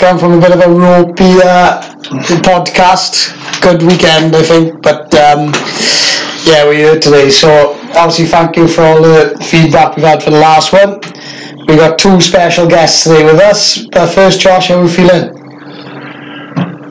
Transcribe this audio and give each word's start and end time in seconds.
Welcome 0.00 0.18
from 0.18 0.38
a 0.38 0.40
bit 0.40 0.52
of 0.52 0.60
a 0.60 0.70
ropey 0.72 1.44
uh, 1.44 1.82
podcast. 2.40 3.36
Good 3.60 3.82
weekend, 3.82 4.34
I 4.34 4.42
think, 4.42 4.82
but 4.82 5.12
um, 5.14 5.52
yeah, 6.42 6.64
we're 6.64 6.72
here 6.72 6.98
today. 6.98 7.28
So 7.28 7.74
obviously, 7.94 8.24
thank 8.24 8.56
you 8.56 8.66
for 8.66 8.80
all 8.80 9.02
the 9.02 9.36
feedback 9.50 9.96
we've 9.96 10.06
had 10.06 10.22
for 10.22 10.30
the 10.30 10.40
last 10.40 10.72
one. 10.72 11.00
We 11.68 11.76
got 11.76 11.98
two 11.98 12.18
special 12.18 12.66
guests 12.66 13.04
today 13.04 13.24
with 13.24 13.42
us. 13.42 13.84
But 13.92 14.08
first, 14.14 14.40
Josh, 14.40 14.68
how 14.68 14.78
are 14.78 14.84
we 14.84 14.88
feeling? 14.88 15.36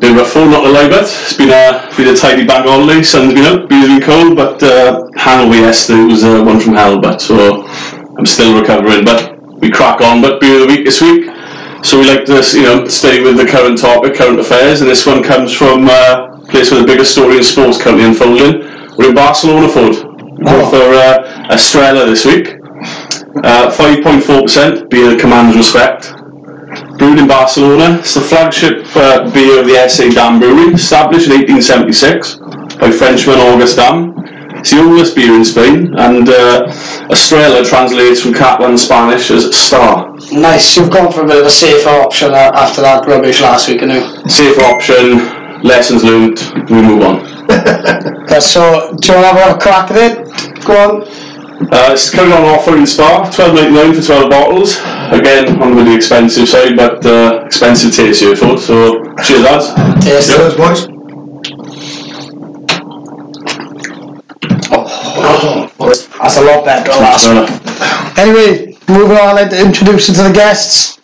Of 0.04 0.18
a 0.18 0.26
full 0.26 0.46
not 0.46 0.62
to 0.62 0.70
lie 0.70 0.88
but 0.88 1.04
It's 1.06 1.34
been 1.34 1.50
a 1.50 1.90
been 1.98 2.14
a 2.14 2.16
tidy 2.16 2.46
bank 2.46 2.68
holiday. 2.68 3.02
Sun's 3.02 3.34
been 3.34 3.46
up, 3.46 3.68
beer's 3.68 3.88
been 3.88 4.02
cold, 4.02 4.36
but 4.36 4.62
uh, 4.62 5.10
hangover 5.16 5.58
yesterday 5.58 6.04
was 6.04 6.24
uh, 6.24 6.44
one 6.44 6.60
from 6.60 6.76
hell. 6.76 7.02
But 7.02 7.22
so 7.22 7.66
I'm 7.66 8.28
still 8.28 8.60
recovering. 8.60 9.04
But 9.04 9.60
we 9.62 9.72
crack 9.72 10.00
on. 10.02 10.22
But 10.22 10.40
beer 10.40 10.62
of 10.62 10.68
the 10.68 10.76
week 10.76 10.86
this 10.86 11.02
week. 11.02 11.29
So 11.82 12.00
we 12.00 12.08
like 12.08 12.26
to 12.26 12.44
you 12.54 12.64
know 12.64 12.88
stay 12.88 13.24
with 13.24 13.38
the 13.38 13.46
current 13.46 13.80
topic, 13.80 14.16
current 14.16 14.40
affairs, 14.40 14.82
and 14.82 14.90
this 14.90 15.06
one 15.06 15.24
comes 15.24 15.54
from 15.54 15.88
uh, 15.90 16.40
a 16.42 16.46
place 16.48 16.72
with 16.72 16.82
the 16.82 16.86
biggest 16.86 17.14
story 17.14 17.38
in 17.38 17.44
sports 17.44 17.82
currently 17.82 18.06
unfolding. 18.06 18.62
We're 18.98 19.10
in 19.10 19.16
Barcelona, 19.16 19.70
Foard. 19.70 20.10
Oh. 20.48 20.70
for 20.70 20.94
uh, 20.94 21.54
Estrella 21.54 22.06
this 22.06 22.26
week. 22.26 22.56
Uh, 23.44 23.70
5.4% 23.72 24.90
beer 24.90 25.20
commands 25.20 25.56
respect. 25.56 26.14
Brewed 26.98 27.20
in 27.20 27.28
Barcelona, 27.28 28.00
it's 28.00 28.14
the 28.14 28.22
flagship 28.22 28.86
uh, 28.96 29.30
beer 29.32 29.60
of 29.60 29.66
the 29.66 29.88
SA 29.90 30.10
Damm 30.10 30.40
Brewery, 30.40 30.74
established 30.74 31.28
in 31.28 31.34
1876 31.34 32.36
by 32.80 32.92
Frenchman 32.92 33.40
Auguste 33.40 33.78
Damm. 33.78 34.19
It's 34.60 34.72
the 34.72 34.82
oldest 34.82 35.16
beer 35.16 35.34
in 35.34 35.46
Spain, 35.46 35.94
and 35.98 36.28
uh, 36.28 36.68
Estrella 37.10 37.64
translates 37.64 38.22
from 38.22 38.34
Catalan 38.34 38.78
Spanish 38.78 39.32
as 39.32 39.56
star. 39.56 40.14
Nice. 40.32 40.76
You've 40.76 40.92
gone 40.92 41.12
for 41.12 41.24
a 41.24 41.28
bit 41.28 41.40
of 41.40 41.46
a 41.46 41.50
safer 41.50 41.90
option 41.90 42.32
uh, 42.34 42.52
after 42.54 42.82
that 42.82 43.06
rubbish 43.08 43.42
last 43.42 43.70
week, 43.70 43.80
haven't 43.80 43.96
you? 43.96 44.30
Safe 44.30 44.60
option, 44.60 45.64
lessons 45.64 46.04
learned, 46.04 46.40
we 46.70 46.82
move 46.82 47.04
on. 47.04 47.40
Uh, 48.30 48.40
so, 48.40 48.96
do 49.02 49.12
you 49.12 49.18
want 49.18 49.36
to 49.36 49.42
have 49.42 49.56
a 49.56 49.60
crack 49.60 49.90
at 49.90 49.98
it? 49.98 50.64
Go 50.64 50.74
on. 50.78 51.02
Uh, 51.74 51.92
it's 51.92 52.12
currently 52.12 52.38
on 52.38 52.44
offer 52.46 52.78
in 52.78 52.86
Spar, 52.86 53.30
twelve 53.32 53.56
ninety 53.56 53.74
nine 53.74 53.94
for 53.94 54.02
twelve 54.06 54.30
bottles. 54.30 54.78
Again, 55.12 55.60
on 55.60 55.76
the 55.76 55.82
really 55.82 55.96
expensive 55.96 56.48
side, 56.48 56.78
but 56.78 57.04
uh, 57.08 57.42
expensive 57.44 57.92
taste 57.92 58.22
here, 58.22 58.36
folks. 58.36 58.64
So 58.66 59.02
cheers, 59.24 59.42
lads. 59.42 60.06
Taste. 60.06 60.30
Cheers, 60.30 60.56
boys. 60.56 60.89
That's 66.30 66.38
a 66.38 66.46
lot 66.46 66.66
better 66.66 66.92
last. 66.92 67.28
Uh, 67.28 68.16
Anyway, 68.20 68.78
moving 68.88 69.18
on, 69.18 69.38
I'd 69.38 69.54
introduce 69.54 70.10
you 70.10 70.14
to 70.16 70.24
the 70.24 70.34
guests. 70.34 71.00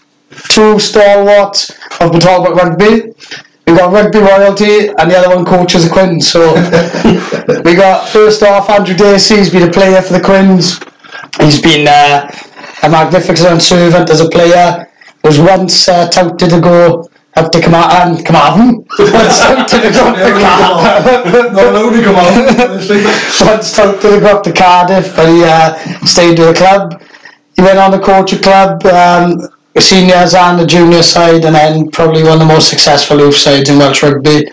Two 0.49 0.77
stalwarts 0.79 1.71
of 2.01 2.11
the 2.11 2.19
talk 2.19 2.47
about 2.47 2.77
rugby. 2.77 3.13
We 3.65 3.75
got 3.75 3.91
rugby 3.91 4.19
royalty, 4.19 4.89
and 4.89 5.09
the 5.09 5.17
other 5.17 5.35
one 5.35 5.45
coaches 5.45 5.85
the 5.85 5.89
Quins. 5.91 6.29
So 6.29 6.53
we 7.65 7.73
got 7.75 8.09
first 8.09 8.43
off 8.43 8.69
Andrew 8.69 8.95
Dacey. 8.95 9.37
He's 9.37 9.49
been 9.52 9.67
a 9.67 9.71
player 9.71 10.02
for 10.02 10.14
the 10.14 10.21
Quins. 10.21 10.80
He's 11.39 11.59
been 11.61 11.87
uh, 11.87 12.30
a 12.83 12.89
magnificent 12.89 13.61
servant 13.61 14.09
as 14.09 14.21
a 14.21 14.30
player. 14.30 14.87
Was 15.23 15.39
once 15.39 15.87
uh, 15.87 16.08
touted 16.09 16.49
to 16.52 16.61
go 16.61 17.08
up 17.35 17.51
to 17.51 17.61
Carmarthen. 17.61 18.23
Carmarthen. 18.23 18.85
Once 18.99 19.39
touted 19.39 19.67
to 19.67 19.91
go 19.91 20.07
up 20.07 20.15
to 20.15 20.31
Carmarthen. 20.31 21.53
No, 21.53 21.71
nobody 21.71 22.03
come 22.03 22.15
on. 22.15 23.47
once 23.47 23.75
touted 23.75 24.01
to 24.01 24.19
go 24.19 24.37
up 24.37 24.43
to 24.43 24.53
Cardiff, 24.53 25.15
but 25.15 25.29
he 25.29 25.43
uh, 25.43 25.75
stayed 26.05 26.39
with 26.39 26.49
the 26.49 26.53
club. 26.53 27.01
He 27.55 27.61
went 27.61 27.79
on 27.79 27.91
to 27.91 27.99
coach 27.99 28.33
a 28.33 28.39
club, 28.39 28.85
um, 28.85 29.37
the 29.73 29.81
seniors 29.81 30.33
and 30.33 30.59
the 30.59 30.65
junior 30.65 31.03
side, 31.03 31.45
and 31.45 31.55
then 31.55 31.89
probably 31.91 32.23
one 32.23 32.33
of 32.33 32.39
the 32.39 32.45
most 32.45 32.69
successful 32.69 33.19
youth 33.19 33.35
sides 33.35 33.69
in 33.69 33.77
Welsh 33.77 34.03
rugby. 34.03 34.49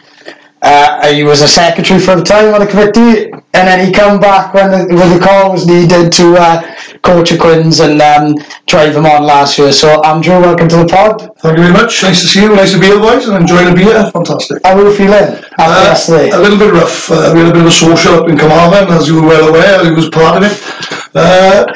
Uh, 0.62 1.12
he 1.12 1.25
was 1.25 1.43
a 1.43 1.49
secretary 1.49 1.99
for 1.99 2.14
the 2.14 2.22
time 2.22 2.54
on 2.54 2.60
the 2.60 2.66
committee, 2.66 3.31
and 3.55 3.69
then 3.69 3.87
he 3.87 3.93
come 3.93 4.19
back 4.19 4.55
when 4.55 4.71
the, 4.71 4.95
when 4.95 5.11
the 5.13 5.21
call 5.25 5.53
was 5.53 5.67
needed 5.67 6.11
to 6.13 6.37
uh, 6.37 6.63
coach 7.03 7.31
the 7.31 7.37
Quins 7.39 7.81
and 7.81 8.01
um, 8.01 8.35
drive 8.67 8.95
them 8.95 9.05
on 9.07 9.25
last 9.25 9.59
year. 9.59 9.73
So, 9.73 10.03
Andrew, 10.05 10.41
welcome 10.41 10.69
to 10.69 10.77
the 10.77 10.87
pod. 10.87 11.21
Thank 11.41 11.59
you 11.59 11.65
very 11.65 11.73
much. 11.75 12.03
Nice 12.03 12.23
to 12.23 12.29
see 12.29 12.43
you. 12.43 12.55
Nice 12.55 12.73
to 12.73 12.81
be 12.81 12.87
here, 12.87 12.99
boys, 12.99 13.29
and 13.29 13.37
enjoy 13.37 13.65
the 13.65 13.75
beer. 13.75 14.11
Fantastic. 14.11 14.59
How 14.65 14.79
are 14.79 14.83
you 14.89 14.95
feeling 14.95 15.37
after 15.59 15.81
Uh, 15.81 15.85
yesterday? 15.85 16.31
a 16.31 16.39
little 16.39 16.59
bit 16.59 16.73
rough. 16.73 17.11
Uh, 17.11 17.33
we 17.35 17.41
had 17.41 17.49
a 17.51 17.53
bit 17.53 17.61
of 17.62 17.67
a 17.69 17.71
social 17.71 18.15
up 18.15 18.29
in 18.29 18.39
Carmarthen, 18.39 18.89
as 18.97 19.09
you 19.09 19.21
were 19.21 19.29
well 19.29 19.49
aware. 19.49 19.85
He 19.85 19.91
was 19.93 20.09
part 20.09 20.37
of 20.37 20.45
it. 20.45 21.02
Uh, 21.15 21.67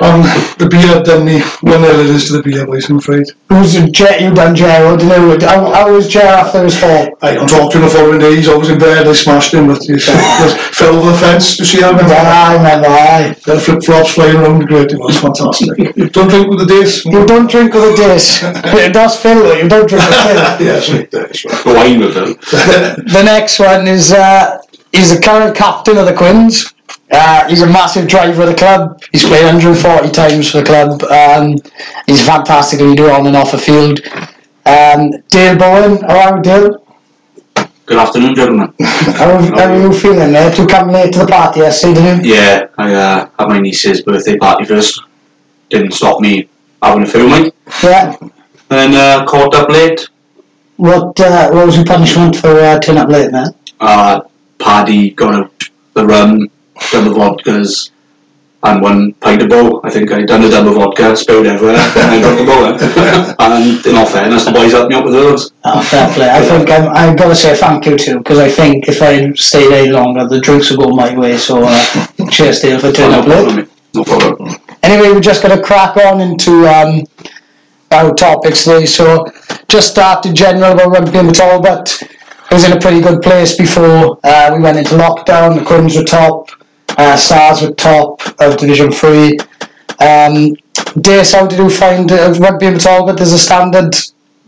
and 0.00 0.22
the 0.58 0.68
beer 0.70 1.02
done 1.02 1.26
me 1.26 1.40
one 1.62 1.82
nil 1.82 1.98
it 1.98 2.06
is 2.06 2.28
to 2.28 2.34
the 2.34 2.42
beer, 2.42 2.64
boys, 2.64 2.88
I'm 2.88 2.98
afraid. 2.98 3.26
Who's 3.48 3.74
the 3.74 3.90
Jet? 3.90 4.20
You 4.20 4.32
done 4.32 4.54
Gerald? 4.54 5.00
Do 5.00 5.06
you 5.06 5.10
know, 5.10 5.38
how, 5.40 5.72
how 5.72 5.92
was 5.92 6.06
Jet 6.06 6.24
after 6.24 6.62
his 6.62 6.78
fall? 6.78 7.18
I 7.20 7.34
don't 7.34 7.48
talk 7.48 7.72
to 7.72 7.78
him 7.78 7.84
the 7.84 7.90
following 7.90 8.20
day. 8.20 8.36
He's 8.36 8.48
always 8.48 8.70
in 8.70 8.78
bed. 8.78 9.08
I 9.08 9.12
smashed 9.12 9.52
him, 9.54 9.66
but 9.66 9.82
he 9.82 9.96
just 9.96 10.58
fell 10.76 10.94
over 10.94 11.10
the 11.10 11.18
fence. 11.18 11.58
You 11.58 11.64
see 11.64 11.80
how 11.80 11.88
I 11.88 11.96
remember? 11.96 12.14
I 12.14 12.54
remember, 12.54 12.86
aye. 12.88 13.36
There 13.44 13.58
flip 13.58 13.82
flops 13.82 14.14
flying 14.14 14.36
around 14.36 14.60
the 14.60 14.66
great. 14.66 14.92
It 14.92 14.98
was 14.98 15.18
fantastic. 15.18 15.76
don't 16.12 16.28
drink 16.28 16.48
with 16.48 16.60
the 16.60 16.66
days. 16.66 17.04
You 17.04 17.26
don't 17.26 17.50
drink 17.50 17.74
with 17.74 17.82
the 17.82 17.96
dish. 17.96 18.42
It 18.78 18.92
does 18.92 19.16
fill 19.20 19.42
though, 19.42 19.54
you 19.54 19.68
don't 19.68 19.88
drink 19.88 20.04
with 20.06 20.14
Phil. 20.14 20.36
yes, 20.66 20.90
right, 20.90 21.10
that's 21.10 21.44
right. 21.44 21.66
wine 21.66 22.00
with 22.00 22.14
them. 22.14 22.34
The 23.12 23.22
next 23.24 23.58
one 23.58 23.88
is, 23.88 24.12
uh, 24.12 24.62
he's 24.92 25.14
the 25.14 25.20
current 25.20 25.56
captain 25.56 25.98
of 25.98 26.06
the 26.06 26.14
Quins. 26.14 26.72
Uh, 27.10 27.48
he's 27.48 27.62
a 27.62 27.66
massive 27.66 28.06
driver 28.06 28.42
of 28.42 28.48
the 28.48 28.54
club. 28.54 29.00
He's 29.12 29.24
played 29.24 29.44
140 29.44 30.10
times 30.10 30.50
for 30.50 30.58
the 30.58 30.64
club. 30.64 31.02
Um, 31.04 31.56
he's 32.06 32.20
a 32.20 32.24
fantastic 32.24 32.80
leader 32.80 33.10
on 33.10 33.26
and 33.26 33.36
off 33.36 33.52
the 33.52 33.58
field. 33.58 34.00
Um, 34.66 35.12
Dale 35.28 35.56
Bowen, 35.56 36.02
how 36.02 36.32
are 36.32 36.36
you, 36.36 36.42
Dale? 36.42 36.84
Good 37.86 37.96
afternoon, 37.96 38.34
gentlemen. 38.34 38.74
How, 38.80 39.40
how 39.40 39.72
are 39.72 39.80
you 39.80 39.90
feeling, 39.94 40.30
mate? 40.30 40.58
You 40.58 40.66
come 40.66 40.90
late 40.90 41.10
to 41.14 41.20
the 41.20 41.26
party 41.26 41.60
yesterday, 41.60 41.94
didn't 41.94 42.22
you? 42.22 42.34
Yeah, 42.34 42.66
I 42.76 42.92
uh, 42.92 43.30
had 43.38 43.48
my 43.48 43.58
niece's 43.60 44.02
birthday 44.02 44.36
party 44.36 44.66
first. 44.66 45.00
Didn't 45.70 45.92
stop 45.92 46.20
me 46.20 46.50
having 46.82 47.04
a 47.04 47.06
few, 47.06 47.26
mate. 47.30 47.54
Yeah. 47.82 48.14
And 48.68 48.94
uh, 48.94 49.24
caught 49.24 49.54
up 49.54 49.70
late. 49.70 50.06
What, 50.76 51.18
uh, 51.18 51.50
what 51.50 51.64
was 51.64 51.76
your 51.76 51.86
punishment 51.86 52.36
for 52.36 52.50
uh, 52.60 52.78
turning 52.78 53.00
up 53.00 53.08
late, 53.08 53.32
mate? 53.32 53.54
Uh, 53.80 54.20
Paddy 54.58 55.12
got 55.12 55.34
out 55.34 55.70
the 55.94 56.06
rum, 56.06 56.50
done 56.92 57.04
the 57.04 57.10
vodkas, 57.10 57.90
and 58.62 58.82
one 58.82 59.12
pint 59.14 59.42
of 59.42 59.48
bow. 59.48 59.80
I 59.84 59.90
think 59.90 60.10
I 60.10 60.22
done 60.24 60.42
a 60.44 60.50
double 60.50 60.74
vodka, 60.74 61.16
spilled 61.16 61.46
everywhere, 61.46 61.76
and 61.96 62.10
I 62.10 62.20
drank 62.20 62.38
the 62.38 62.44
bow. 62.44 62.64
eh? 62.72 63.34
and 63.38 63.86
in 63.86 63.94
all 63.96 64.06
fairness, 64.06 64.44
the 64.44 64.52
boys 64.52 64.72
helped 64.72 64.90
me 64.90 64.96
out 64.96 65.04
with 65.04 65.14
those. 65.14 65.52
Oh, 65.64 65.80
fair 65.82 66.12
play. 66.14 66.28
I 66.28 66.42
think 66.42 66.70
I'm, 66.70 66.88
I've 66.88 67.16
got 67.16 67.28
to 67.28 67.36
say 67.36 67.54
thank 67.54 67.86
you 67.86 67.96
too, 67.96 68.18
because 68.18 68.38
I 68.38 68.48
think 68.48 68.88
if 68.88 69.00
I 69.02 69.32
stayed 69.34 69.72
any 69.72 69.90
longer, 69.92 70.26
the 70.26 70.40
drinks 70.40 70.70
would 70.70 70.80
go 70.80 70.88
my 70.88 71.16
way. 71.16 71.36
So, 71.36 71.62
uh, 71.64 72.06
cheers, 72.30 72.60
Dale, 72.60 72.78
for 72.80 72.90
turning 72.92 73.12
no 73.12 73.20
up 73.20 73.26
late. 73.26 73.34
problem, 73.36 73.56
mate. 73.56 73.68
No 73.94 74.04
problem. 74.04 74.56
Anyway, 74.82 75.10
we're 75.12 75.20
just 75.20 75.42
going 75.42 75.56
to 75.56 75.62
crack 75.62 75.96
on 75.96 76.20
into 76.20 76.66
um, 76.66 77.02
our 77.90 78.14
topics 78.14 78.64
today. 78.64 78.86
So, 78.86 79.26
just 79.68 79.90
start 79.92 80.26
in 80.26 80.34
general 80.34 80.72
about 80.72 80.90
rugby 80.90 81.18
and 81.18 81.36
but 81.62 82.02
It 82.50 82.54
was 82.54 82.64
in 82.64 82.72
a 82.72 82.80
pretty 82.80 83.00
good 83.00 83.20
place 83.22 83.56
before 83.56 84.18
uh, 84.24 84.50
we 84.54 84.62
went 84.62 84.78
into 84.78 84.94
lockdown. 84.96 85.58
The 85.58 85.64
Quins 85.64 85.96
were 85.96 86.04
top, 86.04 86.48
uh, 86.98 87.16
Stars 87.16 87.62
were 87.62 87.72
top 87.72 88.20
of 88.40 88.56
Division 88.56 88.92
3. 88.92 89.38
Um, 90.00 90.54
Dace, 91.00 91.32
how 91.32 91.46
did 91.46 91.58
you 91.58 91.70
find 91.70 92.10
uh, 92.10 92.34
rugby 92.38 92.66
and 92.66 92.80
Talbot 92.80 93.20
as 93.20 93.32
a 93.32 93.38
standard 93.38 93.94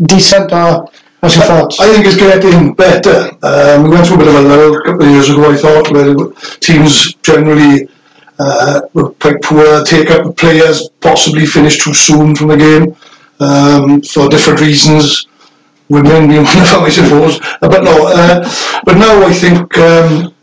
decent, 0.02 0.52
or 0.52 0.88
what's 1.20 1.36
your 1.36 1.44
thoughts? 1.44 1.80
I 1.80 1.92
think 1.92 2.06
it's 2.06 2.16
getting 2.16 2.74
better. 2.74 3.30
Um, 3.42 3.84
we 3.84 3.90
went 3.90 4.06
through 4.06 4.16
a 4.16 4.18
bit 4.20 4.28
of 4.28 4.34
a 4.34 4.40
lull 4.42 4.76
a 4.76 4.82
couple 4.84 5.06
of 5.06 5.10
years 5.10 5.30
ago, 5.30 5.50
I 5.50 5.56
thought, 5.56 5.90
where 5.90 6.14
teams 6.60 7.14
generally 7.16 7.88
uh, 8.38 8.80
were 8.94 9.10
quite 9.10 9.42
poor, 9.42 9.84
take 9.84 10.10
up 10.10 10.36
players, 10.36 10.88
possibly 11.00 11.46
finish 11.46 11.82
too 11.82 11.94
soon 11.94 12.34
from 12.34 12.48
the 12.48 12.56
game 12.56 12.96
um, 13.40 14.02
for 14.02 14.28
different 14.28 14.60
reasons. 14.60 15.26
Women 15.88 16.28
being 16.28 16.44
one 16.44 16.58
of 16.58 16.70
them, 16.70 16.82
I 16.84 16.90
suppose. 16.90 17.40
Uh, 17.60 17.68
But 17.68 17.84
no, 17.84 18.06
uh, 18.06 18.48
but 18.84 18.96
now 18.96 19.26
I 19.26 19.32
think 19.32 19.76
um, 19.78 20.34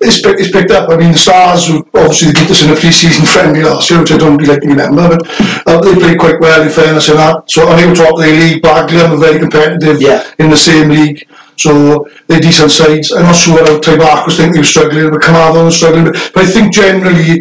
it's, 0.00 0.20
pick, 0.22 0.38
it's 0.38 0.50
picked 0.50 0.70
up. 0.70 0.90
I 0.90 0.96
mean, 0.96 1.12
the 1.12 1.18
Stars 1.18 1.68
obviously 1.70 2.32
they 2.32 2.40
beat 2.40 2.50
us 2.50 2.62
in 2.62 2.70
a 2.70 2.76
pre-season 2.76 3.26
friendly 3.26 3.62
last 3.62 3.90
year, 3.90 4.00
which 4.00 4.12
I 4.12 4.18
don't 4.18 4.36
really 4.36 4.52
like 4.52 4.62
to 4.62 4.68
remember, 4.68 5.08
but 5.16 5.26
uh, 5.66 5.80
they 5.80 5.94
played 5.94 6.18
quite 6.18 6.40
well 6.40 6.62
in 6.62 6.70
fairness 6.70 7.08
in 7.08 7.16
that. 7.16 7.50
So 7.50 7.68
I 7.68 7.76
think 7.76 7.96
top 7.96 8.14
of 8.14 8.20
the 8.20 8.26
league, 8.30 8.62
Baglan 8.62 9.10
are 9.10 9.16
very 9.16 9.38
competitive 9.38 10.00
Yeah. 10.00 10.22
in 10.38 10.50
the 10.50 10.56
same 10.56 10.90
league. 10.90 11.26
So 11.56 12.06
they're 12.28 12.40
decent 12.40 12.70
sides. 12.70 13.10
I'm 13.12 13.24
not 13.24 13.34
sure 13.34 13.58
how 13.58 13.80
Taibach 13.80 14.26
was 14.26 14.36
thinking 14.36 14.54
he 14.54 14.60
was 14.60 14.68
struggling, 14.68 15.10
but 15.10 15.20
Carmarthen 15.20 15.64
was 15.64 15.76
struggling. 15.76 16.04
But, 16.04 16.30
but 16.32 16.44
I 16.44 16.46
think 16.46 16.72
generally, 16.72 17.40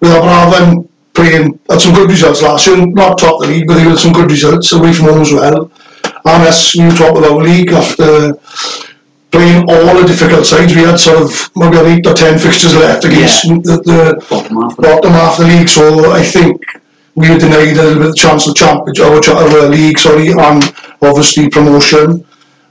with 0.00 0.10
Aberavon 0.12 0.88
playing 1.14 1.58
had 1.68 1.80
some 1.80 1.94
good 1.94 2.08
results 2.10 2.42
last 2.42 2.66
year, 2.66 2.76
not 2.86 3.18
top 3.18 3.42
of 3.42 3.48
the 3.48 3.54
league, 3.54 3.66
but 3.66 3.74
they 3.74 3.80
had 3.80 3.98
some 3.98 4.12
good 4.12 4.30
results 4.30 4.70
away 4.72 4.92
from 4.92 5.06
home 5.06 5.22
as 5.22 5.32
well. 5.32 5.72
And 6.04 6.42
us, 6.46 6.76
we 6.76 6.84
were 6.84 6.90
top 6.92 7.16
of 7.16 7.24
our 7.24 7.42
league 7.42 7.72
after 7.72 8.34
playing 9.36 9.62
all 9.68 9.94
the 10.00 10.06
difficult 10.06 10.46
sides. 10.46 10.74
We 10.74 10.82
had 10.82 10.98
sort 10.98 11.20
of 11.22 11.28
maybe 11.54 11.76
eight 11.92 12.06
or 12.06 12.14
ten 12.14 12.38
fixtures 12.38 12.74
left 12.74 13.04
against 13.04 13.42
the, 13.68 13.76
the 13.84 14.00
Bottom 14.30 14.56
half. 14.62 14.76
bottom 14.76 15.12
half 15.12 15.38
of 15.38 15.46
the 15.46 15.52
league. 15.52 15.68
So 15.68 16.12
I 16.12 16.22
think 16.22 16.62
we 17.14 17.30
were 17.30 17.38
denied 17.38 17.76
a 17.76 17.82
little 17.82 18.00
bit 18.02 18.10
of 18.10 18.16
chance 18.16 18.48
of 18.48 18.56
championship, 18.56 19.06
our, 19.06 19.68
league, 19.68 19.98
sorry, 19.98 20.30
and 20.32 20.62
obviously 21.02 21.48
promotion. 21.50 22.24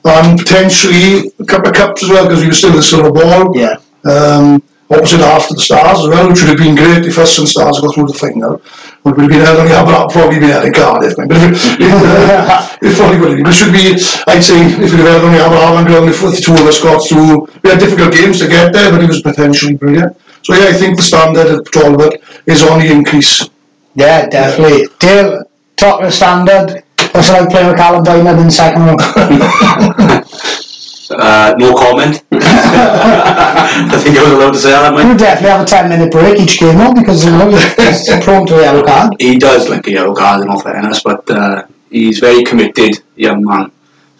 And 0.06 0.38
potentially 0.38 1.32
a 1.40 1.46
couple 1.46 1.70
of 1.70 1.76
cups 1.76 2.04
as 2.04 2.10
well, 2.10 2.26
because 2.26 2.42
we 2.42 2.48
were 2.48 2.54
still 2.54 2.72
in 2.72 2.76
the 2.78 2.84
silver 2.84 3.12
ball. 3.12 3.58
Yeah. 3.58 3.78
Um, 4.06 4.62
opposite 4.90 5.22
after 5.22 5.54
the 5.56 5.62
Stars 5.62 6.00
as 6.00 6.08
well, 6.08 6.30
which 6.30 6.42
would 6.42 6.50
have 6.50 6.62
been 6.62 6.76
great 6.76 7.06
if 7.06 7.18
us 7.18 7.38
and 7.38 7.48
Stars 7.48 7.80
got 7.82 7.94
through 7.96 8.08
the 8.08 8.14
final. 8.14 8.62
Would 9.04 9.20
have 9.20 9.30
been 9.30 9.42
held 9.42 9.60
on 9.60 9.68
the 9.70 9.76
I'd 9.76 10.10
probably 10.10 10.40
been 10.40 10.50
held 10.50 10.66
in 10.66 10.74
Cardiff. 10.74 11.16
But 11.16 11.30
it, 11.30 11.54
it, 11.78 11.94
uh, 11.94 12.78
it 12.82 12.98
probably 12.98 13.20
would 13.22 13.30
have 13.30 13.38
been. 13.38 13.48
It 13.48 13.54
should 13.54 13.74
be, 13.74 13.94
I'd 14.28 14.42
say, 14.42 14.58
if 14.66 14.78
we'd 14.78 15.02
have 15.02 15.22
held 15.22 15.26
on 15.26 15.34
the 15.34 15.42
Aberavon 15.46 15.86
ground, 15.86 16.10
if 16.10 16.22
the 16.22 16.42
two 16.42 16.54
of 16.54 16.66
us 16.66 16.82
got 16.82 17.06
through, 17.06 17.46
we 17.62 17.70
had 17.70 17.80
difficult 17.80 18.14
games 18.14 18.40
to 18.40 18.48
get 18.48 18.74
there, 18.74 18.92
but 18.92 19.04
it 19.04 19.08
was 19.08 19.22
potentially 19.22 19.76
brilliant. 19.76 20.18
So 20.42 20.54
yeah, 20.54 20.70
I 20.70 20.74
think 20.74 20.98
the 20.98 21.04
standard 21.04 21.48
at 21.48 21.66
Talbot 21.72 22.22
is 22.46 22.62
on 22.64 22.80
the 22.80 22.92
increase. 22.92 23.50
Yeah, 23.96 24.28
definitely. 24.28 24.88
Dale, 25.00 25.44
talking 25.76 26.06
of 26.06 26.14
standard, 26.14 26.84
what's 27.12 27.30
it 27.30 27.34
like 27.34 27.50
playing 27.50 27.68
with 27.68 27.78
Callum 27.78 28.04
Diamond 28.04 28.40
in 28.40 28.52
second 28.52 28.86
row? 28.86 28.98
Uh, 31.18 31.56
no 31.58 31.74
comment. 31.76 32.24
I 32.32 34.00
think 34.04 34.18
I 34.18 34.24
was 34.24 34.32
allowed 34.32 34.52
to 34.52 34.60
say 34.60 34.72
that, 34.72 34.94
mate. 34.94 35.08
You 35.08 35.18
definitely 35.18 35.50
have 35.50 35.62
a 35.62 35.66
10 35.66 35.90
minute 35.90 36.12
break 36.12 36.40
each 36.40 36.60
game, 36.60 36.78
though, 36.78 36.94
because 36.94 37.24
you 37.24 37.32
know, 37.32 37.50
he's 37.52 38.24
prone 38.24 38.46
to 38.48 38.60
a 38.60 38.62
yellow 38.62 38.84
card. 38.84 39.16
He 39.20 39.38
does 39.38 39.70
like 39.70 39.88
a 39.88 39.92
yellow 39.92 40.14
card 40.16 40.42
in 40.42 40.50
all 40.50 40.60
fairness, 40.60 41.02
but 41.04 41.30
uh, 41.30 41.66
he's 41.90 42.20
very 42.20 42.44
committed 42.44 43.02
young 43.16 43.44
man. 43.44 43.72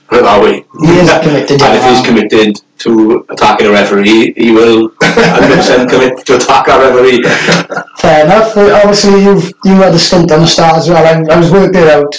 Put 0.08 0.20
it 0.20 0.24
that 0.24 0.42
way. 0.42 0.66
He 0.82 1.00
is 1.00 1.10
committed 1.22 1.62
And 1.66 1.74
if 1.78 1.84
he's 1.84 2.06
committed 2.06 2.62
to 2.80 3.26
attacking 3.30 3.68
a 3.68 3.72
referee, 3.72 4.34
he 4.38 4.52
will 4.52 4.90
100% 4.90 5.90
commit 5.90 6.26
to 6.28 6.36
attack 6.38 6.68
a 6.68 6.78
referee. 6.78 7.24
Fair 7.98 8.26
enough. 8.26 8.56
Uh, 8.56 8.80
Obviously, 8.84 9.24
you've 9.24 9.52
you 9.64 9.72
had 9.76 9.96
a 9.96 10.00
stint 10.00 10.32
on 10.32 10.42
the 10.42 10.48
Stars 10.48 10.84
as 10.84 10.90
well. 10.90 11.04
I, 11.04 11.34
I 11.34 11.38
was 11.38 11.52
working 11.52 11.82
it 11.82 11.88
out. 11.90 12.14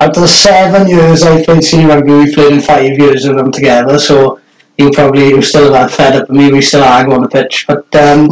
Out 0.00 0.16
of 0.16 0.22
the 0.22 0.28
seven 0.28 0.88
years 0.88 1.22
I 1.22 1.44
played 1.44 1.62
senior 1.62 1.88
rugby, 1.88 2.12
we 2.12 2.34
played 2.34 2.54
in 2.54 2.60
five 2.60 2.98
years 2.98 3.26
of 3.26 3.36
them 3.36 3.52
together. 3.52 3.98
So 3.98 4.40
you 4.78 4.90
probably 4.90 5.28
you 5.28 5.42
still 5.42 5.70
that 5.72 5.90
fed 5.90 6.16
up 6.16 6.28
with 6.28 6.38
me. 6.38 6.50
We 6.50 6.62
still 6.62 6.82
argue 6.82 7.12
on 7.12 7.22
the 7.22 7.28
pitch. 7.28 7.66
But 7.66 7.94
um, 7.94 8.28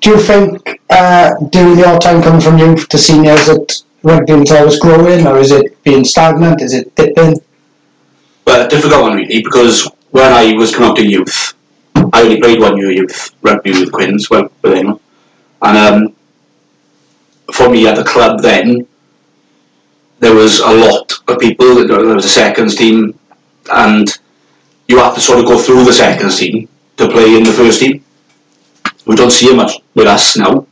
do 0.00 0.10
you 0.10 0.20
think 0.20 0.80
uh, 0.90 1.32
during 1.50 1.78
your 1.78 1.98
time 1.98 2.22
coming 2.22 2.42
from 2.42 2.58
youth 2.58 2.88
to 2.90 2.98
seniors 2.98 3.46
that 3.46 3.82
rugby 4.02 4.34
was 4.34 4.50
always 4.50 4.78
growing, 4.78 5.26
or 5.26 5.38
is 5.38 5.52
it 5.52 5.82
being 5.82 6.04
stagnant? 6.04 6.60
Is 6.60 6.74
it 6.74 6.94
dipping? 6.94 7.40
A 8.46 8.68
difficult 8.68 9.02
one 9.02 9.16
really 9.16 9.42
because 9.42 9.90
when 10.10 10.32
I 10.32 10.52
was 10.52 10.74
coming 10.74 10.90
up 10.90 10.96
to 10.96 11.06
youth, 11.06 11.54
I 12.12 12.22
only 12.22 12.40
played 12.40 12.60
one 12.60 12.76
year 12.76 12.90
youth 12.90 13.34
rugby 13.42 13.70
with 13.70 13.90
Quins, 13.90 14.28
well 14.28 14.50
with 14.62 14.74
him. 14.74 15.00
And 15.62 15.78
um, 15.78 16.16
for 17.52 17.70
me 17.70 17.86
at 17.86 17.96
the 17.96 18.04
club 18.04 18.42
then, 18.42 18.86
there 20.18 20.34
was 20.34 20.60
a 20.60 20.72
lot 20.72 21.12
of 21.28 21.38
people. 21.38 21.86
There 21.86 22.14
was 22.14 22.24
a 22.24 22.28
seconds 22.28 22.76
team, 22.76 23.18
and 23.72 24.08
you 24.88 24.98
have 24.98 25.14
to 25.14 25.20
sort 25.20 25.40
of 25.40 25.46
go 25.46 25.58
through 25.58 25.84
the 25.84 25.92
seconds 25.92 26.38
team 26.38 26.68
to 26.96 27.08
play 27.08 27.36
in 27.36 27.44
the 27.44 27.52
first 27.52 27.80
team. 27.80 28.04
We 29.06 29.14
don't 29.14 29.30
see 29.30 29.46
it 29.46 29.56
much 29.56 29.72
with 29.94 30.06
us 30.06 30.36
now 30.36 30.66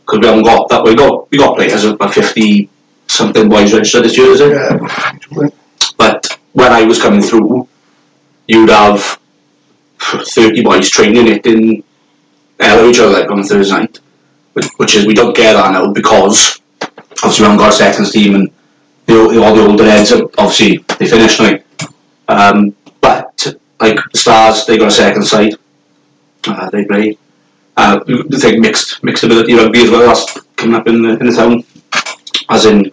because 0.00 0.20
we 0.20 0.26
haven't 0.26 0.44
got 0.44 0.68
that. 0.68 0.84
We 0.84 0.94
got 0.94 1.30
we 1.30 1.38
got 1.38 1.56
players 1.56 1.84
about 1.84 2.14
fifty 2.14 2.68
something 3.06 3.48
boys 3.48 3.72
registered 3.72 4.04
this 4.04 4.16
year, 4.16 4.30
is 4.30 4.40
it? 4.40 5.52
But 5.96 6.38
when 6.52 6.72
I 6.72 6.84
was 6.84 7.00
coming 7.00 7.22
through, 7.22 7.68
you'd 8.46 8.70
have 8.70 9.18
30 10.00 10.62
boys 10.62 10.88
training 10.88 11.26
it 11.26 11.46
in 11.46 11.82
hello 12.58 12.88
each 12.88 12.98
other 12.98 13.20
like 13.20 13.30
on 13.30 13.42
Thursday 13.42 13.74
night, 13.74 13.98
which, 14.52 14.66
which 14.76 14.94
is 14.94 15.06
we 15.06 15.14
don't 15.14 15.36
get 15.36 15.54
that 15.54 15.72
now 15.72 15.92
because 15.92 16.60
obviously 17.22 17.42
we 17.42 17.44
haven't 17.44 17.58
got 17.58 17.72
a 17.72 17.76
seconds 17.76 18.12
team 18.12 18.34
and 18.34 18.50
the, 19.08 19.42
all 19.42 19.54
the 19.54 19.66
older 19.66 19.84
heads 19.84 20.12
obviously 20.12 20.78
they 20.98 21.06
finished 21.06 21.40
now. 21.40 21.58
Um, 22.28 22.74
but 23.00 23.54
like 23.80 23.98
the 24.12 24.18
Stars, 24.18 24.66
they 24.66 24.76
got 24.78 24.88
a 24.88 24.90
second 24.90 25.24
side. 25.24 25.54
Uh, 26.46 26.70
they 26.70 26.84
play. 26.84 27.18
Uh, 27.76 28.00
I 28.06 28.38
think 28.38 28.60
mixed 28.60 29.02
mixed 29.02 29.24
ability 29.24 29.54
rugby 29.54 29.84
as 29.84 29.90
well. 29.90 30.06
That's 30.06 30.40
coming 30.56 30.74
up 30.74 30.86
in 30.88 31.02
the 31.02 31.18
in 31.18 31.26
the 31.26 31.32
town, 31.32 31.64
as 32.50 32.66
in 32.66 32.92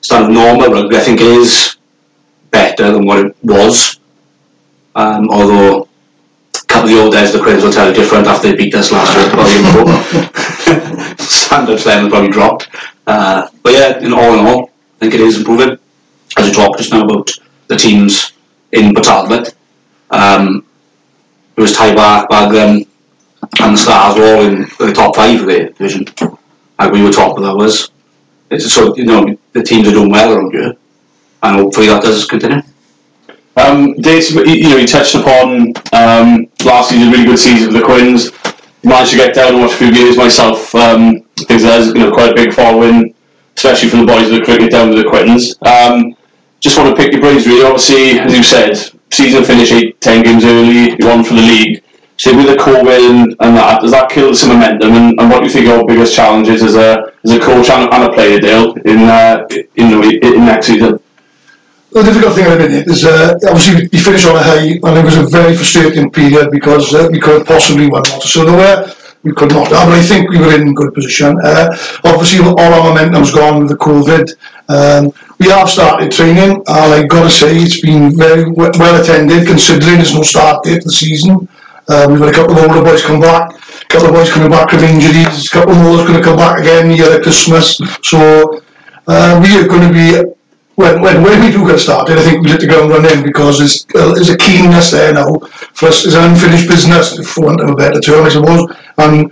standard 0.00 0.32
normal 0.32 0.72
rugby. 0.72 0.96
I 0.96 1.00
think 1.00 1.20
is 1.20 1.76
better 2.50 2.92
than 2.92 3.06
what 3.06 3.26
it 3.26 3.36
was. 3.42 4.00
Um, 4.94 5.28
although 5.30 5.82
a 5.82 6.66
couple 6.66 6.88
of 6.88 6.96
the 6.96 7.02
old 7.02 7.12
days, 7.12 7.32
the 7.32 7.40
Quins 7.40 7.62
will 7.62 7.72
tell 7.72 7.88
you 7.88 7.94
different 7.94 8.26
after 8.26 8.50
they 8.50 8.56
beat 8.56 8.74
us 8.74 8.90
last 8.92 9.16
year. 9.16 9.30
Probably 9.30 11.14
standards 11.24 11.84
then 11.84 12.08
probably 12.08 12.30
dropped. 12.30 12.68
Uh, 13.06 13.48
but 13.62 13.72
yeah, 13.72 13.98
in 13.98 14.12
all 14.12 14.38
in 14.38 14.46
all, 14.46 14.67
I 14.98 15.00
think 15.00 15.14
it 15.14 15.20
is 15.20 15.38
improving. 15.38 15.78
As 16.36 16.46
we 16.46 16.52
talked 16.52 16.78
just 16.78 16.92
now 16.92 17.04
about 17.04 17.30
the 17.68 17.76
teams 17.76 18.32
in 18.72 18.92
Batalbert, 18.92 19.54
um, 20.10 20.66
it 21.56 21.60
was 21.60 21.72
Taibach, 21.72 22.26
Baglan, 22.28 22.88
and 23.60 23.74
the 23.74 23.78
Stars 23.78 24.16
were 24.16 24.36
all 24.36 24.42
in 24.42 24.62
the 24.78 24.92
top 24.92 25.14
five 25.14 25.40
of 25.40 25.46
the 25.46 25.66
division. 25.66 26.04
Like 26.80 26.92
we 26.92 27.02
were 27.02 27.12
top 27.12 27.38
of 27.38 27.44
ours. 27.44 27.90
It's 28.50 28.72
so 28.72 28.96
you 28.96 29.04
know 29.04 29.38
the 29.52 29.62
teams 29.62 29.86
are 29.86 29.92
doing 29.92 30.10
well 30.10 30.32
around 30.32 30.50
here, 30.52 30.74
and 31.44 31.60
hopefully 31.60 31.86
that 31.86 32.02
does 32.02 32.26
continue. 32.26 32.62
Um, 33.56 33.94
Dave, 33.94 34.30
you 34.30 34.44
you 34.44 34.68
know, 34.68 34.76
you 34.78 34.86
touched 34.86 35.14
upon 35.14 35.74
um, 35.92 36.48
last 36.64 36.90
season, 36.90 37.12
really 37.12 37.24
good 37.24 37.38
season 37.38 37.72
for 37.72 37.78
the 37.78 37.84
Quins. 37.84 38.32
Managed 38.82 39.12
to 39.12 39.16
get 39.16 39.34
down 39.34 39.54
and 39.54 39.62
watch 39.62 39.72
a 39.72 39.76
few 39.76 39.92
games 39.92 40.16
myself. 40.16 40.74
Um, 40.74 41.22
I 41.40 41.56
there's 41.56 41.88
you 41.88 41.94
know 41.94 42.12
quite 42.12 42.32
a 42.32 42.34
big 42.34 42.52
following, 42.52 43.14
especially 43.58 43.88
from 43.88 44.06
the 44.06 44.06
boys 44.06 44.30
that 44.30 44.40
are 44.40 44.44
cricket 44.44 44.70
down 44.70 44.90
to 44.90 45.02
the 45.02 45.08
Quins. 45.08 45.58
Um, 45.66 46.14
just 46.60 46.78
want 46.78 46.94
to 46.94 46.96
pick 46.96 47.10
your 47.10 47.20
brains, 47.20 47.44
really. 47.44 47.66
Obviously, 47.66 48.20
as 48.20 48.32
you 48.36 48.42
said, 48.44 48.76
season 49.10 49.42
finished 49.42 49.72
eight, 49.72 50.00
ten 50.00 50.22
games 50.22 50.44
early. 50.44 50.94
You 50.94 51.06
won 51.06 51.24
for 51.24 51.34
the 51.34 51.42
league. 51.42 51.82
So 52.18 52.36
with 52.36 52.46
the 52.46 52.54
COVID 52.54 53.10
and, 53.10 53.36
and 53.40 53.56
that, 53.56 53.80
does 53.80 53.90
that 53.90 54.10
kill 54.10 54.34
some 54.34 54.50
momentum? 54.50 54.92
And, 54.92 55.20
and 55.20 55.30
what 55.30 55.40
do 55.40 55.46
you 55.46 55.50
think 55.50 55.66
your 55.66 55.84
biggest 55.86 56.14
challenges 56.14 56.62
as 56.62 56.74
a 56.76 57.12
as 57.24 57.32
a 57.32 57.40
coach 57.40 57.68
and, 57.70 57.92
and 57.92 58.04
a 58.04 58.12
player, 58.12 58.38
Dale, 58.38 58.74
in 58.84 59.02
uh, 59.10 59.46
in, 59.74 59.90
the, 59.90 60.18
in 60.22 60.46
next 60.46 60.66
season? 60.66 60.98
The 61.90 62.02
difficult 62.02 62.34
thing 62.34 62.46
at 62.46 62.58
the 62.58 62.68
minute 62.68 62.86
is 62.86 63.04
uh, 63.04 63.38
obviously 63.46 63.88
we 63.90 63.98
finished 63.98 64.26
on 64.26 64.36
a 64.36 64.42
high 64.42 64.78
and 64.86 64.98
it 64.98 65.04
was 65.04 65.16
a 65.16 65.26
very 65.26 65.56
frustrating 65.56 66.10
period 66.10 66.50
because 66.50 66.94
uh, 66.94 67.08
we 67.10 67.18
could 67.18 67.38
have 67.38 67.46
possibly 67.46 67.88
won 67.88 68.04
so 68.04 68.44
nowhere. 68.44 68.86
We 69.24 69.32
could 69.32 69.50
not 69.50 69.68
have, 69.68 69.88
but 69.88 69.98
I 69.98 70.02
think 70.02 70.30
we 70.30 70.38
were 70.38 70.54
in 70.54 70.74
good 70.74 70.94
position. 70.94 71.38
Uh, 71.42 71.76
obviously, 72.04 72.38
all 72.44 72.60
our 72.60 72.84
momentum's 72.84 73.32
gone 73.32 73.60
with 73.60 73.68
the 73.68 73.76
COVID. 73.76 74.36
Um, 74.68 75.12
we 75.40 75.48
have 75.48 75.68
started 75.68 76.12
training, 76.12 76.62
and 76.66 76.92
I've 76.94 77.08
got 77.08 77.24
to 77.24 77.30
say 77.30 77.56
it's 77.56 77.80
been 77.80 78.16
very 78.16 78.50
well 78.50 79.00
attended 79.00 79.46
considering 79.46 79.96
there's 79.96 80.14
no 80.14 80.22
start 80.22 80.62
date 80.64 80.82
for 80.82 80.88
the 80.88 80.92
season. 80.92 81.48
Uh, 81.88 82.06
we've 82.08 82.20
had 82.20 82.28
a 82.28 82.32
couple 82.32 82.56
of 82.56 82.62
older 82.68 82.82
boys 82.82 83.02
come 83.02 83.20
back, 83.20 83.50
a 83.50 83.86
couple 83.86 84.08
of 84.08 84.14
boys 84.14 84.30
coming 84.30 84.50
back 84.50 84.70
with 84.70 84.82
injuries, 84.84 85.46
a 85.46 85.50
couple 85.50 85.74
more 85.74 85.96
that's 85.96 86.08
going 86.08 86.22
to 86.22 86.24
come 86.24 86.36
back 86.36 86.60
again 86.60 86.88
near 86.88 87.20
Christmas. 87.20 87.80
So 88.02 88.62
uh, 89.06 89.40
we 89.42 89.56
are 89.58 89.66
going 89.66 89.88
to 89.88 89.92
be 89.92 90.37
when, 90.78 91.02
when, 91.02 91.22
when 91.24 91.40
we 91.42 91.50
do 91.50 91.66
get 91.66 91.80
started, 91.80 92.18
I 92.18 92.22
think 92.22 92.44
we 92.44 92.50
hit 92.50 92.60
the 92.60 92.68
ground 92.68 92.90
running 92.90 93.24
because 93.24 93.58
there's, 93.58 93.84
uh, 93.98 94.14
there's 94.14 94.30
a 94.30 94.36
keenness 94.36 94.92
there 94.92 95.12
now 95.12 95.34
for 95.74 95.88
us. 95.90 96.06
It's 96.06 96.14
unfinished 96.14 96.70
business, 96.70 97.18
for 97.34 97.46
want 97.46 97.60
of 97.60 97.70
a 97.70 97.74
better 97.74 97.98
term, 97.98 98.24
I 98.24 98.28
suppose. 98.28 98.70
And 98.96 99.26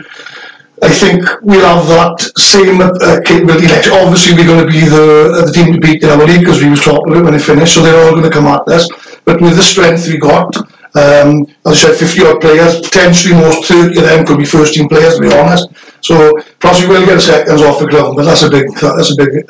I 0.82 0.90
think 0.90 1.22
we'll 1.42 1.62
have 1.62 1.86
that 1.86 2.18
same 2.34 2.82
uh, 2.82 3.22
capability 3.22 3.70
next. 3.70 3.94
Obviously, 3.94 4.34
we're 4.34 4.50
going 4.50 4.66
to 4.66 4.72
be 4.72 4.90
the 4.90 5.38
uh, 5.38 5.46
the 5.46 5.52
team 5.52 5.72
to 5.72 5.78
beat 5.78 6.02
in 6.02 6.10
our 6.10 6.26
league 6.26 6.40
because 6.40 6.60
we 6.60 6.68
was 6.68 6.82
top 6.82 7.06
of 7.06 7.14
it 7.14 7.22
when 7.22 7.38
it 7.38 7.46
finished, 7.46 7.74
so 7.74 7.80
they're 7.80 7.94
all 7.94 8.10
going 8.10 8.26
to 8.26 8.36
come 8.36 8.50
at 8.50 8.66
us. 8.66 8.90
But 9.24 9.40
with 9.40 9.54
the 9.54 9.62
strength 9.62 10.08
we 10.08 10.18
got, 10.18 10.50
um, 10.98 11.46
as 11.62 11.78
I 11.78 11.94
said, 11.94 12.10
50 12.10 12.26
odd 12.26 12.40
players, 12.40 12.82
potentially 12.82 13.38
most 13.38 13.70
30 13.70 13.94
of 13.94 14.02
them 14.02 14.26
could 14.26 14.38
be 14.38 14.44
first 14.44 14.74
team 14.74 14.88
players, 14.88 15.14
to 15.14 15.22
be 15.22 15.30
honest. 15.30 15.70
So, 16.02 16.34
plus 16.58 16.82
we 16.82 16.88
will 16.88 17.06
get 17.06 17.18
a 17.18 17.20
seconds 17.20 17.62
off 17.62 17.78
the 17.78 17.86
ground, 17.86 18.16
but 18.16 18.24
that's 18.24 18.42
a 18.42 18.50
big, 18.50 18.66
that's 18.82 19.14
a 19.14 19.16
big 19.16 19.46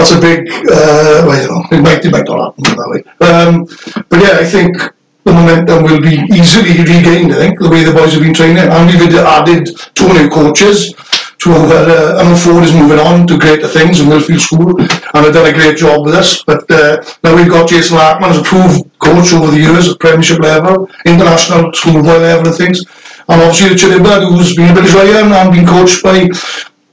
that's 0.00 0.12
a 0.12 0.20
big, 0.20 0.48
uh, 0.48 1.28
well, 1.28 1.66
it 1.70 1.82
might, 1.82 2.04
it 2.04 2.10
might 2.10 2.24
not 2.24 2.56
happen 2.56 2.64
that 2.80 2.88
way. 2.88 3.00
Um, 3.20 3.68
but 4.08 4.18
yeah, 4.24 4.40
I 4.40 4.46
think 4.48 4.76
the 5.24 5.32
momentum 5.32 5.84
will 5.84 6.00
be 6.00 6.24
easily 6.32 6.80
regained, 6.80 7.32
I 7.32 7.36
think, 7.36 7.60
the 7.60 7.68
way 7.68 7.84
the 7.84 7.92
boys 7.92 8.14
have 8.14 8.22
been 8.22 8.32
training. 8.32 8.64
And 8.64 8.88
we've 8.88 9.12
added 9.20 9.68
two 9.94 10.08
new 10.08 10.28
coaches. 10.30 10.94
Two 11.36 11.52
of 11.52 11.70
uh, 11.70 12.20
Alan 12.20 12.36
Ford 12.36 12.64
is 12.64 12.72
moving 12.72 12.98
on 12.98 13.26
to 13.26 13.38
greater 13.38 13.68
things 13.68 14.00
in 14.00 14.08
Millfield 14.08 14.40
School 14.40 14.80
and 14.80 15.24
have 15.24 15.32
done 15.32 15.48
a 15.48 15.52
great 15.52 15.76
job 15.76 16.04
with 16.04 16.14
us. 16.14 16.44
But 16.44 16.70
uh, 16.70 17.04
now 17.24 17.36
we've 17.36 17.48
got 17.48 17.68
Jason 17.68 17.96
Larkman 17.96 18.30
as 18.30 18.38
a 18.38 18.42
proved 18.42 18.84
coach 18.98 19.32
over 19.32 19.50
the 19.50 19.60
years 19.60 19.88
at 19.88 19.98
Premiership 20.00 20.40
level, 20.40 20.88
international 21.06 21.72
schoolboy 21.72 22.20
level 22.20 22.48
and 22.48 22.56
things. 22.56 22.84
And 23.28 23.40
obviously 23.40 23.70
Richard 23.70 23.92
Hibbard, 23.92 24.28
who's 24.28 24.56
been 24.56 24.70
a 24.70 24.74
British 24.74 24.94
Lion 24.94 25.32
and 25.32 25.52
been 25.52 25.66
coached 25.66 26.02
by 26.02 26.28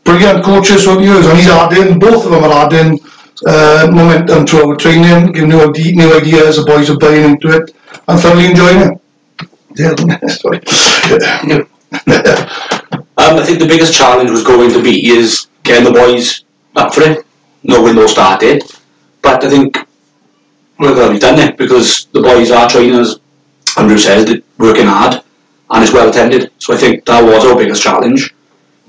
brilliant 0.08 0.44
coaches 0.44 0.86
the 0.86 0.98
years, 1.00 1.26
and 1.28 1.38
he's 1.38 1.48
adding, 1.48 2.00
both 2.00 2.26
of 2.26 2.32
them 2.32 2.44
are 2.44 2.66
adding 2.66 3.00
uh, 3.46 3.88
momentum 3.92 4.46
to 4.48 4.56
our 4.64 4.76
training, 4.76 5.32
giving 5.34 5.50
new, 5.50 5.62
ide- 5.62 5.96
new 6.02 6.10
ideas, 6.20 6.58
the 6.58 6.66
boys 6.66 6.90
are 6.90 6.98
buying 6.98 7.26
into 7.32 7.50
it, 7.50 7.76
and 8.08 8.20
thoroughly 8.20 8.48
enjoying 8.52 8.82
it. 8.88 8.94
Yeah, 9.76 9.96
sorry. 10.42 10.60
Um, 13.20 13.36
I 13.40 13.44
think 13.46 13.60
the 13.60 13.68
biggest 13.68 13.94
challenge 13.94 14.30
was 14.32 14.44
going 14.44 14.72
to 14.72 14.82
be 14.82 15.10
is 15.10 15.48
getting 15.64 15.86
the 15.86 15.92
boys 16.00 16.44
up 16.76 16.94
for 16.94 17.02
it. 17.02 17.26
no 17.64 17.84
window 17.84 18.08
started. 18.08 18.64
But 19.22 19.44
I 19.44 19.50
think 19.50 19.78
to 20.80 21.12
be 21.12 21.20
done 21.20 21.40
it 21.40 21.58
because 21.58 22.06
the 22.14 22.22
boys 22.22 22.52
are 22.52 22.70
trainers, 22.70 23.20
Andrew 23.78 23.98
says, 23.98 24.26
they're 24.26 24.42
working 24.58 24.86
hard 24.86 25.22
and 25.70 25.84
it's 25.84 25.94
well 25.94 26.10
attended. 26.10 26.52
So 26.60 26.74
I 26.74 26.78
think 26.78 27.06
that 27.06 27.22
was 27.24 27.46
our 27.46 27.58
biggest 27.58 27.82
challenge. 27.84 28.34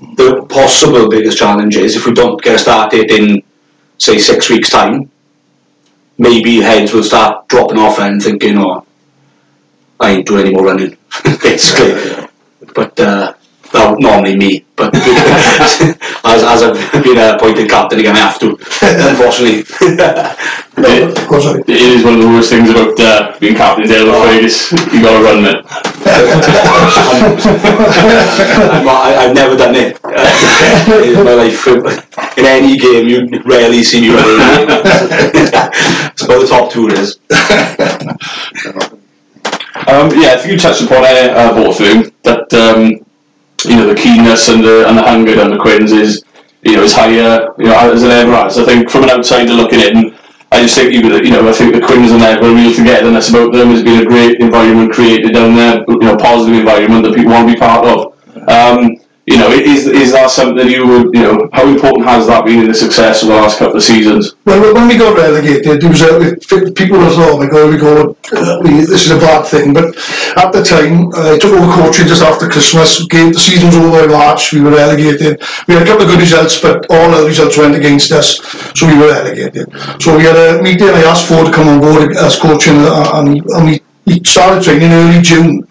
The 0.01 0.45
possible 0.49 1.09
biggest 1.09 1.37
challenge 1.37 1.75
is 1.75 1.95
if 1.95 2.05
we 2.05 2.13
don't 2.13 2.41
get 2.41 2.59
started 2.59 3.11
in, 3.11 3.43
say, 3.97 4.17
six 4.17 4.49
weeks' 4.49 4.69
time, 4.69 5.11
maybe 6.17 6.61
heads 6.61 6.93
will 6.93 7.03
start 7.03 7.47
dropping 7.49 7.77
off 7.77 7.99
and 7.99 8.21
thinking, 8.21 8.57
oh, 8.57 8.85
I 9.99 10.11
ain't 10.11 10.27
doing 10.27 10.45
any 10.45 10.55
more 10.55 10.65
running, 10.65 10.97
basically. 11.41 12.27
But 12.73 12.99
uh, 12.99 13.33
well, 13.73 13.95
normally 13.99 14.35
me, 14.35 14.65
but 14.75 14.93
as, 14.95 16.43
as 16.43 16.63
I've 16.63 17.03
been 17.03 17.17
appointed 17.17 17.69
captain 17.69 17.99
again, 17.99 18.15
I 18.15 18.19
have 18.19 18.39
to, 18.39 18.51
unfortunately. 18.81 19.65
No, 20.77 21.09
of 21.09 21.27
course, 21.27 21.45
It 21.45 21.69
is 21.69 22.03
one 22.03 22.15
of 22.15 22.21
the 22.21 22.27
worst 22.27 22.49
things 22.49 22.69
about 22.69 22.99
uh, 22.99 23.37
being 23.39 23.55
captain 23.55 23.87
there, 23.87 24.05
the 24.05 24.13
Fergus. 24.13 24.71
You 24.71 25.01
got 25.01 25.17
to 25.17 25.23
run 25.23 25.45
it. 25.45 25.65
I, 28.87 29.15
I've 29.19 29.35
never 29.35 29.57
done 29.57 29.75
it 29.75 29.99
in 31.17 31.23
my 31.25 31.33
life. 31.33 31.67
In 32.37 32.45
any 32.45 32.77
game, 32.77 33.07
you 33.07 33.27
rarely 33.43 33.83
see 33.83 34.01
me 34.01 34.09
running. 34.09 34.67
it's 36.13 36.23
about 36.23 36.41
the 36.41 36.47
top 36.47 36.71
two 36.71 36.87
it 36.87 36.93
is. 36.93 37.19
Um, 39.87 40.11
yeah, 40.11 40.37
if 40.37 40.45
you 40.45 40.57
touched 40.57 40.81
upon 40.83 41.03
it, 41.05 41.31
uh, 41.31 41.53
both 41.53 41.79
of 41.79 41.87
you, 41.87 42.11
that 42.23 42.53
um, 42.53 43.05
you 43.65 43.75
know 43.75 43.87
the 43.87 43.95
keenness 43.95 44.47
and 44.49 44.63
the 44.63 44.87
and 44.87 44.97
the 44.97 45.01
hunger 45.01 45.35
down 45.35 45.51
the 45.51 45.57
Quins 45.57 45.91
is 45.91 46.23
you 46.61 46.75
know 46.75 46.83
is 46.83 46.93
higher 46.93 47.53
you 47.57 47.65
know 47.65 47.91
as 47.91 48.03
it 48.03 48.11
ever 48.11 48.31
has. 48.31 48.57
I 48.57 48.65
think 48.65 48.89
from 48.89 49.03
an 49.03 49.11
outsider 49.11 49.53
looking 49.53 49.79
in, 49.79 50.17
I 50.51 50.61
just 50.63 50.75
think 50.75 50.93
could, 51.01 51.25
you 51.25 51.31
know 51.31 51.47
I 51.47 51.53
think 51.53 51.73
the 51.73 51.81
Quins 51.81 52.11
and 52.11 52.21
a 52.21 52.41
real 52.41 52.73
togetherness 52.73 53.29
about 53.29 53.51
them. 53.53 53.69
There's 53.69 53.83
been 53.83 54.05
a 54.05 54.09
great 54.09 54.39
environment 54.39 54.91
created 54.91 55.33
down 55.33 55.55
there, 55.55 55.83
you 55.87 55.99
know, 55.99 56.17
positive 56.17 56.59
environment 56.59 57.03
that 57.05 57.15
people 57.15 57.31
want 57.31 57.47
to 57.47 57.53
be 57.53 57.59
part 57.59 57.85
of. 57.85 58.15
Um, 58.49 58.97
you 59.29 59.37
know, 59.37 59.51
is 59.51 59.85
is 59.85 60.11
that 60.11 60.31
something 60.31 60.67
you 60.67 60.87
would 60.87 61.13
you 61.13 61.21
know 61.21 61.49
how 61.53 61.67
important 61.67 62.03
has 62.07 62.25
that 62.25 62.45
been 62.45 62.61
in 62.61 62.67
the 62.67 62.73
success 62.73 63.21
of 63.21 63.27
the 63.27 63.35
last 63.35 63.59
couple 63.59 63.77
of 63.77 63.83
seasons? 63.83 64.33
Well, 64.43 64.73
when 64.73 64.87
we 64.87 64.97
got 64.97 65.15
relegated, 65.15 65.83
was 65.83 66.01
people 66.73 66.97
were 66.97 67.13
oh 67.29 67.37
my 67.37 67.45
god, 67.45 67.69
we 67.69 67.77
go, 67.77 68.17
uh, 68.33 68.63
this 68.63 69.05
is 69.05 69.11
a 69.11 69.19
bad 69.19 69.45
thing. 69.45 69.71
But 69.71 69.93
at 70.35 70.49
the 70.51 70.63
time, 70.65 71.13
uh, 71.13 71.35
I 71.35 71.37
took 71.37 71.53
over 71.53 71.71
coaching 71.77 72.07
just 72.07 72.23
after 72.23 72.49
Christmas. 72.49 73.05
Game, 73.05 73.31
the 73.31 73.39
season 73.39 73.67
was 73.67 73.77
over 73.77 74.03
in 74.05 74.09
March. 74.09 74.51
We 74.51 74.61
were 74.61 74.71
relegated. 74.71 75.43
We 75.67 75.75
had 75.75 75.83
a 75.83 75.85
couple 75.85 76.05
of 76.05 76.09
good 76.09 76.21
results, 76.21 76.59
but 76.59 76.89
all 76.89 77.11
the 77.11 77.27
results 77.27 77.55
went 77.55 77.75
against 77.75 78.11
us, 78.11 78.41
so 78.73 78.87
we 78.87 78.97
were 78.97 79.13
relegated. 79.13 79.69
So 80.01 80.17
we 80.17 80.23
had 80.23 80.37
a 80.37 80.59
meeting. 80.63 80.89
I 80.89 81.05
asked 81.05 81.27
Ford 81.29 81.45
to 81.45 81.53
come 81.53 81.67
on 81.67 81.79
board 81.79 82.17
as 82.17 82.35
coaching, 82.35 82.81
uh, 82.81 83.21
and, 83.21 83.45
and 83.45 83.65
we, 83.65 83.81
he 84.09 84.23
started 84.23 84.63
training 84.63 84.91
early 84.91 85.21
June, 85.21 85.67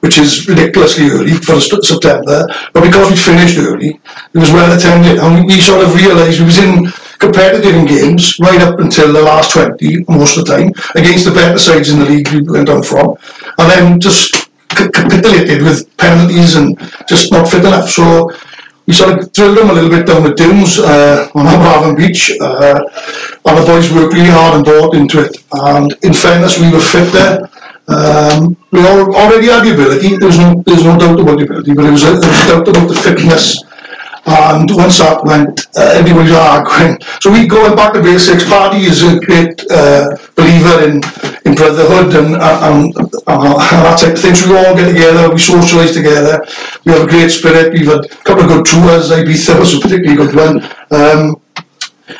which 0.00 0.18
is 0.18 0.48
ridiculously 0.48 1.10
early 1.10 1.34
for 1.34 1.60
September. 1.60 2.46
But 2.72 2.84
because 2.84 3.10
we 3.10 3.16
finished 3.16 3.58
early, 3.58 4.00
it 4.34 4.38
was 4.38 4.50
well 4.50 4.76
attended, 4.76 5.18
and 5.18 5.46
we, 5.46 5.54
we 5.54 5.60
sort 5.60 5.84
of 5.84 5.94
realised 5.94 6.40
we 6.40 6.46
was 6.46 6.58
in 6.58 6.86
competitive 7.20 7.76
in 7.76 7.86
games 7.86 8.38
right 8.40 8.62
up 8.62 8.80
until 8.80 9.12
the 9.12 9.22
last 9.22 9.52
20 9.52 10.04
most 10.08 10.38
of 10.38 10.46
the 10.46 10.56
time 10.56 10.72
against 10.96 11.26
the 11.26 11.30
better 11.30 11.58
sides 11.58 11.90
in 11.90 11.98
the 11.98 12.04
league 12.06 12.28
we 12.32 12.40
went 12.40 12.68
on 12.68 12.82
from 12.82 13.14
and 13.58 13.70
then 13.70 14.00
just 14.00 14.48
capitulated 14.70 15.62
with 15.62 15.94
penalties 15.98 16.56
and 16.56 16.78
just 17.06 17.30
not 17.30 17.46
fit 17.46 17.64
enough 17.64 17.90
so 17.90 18.30
we 18.86 18.94
sort 18.94 19.18
of 19.18 19.32
drilled 19.34 19.58
them 19.58 19.68
a 19.68 19.72
little 19.72 19.90
bit 19.90 20.06
down 20.06 20.22
the 20.22 20.34
dunes 20.34 20.78
uh, 20.78 21.28
on 21.34 21.44
Aberavon 21.52 21.96
Beach 21.96 22.32
uh, 22.40 22.80
and 23.44 23.58
the 23.58 23.66
boys 23.66 23.92
worked 23.92 24.14
really 24.14 24.30
hard 24.30 24.56
and 24.56 24.64
bought 24.64 24.94
into 24.94 25.20
it 25.22 25.44
and 25.52 25.92
in 26.02 26.14
fairness 26.14 26.58
we 26.58 26.72
were 26.72 26.80
fit 26.80 27.12
there 27.12 27.49
um, 27.90 28.56
we 28.70 28.80
al- 28.80 29.14
already 29.14 29.46
had 29.46 29.64
the 29.64 29.72
ability 29.74 30.16
there's 30.16 30.38
no, 30.38 30.62
there's 30.66 30.84
no 30.84 30.98
doubt 30.98 31.18
about 31.20 31.38
the 31.38 31.44
ability 31.44 31.74
but 31.74 31.84
it 31.84 31.90
was, 31.90 32.04
a, 32.04 32.14
was 32.14 32.46
doubt 32.46 32.68
about 32.68 32.88
the 32.88 32.94
fitness 32.94 33.62
and 34.26 34.70
once 34.76 34.98
that 34.98 35.24
went, 35.24 35.66
uh, 35.76 35.96
everybody's 35.96 36.32
arguing. 36.32 36.98
So 37.20 37.32
we 37.32 37.46
going 37.46 37.74
back 37.74 37.94
to 37.94 38.02
basics. 38.02 38.44
Paddy 38.44 38.84
is 38.84 39.02
a 39.02 39.18
great 39.18 39.58
uh, 39.70 40.16
believer 40.36 40.84
in, 40.84 41.00
in 41.44 41.54
brotherhood 41.54 42.14
and, 42.14 42.36
and, 42.36 42.94
and, 42.94 42.96
and 42.96 43.40
that 43.82 43.98
type 43.98 44.12
of 44.12 44.20
thing. 44.20 44.34
So 44.34 44.50
we 44.50 44.56
all 44.56 44.76
get 44.76 44.92
together, 44.92 45.30
we 45.30 45.40
socialise 45.40 45.94
together. 45.94 46.44
We 46.84 46.92
have 46.92 47.06
a 47.06 47.10
great 47.10 47.30
spirit. 47.30 47.72
We've 47.72 47.86
had 47.86 48.04
a 48.04 48.08
couple 48.22 48.44
of 48.44 48.48
good 48.48 48.66
tours. 48.66 49.10
Ibiza 49.10 49.58
was 49.58 49.74
a 49.74 49.80
particularly 49.80 50.16
good 50.16 50.34
one. 50.36 50.62
Um, 50.90 51.40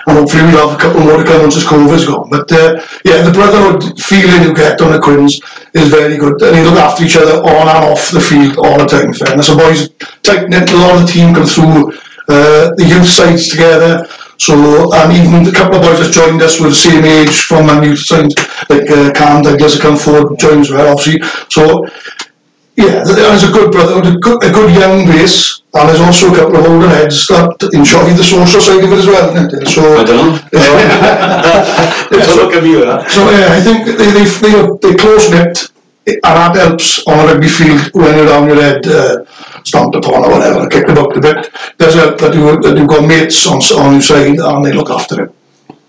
and 0.07 0.19
hopefully 0.19 0.43
we'll 0.45 0.69
have 0.69 0.79
a 0.79 0.81
couple 0.81 1.01
more 1.01 1.19
to 1.19 1.25
come 1.25 1.43
once 1.43 1.55
this 1.55 1.65
COVID's 1.65 2.07
gone. 2.07 2.29
But 2.31 2.51
uh, 2.53 2.81
yeah, 3.05 3.23
the 3.23 3.33
brotherhood 3.33 3.99
feeling 4.01 4.43
you 4.43 4.55
get 4.55 4.81
on 4.81 4.93
the 4.93 5.01
Quins 5.01 5.41
is 5.75 5.89
very 5.89 6.17
good. 6.17 6.41
And 6.43 6.57
they 6.57 6.65
look 6.65 6.79
after 6.79 7.05
each 7.05 7.17
other 7.17 7.43
on 7.43 7.69
and 7.69 7.85
off 7.91 8.11
the 8.11 8.21
field 8.21 8.59
all 8.59 8.79
the 8.79 8.87
time. 8.87 9.13
Fairness, 9.13 9.49
the 9.49 9.57
boys 9.57 9.89
tight 10.23 10.49
knit. 10.49 10.71
A 10.71 10.77
lot 10.77 11.01
of 11.01 11.07
the 11.07 11.13
team 11.13 11.35
come 11.35 11.47
through 11.47 11.93
uh, 12.29 12.71
the 12.77 12.87
youth 12.87 13.09
sides 13.09 13.49
together. 13.49 14.07
So 14.39 14.55
and 14.95 15.13
even 15.13 15.47
a 15.47 15.53
couple 15.53 15.77
of 15.77 15.83
boys 15.83 16.01
that 16.01 16.13
joined 16.13 16.41
us 16.41 16.59
were 16.61 16.71
the 16.71 16.75
same 16.75 17.05
age 17.05 17.43
from 17.43 17.67
my 17.67 17.85
youth 17.85 18.01
side, 18.01 18.33
like 18.71 18.89
uh, 18.89 19.13
Cam 19.13 19.43
Douglas, 19.43 19.79
come 19.79 19.99
forward, 19.99 20.39
joined 20.39 20.63
as 20.63 20.71
well, 20.71 20.97
obviously. 20.97 21.21
So 21.51 21.85
yeah, 22.77 23.05
there's 23.05 23.45
a 23.45 23.53
good 23.53 23.71
brotherhood, 23.71 24.17
a 24.17 24.19
good, 24.19 24.43
a 24.43 24.51
good 24.51 24.75
young 24.75 25.07
base, 25.07 25.60
and 25.73 25.89
there's 25.89 26.01
also 26.01 26.33
a 26.33 26.37
couple 26.37 26.57
of 26.57 26.67
older 26.67 26.89
heads 26.89 27.27
that 27.29 27.55
enjoy 27.73 28.11
the 28.15 28.25
social 28.25 28.61
side 28.61 28.83
of 28.83 28.91
it 28.93 28.99
as 28.99 29.07
well. 29.07 29.31
Isn't 29.37 29.63
it? 29.63 29.69
So 29.69 29.83
I 30.01 30.05
don't 30.05 30.19
know. 30.19 30.39
Don't 32.11 32.37
look 32.37 32.55
at 32.55 32.63
me 32.63 32.77
with 32.77 32.87
that. 32.91 33.11
so 33.11 33.21
yeah, 33.31 33.55
I 33.55 33.61
think 33.61 33.87
they 33.87 34.11
they 34.17 34.25
they 34.43 34.53
are 34.59 34.77
they 34.83 34.95
close 34.97 35.31
knit, 35.31 35.71
and 36.07 36.23
that 36.23 36.57
helps 36.57 37.07
on 37.07 37.21
a 37.21 37.25
rugby 37.33 37.49
field 37.49 37.81
when 37.95 38.17
you're 38.17 38.27
down 38.27 38.49
your 38.49 38.57
head 38.61 38.85
uh, 38.87 39.25
stamped 39.65 39.95
upon 39.97 40.25
or 40.25 40.31
whatever, 40.31 40.69
kicked 40.69 40.91
about 40.91 41.17
a 41.17 41.21
bit. 41.21 41.51
There's 41.79 41.95
a 41.95 42.17
that 42.19 42.35
you 42.35 42.61
that 42.61 42.77
you've 42.77 42.89
got 42.89 43.07
mates 43.07 43.47
on 43.47 43.59
s- 43.59 43.73
on 43.73 43.93
your 43.93 44.03
side 44.03 44.39
and 44.39 44.65
they 44.65 44.73
look 44.73 44.91
after 44.91 45.25
it. 45.25 45.31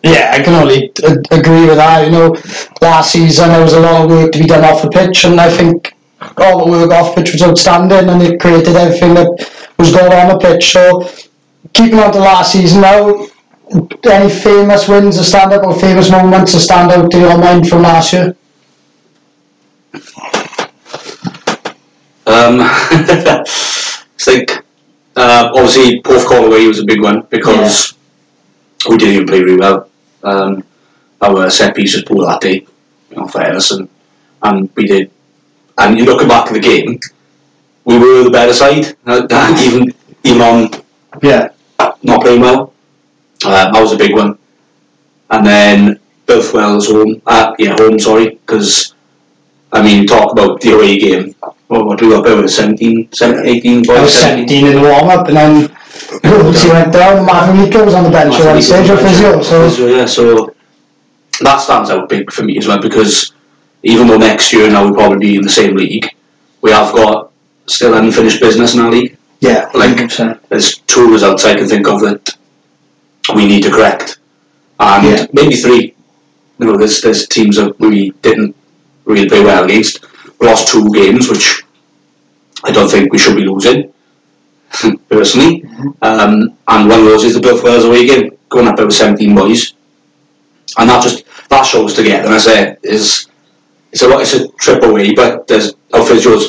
Yeah, 0.04 0.32
I 0.34 0.42
can 0.42 0.54
only 0.56 0.92
uh, 1.04 1.16
agree 1.32 1.66
with 1.66 1.78
that. 1.78 2.06
You 2.06 2.12
know, 2.12 2.36
last 2.82 3.12
season 3.14 3.50
there 3.50 3.64
was 3.64 3.74
a 3.74 3.80
lot 3.80 4.04
of 4.04 4.10
work 4.10 4.32
to 4.32 4.40
be 4.40 4.46
done 4.48 4.64
off 4.64 4.82
the 4.82 4.90
pitch, 4.90 5.26
and 5.26 5.40
I 5.40 5.50
think 5.50 5.96
all 6.38 6.66
the 6.66 6.72
work 6.72 6.92
off 6.92 7.16
pitch 7.16 7.34
was 7.34 7.44
outstanding, 7.44 8.10
and 8.10 8.22
it 8.22 8.40
created 8.40 8.76
everything 8.76 9.14
that 9.16 9.30
was 9.82 9.92
going 9.92 10.14
on 10.14 10.30
the 10.30 10.38
pitch. 10.38 10.72
So, 10.72 11.10
keeping 11.74 12.00
on 12.00 12.14
to 12.14 12.20
last 12.20 12.54
season 12.54 12.82
now, 12.82 13.28
any 14.06 14.30
famous 14.30 14.88
wins 14.88 15.18
to 15.18 15.24
stand 15.24 15.54
up 15.54 15.64
or 15.64 15.78
famous 15.80 16.10
moments 16.10 16.54
to 16.54 16.60
stand 16.60 16.92
out 16.92 17.14
in 17.14 17.22
your 17.22 17.38
mind 17.38 17.68
from 17.68 17.82
last 17.82 18.14
year? 18.14 18.36
Um, 22.28 22.60
I 22.62 23.44
think 24.18 24.52
uh, 25.16 25.52
obviously 25.54 26.02
Porthcawl 26.02 26.48
away 26.48 26.68
was 26.68 26.80
a 26.80 26.86
big 26.86 27.02
one 27.02 27.22
because 27.30 27.96
we 28.88 28.98
didn't 28.98 29.16
even 29.16 29.28
play 29.28 29.42
really 29.42 29.58
well. 29.58 29.90
Um, 30.24 30.64
our 31.22 31.50
set 31.50 31.76
piece 31.76 31.96
was 31.96 32.04
poor 32.04 32.26
that 32.26 32.42
day, 32.42 32.66
you 33.10 33.18
know, 33.18 33.28
for 33.28 33.42
Ellison, 33.42 33.90
and 34.44 34.70
we 34.76 34.86
did. 34.86 35.12
And 35.78 35.98
you 35.98 36.06
looking 36.06 36.28
back 36.28 36.48
at 36.48 36.54
the 36.54 36.60
game, 36.60 37.00
we 37.86 37.98
were 37.98 38.24
the 38.24 38.30
better 38.30 38.54
side, 38.54 38.96
even 40.24 40.42
on 40.42 40.70
Yeah. 41.22 41.50
not 42.04 42.22
playing 42.22 42.42
well. 42.42 42.74
Uh, 43.44 43.72
that 43.72 43.82
was 43.82 43.94
a 43.94 43.98
big 43.98 44.14
one. 44.14 44.38
And 45.30 45.46
then 45.46 46.00
both 46.26 46.52
Builth 46.52 46.54
Wells 46.54 46.88
home, 46.90 47.22
uh, 47.26 47.56
yeah, 47.58 47.76
home, 47.78 47.98
sorry, 48.00 48.30
because, 48.36 48.94
I 49.72 49.82
mean, 49.82 50.06
talk 50.06 50.32
about 50.32 50.62
the 50.62 50.76
away 50.76 51.00
game. 51.00 51.36
What, 51.68 51.86
what 51.86 52.00
do 52.00 52.08
we 52.10 52.14
got 52.14 52.28
about 52.28 52.50
17, 52.50 53.10
17 53.14 53.46
18 53.46 53.90
I 53.90 54.02
was 54.02 54.14
17 54.14 54.66
in 54.68 54.76
the 54.76 54.82
warm 54.82 55.10
up, 55.10 55.28
and 55.28 55.38
then 55.38 55.78
Wolves 56.24 56.66
went 56.66 56.94
down. 56.94 57.26
Maverick 57.26 57.74
was 57.86 57.94
on 57.94 58.04
the 58.04 58.10
bench 58.10 58.38
one 58.40 58.62
stage 58.62 58.90
of 58.90 59.00
physio. 59.00 59.42
So, 59.42 59.70
Physio, 59.70 59.88
yeah, 59.88 60.06
so 60.06 60.54
that 61.42 61.58
stands 61.58 61.90
out 61.90 62.10
big 62.10 62.32
for 62.32 62.44
me 62.44 62.58
as 62.58 62.68
well 62.68 62.80
because 62.80 63.34
even 63.84 64.08
though 64.08 64.18
next 64.18 64.54
year 64.54 64.70
now 64.70 64.84
we'll 64.84 64.94
probably 64.94 65.20
be 65.20 65.36
in 65.36 65.42
the 65.42 65.50
same 65.50 65.76
league, 65.76 66.08
we 66.62 66.72
have 66.72 66.94
got 66.94 67.31
still 67.72 67.94
unfinished 67.96 68.40
business 68.42 68.74
in 68.76 68.82
our 68.82 68.92
league. 68.92 69.18
yeah, 69.40 69.70
Like, 69.74 69.96
100%. 69.98 70.40
there's 70.50 70.78
two 70.94 71.12
results 71.12 71.46
I 71.46 71.56
can 71.56 71.68
think 71.68 71.88
of 71.88 72.02
that 72.02 72.30
we 73.36 73.48
need 73.48 73.64
to 73.64 73.72
correct, 73.72 74.18
and 74.80 75.04
Yeah. 75.06 75.26
maybe 75.34 75.56
three. 75.56 75.96
You 76.60 76.66
know, 76.68 76.78
there's 76.78 77.02
there's 77.02 77.28
teams 77.28 77.56
that 77.56 77.80
we 77.80 78.12
didn't 78.22 78.56
really 79.06 79.28
play 79.28 79.44
well 79.44 79.64
against. 79.64 80.00
We 80.40 80.48
lost 80.48 80.68
two 80.68 80.86
games, 80.94 81.28
which 81.30 81.64
I 82.64 82.72
don't 82.72 82.90
think 82.90 83.12
we 83.12 83.18
should 83.18 83.36
be 83.36 83.46
losing, 83.52 83.80
personally. 85.10 85.66
Um, 86.02 86.54
and 86.68 86.90
one 86.90 87.00
of 87.00 87.06
those 87.06 87.24
is 87.24 87.34
the 87.34 87.40
Builth 87.42 87.64
Wells 87.64 87.86
away 87.86 88.06
game, 88.06 88.32
going 88.50 88.68
up 88.68 88.80
over 88.80 88.92
17 88.92 89.34
boys, 89.36 89.74
and 90.78 90.90
that 90.90 91.02
just 91.04 91.24
that 91.50 91.64
shows 91.64 91.94
together. 91.96 92.26
And 92.26 92.36
I 92.36 92.38
say 92.38 92.78
is 92.84 93.28
it's 93.92 94.04
a 94.04 94.08
lot, 94.08 94.22
it's 94.22 94.34
a 94.34 94.48
trip 94.64 94.84
away, 94.84 95.14
but 95.14 95.48
there's 95.48 95.74
our 95.94 96.02
physios 96.02 96.44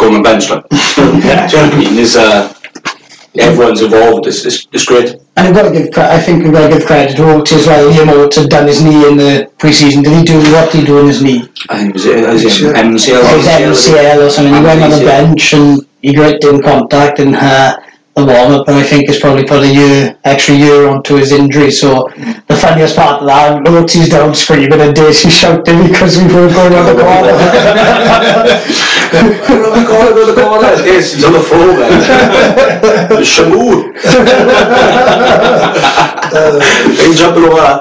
going 0.00 0.16
on 0.16 0.22
bench 0.22 0.48
like. 0.50 0.66
Do 0.68 0.76
you 0.76 1.20
know 1.20 1.44
what 1.46 1.74
I 1.74 1.78
mean? 1.78 1.94
There's 1.94 2.16
uh, 2.16 2.52
everyone's 3.38 3.82
involved. 3.82 4.26
It's, 4.26 4.44
it's, 4.46 4.66
it's 4.72 4.84
great. 4.84 5.14
And 5.36 5.46
we've 5.46 5.54
got 5.54 5.68
to 5.68 5.72
give, 5.72 5.92
cre- 5.92 6.00
I 6.00 6.18
think 6.18 6.42
we've 6.42 6.52
got 6.52 6.68
to 6.68 6.78
give 6.78 6.86
credit 6.86 7.16
to 7.16 7.30
Oates 7.30 7.52
as 7.52 7.66
well. 7.66 7.92
Liam 7.92 8.08
Oates 8.08 8.36
had 8.36 8.48
done 8.48 8.66
his 8.66 8.82
knee 8.82 9.06
in 9.08 9.16
the 9.16 9.50
pre-season. 9.58 10.02
Did 10.02 10.16
he 10.18 10.24
do 10.24 10.38
what 10.52 10.72
did 10.72 10.80
he 10.80 10.86
do 10.86 10.98
in 11.00 11.06
his 11.06 11.22
knee? 11.22 11.42
I 11.68 11.78
think 11.78 11.90
it 11.90 11.94
was, 11.94 12.06
it 12.06 12.16
was 12.16 12.44
MCL. 12.44 12.72
MCL. 12.72 13.22
Or 13.22 13.36
his 13.36 13.86
MCL 13.86 14.26
or 14.26 14.30
something. 14.30 14.54
He 14.54 14.62
went 14.62 14.82
on 14.82 14.90
the 14.90 15.04
bench 15.04 15.52
and 15.52 15.86
he 16.02 16.14
got 16.14 16.42
in 16.42 16.62
contact 16.62 17.20
and 17.20 17.36
uh, 17.36 17.76
the 18.16 18.24
warm-up, 18.24 18.66
and 18.68 18.76
I 18.76 18.82
think 18.82 19.08
it's 19.08 19.20
probably 19.20 19.44
put 19.44 19.62
a 19.62 19.68
year, 19.72 20.18
extra 20.24 20.54
year 20.54 20.88
onto 20.88 21.14
his 21.16 21.30
injury. 21.32 21.70
So 21.70 22.08
the 22.48 22.56
funniest 22.56 22.96
part 22.96 23.22
of 23.22 23.28
that, 23.28 23.66
Oates 23.66 24.08
down 24.08 24.34
screaming 24.34 24.80
and 24.80 24.94
Daisy 24.94 25.30
shouting 25.30 25.86
because 25.86 26.16
we 26.18 26.24
were 26.24 26.48
going 26.48 26.74
on 26.74 26.86
the 26.86 26.94
corner. 27.00 27.32
Around 29.10 29.74
the 29.78 29.86
corner, 29.86 30.10
around 30.12 30.26
the 30.26 30.34
corner. 30.42 30.68
Yes, 30.84 31.12
he's 31.14 31.24
on 31.24 31.32
the 31.32 31.40
floor 31.40 31.76
there. 31.78 31.90
Shamoor. 33.22 33.94
He's 36.98 37.18
jumping 37.18 37.44
over 37.44 37.60
that. 37.62 37.78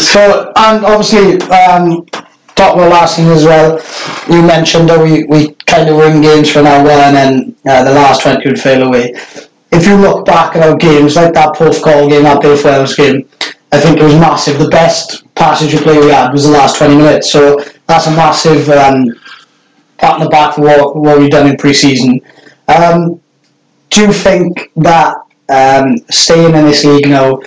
So, 0.00 0.52
and 0.56 0.84
obviously, 0.84 1.40
um, 1.50 2.06
talk 2.54 2.74
about 2.74 2.90
last 2.90 3.16
thing 3.16 3.28
as 3.28 3.44
well. 3.44 3.80
You 4.30 4.42
mentioned 4.42 4.88
that 4.88 5.02
we, 5.02 5.24
we 5.24 5.54
kind 5.66 5.88
of 5.88 5.96
win 5.96 6.20
games 6.20 6.50
for 6.50 6.62
now 6.62 6.80
hour 6.80 6.90
and 6.90 7.16
then 7.16 7.56
uh, 7.66 7.84
the 7.84 7.92
last 7.92 8.22
20 8.22 8.48
would 8.48 8.60
fail 8.60 8.86
away. 8.86 9.12
If 9.70 9.86
you 9.86 9.96
look 9.96 10.26
back 10.26 10.54
at 10.56 10.68
our 10.68 10.76
games, 10.76 11.16
like 11.16 11.32
that 11.34 11.54
Porthcawl 11.54 12.08
game, 12.08 12.24
that 12.24 12.42
Builth 12.42 12.64
Wells 12.64 12.94
game, 12.94 13.28
I 13.72 13.80
think 13.80 13.98
it 13.98 14.02
was 14.02 14.14
massive. 14.14 14.58
The 14.58 14.68
best 14.68 15.34
passage 15.34 15.72
of 15.72 15.80
play 15.80 15.98
we 15.98 16.10
had 16.10 16.30
was 16.30 16.44
the 16.44 16.50
last 16.50 16.76
20 16.76 16.96
minutes. 16.96 17.32
So 17.32 17.58
that's 17.86 18.06
a 18.06 18.10
massive 18.10 18.68
um, 18.68 19.14
pat 19.96 20.14
on 20.14 20.20
the 20.20 20.28
back 20.28 20.54
for 20.54 20.62
what, 20.62 20.96
what 20.96 21.18
we've 21.18 21.30
done 21.30 21.48
in 21.48 21.56
pre-season. 21.56 22.20
Um, 22.68 23.20
do 23.88 24.02
you 24.02 24.12
think 24.12 24.70
that 24.76 25.16
um, 25.48 25.96
staying 26.10 26.54
in 26.54 26.64
this 26.66 26.84
league 26.84 27.08
now, 27.08 27.40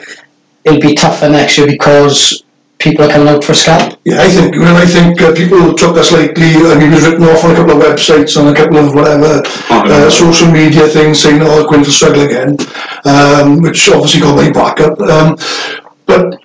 it'll 0.63 0.81
be 0.81 0.95
tougher 0.95 1.29
next 1.29 1.57
year 1.57 1.67
because 1.67 2.44
people 2.79 3.05
are 3.05 3.09
coming 3.09 3.27
out 3.27 3.43
for 3.43 3.53
scalp? 3.53 3.99
Yeah, 4.03 4.21
I 4.21 4.29
think, 4.29 4.55
well, 4.55 4.75
I 4.75 4.85
think 4.85 5.21
uh, 5.21 5.33
people 5.33 5.73
took 5.73 5.97
us 5.97 6.11
lightly 6.11 6.53
and 6.53 6.81
he 6.81 6.89
was 6.89 7.05
written 7.05 7.23
off 7.23 7.43
on 7.43 7.51
a 7.51 7.55
couple 7.55 7.81
of 7.81 7.83
websites 7.83 8.39
and 8.39 8.49
a 8.49 8.55
couple 8.55 8.77
of 8.77 8.93
whatever 8.93 9.41
uh, 9.69 10.09
social 10.09 10.51
media 10.51 10.87
things 10.87 11.21
saying, 11.21 11.41
oh, 11.41 11.65
Quinn 11.67 11.81
will 11.81 11.87
struggle 11.87 12.23
again, 12.23 12.57
um, 13.05 13.61
which 13.61 13.89
obviously 13.89 14.21
got 14.21 14.35
my 14.35 14.51
back 14.51 14.79
up. 14.79 14.99
Um, 15.01 15.37
but 16.05 16.39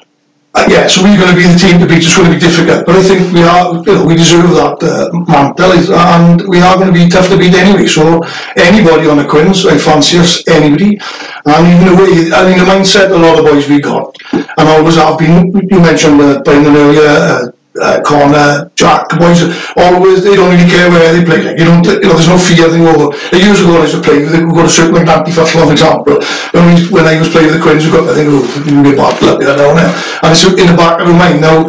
uh, 0.53 0.67
yeah, 0.69 0.89
so 0.89 1.03
we're 1.03 1.17
going 1.17 1.31
to 1.31 1.37
be 1.37 1.47
the 1.47 1.57
team 1.57 1.79
to 1.79 1.87
beat. 1.87 2.03
It's 2.03 2.17
going 2.17 2.27
to 2.27 2.35
be 2.35 2.41
difficult, 2.43 2.85
but 2.85 2.97
I 2.97 3.03
think 3.03 3.33
we 3.33 3.43
are. 3.43 3.71
You 3.87 3.95
know, 3.95 4.05
we 4.05 4.17
deserve 4.17 4.51
that 4.59 4.83
uh, 4.83 5.07
mantle, 5.31 5.71
and 5.95 6.43
we 6.49 6.59
are 6.61 6.75
going 6.75 6.93
to 6.93 6.93
be 6.93 7.09
tough 7.09 7.29
to 7.29 7.39
beat 7.39 7.55
anyway. 7.55 7.87
So 7.87 8.19
anybody 8.57 9.07
on 9.07 9.19
the 9.19 9.27
Quins, 9.27 9.65
I 9.65 9.79
fancy 9.79 10.19
us 10.19 10.43
anybody, 10.49 10.99
and 11.47 11.63
even 11.71 11.87
the 11.87 11.95
way 11.95 12.11
I 12.35 12.43
mean 12.51 12.59
the 12.59 12.67
mindset 12.67 13.15
a 13.15 13.17
lot 13.17 13.39
of 13.39 13.45
boys 13.45 13.69
we 13.69 13.81
got, 13.81 14.11
and 14.33 14.67
always 14.69 14.97
have 14.97 15.19
been. 15.19 15.55
You 15.55 15.81
mentioned 15.81 16.21
uh, 16.21 16.43
Brendan 16.43 16.75
earlier. 16.75 17.07
Uh, 17.07 17.51
uh, 17.79 18.01
Connor, 18.03 18.71
Jack, 18.75 19.09
the 19.09 19.17
boys 19.17 19.47
always 19.77 20.25
they 20.25 20.35
don't 20.35 20.51
really 20.51 20.69
care 20.69 20.91
where 20.91 21.13
they 21.15 21.25
play. 21.25 21.43
Like 21.43 21.59
you 21.59 21.65
don't, 21.65 21.85
you 21.87 22.09
know, 22.09 22.19
there's 22.19 22.29
no 22.29 22.39
fear. 22.39 22.67
They 22.69 22.79
go. 22.83 23.13
They 23.31 23.39
years 23.45 23.61
ago 23.63 23.79
I 23.79 23.87
used 23.87 23.95
to 23.95 24.03
play. 24.03 24.19
with- 24.27 24.35
We 24.35 24.51
got 24.51 24.67
a 24.67 24.69
certain 24.69 24.95
like 24.95 25.27
for 25.31 25.47
for 25.47 25.71
example. 25.71 26.19
When 26.51 26.65
we 26.75 26.75
when 26.91 27.07
I 27.07 27.19
was 27.19 27.29
playing 27.31 27.55
with 27.55 27.57
the 27.59 27.63
Quins, 27.63 27.87
we 27.87 27.93
got 27.93 28.09
I 28.11 28.15
think 28.15 28.29
oh, 28.33 28.43
can 28.65 28.83
get 28.83 28.97
bad 28.97 29.15
down 29.21 29.77
there. 29.77 29.93
And 30.23 30.33
it's 30.35 30.43
in 30.45 30.67
the 30.67 30.77
back 30.77 31.01
of 31.01 31.07
my 31.09 31.31
mind 31.31 31.41
now. 31.41 31.69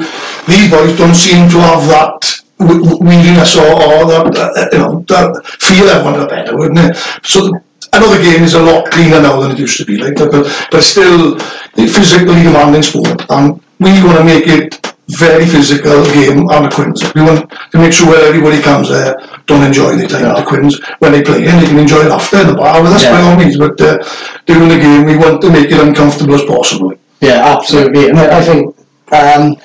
These 0.49 0.71
boys 0.73 0.97
don't 0.97 1.13
seem 1.15 1.49
to 1.53 1.59
have 1.69 1.85
that 1.93 2.17
weariness 2.57 3.55
or, 3.57 3.69
or 3.69 4.05
that 4.09 4.25
uh, 4.33 4.69
you 4.73 4.79
know 4.79 5.05
that 5.07 5.29
fear. 5.61 5.85
I 5.85 6.01
want 6.03 6.17
a 6.17 6.25
better, 6.25 6.57
wouldn't 6.57 6.79
it? 6.79 6.97
So. 7.23 7.51
The 7.93 8.23
game 8.23 8.43
is 8.43 8.53
a 8.53 8.61
lot 8.61 8.89
cleaner 8.89 9.21
now 9.21 9.41
than 9.41 9.51
it 9.51 9.59
used 9.59 9.77
to 9.77 9.85
be, 9.85 9.97
like, 9.97 10.15
but, 10.15 10.31
but 10.71 10.81
still 10.81 11.37
physically 11.75 12.41
demanding 12.41 12.83
sport, 12.83 13.25
and 13.29 13.61
we 13.79 13.91
want 14.03 14.17
to 14.17 14.23
make 14.23 14.47
it 14.47 14.90
very 15.09 15.45
physical 15.45 16.03
game 16.13 16.47
on 16.49 16.63
the 16.63 16.69
Quins. 16.69 17.13
We 17.13 17.21
want 17.21 17.49
to 17.71 17.77
make 17.77 17.93
sure 17.93 18.15
everybody 18.15 18.61
comes 18.61 18.89
there 18.89 19.15
don't 19.51 19.67
enjoy 19.67 19.95
the 19.95 20.07
time 20.07 20.25
at 20.25 20.37
the 20.37 20.45
Quins 20.45 20.79
when 20.99 21.11
they 21.11 21.21
play, 21.21 21.45
and 21.45 21.61
they 21.61 21.67
can 21.67 21.79
enjoy 21.79 22.05
it 22.05 22.11
after 22.11 22.39
in 22.39 22.47
the 22.47 22.53
bar 22.53 22.81
with 22.81 22.93
us 22.93 23.03
by 23.03 23.21
all 23.21 23.35
means. 23.35 23.57
But 23.57 23.79
uh, 23.81 23.97
during 24.45 24.69
the 24.69 24.79
game, 24.79 25.05
we 25.05 25.17
want 25.17 25.41
to 25.41 25.51
make 25.51 25.69
it 25.69 25.79
uncomfortable 25.79 26.35
as 26.35 26.45
possible. 26.45 26.93
Yeah, 27.19 27.43
absolutely. 27.43 28.09
And 28.09 28.19
I 28.19 28.41
think 28.41 28.75
um, 29.11 29.57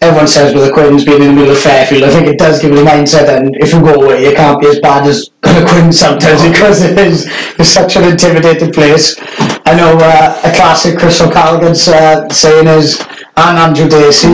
everyone 0.00 0.28
says 0.28 0.54
with 0.54 0.66
the 0.66 0.72
Quins 0.72 1.04
being 1.04 1.22
in 1.22 1.28
the 1.28 1.34
middle 1.34 1.52
of 1.52 1.60
Fairfield, 1.60 2.04
I 2.04 2.10
think 2.10 2.26
it 2.26 2.38
does 2.38 2.60
give 2.60 2.72
you 2.72 2.84
the 2.84 2.90
mindset 2.90 3.26
that 3.26 3.42
if 3.54 3.72
you 3.72 3.80
go 3.80 3.94
away, 4.02 4.24
it 4.26 4.36
can't 4.36 4.60
be 4.60 4.68
as 4.68 4.78
bad 4.80 5.06
as 5.08 5.30
the 5.42 5.64
Quins 5.66 5.98
sometimes 5.98 6.42
because 6.42 6.82
it 6.82 6.98
is 6.98 7.26
it's 7.58 7.70
such 7.70 7.96
an 7.96 8.04
intimidating 8.04 8.72
place. 8.72 9.16
I 9.64 9.74
know 9.74 9.96
uh, 9.96 10.40
a 10.44 10.54
classic 10.54 10.98
Chris 10.98 11.20
O'Callaghan's 11.20 11.88
uh, 11.88 12.28
saying 12.28 12.66
is, 12.68 13.00
and 13.36 13.58
Andrew 13.58 13.88
Dacey 13.88 14.28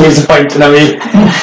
is 0.00 0.22
the 0.22 0.26
point. 0.26 0.56
I 0.56 0.70
mean, 0.70 0.98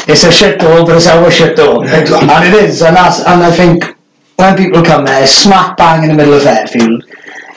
it's 0.08 0.24
a 0.24 0.30
shithole, 0.30 0.86
but 0.86 0.98
it's 0.98 1.08
our 1.08 1.30
shithole. 1.30 1.84
Exactly. 1.84 2.30
And 2.30 2.44
it 2.46 2.63
is, 2.63 2.82
and 2.82 2.96
that's, 2.96 3.20
and 3.20 3.44
I 3.44 3.52
think 3.52 3.96
when 4.38 4.58
people 4.58 4.84
come 4.84 5.06
there, 5.06 5.26
smack 5.28 5.78
bang 5.78 6.04
in 6.04 6.10
the 6.10 6.15
middle 6.15 6.34
of 6.34 6.44
Fairfield, 6.44 7.04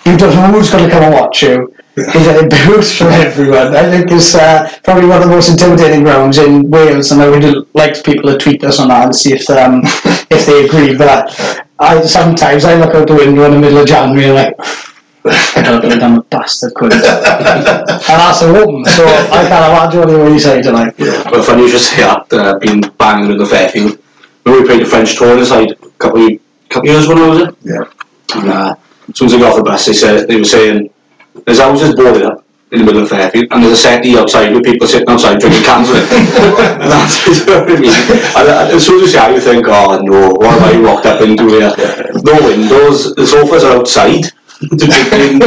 you 0.05 0.17
don't 0.17 0.35
know 0.37 0.53
who's 0.53 0.71
going 0.71 0.85
to 0.85 0.91
come 0.91 1.05
and 1.05 1.15
watch 1.15 1.43
you. 1.43 1.75
Yeah. 1.97 2.05
Is 2.05 2.27
that 2.27 2.45
it 2.45 2.67
boots 2.67 2.97
for 2.99 3.05
everyone? 3.05 3.75
I 3.75 3.89
think 3.89 4.11
it's 4.11 4.35
uh, 4.35 4.69
probably 4.83 5.09
one 5.09 5.23
of 5.23 5.29
the 5.29 5.35
most 5.35 5.49
intimidating 5.49 6.03
grounds 6.03 6.39
in 6.39 6.69
Wales, 6.69 7.13
and 7.13 7.23
I 7.23 7.29
would 7.29 7.69
like 7.75 8.03
people 8.05 8.31
to 8.33 8.37
tweet 8.37 8.65
us 8.65 8.81
on 8.81 8.89
that 8.89 9.05
and 9.07 9.17
see 9.17 9.33
if 9.33 9.49
um, 9.49 9.81
if 10.31 10.45
they 10.47 10.67
agree 10.67 10.97
But. 10.97 11.65
I 11.77 12.01
sometimes 12.03 12.65
I 12.65 12.77
look 12.77 12.95
out 12.95 13.09
the 13.09 13.15
window 13.15 13.45
in 13.47 13.53
the 13.53 13.59
middle 13.59 13.79
of 13.79 13.87
January 13.87 14.27
and 14.27 14.35
like. 14.35 14.94
I 15.27 15.63
don't 15.63 15.83
know, 15.83 16.07
I'm 16.07 16.19
a 16.19 16.23
bastard 16.23 16.75
quid. 16.75 16.93
and 16.93 17.01
that's 17.03 18.43
a 18.43 18.53
woman, 18.53 18.85
so 18.85 19.07
I 19.07 19.47
can't 19.49 19.73
imagine 19.73 20.01
what 20.01 20.09
they 20.09 20.17
really 20.17 20.39
say 20.39 20.61
tonight. 20.61 20.95
But 20.99 21.45
funny 21.45 21.63
you 21.63 21.69
should 21.71 21.81
say 21.81 22.03
that, 22.03 22.31
uh, 22.33 22.59
being 22.59 22.83
banged 22.99 23.31
in 23.31 23.39
the 23.39 23.47
Fairfield. 23.47 23.99
When 24.43 24.61
we 24.61 24.67
played 24.67 24.83
the 24.83 24.87
French 24.87 25.17
tour 25.17 25.39
inside 25.39 25.71
a 25.71 25.77
couple 25.97 26.27
of, 26.27 26.41
couple 26.69 26.91
of 26.91 26.95
years 26.95 27.09
ago, 27.09 27.29
was 27.31 27.49
it? 27.49 27.57
Yeah. 27.63 28.39
And, 28.39 28.51
uh, 28.51 28.75
as 29.09 29.19
soon 29.19 29.27
as 29.29 29.35
I 29.35 29.39
got 29.39 29.51
off 29.53 29.57
the 29.57 29.63
bus, 29.63 29.87
they 29.87 29.95
said 29.95 30.29
they 30.29 30.37
were 30.37 30.45
saying 30.45 30.91
there's 31.47 31.59
houses 31.61 31.95
boarded 31.95 32.23
up 32.23 32.45
in 32.71 32.81
the 32.81 32.85
middle 32.85 33.03
of 33.03 33.09
Fairfield, 33.09 33.47
and 33.51 33.63
there's 33.63 33.79
a 33.79 33.81
settee 33.81 34.19
outside 34.19 34.53
with 34.53 34.65
people 34.65 34.87
sitting 34.87 35.09
outside 35.09 35.41
drinking 35.41 35.63
cans 35.63 35.89
of 35.89 35.97
it. 35.97 36.09
That's 36.85 37.27
you 37.27 37.47
know 37.47 37.61
what 37.61 37.71
I 37.71 37.81
mean. 37.81 37.93
And, 38.37 38.49
uh, 38.49 38.77
as 38.77 38.85
soon 38.85 38.97
as 38.97 39.01
you 39.01 39.09
see 39.09 39.17
how 39.17 39.31
you 39.31 39.41
think, 39.41 39.65
oh 39.69 40.03
no, 40.03 40.35
what 40.35 40.61
have 40.61 40.75
I 40.75 40.81
walked 40.81 41.07
up 41.07 41.23
into 41.23 41.49
here? 41.49 41.73
No 42.25 42.35
windows, 42.45 43.15
the 43.15 43.27
sofas 43.27 43.65
are 43.65 43.79
outside. 43.79 44.31
Drinking 44.61 45.41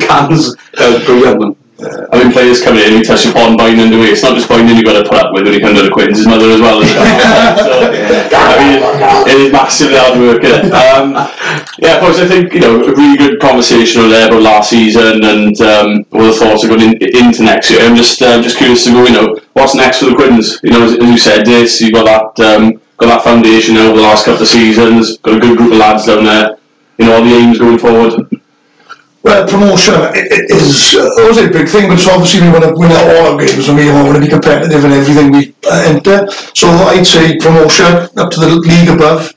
cans. 0.00 0.56
Brilliant, 0.74 1.40
man. 1.40 1.56
I 1.80 2.22
mean, 2.22 2.32
players 2.32 2.60
coming 2.60 2.84
in, 2.84 3.00
we 3.00 3.02
touch 3.02 3.24
upon 3.24 3.56
binding 3.56 3.90
the 3.90 3.96
way. 3.96 4.12
It's 4.12 4.22
not 4.22 4.36
just 4.36 4.48
binding 4.48 4.76
you've 4.76 4.84
got 4.84 5.00
to 5.00 5.08
put 5.08 5.18
up 5.18 5.32
with 5.32 5.44
when 5.44 5.54
you 5.54 5.60
come 5.60 5.74
to 5.74 5.88
Quins, 5.90 6.18
his 6.18 6.26
mother 6.26 6.50
as 6.50 6.60
well. 6.60 6.82
Isn't 6.82 6.96
it? 6.96 8.32
I 8.36 8.52
mean, 8.60 8.76
it 9.28 9.40
is 9.46 9.52
massively 9.52 9.96
hard 9.96 10.20
work. 10.20 10.44
Um, 10.44 11.16
yeah, 11.78 12.00
course, 12.00 12.18
I 12.18 12.28
think, 12.28 12.52
you 12.52 12.60
know, 12.60 12.84
a 12.84 12.92
really 12.92 13.16
good 13.16 13.40
conversation 13.40 14.00
over 14.02 14.10
there 14.10 14.28
about 14.28 14.42
last 14.42 14.70
season 14.70 15.24
and 15.24 15.60
um, 15.60 16.04
all 16.12 16.28
the 16.28 16.32
thoughts 16.32 16.64
are 16.64 16.68
going 16.68 16.82
in, 16.82 17.16
into 17.16 17.42
next 17.44 17.70
year. 17.70 17.80
I'm 17.80 17.96
just 17.96 18.20
um, 18.22 18.42
just 18.42 18.58
curious 18.58 18.84
to 18.84 18.92
know, 18.92 19.04
you 19.04 19.12
know, 19.12 19.38
what's 19.54 19.74
next 19.74 20.00
for 20.00 20.06
the 20.06 20.14
Quins? 20.14 20.60
You 20.62 20.70
know, 20.70 20.84
as, 20.84 20.98
as 20.98 21.08
you 21.08 21.18
said, 21.18 21.46
this, 21.46 21.80
you've 21.80 21.94
got 21.94 22.04
that, 22.36 22.44
um, 22.44 22.80
got 22.98 23.06
that 23.06 23.24
foundation 23.24 23.76
over 23.76 23.96
the 23.96 24.02
last 24.02 24.24
couple 24.26 24.42
of 24.42 24.48
seasons, 24.48 25.16
got 25.18 25.36
a 25.36 25.40
good 25.40 25.56
group 25.56 25.72
of 25.72 25.78
lads 25.78 26.06
down 26.06 26.24
there. 26.24 26.59
You 27.00 27.10
all 27.12 27.24
the 27.24 27.32
aims 27.32 27.58
going 27.58 27.78
forward. 27.78 28.28
Well, 29.22 29.48
promotion 29.48 29.94
is 30.52 30.96
uh, 31.00 31.08
always 31.16 31.38
a 31.38 31.48
big 31.48 31.66
thing, 31.66 31.88
but 31.88 31.96
obviously 32.06 32.44
we 32.44 32.52
want 32.52 32.64
to 32.64 32.76
win 32.76 32.92
all 32.92 33.32
our 33.32 33.38
games 33.40 33.68
and 33.68 33.78
we 33.78 33.88
want 33.88 34.16
to 34.16 34.20
be 34.20 34.28
competitive 34.28 34.84
in 34.84 34.92
everything 34.92 35.32
we 35.32 35.54
uh, 35.64 35.88
enter. 35.88 36.28
So 36.52 36.68
I'd 36.68 37.06
say 37.06 37.38
promotion 37.38 38.04
up 38.20 38.30
to 38.32 38.40
the 38.40 38.60
league 38.60 38.90
above, 38.92 39.32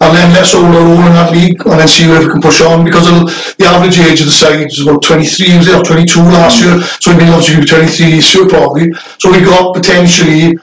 and 0.00 0.12
then 0.14 0.32
let's 0.34 0.54
our 0.54 0.60
own 0.60 1.08
in 1.08 1.12
that 1.16 1.32
league, 1.32 1.56
and 1.64 1.80
then 1.80 1.88
see 1.88 2.06
where 2.06 2.20
we 2.20 2.28
can 2.28 2.42
push 2.42 2.60
on. 2.60 2.84
Because 2.84 3.08
the 3.56 3.64
average 3.64 3.98
age 3.98 4.20
of 4.20 4.26
the 4.26 4.36
side 4.36 4.68
is 4.68 4.80
about 4.84 5.00
23, 5.00 5.56
was 5.56 5.68
it, 5.68 5.74
or 5.74 5.84
22 5.84 6.20
last 6.20 6.60
year? 6.60 6.76
So 7.00 7.16
we've 7.16 7.32
obviously 7.32 7.64
23 7.64 8.10
this 8.12 8.34
year 8.34 8.46
probably. 8.46 8.92
So 9.16 9.32
we 9.32 9.40
got 9.40 9.72
potentially 9.74 10.60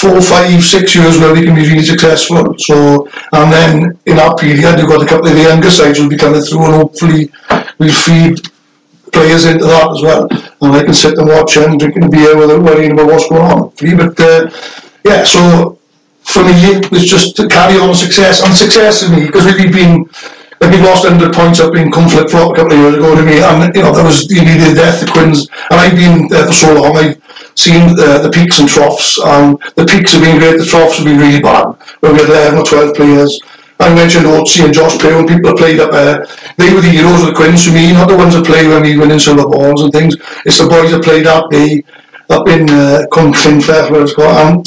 four, 0.00 0.20
five, 0.20 0.62
six 0.62 0.94
years 0.94 1.18
where 1.18 1.32
we 1.32 1.44
can 1.44 1.54
be 1.54 1.62
really 1.62 1.82
successful. 1.82 2.56
So, 2.58 3.08
and 3.32 3.52
then 3.52 3.98
in 4.06 4.16
that 4.16 4.38
period, 4.38 4.78
you've 4.78 4.88
got 4.88 5.02
a 5.02 5.06
couple 5.06 5.28
of 5.28 5.34
the 5.36 5.42
younger 5.42 5.70
sides 5.70 6.00
will 6.00 6.08
be 6.08 6.16
coming 6.16 6.40
through, 6.40 6.64
and 6.64 6.74
hopefully 6.74 7.30
we'll 7.78 7.92
feed 7.92 8.40
players 9.12 9.44
into 9.44 9.64
that 9.64 9.90
as 9.92 10.02
well. 10.02 10.26
And 10.60 10.72
I 10.72 10.84
can 10.84 10.94
sit 10.94 11.18
and 11.18 11.28
watch 11.28 11.56
and 11.56 11.78
drinking 11.78 12.10
beer 12.10 12.36
without 12.36 12.62
worrying 12.62 12.92
about 12.92 13.06
what's 13.06 13.28
going 13.28 13.42
on. 13.42 13.72
But 13.76 14.18
uh, 14.18 14.50
yeah, 15.04 15.24
so 15.24 15.78
for 16.22 16.42
me, 16.44 16.80
it's 16.90 17.10
just 17.10 17.36
to 17.36 17.48
carry 17.48 17.78
on 17.78 17.94
success 17.94 18.42
and 18.42 18.54
success 18.54 19.02
in 19.02 19.12
me 19.14 19.26
because 19.26 19.44
we've 19.44 19.72
been. 19.72 20.08
Like 20.62 20.78
we 20.78 20.86
lost 20.86 21.02
100 21.02 21.34
points 21.34 21.58
up 21.58 21.74
in 21.74 21.90
Cwmllynfell 21.90 22.52
a 22.52 22.54
couple 22.54 22.70
of 22.70 22.78
years 22.78 22.94
ago 22.94 23.16
to 23.16 23.24
me, 23.24 23.42
and 23.42 23.74
you 23.74 23.82
know 23.82 23.90
that 23.90 24.04
was 24.06 24.30
really 24.30 24.54
the 24.62 24.72
death 24.76 25.02
of 25.02 25.10
Quins. 25.10 25.48
And 25.72 25.80
I've 25.80 25.96
been 25.96 26.28
there 26.28 26.46
for 26.46 26.52
so 26.52 26.72
long. 26.80 26.96
I've 26.96 27.18
seen 27.54 27.82
uh, 27.98 28.18
the 28.22 28.30
peaks 28.32 28.58
and 28.58 28.68
troughs. 28.68 29.18
And 29.18 29.58
the 29.76 29.86
peaks 29.86 30.12
have 30.12 30.22
been 30.22 30.38
great. 30.38 30.58
The 30.58 30.66
troughs 30.66 30.96
have 30.96 31.06
been 31.06 31.18
really 31.18 31.40
bad. 31.40 31.76
Where 32.00 32.12
we 32.12 32.18
had 32.18 32.28
11 32.28 32.58
or 32.58 32.64
12 32.64 32.96
players, 32.96 33.40
I 33.80 33.92
mentioned 33.94 34.26
Oatsy 34.26 34.64
and 34.64 34.72
Josh 34.72 34.98
Pay 34.98 35.14
when 35.14 35.26
people 35.26 35.56
played 35.56 35.80
up 35.80 35.90
there. 35.90 36.26
They 36.56 36.72
were 36.72 36.80
the 36.80 36.90
heroes 36.90 37.22
of 37.22 37.28
the 37.28 37.34
Quins 37.34 37.66
for 37.66 37.72
me, 37.72 37.92
not 37.92 38.08
the 38.08 38.16
ones 38.16 38.34
that 38.34 38.46
play 38.46 38.68
when 38.68 38.82
we 38.82 38.96
winning 38.96 39.18
silver 39.18 39.48
balls 39.48 39.82
and 39.82 39.92
things. 39.92 40.14
It's 40.46 40.58
the 40.58 40.68
boys 40.68 40.92
that 40.92 41.02
played 41.02 41.26
up 41.26 41.50
the 41.50 41.84
up 42.30 42.46
in 42.48 42.70
uh, 42.70 43.02
Cwmllynfell, 43.10 43.90
where 43.90 44.02
it's 44.02 44.16
and, 44.16 44.66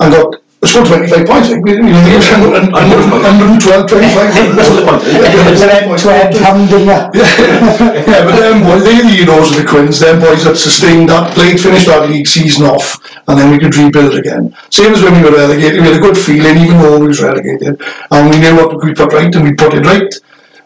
and 0.00 0.12
got 0.12 0.34
I 0.66 0.68
scored 0.68 0.90
25 0.90 1.26
points. 1.30 1.46
I 1.46 1.62
think. 1.62 1.68
You 1.70 1.78
know, 1.78 2.50
112, 2.74 3.86
25. 3.86 4.58
That's 4.58 4.74
the 4.74 4.82
point. 4.82 4.98
It 5.06 5.46
was 5.46 5.62
an 5.62 5.70
end-to-end 5.70 6.34
hand, 6.42 6.66
didn't 6.66 6.90
you? 6.90 7.22
yeah, 7.22 8.24
but 8.26 8.34
them 8.34 8.66
boys, 8.66 8.82
they're 8.82 8.98
the 8.98 9.14
heroes 9.14 9.54
of 9.54 9.62
the 9.62 9.66
Quins. 9.70 10.02
Them 10.02 10.18
boys 10.18 10.42
that 10.42 10.58
sustained 10.58 11.06
that, 11.14 11.30
played, 11.38 11.62
finished 11.62 11.86
that 11.86 12.10
league 12.10 12.26
season 12.26 12.66
off, 12.66 12.98
and 13.30 13.38
then 13.38 13.54
we 13.54 13.62
could 13.62 13.78
rebuild 13.78 14.18
again. 14.18 14.50
Same 14.74 14.90
as 14.90 15.06
when 15.06 15.14
we 15.14 15.30
were 15.30 15.38
relegated, 15.38 15.78
we 15.78 15.86
had 15.86 16.02
a 16.02 16.02
good 16.02 16.18
feeling, 16.18 16.58
even 16.58 16.82
though 16.82 16.98
we 16.98 17.14
was 17.14 17.22
relegated, 17.22 17.78
and 18.10 18.22
we 18.26 18.42
knew 18.42 18.58
what 18.58 18.74
we 18.82 18.90
put 18.90 19.14
right, 19.14 19.30
and 19.30 19.44
we 19.46 19.54
put 19.54 19.70
it 19.70 19.86
right. 19.86 20.10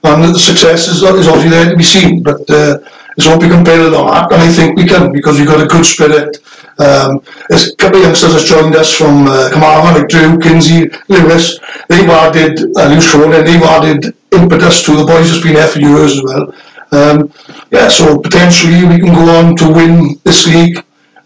And 0.09 0.33
the 0.33 0.39
success 0.41 0.89
is, 0.89 1.05
is 1.05 1.29
obviously 1.29 1.53
there 1.53 1.69
to 1.69 1.77
be 1.77 1.85
seen, 1.85 2.23
but 2.23 2.49
uh, 2.49 2.81
let's 3.21 3.29
hope 3.29 3.45
we 3.45 3.53
can 3.53 3.61
build 3.61 3.93
on 3.93 4.09
that, 4.09 4.33
and 4.33 4.41
I 4.41 4.49
think 4.49 4.81
we 4.81 4.89
can, 4.89 5.13
because 5.13 5.37
we've 5.37 5.47
got 5.47 5.61
a 5.61 5.69
good 5.69 5.85
spirit. 5.85 6.41
Um, 6.81 7.23
there's 7.49 7.69
a 7.69 7.77
couple 7.77 7.99
of 7.99 8.05
youngsters 8.05 8.33
that's 8.33 8.49
joined 8.49 8.75
us 8.75 8.93
from 8.93 9.27
uh, 9.29 9.51
Carmarthen, 9.53 10.01
like 10.01 10.09
Drew, 10.09 10.39
Kinsey, 10.39 10.89
Lewis. 11.09 11.59
They've 11.89 12.09
added, 12.09 12.59
uh, 12.77 12.89
Lewis 12.89 13.11
Schroeder, 13.11 13.43
they've 13.43 13.63
added 13.63 14.17
impetus 14.33 14.83
to 14.85 14.97
the 14.97 15.05
boys 15.05 15.31
that's 15.31 15.43
been 15.43 15.55
there 15.55 15.69
for 15.69 15.81
years 15.81 16.17
as 16.17 16.23
well. 16.23 16.55
Um, 16.93 17.33
yeah, 17.71 17.89
so 17.89 18.19
potentially 18.19 18.85
we 18.89 18.99
can 18.99 19.13
go 19.15 19.29
on 19.39 19.57
to 19.57 19.73
win 19.73 20.19
this 20.25 20.47
league. 20.47 20.79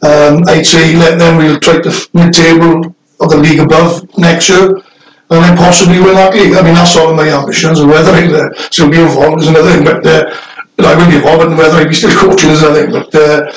Um, 0.02 0.44
I'd 0.48 0.66
say 0.66 0.96
let 0.96 1.18
them 1.18 1.38
we'll 1.38 1.60
try 1.60 1.80
to 1.80 2.08
mid-table 2.12 2.94
of 3.20 3.30
the 3.30 3.38
league 3.38 3.60
above 3.60 4.06
next 4.18 4.48
year, 4.48 4.76
and 5.30 5.40
then 5.44 5.56
possibly 5.56 5.98
win 6.00 6.14
that 6.14 6.34
league. 6.34 6.52
I 6.52 6.62
mean, 6.62 6.74
that's 6.74 6.96
all 6.96 7.14
my 7.14 7.28
ambitions, 7.28 7.80
and 7.80 7.88
whether 7.88 8.10
I'll 8.10 8.36
uh, 8.36 8.54
still 8.70 8.90
be 8.90 9.00
involved 9.00 9.40
is 9.40 9.48
another 9.48 9.72
thing. 9.72 9.84
But 9.84 10.04
uh, 10.04 10.34
I 10.84 10.94
will 10.94 11.08
be 11.08 11.16
involved, 11.16 11.44
and 11.44 11.56
whether 11.56 11.78
I'll 11.78 11.88
be 11.88 11.94
still 11.94 12.12
coaching 12.18 12.50
is 12.50 12.62
another 12.62 12.82
thing. 12.82 12.92
But 12.92 13.14
uh, 13.14 13.52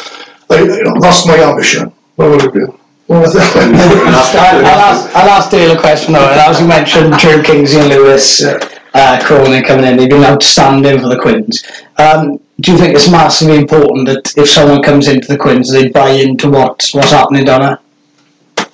I, 0.50 0.62
you 0.62 0.84
know, 0.84 1.00
that's 1.00 1.26
my 1.26 1.38
ambition. 1.44 1.92
What 2.16 2.30
would 2.32 2.44
it 2.44 2.54
be? 2.54 2.62
What 3.08 3.22
was 3.22 3.34
that? 3.34 3.56
I'll, 3.56 4.66
I'll 4.66 4.80
ask, 4.96 5.16
I'll 5.16 5.30
ask 5.30 5.52
Dale 5.52 5.78
a 5.78 5.80
question 5.80 6.14
though. 6.14 6.28
And 6.30 6.40
as 6.40 6.60
you 6.60 6.68
mentioned, 6.68 7.14
Drew 7.18 7.42
Kingsley 7.42 7.82
and 7.82 7.90
Lewis, 7.90 8.44
uh, 8.44 9.20
Cronin 9.24 9.64
coming 9.64 9.86
in, 9.86 9.98
they've 9.98 10.10
been 10.10 10.24
outstanding 10.24 11.00
for 11.00 11.08
the 11.10 11.20
Quins. 11.20 11.64
Um, 11.98 12.40
do 12.60 12.72
you 12.72 12.78
think 12.78 12.96
it's 12.96 13.10
massively 13.10 13.58
important 13.58 14.08
that 14.08 14.34
if 14.38 14.50
someone 14.50 14.82
comes 14.82 15.08
into 15.08 15.28
the 15.28 15.38
Quins, 15.38 15.72
they 15.72 15.90
buy 15.90 16.10
into 16.10 16.50
what, 16.50 16.90
what's 16.94 17.12
happening 17.12 17.46
down 17.46 17.62
there? 17.62 18.68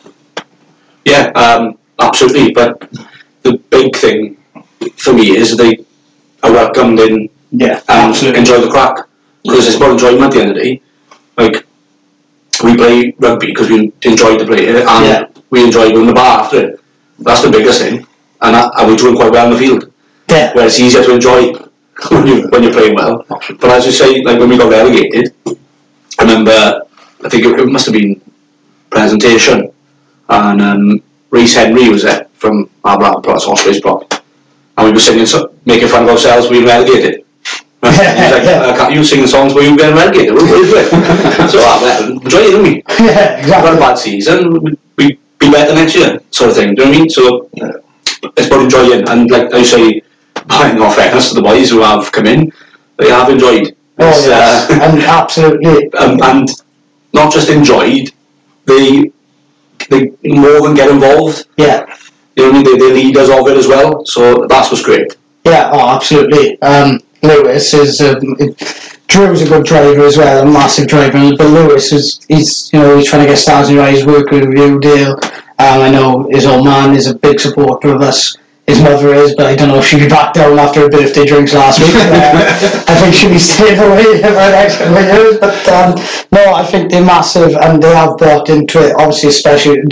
Yeah, 1.06 1.32
um, 1.36 1.78
absolutely. 2.00 2.54
But 2.54 2.90
the 3.44 3.58
big 3.70 3.96
thing 3.96 4.38
for 4.96 5.14
me 5.14 5.36
is 5.36 5.58
they 5.58 5.86
are 6.44 6.52
welcomed 6.52 7.00
in 7.02 7.30
Yeah, 7.52 7.82
and 7.90 8.10
absolutely. 8.12 8.40
enjoy 8.40 8.62
the 8.62 8.72
crack 8.72 8.98
because 9.44 9.68
it's 9.68 9.76
about 9.76 9.92
enjoyment 9.92 10.24
at 10.24 10.32
the 10.32 10.40
end 10.42 10.50
of 10.52 10.56
the 10.56 10.64
day. 10.64 10.82
Like 11.38 11.66
we 12.64 12.76
play 12.76 13.16
rugby 13.20 13.48
because 13.48 13.70
we 13.70 13.92
enjoy 14.04 14.38
to 14.38 14.46
play 14.46 14.68
it 14.68 14.76
and 14.76 15.06
Yeah. 15.06 15.28
we 15.50 15.64
enjoy 15.64 15.90
going 15.92 16.08
to 16.08 16.08
the 16.08 16.14
bar 16.14 16.42
after 16.42 16.70
it. 16.70 16.80
That's 17.20 17.42
the 17.42 17.50
biggest 17.52 17.82
thing, 17.82 18.06
and, 18.42 18.56
that, 18.56 18.72
and 18.78 18.88
we're 18.88 18.98
doing 18.98 19.16
quite 19.16 19.32
well 19.32 19.48
in 19.48 19.54
the 19.54 19.60
field. 19.60 19.92
Yeah, 20.30 20.54
Where 20.54 20.66
it's 20.66 20.80
easier 20.80 21.04
to 21.04 21.14
enjoy 21.14 21.54
when 22.10 22.28
you 22.28 22.48
when 22.50 22.64
you're 22.64 22.74
playing 22.74 22.96
well. 22.96 23.26
But 23.30 23.66
as 23.66 23.86
you 23.86 23.92
say, 23.92 24.22
like 24.24 24.40
when 24.40 24.50
we 24.50 24.58
got 24.58 24.72
relegated, 24.72 25.34
I 25.48 26.22
remember 26.24 26.82
I 27.24 27.30
think 27.30 27.46
it, 27.46 27.60
it 27.60 27.68
must 27.68 27.86
have 27.86 27.94
been 27.94 28.20
presentation, 28.90 29.72
and 30.30 30.62
um, 30.62 31.04
Reese 31.30 31.56
Henry 31.56 31.90
was 31.90 32.04
there 32.04 32.28
from 32.34 32.70
our 32.84 32.98
Black 32.98 33.24
Plus 33.24 33.48
Ospreys 33.48 33.82
block, 33.82 34.24
and 34.78 34.88
we 34.88 34.92
were 34.94 35.00
singing, 35.00 35.26
so, 35.26 35.54
making 35.66 35.88
fun 35.88 36.04
of 36.04 36.10
ourselves 36.10 36.50
being 36.50 36.66
relegated. 36.66 37.23
Like, 37.84 38.46
uh, 38.48 38.76
can't 38.78 38.94
you 38.94 39.04
sing 39.04 39.22
the 39.22 39.28
songs 39.28 39.54
where 39.54 39.70
you 39.70 39.78
get 39.78 39.94
relegated? 39.94 40.34
What 40.34 40.44
is 40.60 40.72
it? 40.76 41.50
so, 41.52 41.58
well, 41.60 42.12
enjoy 42.12 42.40
it, 42.40 42.52
didn't 42.52 42.64
we? 42.64 42.84
yeah, 43.06 43.36
We've 43.44 43.54
had 43.54 43.74
a 43.76 43.80
bad 43.80 43.96
season, 43.96 44.62
we, 44.64 44.78
we 44.98 45.20
be 45.40 45.52
better 45.52 45.76
next 45.76 45.96
year, 45.96 46.20
sort 46.32 46.52
of 46.52 46.56
thing. 46.56 46.76
Do 46.76 46.84
you 46.84 46.92
know 46.92 46.92
what 46.92 46.98
I 46.98 47.00
mean? 47.00 47.10
So, 47.10 47.50
it's 48.38 48.48
about 48.48 48.64
enjoying, 48.64 49.08
and 49.10 49.30
like 49.30 49.54
I 49.54 49.64
say, 49.64 50.02
buying 50.48 50.80
off 50.82 50.96
fairness 50.96 51.30
to 51.30 51.36
the 51.36 51.42
boys 51.42 51.70
who 51.70 51.82
have 51.82 52.12
come 52.12 52.26
in, 52.26 52.52
they 52.98 53.10
have 53.10 53.30
enjoyed. 53.30 53.76
Oh 54.00 54.10
It's, 54.10 54.26
yes, 54.28 54.70
uh, 54.72 54.74
and 54.82 55.04
absolutely. 55.04 55.94
um, 55.96 56.20
and 56.24 56.48
not 57.14 57.32
just 57.34 57.50
enjoyed, 57.50 58.12
they 58.66 59.12
they 59.90 60.12
more 60.24 60.62
than 60.62 60.74
get 60.74 60.90
involved. 60.90 61.48
Yeah, 61.58 61.86
You 62.36 62.44
know 62.46 62.52
what 62.52 62.56
I 62.60 62.64
mean? 62.64 62.64
They, 62.64 62.78
they're 62.80 62.96
leaders 62.96 63.30
of 63.30 63.48
it 63.48 63.58
as 63.58 63.68
well. 63.68 64.06
So 64.06 64.46
that's 64.48 64.72
what's 64.72 64.84
great. 64.84 65.16
yeah, 65.44 65.70
oh, 65.74 65.90
absolutely. 65.96 66.60
Um, 66.62 67.00
Lewis 67.24 67.74
is 67.74 68.02
um, 68.02 68.36
Drew's 69.08 69.42
a 69.42 69.48
good 69.48 69.66
driver 69.66 70.06
as 70.06 70.18
well, 70.18 70.44
a 70.44 70.52
massive 70.52 70.88
driver. 70.88 71.36
But 71.38 71.48
Lewis 71.48 71.92
is 71.92 72.20
he's 72.28 72.72
you 72.74 72.80
know 72.80 72.98
he's 72.98 73.10
trying 73.10 73.24
to 73.24 73.28
get 73.28 73.38
stars 73.38 73.70
in 73.70 73.76
your 73.76 73.86
eyes, 73.86 74.06
working 74.06 74.50
with 74.50 74.58
you, 74.58 74.80
deal. 74.80 75.14
Um, 75.60 75.82
I 75.82 75.90
know 75.90 76.28
his 76.30 76.46
old 76.46 76.66
man 76.66 76.96
is 76.96 77.08
a 77.08 77.16
big 77.16 77.40
supporter 77.40 77.96
of 77.96 78.02
us. 78.02 78.36
His 78.68 78.82
mother 78.82 79.14
is, 79.14 79.36
but 79.36 79.46
I 79.46 79.56
don't 79.56 79.68
know 79.68 79.80
if 79.80 79.86
she'll 79.86 80.00
be 80.00 80.08
back 80.08 80.34
down 80.34 80.58
after 80.58 80.82
her 80.82 80.90
birthday 80.90 81.26
drinks 81.26 81.54
last 81.54 81.80
week. 81.80 81.94
Uh, 81.96 82.86
I 82.88 82.96
think 83.02 83.14
she'll 83.14 83.30
be 83.30 83.38
staying 83.38 83.78
away 83.78 84.04
for 84.22 84.32
the 84.32 84.52
next 84.52 84.78
couple 84.78 84.98
of 84.98 85.06
years. 85.06 85.38
But 85.38 85.68
um, 85.68 85.96
no, 86.32 86.54
I 86.54 86.66
think 86.66 86.90
they're 86.90 87.06
massive 87.06 87.56
and 87.58 87.84
they 87.84 87.94
have 87.94 88.18
bought 88.18 88.50
into 88.50 88.80
it. 88.80 88.96
Obviously, 88.98 89.30
especially 89.30 89.84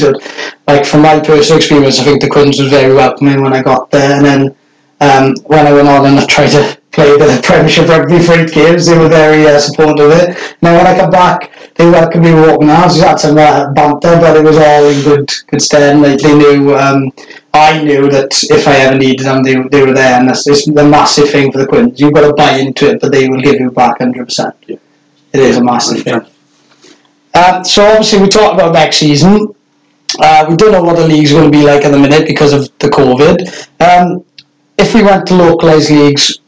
like 0.68 0.86
from 0.86 1.02
my 1.02 1.20
personal 1.20 1.58
experience, 1.58 2.00
I 2.00 2.06
think 2.06 2.22
the 2.22 2.30
Quins 2.30 2.60
was 2.60 2.70
very 2.70 2.94
welcoming 2.94 3.44
when 3.44 3.54
I 3.54 3.62
got 3.62 3.92
there, 3.92 4.16
and 4.16 4.26
then 4.26 4.56
um, 5.02 5.36
when 5.46 5.68
I 5.68 5.74
went 5.74 5.88
on 5.88 6.06
and 6.06 6.20
I 6.20 6.26
tried 6.26 6.52
to 6.52 6.78
play 6.92 7.18
the 7.18 7.42
Premiership 7.44 7.88
Rugby 7.88 8.20
for 8.20 8.34
eight 8.34 8.54
games, 8.54 8.86
they 8.86 8.98
were 8.98 9.10
very 9.10 9.48
uh, 9.48 9.60
supportive 9.60 10.06
of 10.06 10.12
it. 10.12 10.56
Now 10.62 10.78
when 10.78 10.86
I 10.86 10.98
come 10.98 11.10
back, 11.10 11.52
they 11.76 11.90
welcomed 11.90 12.24
me 12.24 12.32
open 12.32 12.70
arms. 12.70 12.96
We 12.96 13.02
had 13.02 13.16
some 13.16 13.38
uh, 13.38 13.72
banter, 13.74 14.20
but 14.20 14.38
it 14.38 14.44
was 14.44 14.58
all 14.58 14.86
in 14.86 15.02
good 15.04 15.30
good 15.48 15.62
stead. 15.62 16.00
Like 16.00 16.20
they 16.20 16.38
knew, 16.38 16.76
um, 16.76 17.12
I 17.54 17.82
knew 17.82 18.10
that 18.10 18.32
if 18.44 18.68
I 18.68 18.76
ever 18.78 18.98
needed 18.98 19.26
them, 19.26 19.42
they, 19.42 19.56
they 19.72 19.84
were 19.84 19.94
there. 19.94 20.20
And 20.20 20.30
that's 20.30 20.46
it's 20.48 20.66
the 20.66 20.88
massive 20.88 21.30
thing 21.30 21.52
for 21.52 21.60
the 21.60 21.68
Quins. 21.68 22.00
You've 22.00 22.14
got 22.14 22.28
to 22.28 22.34
buy 22.34 22.58
into 22.58 22.90
it, 22.90 23.02
but 23.02 23.12
they 23.12 23.28
will 23.28 23.42
give 23.42 23.60
you 23.60 23.72
back 23.72 24.00
hundred 24.00 24.26
percent. 24.26 24.56
It 24.68 24.80
is 25.34 25.58
a 25.58 25.64
massive 25.64 26.04
thing. 26.04 26.26
Um, 27.34 27.64
so 27.64 27.86
obviously 27.86 28.22
we 28.22 28.28
talked 28.28 28.56
about 28.56 28.74
next 28.74 28.98
season. 28.98 29.56
Uh, 30.20 30.46
we 30.50 30.58
don't 30.58 30.74
know 30.74 30.84
what 30.84 30.98
the 30.98 31.08
league's 31.08 31.32
going 31.32 31.50
to 31.50 31.58
be 31.58 31.64
like 31.64 31.86
at 31.86 31.92
the 31.92 31.98
minute 31.98 32.28
because 32.28 32.52
of 32.52 32.70
the 32.80 32.90
COVID. 32.90 33.48
Um, 33.80 34.26
if 34.82 34.96
we 34.96 35.04
went 35.04 35.28
to 35.28 35.36
localised 35.36 35.92
leagues, 35.92 36.40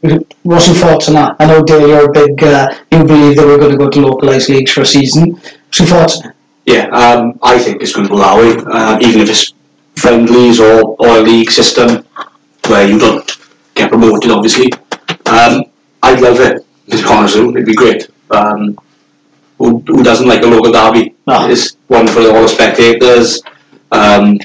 what's 0.42 0.66
your 0.66 0.76
thoughts 0.76 1.08
on 1.08 1.14
that? 1.14 1.36
I 1.38 1.46
know 1.46 1.62
Dale, 1.62 1.88
you're 1.88 2.10
a 2.10 2.12
big, 2.12 2.42
uh, 2.42 2.74
you 2.90 3.04
believe 3.04 3.36
that 3.36 3.46
we're 3.46 3.58
going 3.58 3.72
to 3.72 3.78
go 3.78 3.88
to 3.88 4.00
localised 4.00 4.48
leagues 4.48 4.72
for 4.72 4.82
a 4.82 4.86
season. 4.86 5.30
What's 5.32 5.78
your 5.78 5.88
thoughts? 5.88 6.22
Yeah, 6.66 6.88
um, 6.88 7.38
I 7.42 7.58
think 7.58 7.80
it's 7.82 7.94
going 7.94 8.08
to 8.08 8.14
allow 8.14 8.40
it. 8.40 8.64
Uh, 8.66 8.98
even 9.00 9.20
if 9.20 9.30
it's 9.30 9.54
friendlies 9.96 10.58
or, 10.58 10.96
or 10.98 11.18
a 11.18 11.20
league 11.20 11.50
system 11.50 12.04
where 12.66 12.88
you 12.88 12.98
don't 12.98 13.30
get 13.74 13.90
promoted, 13.90 14.30
obviously. 14.30 14.72
Um, 15.26 15.64
I'd 16.02 16.20
love 16.20 16.40
it. 16.40 16.64
To 16.90 17.08
honest 17.08 17.36
it'd 17.36 17.64
be 17.64 17.74
great. 17.74 18.10
Um, 18.30 18.78
who, 19.58 19.78
who 19.86 20.02
doesn't 20.02 20.28
like 20.28 20.42
a 20.42 20.46
local 20.46 20.72
derby? 20.72 21.14
No. 21.26 21.48
It's 21.48 21.76
one 21.86 22.06
for 22.06 22.20
all 22.20 22.42
the 22.42 22.48
spectators. 22.48 23.40
Um, 23.92 24.38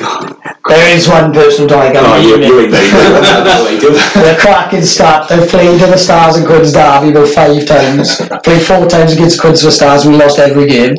There 0.00 0.96
is 0.96 1.08
one 1.08 1.32
person 1.32 1.70
I 1.70 1.92
oh, 1.94 2.16
you, 2.16 2.36
you 2.40 2.60
ain't 2.60 2.70
very 2.70 2.90
good. 2.90 3.24
I 3.24 3.78
do. 3.78 3.90
The 3.92 4.36
cracking 4.40 4.82
start. 4.82 5.30
I've 5.30 5.48
played 5.48 5.80
to 5.80 5.86
the 5.86 5.98
Stars 5.98 6.36
and 6.36 6.46
Quins 6.46 6.72
derby 6.72 7.10
about 7.10 7.28
five 7.28 7.66
times. 7.66 8.16
Played 8.44 8.62
four 8.62 8.88
times 8.88 9.12
against 9.12 9.40
Quins 9.40 9.62
for 9.62 9.70
Stars. 9.70 10.06
We 10.06 10.16
lost 10.16 10.38
every 10.38 10.66
game. 10.66 10.96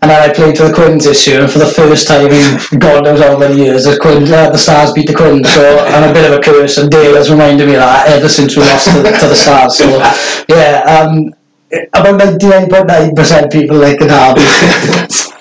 And 0.00 0.10
then 0.10 0.30
I 0.30 0.32
played 0.32 0.56
for 0.56 0.68
the 0.68 0.72
Quins 0.72 1.04
this 1.04 1.26
year, 1.26 1.42
and 1.42 1.52
for 1.52 1.58
the 1.58 1.66
first 1.66 2.08
time 2.08 2.30
in 2.30 2.78
God 2.78 3.04
knows 3.04 3.20
how 3.20 3.36
many 3.36 3.56
years, 3.56 3.84
the, 3.84 3.98
Quins, 4.00 4.30
uh, 4.30 4.48
the 4.50 4.58
Stars 4.58 4.92
beat 4.92 5.08
the 5.08 5.14
Quins. 5.14 5.52
So 5.52 5.78
I'm 5.78 6.08
a 6.08 6.12
bit 6.12 6.30
of 6.30 6.38
a 6.38 6.40
curse, 6.40 6.78
and 6.78 6.90
Dale 6.90 7.16
has 7.16 7.30
reminded 7.30 7.66
me 7.66 7.74
of 7.74 7.80
that 7.80 8.08
ever 8.08 8.28
since 8.28 8.56
we 8.56 8.62
lost 8.62 8.86
to, 8.86 9.02
to 9.02 9.26
the 9.28 9.34
Stars. 9.34 9.76
So 9.76 9.84
yeah, 10.48 10.80
um, 10.88 11.34
about 11.92 12.20
99.9% 12.20 13.52
people 13.52 13.76
like 13.76 13.98
the 13.98 14.08
derby. 14.08 15.36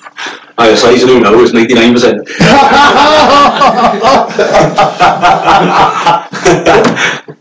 I 0.59 0.71
was 0.71 0.81
size 0.81 1.03
who 1.03 1.21
now 1.21 1.33
is 1.39 1.53
99%. 1.53 2.19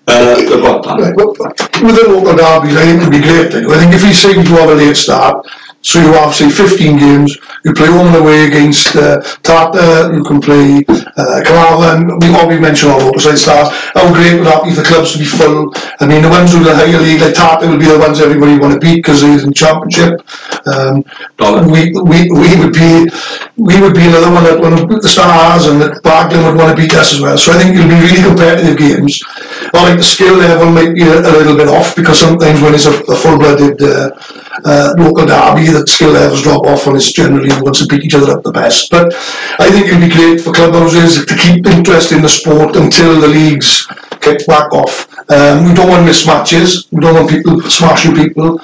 uh, 0.07 0.37
what, 0.63 0.87
Right, 0.87 1.17
well, 1.17 1.35
With 1.83 1.97
the 1.99 2.07
local 2.09 2.37
derbies, 2.37 2.77
I 2.77 2.85
think 2.87 3.03
it'd 3.03 3.11
be 3.11 3.21
great. 3.21 3.53
I 3.55 3.79
think 3.79 3.93
if 3.95 4.03
we 4.05 4.13
say 4.13 4.35
to 4.35 4.41
have 4.41 4.71
a 4.71 4.75
late 4.75 4.97
start, 4.97 5.45
So 5.81 6.01
you 6.01 6.12
have, 6.12 6.35
say, 6.35 6.51
15 6.51 6.99
games, 6.99 7.38
you 7.64 7.73
play 7.73 7.87
home 7.87 8.09
and 8.09 8.17
away 8.17 8.47
against 8.47 8.97
uh, 8.97 9.21
Tata, 9.43 10.11
you 10.12 10.25
can 10.25 10.41
play 10.41 10.85
uh, 10.88 11.43
Carmarthen, 11.47 12.19
we 12.19 12.35
already 12.35 12.61
mentioned 12.61 12.93
all 12.93 12.99
local 12.99 13.21
side 13.21 13.38
stars. 13.38 13.69
How 13.95 14.12
great 14.12 14.35
would 14.35 14.47
that 14.47 14.64
be 14.64 14.75
for 14.75 14.83
clubs 14.83 15.12
to 15.12 15.19
be 15.19 15.25
full? 15.25 15.73
I 16.01 16.07
mean, 16.07 16.23
the 16.23 16.29
ones 16.29 16.53
who 16.53 16.61
are 16.61 16.64
the 16.64 16.75
higher 16.75 16.99
league, 16.99 17.21
like 17.21 17.35
Tata, 17.35 17.67
will 17.67 17.79
be 17.79 17.87
the 17.87 17.99
ones 17.99 18.21
everybody 18.21 18.59
want 18.59 18.75
to 18.75 18.81
beat 18.81 18.97
because 18.97 19.23
they're 19.23 19.38
in 19.38 19.47
the 19.47 19.55
championship. 19.55 20.19
Um, 20.67 21.07
we, 21.71 21.95
we, 21.95 22.27
we 22.31 22.59
would 22.59 22.75
be 22.75 23.07
we 23.59 23.81
would 23.81 23.95
be 23.95 24.07
another 24.07 24.31
one 24.31 24.45
that 24.45 24.59
one 24.59 24.73
of 24.73 24.87
the 24.87 25.09
stars 25.09 25.67
and 25.67 25.81
that 25.83 26.03
Barkley 26.03 26.38
would 26.38 26.55
want 26.55 26.75
to 26.75 26.79
beat 26.79 26.95
us 26.95 27.14
as 27.14 27.21
well. 27.21 27.38
So 27.38 27.53
I 27.53 27.59
think 27.59 27.75
it'll 27.75 27.91
be 27.91 27.99
really 27.99 28.23
competitive 28.23 28.79
games. 28.79 29.23
I 29.75 29.83
like 29.83 29.99
the 29.99 30.07
skill 30.07 30.38
level 30.38 30.71
might 30.71 30.95
be 30.95 31.03
a, 31.03 31.19
a 31.19 31.33
little 31.35 31.57
bit 31.57 31.69
off 31.69 31.97
because 31.97 32.19
sometimes 32.19 32.62
when 32.62 32.75
it's 32.75 32.87
a, 32.87 32.95
a 33.11 33.17
full-blooded 33.19 33.83
uh, 33.83 34.11
uh, 34.64 34.94
local 34.99 35.27
derby, 35.27 35.71
that 35.73 35.88
skill 35.88 36.12
levels 36.12 36.42
drop 36.42 36.66
off 36.66 36.87
and 36.87 36.97
it's 36.97 37.12
generally 37.12 37.53
who 37.53 37.64
wants 37.64 37.81
to 37.81 37.87
beat 37.87 38.05
each 38.05 38.14
other 38.14 38.33
up 38.33 38.42
the 38.42 38.53
best. 38.53 38.90
But 38.90 39.14
I 39.59 39.71
think 39.71 39.87
it'd 39.87 40.01
be 40.01 40.14
great 40.14 40.40
for 40.40 40.53
clubhouses 40.53 41.25
to 41.25 41.37
keep 41.37 41.66
interest 41.66 42.12
in 42.12 42.23
the 42.23 42.29
sport 42.29 42.77
until 42.77 43.21
the 43.21 43.29
leagues 43.29 43.87
kick 44.21 44.47
back 44.47 44.73
off. 44.73 45.09
Um, 45.31 45.68
we 45.68 45.75
don't 45.75 45.88
want 45.88 46.09
mismatches. 46.09 46.90
We 46.90 47.01
don't 47.01 47.14
want 47.14 47.31
people 47.31 47.61
smashing 47.62 48.14
people. 48.14 48.61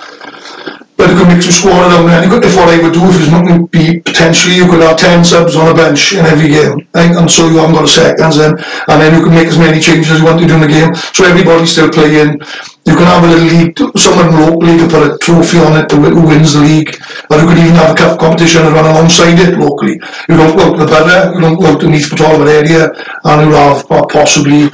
But 0.97 1.11
you 1.11 1.17
could 1.19 1.27
make 1.27 1.39
a 1.39 1.53
squad 1.53 1.91
down 1.91 2.07
there. 2.07 2.23
If 2.23 2.57
what 2.57 2.69
I 2.69 2.81
would 2.81 2.95
do 2.95 3.03
if 3.03 3.19
it's 3.19 3.31
not 3.31 3.45
going 3.45 3.67
to 3.67 3.67
be 3.67 3.99
potentially 4.01 4.55
you 4.55 4.67
could 4.67 4.81
have 4.81 4.97
ten 4.97 5.25
subs 5.25 5.57
on 5.57 5.69
a 5.69 5.75
bench 5.75 6.15
in 6.15 6.25
every 6.25 6.49
game, 6.49 6.87
and, 6.95 7.19
and 7.19 7.29
so 7.29 7.49
you 7.49 7.59
haven't 7.59 7.75
got 7.75 7.85
a 7.85 7.89
seconds 7.89 8.37
then, 8.37 8.55
and 8.89 9.03
then 9.03 9.19
you 9.19 9.25
can 9.25 9.35
make 9.35 9.49
as 9.49 9.59
many 9.59 9.81
changes 9.81 10.13
as 10.13 10.21
you 10.21 10.25
want 10.25 10.39
to 10.39 10.47
do 10.47 10.55
in 10.55 10.61
the 10.61 10.69
game. 10.69 10.95
So 10.95 11.25
everybody's 11.25 11.73
still 11.73 11.91
playing. 11.91 12.41
You 12.87 12.95
can 12.95 13.07
have 13.07 13.25
a 13.25 13.29
little 13.29 13.49
league. 13.49 13.79
Someone 13.97 14.31
locally 14.37 14.77
to 14.79 14.87
put 14.89 15.15
a 15.15 15.19
trophy 15.19 15.59
on 15.59 15.81
it 15.81 15.89
to 15.89 15.97
who 15.97 16.27
wins 16.27 16.53
the 16.53 16.61
league, 16.61 16.93
or 17.31 17.39
you 17.39 17.47
could 17.49 17.59
even 17.59 17.75
have 17.77 17.93
a 17.93 17.95
cup 17.95 18.19
competition 18.21 18.67
and 18.67 18.75
run 18.75 18.85
alongside 18.85 19.39
it 19.39 19.59
locally. 19.59 19.95
You 20.29 20.37
don't 20.37 20.57
go 20.57 20.73
to 20.73 20.85
the 20.85 20.87
better, 20.87 21.33
you 21.35 21.41
don't 21.41 21.59
go 21.59 21.79
to 21.79 21.89
Neath 21.89 22.11
Port 22.11 22.21
Talbot 22.21 22.49
area, 22.49 22.93
and 23.25 23.41
you'll 23.41 23.57
have 23.59 23.89
possibly 23.89 24.69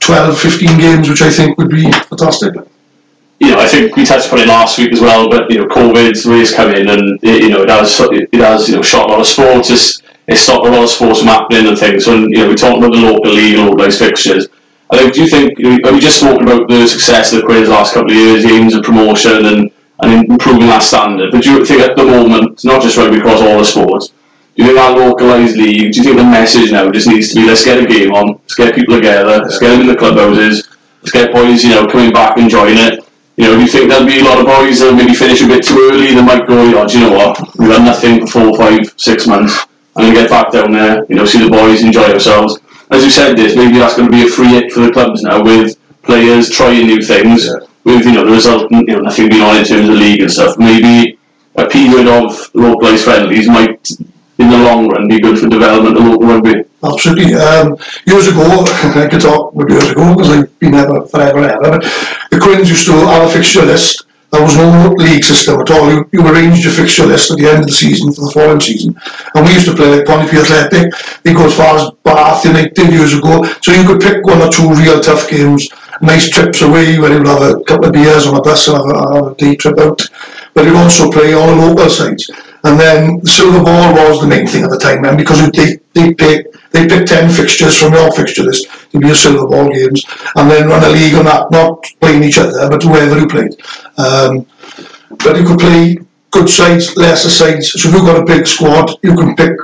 12, 0.00 0.38
15 0.38 0.78
games, 0.78 1.08
which 1.08 1.22
I 1.22 1.30
think 1.30 1.56
would 1.58 1.70
be 1.70 1.90
fantastic. 1.92 2.54
you 3.40 3.50
know, 3.50 3.60
I 3.60 3.66
think 3.66 3.94
we 3.96 4.04
touched 4.04 4.26
upon 4.26 4.40
it 4.40 4.48
last 4.48 4.78
week 4.78 4.92
as 4.92 5.00
well, 5.00 5.28
but 5.30 5.50
you 5.50 5.58
know, 5.58 5.66
COVID's 5.66 6.26
really 6.26 6.46
come 6.54 6.70
in 6.74 6.88
and 6.88 7.18
you 7.22 7.50
know 7.50 7.62
it 7.62 7.70
has 7.70 8.00
it 8.00 8.34
has 8.34 8.68
you 8.68 8.76
know 8.76 8.82
shot 8.82 9.08
a 9.08 9.12
lot 9.12 9.20
of 9.20 9.26
sports. 9.26 9.70
It's, 9.70 10.02
it's 10.26 10.40
stopped 10.40 10.66
a 10.66 10.70
lot 10.70 10.84
of 10.84 10.90
sports 10.90 11.18
from 11.18 11.28
happening 11.28 11.66
and 11.66 11.78
things. 11.78 12.04
So 12.04 12.14
you 12.16 12.38
know, 12.38 12.48
we 12.48 12.54
talked 12.54 12.78
about 12.78 12.92
the 12.92 13.00
local 13.00 13.30
league 13.32 13.58
and 13.58 13.78
those 13.78 13.98
fixtures. 13.98 14.48
I 14.90 14.98
think. 14.98 15.14
Do 15.14 15.22
you 15.22 15.28
think? 15.28 15.58
You 15.58 15.78
know, 15.78 15.92
we 15.92 16.00
just 16.00 16.20
spoken 16.20 16.46
about 16.46 16.68
the 16.68 16.86
success 16.86 17.32
of 17.32 17.40
the 17.40 17.46
Quins 17.46 17.68
last 17.68 17.94
couple 17.94 18.10
of 18.10 18.16
years, 18.16 18.44
aims 18.44 18.74
of 18.74 18.84
promotion 18.84 19.46
and 19.46 19.70
and 20.02 20.28
improving 20.28 20.66
that 20.66 20.82
standard. 20.82 21.30
But 21.30 21.42
do 21.42 21.52
you 21.52 21.64
think 21.64 21.80
at 21.80 21.96
the 21.96 22.04
moment, 22.04 22.64
not 22.64 22.82
just 22.82 22.96
rugby 22.96 23.18
across 23.18 23.40
all 23.40 23.58
the 23.58 23.64
sports, 23.64 24.08
do 24.56 24.62
you 24.62 24.68
think 24.68 24.78
that 24.78 24.96
localised 24.96 25.56
league? 25.56 25.92
Do 25.92 25.98
you 25.98 26.04
think 26.04 26.16
the 26.16 26.24
message 26.24 26.70
now 26.70 26.90
just 26.90 27.08
needs 27.08 27.30
to 27.30 27.34
be 27.36 27.46
let's 27.46 27.64
get 27.64 27.82
a 27.82 27.86
game 27.86 28.12
on, 28.12 28.38
let's 28.42 28.54
get 28.54 28.74
people 28.74 28.96
together, 28.96 29.38
let's 29.42 29.58
get 29.58 29.70
them 29.70 29.82
in 29.82 29.86
the 29.86 29.96
clubhouses, 29.96 30.68
let's 31.02 31.12
get 31.12 31.32
boys, 31.32 31.64
you 31.64 31.70
know, 31.70 31.86
coming 31.86 32.12
back 32.12 32.38
and 32.38 32.50
joining 32.50 32.78
it. 32.78 33.00
You 33.36 33.44
know, 33.44 33.56
do 33.56 33.62
you 33.62 33.68
think 33.68 33.90
there'll 33.90 34.06
be 34.06 34.20
a 34.20 34.24
lot 34.24 34.38
of 34.38 34.46
boys 34.46 34.78
that 34.78 34.94
maybe 34.94 35.12
finish 35.12 35.42
a 35.42 35.48
bit 35.48 35.64
too 35.64 35.74
early? 35.90 36.08
And 36.08 36.18
they 36.18 36.22
might 36.22 36.46
go, 36.46 36.54
oh, 36.54 36.86
do 36.86 36.98
you 36.98 37.10
know 37.10 37.16
what? 37.16 37.40
We've 37.58 37.68
done 37.68 37.84
nothing 37.84 38.26
for 38.26 38.54
four, 38.54 38.58
five, 38.58 38.94
six 38.96 39.26
months. 39.26 39.66
I'm 39.96 40.06
gonna 40.06 40.14
get 40.14 40.30
back 40.30 40.52
down 40.52 40.70
there. 40.70 41.04
You 41.08 41.16
know, 41.16 41.24
see 41.24 41.42
the 41.42 41.50
boys 41.50 41.82
enjoy 41.82 42.12
ourselves. 42.12 42.60
As 42.90 43.02
you 43.02 43.10
said, 43.10 43.36
this 43.36 43.56
maybe 43.56 43.78
that's 43.78 43.96
going 43.96 44.10
to 44.10 44.16
be 44.16 44.24
a 44.24 44.30
free 44.30 44.48
hit 44.48 44.72
for 44.72 44.80
the 44.80 44.92
clubs 44.92 45.22
now 45.22 45.42
with 45.42 45.78
players 46.02 46.50
trying 46.50 46.86
new 46.86 47.02
things. 47.02 47.48
With 47.84 48.04
you 48.06 48.12
know 48.12 48.24
the 48.24 48.32
result, 48.32 48.70
you 48.70 48.82
know 48.82 49.00
nothing 49.00 49.28
being 49.28 49.42
on 49.42 49.56
in 49.56 49.64
terms 49.64 49.88
of 49.88 49.94
league 49.94 50.20
and 50.22 50.30
stuff. 50.30 50.56
Maybe 50.58 51.18
a 51.56 51.66
period 51.66 52.08
of 52.08 52.50
localised 52.54 53.04
friendlies 53.04 53.48
might, 53.48 53.90
in 54.38 54.50
the 54.50 54.58
long 54.58 54.88
run, 54.88 55.08
be 55.08 55.20
good 55.20 55.38
for 55.38 55.48
development 55.48 55.96
of 55.96 56.04
local 56.04 56.26
rugby. 56.26 56.64
Absolutely. 56.82 57.34
Um, 57.34 57.76
years 58.06 58.28
ago, 58.28 58.42
I 58.68 59.08
could 59.10 59.20
talk 59.20 59.54
about 59.54 59.70
years 59.70 59.90
ago 59.90 60.14
because 60.14 60.30
I've 60.30 60.58
been 60.58 60.72
there 60.72 60.86
forever 61.06 61.38
and 61.38 61.50
ever. 61.50 61.78
But 61.78 61.82
the 62.30 62.38
Quins 62.40 62.68
used 62.68 62.86
to 62.86 62.92
have 62.92 63.28
a 63.28 63.32
fixture 63.32 63.62
list. 63.62 64.03
There 64.34 64.42
was 64.42 64.56
no 64.56 64.92
league 64.98 65.22
system 65.22 65.60
at 65.60 65.70
all. 65.70 65.92
You, 65.92 66.08
you 66.10 66.26
arranged 66.26 66.64
your 66.64 66.72
fixture 66.72 67.06
list 67.06 67.30
at 67.30 67.38
the 67.38 67.46
end 67.46 67.60
of 67.60 67.66
the 67.66 67.72
season 67.72 68.12
for 68.12 68.22
the 68.22 68.32
following 68.32 68.60
season. 68.60 68.98
And 69.32 69.46
we 69.46 69.54
used 69.54 69.66
to 69.66 69.76
play 69.76 69.94
like 69.94 70.06
Pontypridd 70.06 70.50
Athletic. 70.50 70.92
They 71.22 71.32
go 71.32 71.46
as 71.46 71.56
far 71.56 71.78
as 71.78 71.88
Bath 72.02 72.44
United 72.44 72.76
years 72.90 73.14
ago. 73.14 73.44
So 73.62 73.70
you 73.70 73.86
could 73.86 74.00
pick 74.00 74.26
one 74.26 74.42
or 74.42 74.50
two 74.50 74.68
real 74.74 74.98
tough 74.98 75.30
games, 75.30 75.70
nice 76.02 76.28
trips 76.28 76.62
away 76.62 76.98
where 76.98 77.12
you'd 77.12 77.28
have 77.28 77.42
a 77.42 77.62
couple 77.62 77.86
of 77.86 77.92
beers 77.92 78.26
on 78.26 78.34
a 78.34 78.42
bus 78.42 78.66
and 78.66 78.76
have 78.76 78.90
a, 78.90 79.14
have 79.14 79.26
a 79.28 79.34
day 79.36 79.54
trip 79.54 79.78
out. 79.78 80.02
But 80.52 80.64
you'd 80.64 80.82
also 80.82 81.12
play 81.12 81.32
all 81.34 81.46
the 81.54 81.66
local 81.66 81.88
sides. 81.88 82.28
And 82.64 82.80
then 82.80 83.20
the 83.20 83.28
silver 83.28 83.62
ball 83.62 83.92
was 83.94 84.20
the 84.20 84.26
main 84.26 84.46
thing 84.48 84.64
at 84.64 84.70
the 84.70 84.78
time, 84.78 85.02
then 85.02 85.18
because 85.18 85.38
they 85.52 85.78
they 85.92 86.14
pick 86.14 86.50
they 86.70 86.88
pick 86.88 87.04
ten 87.04 87.30
fixtures 87.30 87.78
from 87.78 87.92
your 87.92 88.10
fixture 88.12 88.42
list 88.42 88.66
to 88.90 88.98
be 88.98 89.06
your 89.06 89.14
silver 89.14 89.46
ball 89.46 89.68
games, 89.68 90.02
and 90.34 90.50
then 90.50 90.68
run 90.68 90.82
a 90.82 90.88
league 90.88 91.14
on 91.14 91.26
that, 91.26 91.50
not 91.50 91.84
playing 92.00 92.24
each 92.24 92.38
other, 92.38 92.70
but 92.70 92.82
whoever 92.82 93.20
you 93.20 93.28
played. 93.28 93.54
Um, 93.96 94.46
but 95.22 95.36
you 95.36 95.44
could 95.44 95.58
play 95.58 95.98
good 96.30 96.48
sides, 96.48 96.96
lesser 96.96 97.30
sides. 97.30 97.72
So 97.72 97.88
if 97.88 97.94
you've 97.94 98.04
got 98.04 98.22
a 98.22 98.24
big 98.24 98.46
squad, 98.46 98.90
you 99.02 99.14
can 99.14 99.36
pick 99.36 99.56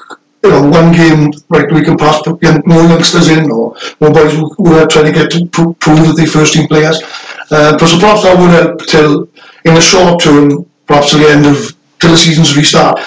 you 0.42 0.50
know 0.50 0.62
one 0.68 0.92
game 0.92 1.30
right 1.50 1.70
we 1.70 1.84
can 1.84 1.98
pass 1.98 2.26
more 2.26 2.84
youngsters 2.84 3.28
in 3.28 3.50
or 3.50 3.76
more 4.00 4.10
boys 4.10 4.32
who, 4.32 4.72
are 4.72 4.86
trying 4.86 5.04
to 5.04 5.12
get 5.12 5.30
to 5.30 5.46
pro- 5.46 5.74
prove 5.74 6.06
that 6.06 6.14
they're 6.16 6.26
first 6.26 6.54
team 6.54 6.66
players. 6.66 7.02
Uh, 7.50 7.76
but 7.76 7.86
so 7.86 7.98
perhaps 7.98 8.22
that 8.22 8.38
would 8.38 8.50
help 8.50 8.86
till 8.86 9.28
in 9.64 9.74
the 9.74 9.80
short 9.80 10.20
term, 10.22 10.64
perhaps 10.86 11.10
till 11.10 11.20
the 11.20 11.28
end 11.28 11.44
of 11.44 11.76
till 11.98 12.12
the 12.12 12.16
seasons 12.16 12.56
restart. 12.56 12.98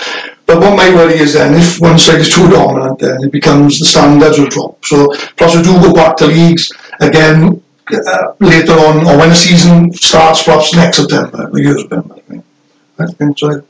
But 0.45 0.59
what 0.59 0.75
my 0.75 0.93
worry 0.93 1.13
is 1.13 1.33
then, 1.33 1.53
if 1.53 1.79
one 1.79 1.97
side 1.97 2.19
is 2.19 2.33
too 2.33 2.49
dominant, 2.49 2.99
then 2.99 3.23
it 3.23 3.31
becomes 3.31 3.79
the 3.79 3.86
standards 3.86 4.38
will 4.38 4.49
drop. 4.49 4.83
So 4.86 5.07
perhaps 5.38 5.55
we 5.55 5.63
do 5.63 5.79
go 5.79 5.93
back 5.93 6.17
to 6.17 6.27
leagues 6.27 6.69
again 6.99 7.62
uh, 7.91 8.34
later 8.39 8.74
on, 8.74 9.06
or 9.06 9.17
when 9.17 9.30
the 9.30 9.36
season 9.36 9.91
starts, 9.93 10.43
perhaps 10.43 10.74
next 10.76 10.98
September, 10.98 11.50
the 11.50 11.62
year 11.62 11.78
September. 11.78 12.15
I 12.15 12.22
think. 12.22 12.46
I 13.00 13.06
think 13.08 13.39
so. 13.39 13.63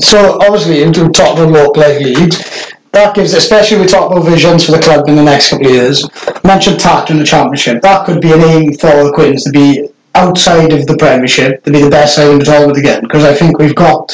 So 0.00 0.38
obviously, 0.42 0.82
in 0.82 0.92
to 0.94 1.08
talk 1.10 1.38
about 1.38 1.50
localised 1.50 2.04
leagues, 2.04 2.74
that 2.92 3.14
gives, 3.14 3.32
especially 3.32 3.80
we 3.80 3.86
talk 3.86 4.12
visions 4.24 4.66
for 4.66 4.72
the 4.72 4.78
club 4.80 5.08
in 5.08 5.16
the 5.16 5.22
next 5.22 5.50
couple 5.50 5.66
of 5.66 5.72
years. 5.72 6.06
Mentioned 6.44 6.80
Tata 6.80 7.12
in 7.12 7.18
the 7.18 7.24
championship. 7.24 7.82
That 7.82 8.04
could 8.04 8.20
be 8.20 8.32
an 8.32 8.40
aim 8.40 8.72
for 8.74 9.04
the 9.04 9.12
Quins 9.14 9.44
to 9.44 9.50
be 9.50 9.88
outside 10.14 10.72
of 10.72 10.86
the 10.86 10.96
Premiership, 10.96 11.64
to 11.64 11.70
be 11.70 11.82
the 11.82 11.90
best 11.90 12.16
side 12.16 12.30
in 12.30 12.38
the 12.38 12.44
tournament 12.44 12.78
again. 12.78 13.02
Because 13.02 13.24
I 13.24 13.34
think 13.34 13.58
we've 13.58 13.74
got 13.74 14.12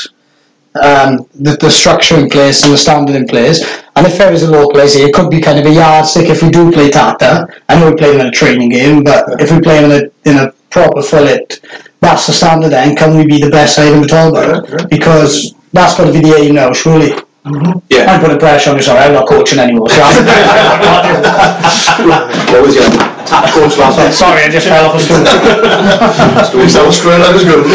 um, 0.81 1.29
the, 1.35 1.57
the 1.61 1.71
structure 1.71 2.19
in 2.19 2.29
place 2.29 2.63
and 2.65 2.73
the 2.73 2.79
standard 2.79 3.17
in 3.17 3.27
place. 3.27 3.84
And 3.97 4.07
if 4.07 4.19
there 4.19 4.33
is 4.33 4.43
a 4.43 4.51
league, 4.51 4.75
it 4.75 5.15
could 5.15 5.31
be 5.31 5.41
kind 5.41 5.59
of 5.59 5.67
a 5.67 5.71
yardstick 5.71 6.29
if 6.29 6.43
we 6.43 6.51
do 6.51 6.73
play 6.73 6.91
Tata. 6.91 7.47
I 7.69 7.79
know 7.79 7.91
we 7.91 7.97
play 7.97 8.13
them 8.13 8.23
in 8.23 8.27
a 8.27 8.31
training 8.31 8.71
game, 8.71 9.05
but 9.05 9.41
if 9.41 9.53
we 9.53 9.61
play 9.61 9.81
them 9.81 9.91
in 9.91 10.05
a 10.05 10.31
in 10.31 10.37
a 10.49 10.53
proper 10.71 11.03
full 11.03 11.27
it, 11.27 11.61
that's 12.01 12.27
the 12.27 12.33
standard. 12.33 12.71
Then 12.71 12.97
can 12.97 13.17
we 13.17 13.25
be 13.25 13.39
the 13.39 13.51
best 13.51 13.77
side 13.77 13.93
in 13.93 14.03
the 14.03 14.67
yeah. 14.69 14.87
Because 14.91 15.55
that's 15.73 15.97
got 15.97 16.07
to 16.07 16.13
be 16.13 16.21
the 16.21 16.35
aim 16.37 16.57
now, 16.57 16.73
surely. 16.73 17.13
Yeah. 17.45 18.09
I'm 18.09 18.21
putting 18.25 18.39
pressure 18.39 18.71
on 18.71 18.77
you, 18.77 18.83
sorry, 18.83 19.01
I'm 19.05 19.13
not 19.13 19.29
coaching 19.29 19.59
anymore. 19.59 19.91
So 19.91 20.01
I'm, 20.01 20.25
What 22.09 22.63
was 22.65 22.75
your 22.75 22.87
attack 22.89 23.53
coach 23.53 23.77
last 23.77 23.99
night? 24.01 24.13
sorry, 24.17 24.45
I 24.45 24.49
just 24.49 24.67
fell 24.67 24.89
off 24.89 24.97
a 24.97 25.01
stool. 25.01 25.19
That 25.21 26.83
was 26.87 27.01
great, 27.05 27.19
that 27.21 27.35
was 27.37 27.45
good. 27.45 27.69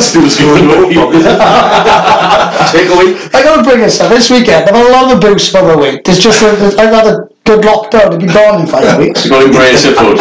Still 0.00 0.24
skipping 0.32 0.64
Take 2.72 2.88
away. 2.88 3.20
I 3.36 3.42
gotta 3.44 3.62
bring 3.62 3.80
this 3.80 4.00
up. 4.00 4.08
This 4.08 4.30
weekend, 4.30 4.64
I've 4.68 4.74
had 4.74 4.86
a 4.88 4.92
lot 4.92 5.12
of 5.12 5.18
abuse 5.18 5.50
for 5.50 5.60
my 5.62 5.76
weight. 5.76 6.00
It's 6.08 6.18
just 6.22 6.40
that 6.40 6.78
I've 6.80 6.94
had 6.94 7.06
a 7.06 7.28
good 7.44 7.64
lockdown 7.64 8.10
to 8.10 8.18
be 8.18 8.26
gone 8.26 8.60
in 8.60 8.66
five 8.66 8.98
weeks. 8.98 9.24
You've 9.24 9.32
got 9.32 9.40
to 9.40 9.46
embrace 9.46 9.84
it, 9.84 9.96
bud. 9.96 10.18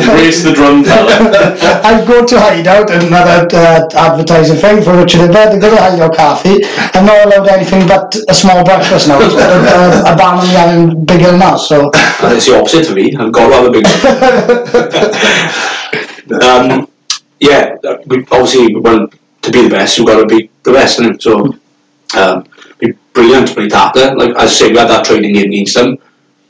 Embrace 0.00 0.42
the 0.46 0.52
drum 0.52 0.84
fella. 0.84 1.12
I 1.84 2.04
go 2.06 2.24
to 2.24 2.40
Hideout 2.40 2.90
and 2.90 3.04
another 3.04 3.46
uh, 3.52 3.88
advertising 3.94 4.56
thing 4.56 4.82
for 4.82 4.96
Richard 4.96 5.20
Hibbard. 5.20 5.54
I 5.54 5.58
go 5.58 5.70
to 5.70 5.76
Hideout 5.76 6.14
Cafe. 6.16 6.60
I'm 6.94 7.06
not 7.06 7.26
allowed 7.26 7.48
anything 7.48 7.86
but 7.86 8.16
a 8.28 8.34
small 8.34 8.64
breakfast 8.64 9.08
now. 9.08 9.18
uh, 9.22 10.12
a 10.12 10.16
ban 10.16 10.38
on 10.38 10.46
me 10.46 10.54
having 10.54 11.04
bigger 11.04 11.30
than 11.30 11.40
that. 11.40 11.56
So 11.56 11.90
And 12.22 12.32
it's 12.34 12.46
the 12.46 12.58
opposite 12.58 12.86
for 12.86 12.94
me. 12.94 13.14
I've 13.16 13.32
got 13.32 13.48
to 13.48 13.54
have 13.54 13.66
a 13.66 13.70
big 13.70 13.86
um, 16.42 16.88
yeah, 17.40 17.76
uh, 17.84 17.98
we 18.06 18.18
obviously 18.30 18.74
we 18.74 18.80
want 18.80 19.14
to 19.42 19.50
be 19.50 19.62
the 19.62 19.70
best. 19.70 19.98
We've 19.98 20.06
got 20.06 20.20
to 20.20 20.26
be 20.26 20.50
the 20.62 20.72
best, 20.72 20.98
innit? 20.98 21.22
So, 21.22 21.56
um, 22.18 22.46
be 22.78 22.92
brilliant 23.12 23.48
to 23.48 23.54
play 23.54 23.68
Tata. 23.68 24.14
Like 24.14 24.30
as 24.30 24.36
I 24.36 24.46
say, 24.46 24.68
we 24.70 24.78
had 24.78 24.88
that 24.88 25.04
training 25.04 25.34
game 25.34 25.50
against 25.52 25.74
them, 25.74 25.98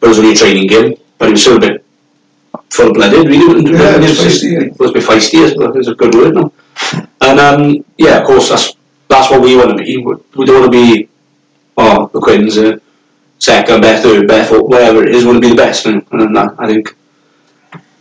but 0.00 0.06
it 0.06 0.08
was 0.08 0.18
only 0.18 0.32
a 0.32 0.34
training 0.36 0.66
game. 0.66 0.94
But 1.18 1.28
it 1.28 1.32
was 1.32 1.40
still 1.42 1.56
a 1.56 1.60
bit 1.60 1.84
full-blooded, 2.70 3.26
really. 3.26 3.46
wasn't 3.46 3.68
it? 3.68 3.74
Yeah, 3.74 3.94
it 3.96 4.00
was 4.00 4.20
It 4.20 4.24
was- 4.24 4.42
feisty. 4.42 4.62
It 4.66 4.78
was 4.78 4.90
a 4.90 4.92
bit 4.94 5.02
feisty. 5.04 5.78
is- 5.80 5.88
a 5.88 5.94
good 5.94 6.14
word, 6.14 6.34
no? 6.34 6.52
And 7.20 7.40
um, 7.40 7.84
yeah, 7.98 8.18
of 8.20 8.26
course, 8.26 8.48
that's 8.50 8.74
that's 9.08 9.30
what 9.30 9.40
we 9.40 9.56
want 9.56 9.70
to 9.70 9.76
be. 9.76 9.96
We 10.36 10.44
don't 10.44 10.60
want 10.60 10.72
to 10.72 10.78
be, 10.78 11.08
oh, 11.76 12.10
the 12.12 12.20
Quins, 12.20 12.58
uh, 12.58 12.76
second, 13.38 13.80
best, 13.80 14.02
third, 14.02 14.26
best, 14.28 14.50
fourth, 14.50 14.64
whatever 14.64 15.04
it 15.04 15.14
is. 15.14 15.24
We 15.24 15.30
want 15.30 15.42
to 15.42 15.48
be 15.48 15.54
the 15.54 15.62
best, 15.62 15.86
and, 15.86 16.04
and 16.10 16.34
that, 16.36 16.54
I 16.58 16.66
think 16.66 16.94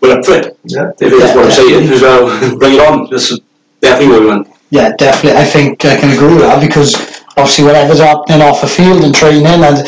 we're 0.01 0.17
up 0.17 0.25
for 0.25 0.33
it. 0.33 0.57
Yeah. 0.65 0.89
If 0.99 1.13
it's 1.13 1.19
Yeah, 1.23 1.35
what 1.35 1.45
I'm 1.45 1.51
saying 1.51 1.89
as 1.93 2.01
well, 2.01 2.57
bring 2.59 2.73
it 2.73 2.79
on. 2.81 3.07
This 3.09 3.31
is 3.31 3.39
definitely 3.81 4.09
what 4.13 4.21
we 4.21 4.27
want. 4.27 4.47
yeah, 4.71 4.93
definitely. 4.97 5.39
I 5.39 5.45
think 5.45 5.85
I 5.85 5.95
can 5.95 6.11
agree 6.11 6.33
with 6.33 6.41
that 6.43 6.59
because 6.59 6.95
obviously 7.37 7.63
whatever's 7.65 7.99
happening 7.99 8.41
off 8.41 8.61
the 8.61 8.67
field 8.67 9.03
and 9.03 9.13
training, 9.15 9.45
and 9.45 9.87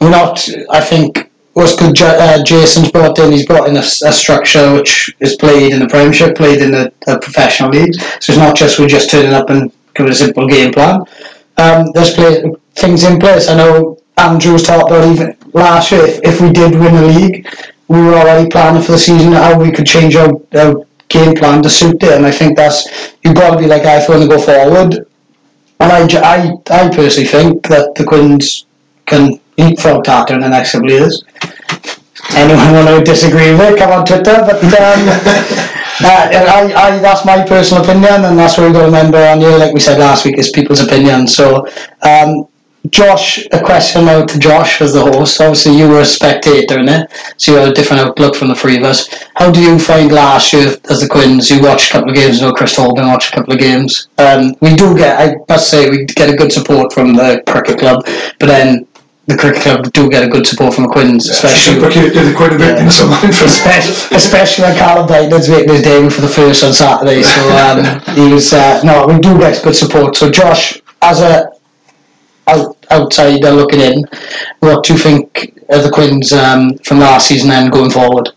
we're 0.00 0.10
not. 0.10 0.46
I 0.70 0.80
think 0.80 1.27
what's 1.58 1.74
good. 1.74 2.00
Uh, 2.00 2.42
Jason's 2.44 2.90
brought 2.92 3.18
in. 3.18 3.32
He's 3.32 3.44
brought 3.44 3.68
in 3.68 3.76
a 3.76 3.82
structure 3.82 4.74
which 4.74 5.14
is 5.18 5.34
played 5.36 5.72
in 5.72 5.80
the 5.80 5.88
Premiership, 5.88 6.36
played 6.36 6.62
in 6.62 6.70
the, 6.70 6.92
the 7.04 7.18
professional 7.18 7.70
leagues. 7.70 8.00
So 8.20 8.32
it's 8.32 8.38
not 8.38 8.56
just 8.56 8.78
we're 8.78 8.88
just 8.88 9.10
turning 9.10 9.32
up 9.32 9.50
and 9.50 9.72
giving 9.94 10.12
a 10.12 10.14
simple 10.14 10.46
game 10.46 10.72
plan. 10.72 11.00
Um, 11.56 11.90
there's 11.94 12.14
play, 12.14 12.44
things 12.76 13.02
in 13.02 13.18
place. 13.18 13.48
I 13.48 13.56
know 13.56 13.98
Andrew's 14.16 14.62
talked 14.62 14.90
about 14.90 15.12
even 15.12 15.36
last 15.52 15.90
year. 15.90 16.04
If, 16.04 16.20
if 16.22 16.40
we 16.40 16.52
did 16.52 16.78
win 16.78 16.94
the 16.94 17.06
league, 17.08 17.48
we 17.88 18.00
were 18.02 18.14
already 18.14 18.48
planning 18.48 18.82
for 18.82 18.92
the 18.92 18.98
season 18.98 19.32
how 19.32 19.58
we 19.58 19.72
could 19.72 19.86
change 19.86 20.14
our, 20.14 20.30
our 20.54 20.86
game 21.08 21.34
plan 21.34 21.60
to 21.64 21.70
suit 21.70 22.00
it. 22.04 22.12
And 22.12 22.24
I 22.24 22.30
think 22.30 22.56
that's 22.56 23.16
you've 23.24 23.34
got 23.34 23.50
to 23.54 23.58
be 23.58 23.66
like 23.66 23.82
I 23.82 23.98
want 24.08 24.22
to 24.22 24.28
go 24.28 24.40
forward. 24.40 25.06
And 25.80 25.92
I, 25.92 26.06
I, 26.20 26.52
I 26.70 26.88
personally 26.88 27.28
think 27.28 27.66
that 27.66 27.96
the 27.96 28.04
Quins 28.04 28.66
can 29.06 29.40
leapfrog 29.58 30.04
Tata 30.04 30.34
in 30.34 30.40
the 30.40 30.48
next 30.48 30.72
couple 30.72 30.86
of 30.88 30.92
years. 30.92 31.24
Anyone 32.34 32.72
want 32.72 32.88
to 32.88 33.04
disagree 33.04 33.52
with 33.52 33.72
it, 33.72 33.78
come 33.78 33.92
on 33.92 34.06
Twitter. 34.06 34.44
But 34.46 34.62
um, 34.62 34.70
uh, 36.04 36.28
I, 36.30 36.72
I, 36.76 36.98
that's 36.98 37.24
my 37.24 37.44
personal 37.44 37.82
opinion, 37.82 38.24
and 38.24 38.38
that's 38.38 38.56
what 38.56 38.64
we've 38.64 38.72
got 38.72 38.80
to 38.80 38.86
remember 38.86 39.18
on 39.18 39.40
here, 39.40 39.56
like 39.58 39.74
we 39.74 39.80
said 39.80 39.98
last 39.98 40.24
week, 40.24 40.38
is 40.38 40.50
people's 40.50 40.80
opinion. 40.80 41.26
So, 41.26 41.66
um, 42.02 42.48
Josh, 42.90 43.44
a 43.52 43.60
question 43.62 44.04
now 44.06 44.24
to 44.24 44.38
Josh 44.38 44.80
as 44.80 44.94
the 44.94 45.02
host. 45.02 45.40
Obviously, 45.40 45.76
you 45.76 45.88
were 45.88 46.00
a 46.00 46.04
spectator 46.04 46.78
in 46.78 46.88
it, 46.88 47.10
so 47.36 47.52
you 47.52 47.58
had 47.58 47.68
a 47.68 47.72
different 47.72 48.02
outlook 48.02 48.36
from 48.36 48.48
the 48.48 48.54
three 48.54 48.76
of 48.76 48.84
us. 48.84 49.08
How 49.34 49.50
do 49.50 49.60
you 49.60 49.78
find 49.78 50.12
last 50.12 50.52
year 50.52 50.74
as 50.88 51.00
the 51.00 51.08
Quins? 51.08 51.50
You 51.50 51.60
watched 51.60 51.90
a 51.90 51.94
couple 51.94 52.10
of 52.10 52.16
games, 52.16 52.40
no 52.40 52.52
Chris 52.52 52.76
Holden 52.76 53.08
watched 53.08 53.32
a 53.32 53.36
couple 53.36 53.52
of 53.52 53.58
games. 53.58 54.08
Um, 54.18 54.54
we 54.60 54.74
do 54.74 54.96
get, 54.96 55.18
I 55.18 55.36
must 55.48 55.70
say, 55.70 55.90
we 55.90 56.04
get 56.04 56.30
a 56.30 56.36
good 56.36 56.52
support 56.52 56.92
from 56.92 57.14
the 57.14 57.42
cricket 57.46 57.78
club, 57.78 58.04
but 58.38 58.46
then 58.46 58.86
the 59.28 59.36
cricket 59.36 59.62
club 59.62 59.92
do 59.92 60.08
get 60.08 60.24
a 60.24 60.28
good 60.28 60.46
support 60.46 60.72
from 60.72 60.84
the 60.84 60.90
Quins, 60.90 61.28
especially. 61.28 61.78
Reciprocated 61.78 62.28
it 62.28 62.36
quite 62.36 62.52
a 62.54 62.56
bit 62.58 62.76
Yeah. 62.78 62.84
in 62.84 62.90
some. 62.90 63.12
Especially, 63.12 64.16
especially 64.16 64.64
when 64.64 64.76
Callum 64.76 65.06
Brightman's 65.06 65.48
making 65.50 65.68
his 65.68 65.82
debut 65.82 66.08
for 66.10 66.22
the 66.22 66.28
first 66.28 66.64
on 66.64 66.72
Saturday. 66.72 67.22
So 67.22 67.40
um, 67.62 68.00
he 68.16 68.32
was 68.32 68.52
uh, 68.54 68.80
no, 68.82 69.06
we 69.06 69.18
do 69.20 69.38
get 69.38 69.62
good 69.62 69.76
support. 69.76 70.16
So 70.16 70.30
Josh, 70.30 70.80
as 71.02 71.20
a 71.20 71.52
out, 72.46 72.76
outsider 72.90 73.50
looking 73.50 73.80
in, 73.80 74.04
what 74.60 74.82
do 74.84 74.94
you 74.94 74.98
think 74.98 75.54
of 75.68 75.82
the 75.84 75.90
Quins 75.90 76.32
um, 76.32 76.78
from 76.78 77.00
last 77.00 77.28
season 77.28 77.50
and 77.50 77.70
going 77.70 77.90
forward? 77.90 78.30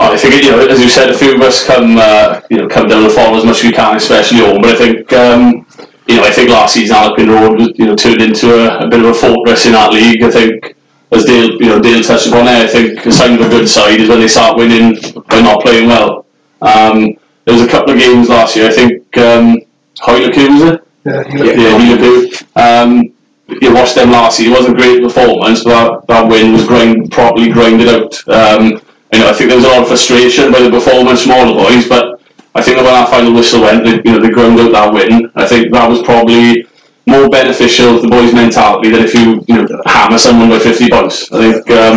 I 0.00 0.16
think 0.16 0.42
you 0.42 0.52
know, 0.52 0.66
as 0.66 0.80
you 0.80 0.88
said, 0.88 1.10
a 1.10 1.18
few 1.18 1.34
of 1.34 1.42
us 1.42 1.66
come 1.66 1.98
uh, 1.98 2.40
you 2.48 2.56
know 2.56 2.68
come 2.68 2.88
down 2.88 3.02
the 3.02 3.10
form 3.10 3.34
as 3.34 3.44
much 3.44 3.58
as 3.58 3.64
we 3.64 3.72
can, 3.72 3.96
especially 3.96 4.38
home. 4.38 4.62
But 4.62 4.70
I 4.70 4.78
think 4.78 5.12
um, 5.12 5.66
you 6.08 6.16
know 6.16 6.24
I 6.24 6.30
think 6.30 6.50
last 6.50 6.74
season 6.74 6.96
Alpine 6.96 7.28
Road 7.30 7.58
was 7.58 7.72
you 7.76 7.86
know 7.86 7.94
turned 7.94 8.22
into 8.22 8.54
a, 8.54 8.86
a 8.86 8.88
bit 8.88 9.00
of 9.00 9.06
a 9.06 9.14
fortress 9.14 9.66
in 9.66 9.72
that 9.72 9.92
league. 9.92 10.22
I 10.22 10.30
think 10.30 10.76
as 11.12 11.24
Dale 11.24 11.52
you 11.52 11.66
know 11.66 11.80
Dale 11.80 12.02
touched 12.02 12.26
upon 12.28 12.48
it, 12.48 12.64
I 12.64 12.66
think 12.66 13.06
a 13.06 13.12
sign 13.12 13.34
of 13.34 13.46
a 13.46 13.48
good 13.48 13.68
side 13.68 14.00
is 14.00 14.08
when 14.08 14.20
they 14.20 14.28
start 14.28 14.56
winning 14.56 14.96
by 15.28 15.40
not 15.40 15.62
playing 15.62 15.88
well. 15.88 16.26
Um, 16.60 17.16
there 17.44 17.54
was 17.54 17.62
a 17.62 17.68
couple 17.68 17.94
of 17.94 17.98
games 17.98 18.28
last 18.28 18.56
year. 18.56 18.68
I 18.68 18.72
think 18.72 19.16
um, 19.18 19.58
Hoylake 20.00 20.36
was 20.36 20.62
it? 20.62 20.88
Yeah, 21.04 21.22
Yeah, 21.34 22.28
yeah. 22.54 22.82
Um, 22.82 23.14
you 23.48 23.72
watched 23.72 23.94
them 23.94 24.10
last 24.10 24.38
year. 24.38 24.50
It 24.50 24.52
wasn't 24.52 24.78
a 24.78 24.82
great 24.82 25.02
performance, 25.02 25.64
but 25.64 25.70
that, 25.70 26.06
that 26.08 26.28
win 26.28 26.52
was 26.52 26.66
grind, 26.66 27.10
properly 27.10 27.50
grinded 27.50 27.88
out. 27.88 28.12
Um, 28.28 28.82
you 29.12 29.20
know, 29.20 29.30
I 29.30 29.32
think 29.32 29.48
there 29.48 29.56
was 29.56 29.64
a 29.64 29.68
lot 29.68 29.82
of 29.82 29.88
frustration 29.88 30.52
by 30.52 30.60
the 30.60 30.70
performance 30.70 31.22
from 31.22 31.32
all 31.32 31.46
the 31.46 31.54
boys, 31.54 31.88
but 31.88 32.17
I 32.58 32.60
think 32.60 32.76
that 32.76 32.82
when 32.82 32.92
that 32.92 33.08
final 33.08 33.32
whistle 33.32 33.62
went, 33.62 33.84
they, 33.84 34.02
you 34.04 34.10
know, 34.10 34.20
they 34.20 34.34
ground 34.34 34.58
out 34.58 34.72
that 34.72 34.92
win. 34.92 35.30
I 35.36 35.46
think 35.46 35.72
that 35.72 35.88
was 35.88 36.02
probably 36.02 36.66
more 37.06 37.30
beneficial 37.30 37.94
to 37.94 38.02
the 38.02 38.08
boys' 38.08 38.34
mentality 38.34 38.90
than 38.90 39.04
if 39.04 39.14
you, 39.14 39.44
you 39.46 39.62
know, 39.62 39.82
hammer 39.86 40.18
someone 40.18 40.50
by 40.50 40.58
50 40.58 40.90
points. 40.90 41.30
I 41.30 41.38
think, 41.38 41.70
um, 41.70 41.96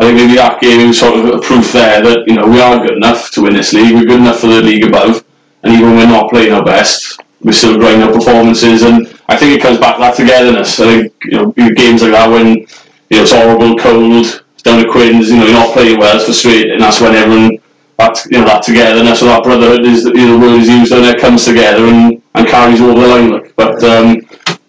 I 0.00 0.08
think 0.08 0.16
maybe 0.16 0.36
that 0.40 0.56
was 0.56 0.98
sort 0.98 1.20
of 1.20 1.26
a 1.26 1.38
proof 1.38 1.72
there 1.72 2.00
that, 2.00 2.24
you 2.26 2.34
know, 2.34 2.48
we 2.48 2.62
are 2.62 2.80
good 2.80 2.96
enough 2.96 3.30
to 3.32 3.42
win 3.42 3.52
this 3.52 3.74
league. 3.74 3.94
We're 3.94 4.08
good 4.08 4.24
enough 4.24 4.40
for 4.40 4.46
the 4.46 4.62
league 4.62 4.84
above, 4.84 5.22
and 5.62 5.74
even 5.74 5.92
when 5.92 5.96
we're 5.98 6.16
not 6.16 6.30
playing 6.30 6.52
our 6.52 6.64
best, 6.64 7.20
we're 7.42 7.52
still 7.52 7.76
growing 7.76 8.00
our 8.00 8.10
performances. 8.10 8.82
And 8.82 9.06
I 9.28 9.36
think 9.36 9.52
it 9.52 9.60
comes 9.60 9.76
back 9.76 9.96
to 9.96 10.00
that 10.00 10.16
togetherness. 10.16 10.80
I 10.80 10.84
think 10.84 11.14
you 11.24 11.32
know 11.32 11.52
games 11.52 12.00
like 12.00 12.12
that 12.12 12.30
when 12.30 12.56
you 12.56 12.66
know 13.12 13.22
it's 13.22 13.32
horrible, 13.32 13.76
cold, 13.76 14.44
down 14.64 14.82
to 14.82 14.90
Quins. 14.90 15.28
You 15.28 15.36
know 15.36 15.44
you're 15.44 15.60
not 15.60 15.74
playing 15.74 15.98
well, 15.98 16.16
it's 16.16 16.24
frustrating. 16.24 16.72
And 16.72 16.80
that's 16.80 17.02
when 17.02 17.14
everyone 17.14 17.59
that 18.00 18.16
you 18.30 18.38
know 18.38 18.46
that 18.46 18.62
togetherness 18.62 19.22
or 19.22 19.26
that 19.26 19.44
brotherhood 19.44 19.84
is 19.84 20.04
you 20.04 20.26
know 20.26 20.38
the 20.38 20.40
word 20.40 20.60
is 20.60 20.68
used 20.68 20.92
when 20.92 21.04
it 21.04 21.20
comes 21.20 21.44
together 21.44 21.84
and, 21.84 22.22
and 22.34 22.48
carries 22.48 22.80
over 22.80 22.96
the 22.96 23.06
line. 23.06 23.52
But 23.56 23.82
um, 23.84 24.16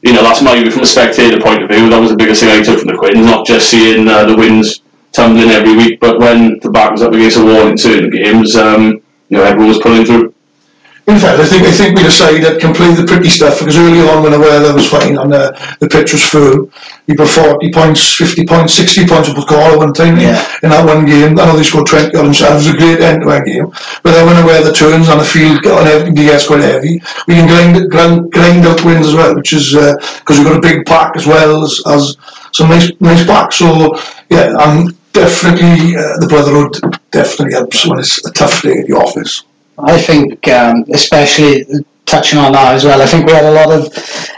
you 0.04 0.14
know 0.14 0.24
that's 0.24 0.42
my 0.42 0.70
from 0.70 0.84
a 0.84 0.86
spectator 0.86 1.40
point 1.40 1.64
of 1.64 1.70
view. 1.70 1.90
That 1.90 2.00
was 2.00 2.12
the 2.12 2.18
biggest 2.18 2.42
thing 2.42 2.52
I 2.52 2.62
took 2.62 2.80
from 2.80 2.92
the 2.92 2.98
Quins, 2.98 3.26
not 3.26 3.46
just 3.48 3.70
seeing 3.70 4.08
uh, 4.08 4.26
the 4.26 4.36
wins 4.36 4.82
tumbling 5.12 5.52
every 5.52 5.76
week, 5.76 6.00
but 6.00 6.20
when 6.20 6.60
the 6.60 6.70
back 6.70 6.92
was 6.92 7.02
up 7.02 7.14
against 7.14 7.38
the 7.38 7.46
wall 7.46 7.68
in 7.68 7.78
certain 7.78 8.10
games, 8.10 8.56
um, 8.56 9.02
you 9.30 9.38
know 9.38 9.44
everyone 9.44 9.70
was 9.70 9.80
pulling 9.80 10.06
through. 10.06 10.34
In 11.12 11.20
fact, 11.20 11.40
I 11.40 11.46
think 11.46 11.64
I 11.68 11.72
think 11.72 11.98
we 11.98 12.04
decided 12.04 12.62
can 12.62 12.74
play 12.74 12.88
the 12.94 13.04
pretty 13.06 13.28
stuff 13.28 13.60
because 13.60 13.76
early 13.78 14.00
on 14.08 14.24
when 14.24 14.32
the 14.32 14.40
weather 14.40 14.74
was 14.74 14.88
fine 14.88 15.18
and 15.18 15.32
the, 15.34 15.52
the 15.82 15.88
pitch 15.90 16.14
was 16.14 16.24
firm, 16.24 16.72
he 17.06 17.14
put 17.14 17.28
40 17.28 17.70
points, 17.72 18.14
50 18.14 18.46
points, 18.46 18.74
60 18.76 19.08
points 19.08 19.28
up 19.30 19.36
goal 19.48 19.76
at 19.76 19.78
one 19.78 19.92
time 19.94 20.16
in- 20.16 20.22
Yeah. 20.32 20.40
in 20.64 20.70
that 20.70 20.86
one 20.86 21.06
game. 21.06 21.38
I 21.38 21.46
know 21.46 21.58
they 21.58 21.64
scored 21.64 21.88
20 21.88 22.16
on 22.18 22.26
themselves. 22.26 22.66
It 22.66 22.72
was 22.72 22.76
a 22.76 22.78
great 22.78 23.02
end 23.02 23.22
to 23.24 23.28
that 23.30 23.44
game. 23.46 23.68
But 24.04 24.12
then 24.14 24.26
when 24.26 24.38
the 24.40 24.46
weather 24.48 24.72
turns 24.72 25.10
and 25.10 25.20
the 25.20 25.26
field 25.26 25.66
and 25.66 25.88
everything 25.88 26.16
gets 26.16 26.48
quite 26.48 26.62
heavy, 26.62 27.02
we 27.28 27.36
can 27.36 27.48
grind, 27.48 27.92
grind, 27.92 28.32
grind 28.32 28.66
out 28.66 28.86
wins 28.86 29.08
as 29.08 29.14
well, 29.14 29.36
which 29.36 29.52
is 29.52 29.74
because 29.74 30.38
we've 30.40 30.48
got 30.48 30.58
a 30.58 30.62
big 30.62 30.86
pack 30.86 31.18
as 31.18 31.28
well 31.28 31.64
as, 31.64 31.82
as 31.88 32.16
some 32.54 32.70
nice 32.70 32.90
nice 33.02 33.26
pack. 33.26 33.52
So 33.52 33.98
yeah, 34.30 34.56
and 34.64 34.96
definitely 35.12 35.98
uh, 35.98 36.18
the 36.24 36.28
brotherhood 36.30 36.80
definitely 37.12 37.54
helps 37.56 37.86
when 37.86 38.00
it's 38.00 38.26
a 38.26 38.32
tough 38.32 38.62
day 38.62 38.80
at 38.80 38.88
the 38.88 38.94
office. 38.96 39.44
I 39.86 39.98
think, 40.00 40.48
um, 40.48 40.86
especially 40.94 41.66
touching 42.06 42.40
on 42.40 42.52
that 42.52 42.76
as 42.76 42.84
well, 42.84 43.02
I 43.02 43.06
think 43.06 43.26
we 43.26 43.32
had 43.32 43.46
a 43.46 43.52
lot 43.52 43.72
of 43.72 43.88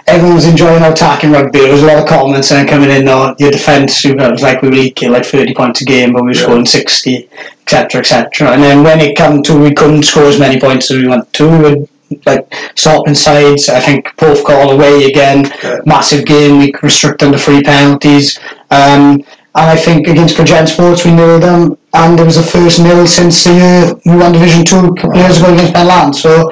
everyone 0.08 0.36
was 0.36 0.46
enjoying 0.48 0.84
our 0.84 0.92
attacking 0.92 1.32
rugby. 1.32 1.60
There 1.60 1.72
was 1.72 1.82
a 1.84 1.88
lot 1.88 1.98
of 1.98 2.08
comments 2.08 2.52
and 2.52 2.68
coming 2.70 2.90
in 2.92 3.08
on 3.08 3.36
your 3.40 3.52
defence. 3.52 4.04
It 4.06 4.18
was 4.18 4.42
like 4.42 4.62
we 4.62 4.70
were 4.70 4.76
leaking 4.76 5.12
like 5.12 5.26
thirty 5.26 5.54
points 5.54 5.82
a 5.82 5.86
game, 5.86 6.14
but 6.14 6.22
we 6.24 6.30
were 6.30 6.36
Yeah. 6.36 6.44
scoring 6.44 6.66
sixty, 6.66 7.30
etc., 7.66 8.02
etc. 8.02 8.52
And 8.52 8.62
then 8.64 8.84
when 8.84 9.00
it 9.00 9.16
came 9.18 9.42
to 9.44 9.58
we 9.58 9.74
couldn't 9.74 10.04
score 10.04 10.26
as 10.26 10.40
many 10.40 10.60
points 10.60 10.92
as 10.92 10.98
we 10.98 11.08
wanted 11.08 11.32
to. 11.34 11.50
We 11.50 11.58
would 11.58 11.88
like 12.28 12.54
stopping 12.76 13.16
sides. 13.16 13.70
I 13.70 13.80
think 13.80 14.12
both 14.18 14.44
call 14.44 14.72
away 14.72 15.06
again. 15.06 15.52
Yeah. 15.64 15.80
Massive 15.86 16.26
game. 16.26 16.60
We 16.60 16.72
restrict 16.84 17.22
them 17.22 17.32
to 17.32 17.38
free 17.40 17.62
penalties. 17.64 18.40
Um, 18.70 19.24
and 19.56 19.70
I 19.70 19.76
think 19.76 20.08
against 20.08 20.36
Progent 20.36 20.70
Sports 20.70 21.06
we 21.06 21.12
nailed 21.12 21.44
them, 21.44 21.78
and 21.94 22.20
it 22.20 22.26
was 22.26 22.38
the 22.38 22.44
first 22.44 22.80
nil 22.80 23.06
since 23.08 23.44
the 23.44 23.54
year 23.54 23.94
we 24.06 24.20
won 24.20 24.32
Division 24.32 24.66
Two 24.66 24.78
a 24.78 24.96
couple 24.96 25.12
of 25.12 25.18
years 25.18 25.38
ago 25.40 25.54
against 25.54 25.74
Penland. 25.74 26.16
So 26.16 26.52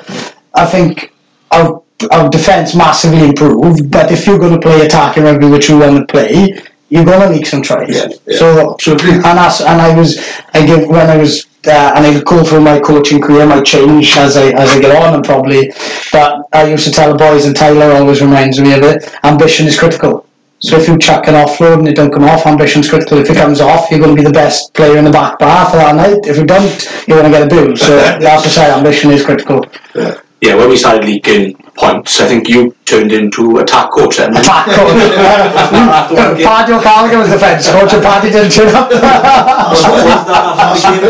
I 0.53 0.65
think 0.65 1.13
our 1.51 1.81
our 2.11 2.29
defence 2.29 2.75
massively 2.75 3.25
improved. 3.29 3.91
But 3.91 4.11
if 4.11 4.25
you're 4.25 4.39
going 4.39 4.53
to 4.53 4.59
play 4.59 4.85
attacking 4.85 5.23
rugby, 5.23 5.47
which 5.47 5.69
we 5.69 5.77
want 5.77 5.97
to 5.97 6.05
play, 6.11 6.59
you're 6.89 7.05
going 7.05 7.21
to 7.21 7.29
make 7.29 7.45
some 7.45 7.61
tries. 7.61 7.95
Yeah, 7.95 8.07
yeah. 8.27 8.37
So 8.37 8.73
Absolutely. 8.73 9.13
and 9.13 9.23
that's 9.23 9.61
and 9.61 9.81
I 9.81 9.95
was 9.97 10.19
I 10.53 10.65
give 10.65 10.87
when 10.87 11.09
I 11.09 11.17
was 11.17 11.47
uh, 11.67 11.93
and 11.95 12.05
I 12.05 12.21
go 12.21 12.43
through 12.43 12.61
my 12.61 12.79
coaching 12.79 13.21
career 13.21 13.45
might 13.45 13.65
change 13.65 14.17
as 14.17 14.35
I 14.35 14.49
as 14.49 14.69
I 14.71 14.79
get 14.79 14.95
on 14.95 15.15
and 15.15 15.23
probably 15.23 15.71
but 16.11 16.41
I 16.53 16.67
used 16.67 16.85
to 16.85 16.91
tell 16.91 17.11
the 17.11 17.17
boys 17.17 17.45
and 17.45 17.55
Tyler 17.55 17.91
always 17.93 18.21
reminds 18.21 18.59
me 18.59 18.73
of 18.73 18.83
it 18.83 19.15
ambition 19.23 19.67
is 19.67 19.77
critical 19.77 20.25
so 20.61 20.77
if 20.77 20.87
you 20.87 20.97
chuck 20.97 21.27
an 21.27 21.33
offload 21.33 21.79
and 21.79 21.87
it 21.87 21.95
don't 21.95 22.11
come 22.11 22.23
off 22.23 22.45
ambition 22.45 22.81
is 22.81 22.89
critical 22.89 23.17
if 23.17 23.29
it 23.29 23.35
comes 23.35 23.59
off 23.59 23.89
you're 23.89 23.99
going 23.99 24.15
to 24.15 24.21
be 24.21 24.25
the 24.25 24.33
best 24.33 24.73
player 24.73 24.97
in 24.97 25.05
the 25.05 25.11
back 25.11 25.39
bar 25.39 25.69
for 25.69 25.77
that 25.77 25.95
night. 25.95 26.19
If 26.25 26.37
you 26.37 26.45
don't 26.45 26.71
you're 27.07 27.19
going 27.19 27.31
to 27.31 27.37
get 27.37 27.47
a 27.47 27.49
bill. 27.49 27.75
So 27.75 27.95
that's 28.19 28.43
to 28.43 28.49
say 28.49 28.71
ambition 28.71 29.11
is 29.11 29.25
critical. 29.25 29.65
Yeah, 29.95 30.21
when 30.41 30.69
we 30.69 30.75
started 30.75 31.05
leaking 31.05 31.53
points, 31.77 32.19
I 32.19 32.27
think 32.27 32.49
you 32.49 32.75
turned 32.85 33.11
into 33.11 33.59
attack 33.59 33.91
coach 33.91 34.17
then. 34.17 34.35
attack 34.35 34.65
coach 34.65 34.97
uh, 35.13 36.35
Paddy 36.41 36.73
O'Callaghan 36.73 37.19
was 37.19 37.29
defence 37.29 37.69
coach 37.69 37.93
and 37.93 38.01
Paddy 38.01 38.31
didn't 38.31 38.51
turn 38.51 38.73
up 38.73 38.89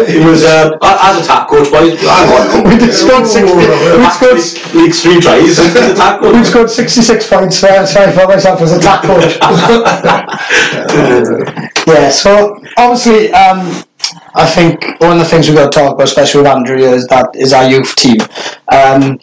It 0.10 0.26
was 0.28 0.44
uh, 0.44 0.78
as 0.84 1.24
attack 1.24 1.48
coach, 1.48 1.72
boys. 1.72 1.98
Hang 2.02 2.28
on. 2.28 2.70
we 2.70 2.78
just 2.78 3.08
scored 3.08 3.26
60 3.26 3.56
we 3.56 4.10
scored 4.12 4.76
League 4.76 4.94
three 4.94 5.22
tries. 5.22 5.60
attack 5.96 6.22
We 6.22 6.44
scored 6.44 6.70
66 6.70 7.30
points, 7.30 7.58
so 7.58 7.70
I'm 7.70 7.88
sorry 7.88 8.12
for 8.12 8.28
myself 8.28 8.62
as 8.62 8.74
attack 8.74 9.04
coach. 9.04 9.38
yeah, 11.88 12.10
so 12.10 12.62
obviously, 12.78 13.32
um, 13.32 13.84
I 14.34 14.46
think 14.46 15.00
one 15.02 15.14
of 15.14 15.20
the 15.20 15.26
things 15.26 15.48
we've 15.48 15.58
got 15.58 15.72
to 15.72 15.78
talk 15.78 15.94
about, 15.96 16.04
especially 16.08 16.42
with 16.42 16.52
Andrew, 16.52 16.78
is 16.78 17.08
that 17.08 17.36
is 17.36 17.54
our 17.54 17.70
youth 17.70 17.96
team. 17.96 18.18
Um, 18.72 19.20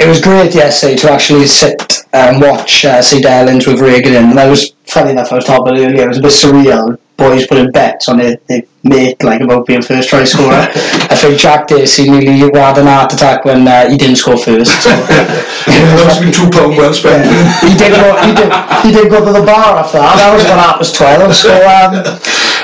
it 0.00 0.08
was 0.08 0.20
great 0.20 0.54
yesterday 0.54 0.96
to 0.96 1.10
actually 1.12 1.46
sit 1.46 1.98
and 2.12 2.40
watch 2.40 2.84
uh, 2.84 3.00
St. 3.00 3.24
Helens 3.24 3.66
with 3.66 3.80
Reagan 3.80 4.14
in. 4.14 4.30
And 4.30 4.40
I 4.40 4.48
was, 4.48 4.72
funny 4.84 5.12
enough, 5.12 5.30
I 5.32 5.36
was 5.36 5.44
talking 5.44 5.68
about 5.68 5.78
it 5.78 5.86
earlier, 5.86 6.04
it 6.04 6.08
was 6.08 6.18
a 6.18 6.22
bit 6.22 6.32
surreal 6.32 6.98
boys 7.20 7.46
putting 7.46 7.70
bets 7.70 8.08
on 8.08 8.16
their, 8.16 8.36
their 8.48 8.62
mate 8.82 9.22
like 9.22 9.42
about 9.42 9.66
being 9.66 9.82
first 9.82 10.08
try 10.08 10.24
scorer. 10.24 10.56
I 11.12 11.14
think 11.14 11.38
Jack 11.38 11.68
Dacey 11.68 12.08
nearly 12.08 12.48
had 12.48 12.78
an 12.78 12.86
heart 12.86 13.12
attack 13.12 13.44
when 13.44 13.68
uh, 13.68 13.90
he 13.90 13.98
didn't 13.98 14.16
score 14.16 14.38
first. 14.38 14.72
So, 14.82 14.88
Yeah, 15.68 15.84
that 15.84 16.08
must 16.08 16.16
have 16.16 16.24
been 16.24 16.32
two 16.32 16.48
pound 16.48 16.76
well 16.80 16.94
spent. 16.96 17.28
he 17.60 17.76
did 17.76 17.92
go. 17.92 18.16
He 18.24 18.32
did. 18.32 18.48
He 18.80 18.90
did 18.90 19.12
go 19.12 19.20
to 19.20 19.32
the 19.36 19.44
bar 19.44 19.76
after 19.76 20.00
that. 20.00 20.16
That 20.16 20.32
was 20.32 20.44
when 20.48 20.56
I 20.58 20.72
was 20.80 20.90
twelve. 20.96 21.36
So 21.36 21.52
um, 21.52 22.00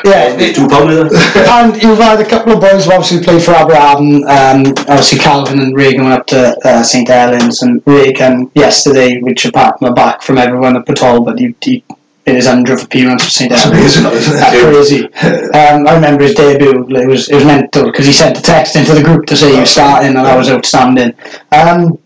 yeah. 0.06 0.52
Two 0.52 0.68
pound 0.68 0.88
with 0.88 1.12
it. 1.12 1.46
And 1.56 1.82
you've 1.82 1.98
had 1.98 2.20
a 2.20 2.28
couple 2.28 2.52
of 2.52 2.60
boys 2.60 2.84
who 2.84 2.92
obviously 2.92 3.22
played 3.24 3.42
for 3.42 3.52
Aberavon. 3.52 4.22
Um, 4.28 4.66
obviously, 4.88 5.18
Calvin 5.18 5.60
and 5.60 5.74
Reagan 5.76 6.04
went 6.04 6.20
up 6.20 6.26
to 6.28 6.56
uh, 6.64 6.82
St 6.82 7.08
Helens, 7.08 7.62
and 7.62 7.82
Reagan 7.86 8.50
yesterday, 8.54 9.20
which 9.20 9.44
apart 9.44 9.76
a 9.82 9.92
back 9.92 10.22
from 10.22 10.38
everyone 10.38 10.76
at 10.76 10.86
Patol, 10.86 11.24
but 11.24 11.38
he, 11.38 11.54
he 11.60 11.84
in 12.26 12.34
his 12.34 12.46
hundredth 12.46 12.84
appearance 12.84 13.24
for 13.24 13.30
St 13.30 13.52
It's 13.52 13.62
Helens. 13.62 13.96
amazing, 13.96 14.02
that, 14.02 14.12
isn't 14.14 14.36
That's 14.36 14.60
crazy. 14.60 15.04
Um, 15.54 15.86
I 15.86 15.94
remember 15.94 16.24
his 16.24 16.34
debut. 16.34 16.86
It 16.96 17.06
was 17.08 17.28
it 17.28 17.34
was 17.34 17.44
mental 17.44 17.84
because 17.84 18.06
he 18.06 18.12
sent 18.12 18.38
a 18.38 18.42
text 18.42 18.76
into 18.76 18.94
the 18.94 19.02
group 19.02 19.26
to 19.26 19.36
say 19.36 19.52
he 19.52 19.60
was 19.60 19.70
starting, 19.70 20.16
and 20.16 20.26
that 20.26 20.36
was 20.36 20.50
outstanding. 20.50 21.14
Um, 21.52 21.98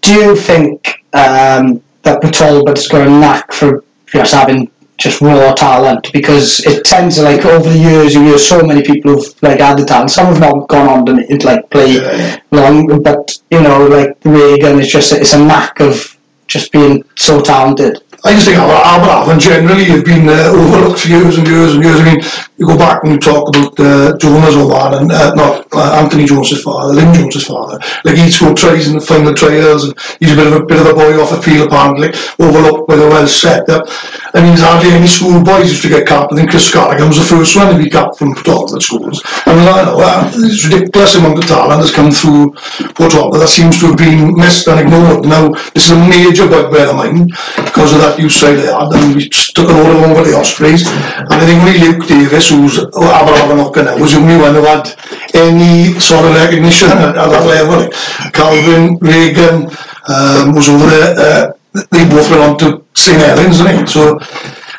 do 0.00 0.14
you 0.14 0.36
think 0.36 1.04
um, 1.12 1.82
that 2.02 2.22
Talbot's 2.22 2.88
got 2.88 3.06
a 3.06 3.10
knack 3.10 3.52
for 3.52 3.84
just 4.06 4.32
having 4.32 4.70
just 5.00 5.20
raw 5.20 5.52
talent? 5.54 6.12
Because 6.12 6.60
it 6.66 6.84
tends 6.84 7.16
to 7.16 7.22
like 7.22 7.44
over 7.44 7.68
the 7.68 7.78
years 7.78 8.14
you 8.14 8.22
hear 8.22 8.38
so 8.38 8.62
many 8.62 8.82
people 8.82 9.14
who've 9.14 9.42
like 9.42 9.60
had 9.60 9.78
the 9.78 9.84
talent. 9.84 10.10
Some 10.10 10.26
have 10.26 10.40
not 10.40 10.68
gone 10.68 10.88
on 10.88 11.06
to 11.06 11.46
like 11.46 11.68
play 11.70 11.94
Yeah. 11.96 12.38
long, 12.52 13.02
but 13.02 13.38
you 13.50 13.60
know, 13.62 13.86
like 13.86 14.16
Reagan 14.24 14.80
is 14.80 14.88
just 14.92 15.12
it's 15.12 15.32
a 15.32 15.38
knack 15.38 15.80
of 15.80 16.16
just 16.46 16.70
being 16.72 17.04
so 17.16 17.40
talented. 17.40 18.02
I 18.24 18.34
just 18.34 18.46
think 18.46 18.58
Aber- 18.58 18.84
Aberavon 18.92 19.40
generally 19.40 19.84
have 19.84 20.04
been 20.04 20.28
uh, 20.28 20.52
overlooked 20.54 21.00
for 21.00 21.08
years 21.08 21.38
and 21.38 21.46
years 21.48 21.74
and 21.74 21.82
years. 21.84 22.00
I 22.00 22.04
mean, 22.04 22.20
you 22.60 22.66
go 22.66 22.76
back 22.76 23.02
and 23.02 23.12
you 23.12 23.18
talk 23.18 23.48
about 23.48 23.72
uh, 23.80 24.16
Jonas 24.18 24.54
Oman 24.54 25.00
and 25.00 25.12
uh, 25.12 25.34
not 25.34 25.66
uh, 25.72 26.00
Anthony 26.02 26.26
Jones's 26.26 26.62
father, 26.62 26.92
Lynn 26.92 27.14
Jones's 27.14 27.46
father. 27.46 27.80
Like 28.04 28.16
he 28.16 28.30
scored 28.30 28.58
tries 28.58 28.86
in 28.86 28.94
the 28.94 29.00
final 29.00 29.32
trials, 29.32 29.84
and 29.84 29.94
he's 30.20 30.32
a 30.32 30.36
bit 30.36 30.46
of 30.46 30.60
a 30.60 30.64
bit 30.66 30.80
of 30.80 30.86
a 30.86 30.94
boy 30.94 31.16
off 31.16 31.30
the 31.30 31.40
field 31.40 31.68
apparently, 31.68 32.12
overlooked 32.38 32.86
by 32.86 32.96
the 32.96 33.08
well 33.08 33.26
set 33.26 33.68
up. 33.70 33.88
And 34.34 34.46
he's 34.46 34.60
hardly 34.60 34.90
any 34.90 35.06
school 35.06 35.42
boys 35.42 35.72
used 35.72 35.82
to 35.82 35.88
get 35.88 36.06
capped. 36.06 36.32
I 36.32 36.36
think 36.36 36.50
Chris 36.50 36.68
Scottigan 36.68 37.08
was 37.08 37.16
the 37.16 37.24
first 37.24 37.56
one 37.56 37.72
to 37.72 37.82
be 37.82 37.88
capped 37.88 38.18
from 38.18 38.34
Port 38.34 38.44
Talbot 38.44 38.82
schools. 38.82 39.22
I 39.24 39.56
mean, 39.56 39.66
I 39.66 39.82
know 39.88 39.96
uh, 39.96 40.28
this 40.30 40.68
ridiculous 40.68 41.16
amount 41.16 41.38
of 41.38 41.48
talent 41.48 41.80
has 41.80 41.90
come 41.90 42.12
through 42.12 42.52
Talbot 42.92 43.40
that 43.40 43.48
seems 43.48 43.80
to 43.80 43.88
have 43.88 43.98
been 43.98 44.36
missed 44.36 44.68
and 44.68 44.84
ignored. 44.84 45.24
Now, 45.24 45.48
this 45.72 45.88
is 45.88 45.96
a 45.96 46.00
major 46.12 46.44
bugbear 46.44 46.92
of 46.92 46.96
mine 46.96 47.32
because 47.56 47.96
of 47.96 48.04
that 48.04 48.20
you 48.20 48.28
say 48.28 48.52
they 48.54 48.68
had, 48.68 48.92
and 48.92 49.16
we 49.16 49.32
stuck 49.32 49.72
an 49.72 49.80
order 49.80 50.12
over 50.12 50.28
the 50.28 50.36
Ospreys. 50.36 50.84
And 50.84 51.32
I 51.32 51.46
think 51.48 51.60
only 51.70 51.78
Luke 51.78 52.06
Davis, 52.06 52.49
who's 52.50 52.78
Aberavon 52.78 53.62
Hooker 53.64 53.82
now, 53.84 53.96
was 53.96 54.12
the 54.12 54.18
only 54.20 54.36
one 54.36 54.54
who 54.54 54.64
had 54.64 54.86
any 55.34 55.98
sort 55.98 56.24
of 56.26 56.34
recognition 56.34 56.88
at, 56.90 57.16
at 57.16 57.28
that 57.30 57.46
level. 57.46 57.88
Calvin, 58.32 58.98
Reagan, 59.00 59.70
um, 60.08 60.54
was 60.54 60.68
over 60.68 60.86
there. 60.86 61.14
Uh, 61.18 61.52
they 61.90 62.04
both 62.08 62.28
went 62.30 62.42
on 62.42 62.58
to 62.58 62.84
St 62.94 63.18
Helens, 63.18 63.58
didn't 63.58 63.80
they? 63.80 63.86
So, 63.86 64.18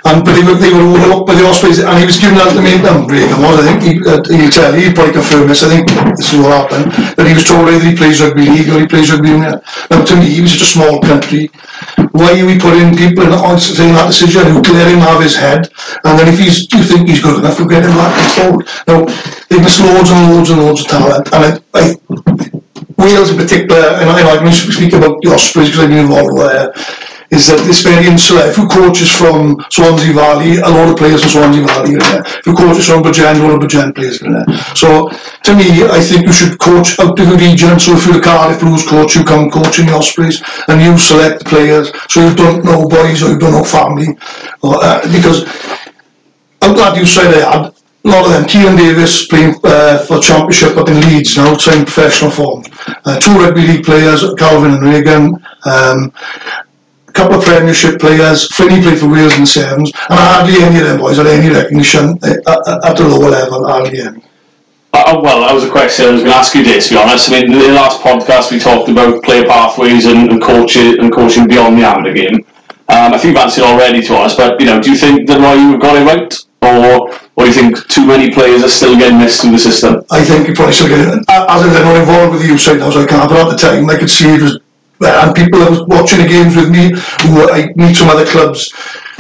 and 0.06 0.26
but 0.26 0.34
they 0.34 0.42
were, 0.42 0.58
they 0.58 0.74
were 0.74 0.82
overlooked 0.82 1.28
by 1.28 1.36
the 1.36 1.46
Ospreys, 1.46 1.80
and 1.80 1.94
he 2.00 2.06
was 2.06 2.18
given 2.18 2.42
an 2.42 2.48
ultimatum. 2.50 3.06
Reagan 3.06 3.38
was, 3.38 3.62
I 3.62 3.64
think. 3.70 3.80
He, 3.86 3.94
uh, 4.02 4.18
he'll 4.26 4.50
tell 4.50 4.74
you, 4.74 4.90
he'll 4.90 4.98
probably 4.98 5.14
confirm 5.14 5.48
this. 5.48 5.62
I 5.62 5.70
think 5.70 5.86
this 6.18 6.34
is 6.34 6.40
what 6.42 6.58
happened. 6.58 6.90
That 7.18 7.28
he 7.30 7.34
was 7.38 7.46
told 7.46 7.70
either 7.70 7.86
he 7.86 7.94
plays 7.94 8.22
rugby 8.22 8.50
league 8.50 8.70
or 8.74 8.82
he 8.82 8.88
plays 8.90 9.14
rugby 9.14 9.30
union. 9.30 9.62
Now, 9.90 10.02
to 10.02 10.14
me, 10.18 10.26
he 10.34 10.42
was 10.42 10.58
such 10.58 10.66
a 10.66 10.74
small 10.74 10.98
country. 11.06 11.54
Why 12.18 12.34
are 12.34 12.46
we 12.50 12.58
putting 12.58 12.98
people 12.98 13.30
in 13.30 13.34
on 13.34 13.62
saying 13.62 13.94
that 13.94 14.10
decision 14.10 14.50
who 14.50 14.62
clear 14.66 14.90
him 14.90 15.06
have 15.06 15.22
his 15.22 15.38
head, 15.38 15.70
and 16.04 16.18
then 16.18 16.28
if 16.34 16.38
he's, 16.38 16.66
you 16.74 16.82
think 16.82 17.10
he's 17.10 17.22
good 17.22 17.40
enough, 17.40 17.62
we'll 17.62 17.70
get 17.70 17.86
him 17.86 17.94
back 17.94 18.14
and 18.18 18.30
forward. 18.34 18.66
Now, 18.90 19.06
they've 19.50 19.62
missed 19.62 19.82
loads 19.82 20.10
and 20.10 20.22
loads 20.34 20.50
and 20.50 20.60
loads 20.62 20.82
of 20.82 20.88
talent, 20.90 21.26
and 21.34 21.42
I, 21.46 21.50
I 21.78 21.84
Wales 23.02 23.32
in 23.32 23.38
particular, 23.38 23.98
and 23.98 24.10
I 24.10 24.22
like 24.22 24.42
when 24.42 24.54
you 24.54 24.58
speak 24.58 24.94
about 24.94 25.18
the 25.22 25.34
Ospreys 25.34 25.70
because 25.70 25.84
I've 25.86 25.90
been 25.90 26.06
involved 26.06 26.38
there, 26.38 26.70
is 27.32 27.48
that 27.48 27.64
it's 27.64 27.80
very 27.80 28.06
insular. 28.06 28.44
If 28.52 28.60
coaches 28.68 29.08
from 29.10 29.56
Swansea 29.72 30.12
Valley, 30.12 30.60
a 30.60 30.68
lot 30.68 30.92
of 30.92 30.98
players 31.00 31.24
from 31.24 31.32
Swansea 31.32 31.64
Valley 31.64 31.96
are 31.96 32.04
there. 32.12 32.24
If 32.28 32.46
you 32.46 32.54
coaches 32.54 32.88
from 32.92 33.04
Bridgend, 33.04 33.40
a 33.40 33.48
lot 33.48 33.56
of 33.56 33.64
Bridgend 33.64 33.96
players 33.96 34.22
are 34.22 34.44
there. 34.44 34.46
So, 34.76 35.08
to 35.08 35.56
me, 35.56 35.88
I 35.88 36.04
think 36.04 36.28
you 36.28 36.34
should 36.36 36.60
coach 36.60 37.00
out 37.00 37.16
to 37.16 37.24
the 37.24 37.40
region. 37.40 37.80
So 37.80 37.96
if 37.96 38.06
you're 38.06 38.20
a 38.20 38.22
Cardiff 38.22 38.60
Blues 38.60 38.84
coach, 38.84 39.16
you 39.16 39.24
come 39.24 39.50
coaching 39.50 39.88
the 39.88 39.96
Ospreys 39.96 40.44
and 40.68 40.84
you 40.84 40.98
select 40.98 41.40
the 41.40 41.48
players. 41.48 41.96
So 42.12 42.20
you 42.20 42.36
don't 42.36 42.66
know 42.68 42.84
boys 42.88 43.24
or 43.24 43.32
you 43.32 43.40
don't 43.40 43.56
know 43.56 43.64
family. 43.64 44.12
Or, 44.62 44.76
uh, 44.84 45.00
because 45.08 45.48
I'm 46.62 46.76
glad 46.76 46.98
you 47.00 47.06
said 47.06 47.32
that. 47.32 47.74
A 48.04 48.08
lot 48.10 48.26
of 48.26 48.32
them, 48.32 48.46
Kieran 48.46 48.76
Davis 48.76 49.28
playing 49.28 49.56
uh, 49.64 50.00
for 50.00 50.20
Championship 50.20 50.76
up 50.76 50.90
in 50.90 51.00
Leeds 51.02 51.38
now, 51.38 51.56
trying 51.56 51.86
professional 51.86 52.32
form. 52.32 52.64
Uh, 53.06 53.20
two 53.20 53.32
rugby 53.38 53.62
league 53.62 53.86
players, 53.86 54.26
Calvin 54.38 54.72
and 54.72 54.84
Reagan. 54.84 55.38
Um, 55.66 56.12
a 57.12 57.14
couple 57.14 57.38
of 57.38 57.44
Premiership 57.44 58.00
players. 58.00 58.48
Finney 58.56 58.82
played 58.82 59.00
for 59.00 59.10
Wales 59.10 59.36
in 59.36 59.42
the 59.42 59.48
sevens, 59.48 59.92
and 60.10 60.20
hardly 60.20 60.64
any 60.64 60.80
of 60.80 60.88
them 60.88 61.00
boys 61.00 61.18
had 61.18 61.28
any 61.28 61.54
recognition 61.54 62.18
at, 62.24 62.40
at, 62.48 62.86
at 62.88 62.98
the 62.98 63.04
lower 63.04 63.30
level. 63.30 63.68
Hardly 63.68 64.02
any. 64.02 64.24
Uh, 64.94 65.20
well, 65.24 65.42
that 65.42 65.54
was 65.54 65.64
a 65.64 65.72
question 65.72 66.06
I 66.06 66.12
was 66.12 66.22
going 66.22 66.34
to 66.34 66.38
ask 66.38 66.56
you, 66.56 66.64
Dave, 66.64 66.84
to 66.84 66.90
be 66.90 66.98
honest. 66.98 67.30
I 67.30 67.40
mean, 67.40 67.52
in 67.52 67.60
the 67.60 67.72
last 67.72 68.02
podcast 68.02 68.52
we 68.52 68.60
talked 68.60 68.90
about 68.90 69.24
player 69.24 69.46
pathways 69.46 70.06
and, 70.06 70.32
and 70.32 70.42
coaching 70.42 71.00
and 71.00 71.12
coaching 71.14 71.48
beyond 71.48 71.78
the 71.78 71.84
amateur 71.84 72.14
game. 72.14 72.46
Um, 72.92 73.14
I 73.14 73.18
think 73.18 73.36
you've 73.36 73.44
answered 73.44 73.64
already 73.64 74.02
to 74.04 74.16
us, 74.16 74.36
but 74.36 74.60
you 74.60 74.66
know, 74.66 74.82
do 74.82 74.92
you 74.92 74.98
think 74.98 75.28
that 75.28 75.40
Roy 75.40 75.56
you've 75.56 75.80
got 75.80 75.96
it 75.96 76.04
right, 76.04 76.32
or 76.62 77.08
or 77.36 77.46
do 77.46 77.48
you 77.48 77.56
think 77.56 77.88
too 77.88 78.06
many 78.06 78.32
players 78.32 78.64
are 78.64 78.70
still 78.70 78.98
getting 78.98 79.18
missed 79.18 79.42
through 79.42 79.52
the 79.52 79.60
system? 79.60 80.04
I 80.12 80.24
think 80.24 80.48
you 80.48 80.54
probably 80.54 80.74
should 80.74 80.90
get 80.90 81.00
it. 81.00 81.24
As 81.28 81.28
I 81.28 81.68
I'm 81.68 81.88
not 81.88 81.96
involved 81.96 82.32
with 82.34 82.42
the 82.42 82.48
youth 82.50 82.60
side 82.60 82.80
now, 82.80 82.92
so 82.92 83.04
I 83.04 83.08
can't. 83.08 83.30
But 83.30 83.48
at 83.48 83.52
the 83.52 83.58
time, 83.58 83.90
I 83.90 83.96
could 83.96 84.10
see 84.10 84.28
it 84.28 84.42
was, 84.42 84.60
and 85.04 85.36
people 85.36 85.60
was 85.60 85.84
watching 85.88 86.20
the 86.20 86.28
games 86.28 86.56
with 86.56 86.70
me, 86.70 86.92
who 87.28 87.50
I 87.50 87.74
meet 87.76 87.98
from 87.98 88.10
other 88.10 88.26
clubs. 88.26 88.72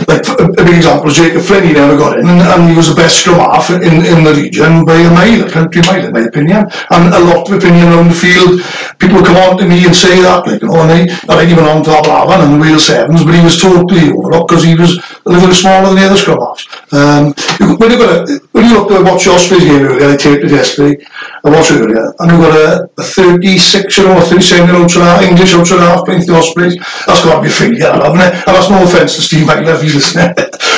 Like 0.07 0.25
a 0.27 0.47
big 0.51 0.77
example 0.77 1.09
Jacob 1.09 1.41
Flynn. 1.43 1.67
He 1.67 1.73
never 1.73 1.97
got 1.97 2.19
in, 2.19 2.27
and, 2.27 2.41
and 2.41 2.69
he 2.69 2.75
was 2.75 2.89
the 2.89 2.95
best 2.95 3.19
scrum 3.19 3.39
half 3.39 3.69
in, 3.69 4.05
in 4.05 4.23
the 4.23 4.33
region 4.35 4.85
by 4.85 4.97
a 4.97 5.11
mile, 5.11 5.47
a 5.47 5.49
country 5.49 5.81
mile, 5.87 6.05
in 6.05 6.13
my 6.13 6.21
opinion. 6.21 6.65
And 6.89 7.13
a 7.13 7.19
lot 7.19 7.47
of 7.47 7.57
opinion 7.57 7.87
around 7.87 8.09
the 8.09 8.15
field. 8.15 8.61
People 8.99 9.23
come 9.23 9.37
on 9.37 9.57
to 9.57 9.65
me 9.67 9.85
and 9.85 9.95
say 9.95 10.21
that, 10.21 10.45
like, 10.45 10.61
you 10.61 10.67
know, 10.67 10.81
and 10.81 10.91
I, 10.91 10.99
and 11.09 11.31
I 11.31 11.43
even 11.45 11.65
on 11.65 11.83
to 11.83 11.89
Aberavon 11.89 12.45
and 12.45 12.61
Wales 12.61 12.85
Sevens, 12.85 13.23
but 13.23 13.33
he 13.33 13.43
was 13.43 13.59
totally 13.59 14.11
overlooked 14.11 14.49
because 14.49 14.63
he 14.63 14.75
was 14.75 14.97
a 15.25 15.29
little 15.29 15.47
bit 15.47 15.55
smaller 15.55 15.87
than 15.87 15.95
the 15.95 16.05
other 16.05 16.17
scrum 16.17 16.39
halves. 16.39 16.67
Um, 16.91 17.33
when 17.77 17.91
you 17.91 17.97
got 17.97 18.29
a, 18.29 18.41
when 18.51 18.65
you 18.65 18.73
look 18.77 18.91
at 18.91 19.03
watch 19.03 19.25
the 19.25 19.31
Ospreys 19.31 19.63
game 19.63 19.83
earlier, 19.83 20.13
I 20.13 20.17
taped 20.17 20.43
it 20.43 20.51
yesterday. 20.51 21.03
I 21.43 21.49
watched 21.49 21.71
it 21.71 21.81
earlier, 21.81 22.13
and 22.19 22.31
we've 22.31 22.41
got 22.41 22.53
a, 22.53 22.89
a 22.97 23.03
36 23.03 23.97
year 23.97 24.09
old, 24.09 24.23
37 24.23 24.69
year 24.69 24.77
old 24.77 24.91
English 25.23 25.53
outside 25.53 25.79
half 25.81 26.05
playing 26.05 26.25
the 26.25 26.35
Ospreys. 26.35 26.77
That's 27.07 27.23
got 27.23 27.37
to 27.37 27.41
be 27.41 27.47
a 27.47 27.51
failure, 27.51 27.91
haven't 27.91 28.21
it? 28.21 28.33
And 28.45 28.53
that's 28.53 28.69
no 28.69 28.83
offence 28.83 29.15
to 29.15 29.21
Steve 29.21 29.47
Michael 29.47 29.73
if 29.95 30.03
he's 30.03 30.15
listening. 30.15 30.33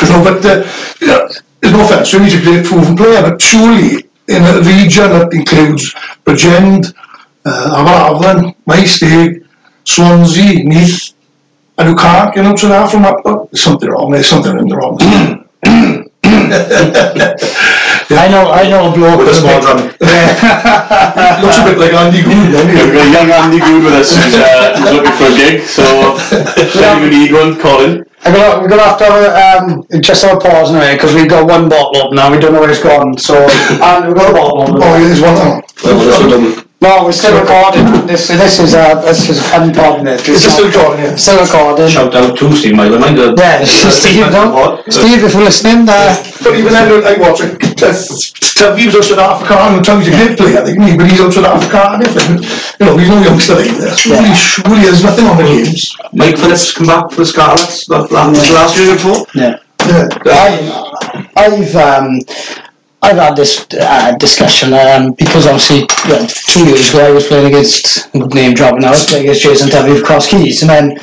no, 0.09 0.23
but 0.23 0.45
uh, 0.45 0.63
you 1.01 1.07
know, 1.07 1.27
there's 1.61 1.73
no 1.73 1.85
offence 1.85 2.11
to 2.11 2.17
him, 2.19 2.25
a 2.25 2.43
great 2.43 2.65
proven 2.65 2.95
player, 2.95 3.21
but 3.21 3.41
surely 3.41 4.03
in 4.27 4.43
a 4.43 4.59
region 4.61 5.09
that 5.11 5.33
includes 5.33 5.93
Bridgend, 6.25 6.93
uh, 7.45 7.75
Aberavon, 7.77 8.55
Maesteg, 8.67 9.45
Swansea, 9.85 10.63
Neath, 10.63 11.13
and 11.77 11.89
you 11.89 11.95
can't 11.95 12.33
get 12.33 12.45
outside 12.45 12.69
half 12.71 12.91
from 12.91 13.01
that, 13.03 13.21
oh, 13.25 13.47
there's 13.51 13.61
something 13.63 13.89
wrong, 13.89 14.11
there's 14.11 14.27
something 14.27 14.57
in 14.57 14.67
the 14.67 14.75
wrong. 14.75 14.97
I 18.15 18.27
know, 18.29 18.51
I 18.51 18.69
know 18.69 18.91
a 18.91 18.93
bloke 18.93 19.19
With 19.19 19.27
a 19.27 19.31
who's 19.31 19.39
small 19.39 19.57
big- 19.57 19.63
drum. 19.63 19.77
looks 21.41 21.57
a 21.57 21.65
bit 21.65 21.77
like 21.79 21.93
Andy 21.93 22.21
Gould, 22.21 22.51
doesn't 22.53 22.69
he? 22.69 22.75
We've 22.83 22.93
got 22.93 23.09
young 23.11 23.29
Andy 23.31 23.59
Good 23.59 23.83
with 23.83 23.93
us 23.93 24.15
who's, 24.15 24.35
uh, 24.35 24.77
who's 24.77 24.91
looking 24.93 25.15
for 25.17 25.25
a 25.25 25.35
gig, 25.35 25.61
so 25.65 25.83
if 26.61 26.75
you 26.75 27.09
need 27.09 27.31
one, 27.33 27.59
call 27.59 27.81
in. 27.83 28.05
I'm 28.25 28.33
gonna, 28.33 28.61
we're 28.61 28.69
gonna 28.69 28.83
have 28.83 28.97
to 28.99 29.05
have 29.05 29.19
a, 29.19 29.73
um, 29.73 30.01
just 30.01 30.23
have 30.23 30.37
a 30.37 30.39
pause 30.39 30.71
now 30.71 30.93
because 30.93 31.13
we've 31.13 31.29
got 31.29 31.47
one 31.47 31.67
bottle 31.67 32.01
up 32.03 32.13
now. 32.13 32.31
We 32.31 32.39
don't 32.39 32.53
know 32.53 32.61
where 32.61 32.69
it's 32.69 32.81
gone. 32.81 33.17
So, 33.17 33.35
and 33.69 34.07
we've 34.07 34.15
got 34.15 34.31
a 34.31 34.33
bottle 34.33 34.61
open. 34.61 34.75
Oh, 34.77 34.97
yeah, 34.97 35.07
there's 35.07 35.21
one. 35.21 35.35
Oh. 35.83 36.63
No, 36.83 37.05
we're 37.05 37.13
still 37.13 37.39
recording. 37.39 38.07
This, 38.07 38.27
this 38.27 38.59
is 38.59 38.73
uh, 38.73 38.99
this 39.01 39.29
is 39.29 39.39
unpodden 39.55 40.05
it. 40.05 40.27
Is 40.27 40.43
this 40.43 40.51
still 40.53 40.67
recording? 40.67 41.05
Yeah. 41.05 41.15
Still 41.15 41.39
recording. 41.39 41.87
Shout 41.87 42.13
out 42.13 42.37
to 42.37 42.55
Steve 42.55 42.75
Myler, 42.75 42.99
mind 42.99 43.17
the 43.17 43.33
Yeah, 43.37 43.63
Steve, 43.65 44.27
no? 44.31 44.83
Steve, 44.89 45.23
if 45.23 45.33
you're 45.33 45.43
listening, 45.43 45.87
uh, 45.87 46.11
But 46.43 46.59
even 46.59 46.73
then, 46.73 47.03
I 47.07 47.15
watch 47.17 47.39
it. 47.39 47.55
Tubby 47.55 47.72
was 47.87 48.95
out 48.95 49.03
South 49.03 49.19
Africa, 49.19 49.55
and 49.59 49.85
Tubby's 49.85 50.07
a 50.07 50.11
great 50.11 50.37
player, 50.37 50.59
I 50.59 50.65
think, 50.65 50.79
me, 50.79 50.97
but 50.97 51.09
he's 51.09 51.21
out 51.21 51.33
South 51.33 51.45
Africa, 51.45 51.81
and 51.93 52.03
everything. 52.03 52.43
You 52.79 52.85
know, 52.85 52.97
he's 52.97 53.09
no 53.09 53.21
youngster 53.21 53.59
either. 53.59 53.89
Surely, 53.95 54.33
surely 54.33 54.81
there's 54.81 55.03
nothing 55.03 55.25
on 55.25 55.37
the 55.37 55.43
games. 55.43 55.95
Mike 56.13 56.37
Phillips 56.37 56.73
come 56.73 56.87
back 56.87 57.11
for 57.11 57.17
the 57.17 57.25
Scarlets 57.25 57.85
that 57.87 58.11
last, 58.11 58.51
last 58.51 58.77
year 58.77 58.95
before. 58.95 59.25
yeah. 59.35 59.59
Yeah. 59.85 60.07
I, 60.25 61.29
I've 61.35 61.75
um, 61.75 62.19
I've 63.01 63.17
had 63.17 63.35
this 63.35 63.67
uh, 63.77 64.15
discussion 64.17 64.71
um, 64.73 65.11
because 65.13 65.45
obviously 65.45 65.85
well, 66.07 66.25
two 66.25 66.65
years 66.65 66.89
ago 66.89 67.05
I 67.05 67.11
was 67.11 67.27
playing 67.27 67.47
against 67.47 68.09
good 68.13 68.33
name 68.33 68.53
dropping 68.53 68.79
now. 68.79 68.87
I 68.87 68.91
was 68.91 69.05
playing 69.05 69.25
against 69.25 69.41
Jason 69.41 69.69
Tovey 69.69 69.97
of 69.99 70.05
Cross 70.05 70.27
Keys, 70.29 70.61
and 70.61 70.69
then 70.69 70.97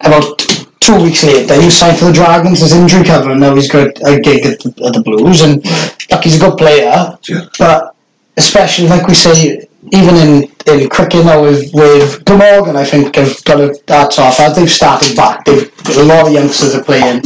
about 0.00 0.65
two 0.86 1.02
weeks 1.02 1.24
later, 1.24 1.60
he 1.60 1.68
signed 1.70 1.98
for 1.98 2.06
the 2.06 2.12
Dragons 2.12 2.62
as 2.62 2.72
injury 2.72 3.04
cover, 3.04 3.30
and 3.32 3.40
now 3.40 3.54
he's 3.54 3.70
got 3.70 3.88
a 4.06 4.20
gig 4.20 4.46
at 4.46 4.60
the, 4.60 4.84
at 4.86 4.92
the 4.94 5.02
Blues. 5.02 5.40
And 5.42 5.64
look, 6.10 6.22
he's 6.24 6.36
a 6.36 6.44
good 6.44 6.56
player, 6.56 7.18
Yeah. 7.28 7.46
but 7.58 7.94
especially 8.36 8.88
like 8.88 9.06
we 9.08 9.14
say, 9.14 9.65
even 9.92 10.14
in, 10.16 10.52
in 10.66 10.88
cricket 10.88 11.24
now 11.24 11.42
with 11.42 11.70
with 11.74 12.24
Glamorgan, 12.24 12.76
I 12.76 12.84
think 12.84 13.16
have 13.16 13.42
got 13.44 13.60
a 13.60 13.78
that's 13.86 14.18
off 14.18 14.40
as 14.40 14.56
they've 14.56 14.70
started 14.70 15.16
back. 15.16 15.44
They've 15.44 15.70
a 15.98 16.02
lot 16.04 16.26
of 16.26 16.32
youngsters 16.32 16.74
are 16.74 16.82
playing. 16.82 17.22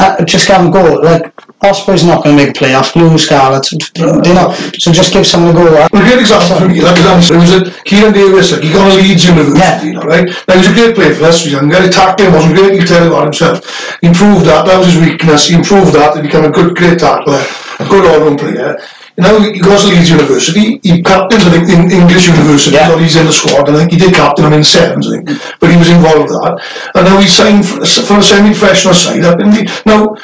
Uh, 0.00 0.24
just 0.24 0.46
can't 0.48 0.72
go 0.72 0.94
like. 0.94 1.32
Osprey's 1.64 2.04
not 2.04 2.22
going 2.22 2.36
to 2.36 2.44
make 2.44 2.54
a 2.54 2.58
playoff. 2.58 2.92
Blue 2.92 3.16
Scarlets, 3.16 3.72
you 3.72 4.34
know. 4.34 4.52
So 4.76 4.92
just 4.92 5.14
give 5.14 5.26
someone 5.26 5.52
a 5.52 5.58
go. 5.58 5.64
Well, 5.72 5.86
a 5.86 5.88
great 5.88 6.20
example 6.20 6.58
for 6.58 6.68
me, 6.68 6.82
like 6.82 6.98
example, 6.98 7.36
it 7.36 7.40
was 7.40 7.52
at 7.52 7.84
Kieran 7.86 8.12
Davis, 8.12 8.52
like, 8.52 8.60
he 8.62 8.72
got 8.72 8.92
a 8.92 8.96
Leeds 8.96 9.24
University, 9.24 9.92
Yeah. 9.92 10.04
right? 10.04 10.26
Now, 10.46 10.54
he 10.54 10.58
was 10.60 10.68
a 10.68 10.74
great 10.74 10.94
player 10.94 11.14
for 11.14 11.24
us, 11.24 11.40
he 11.40 11.46
was 11.48 11.52
younger, 11.62 11.80
he 11.80 11.88
tackling 11.88 12.32
wasn't 12.32 12.56
great, 12.56 12.80
he 12.80 12.84
tell 12.86 13.06
about 13.06 13.24
himself. 13.24 13.64
He 14.02 14.08
improved 14.08 14.44
that, 14.44 14.66
that 14.66 14.76
was 14.78 14.92
his 14.92 15.00
weakness, 15.00 15.46
he 15.48 15.54
improved 15.54 15.94
that, 15.94 16.12
to 16.14 16.20
become 16.20 16.44
a 16.44 16.50
good, 16.50 16.76
great 16.76 16.98
tackler, 16.98 17.40
a 17.80 17.88
good 17.88 18.04
all-round 18.12 18.38
player. 18.38 18.76
You 19.16 19.22
know, 19.22 19.40
he 19.40 19.60
goes 19.60 19.82
to 19.82 19.88
Leeds 19.90 20.10
University, 20.10 20.80
he 20.82 21.00
captained, 21.00 21.42
I 21.42 21.50
think, 21.50 21.68
in 21.70 21.90
English 21.90 22.26
University, 22.26 22.74
Yeah. 22.74 22.92
or 22.92 22.98
he's 22.98 23.14
in 23.14 23.26
the 23.26 23.32
squad, 23.32 23.68
and 23.68 23.76
I 23.76 23.80
think 23.80 23.92
he 23.92 23.98
did 23.98 24.12
captain 24.12 24.44
him 24.46 24.52
in 24.54 24.64
sevens, 24.64 25.06
I 25.06 25.22
think, 25.22 25.38
but 25.60 25.70
he 25.70 25.76
was 25.76 25.88
involved 25.88 26.30
with 26.30 26.42
that. 26.42 26.58
And 26.96 27.04
now 27.06 27.20
he's 27.20 27.32
signed 27.32 27.64
for, 27.64 27.84
for 27.86 28.18
a 28.18 28.22
semi-professional 28.22 28.94
side 28.94 29.22
up, 29.22 29.38
and 29.38 29.54
he, 29.54 29.68
now, 29.86 30.16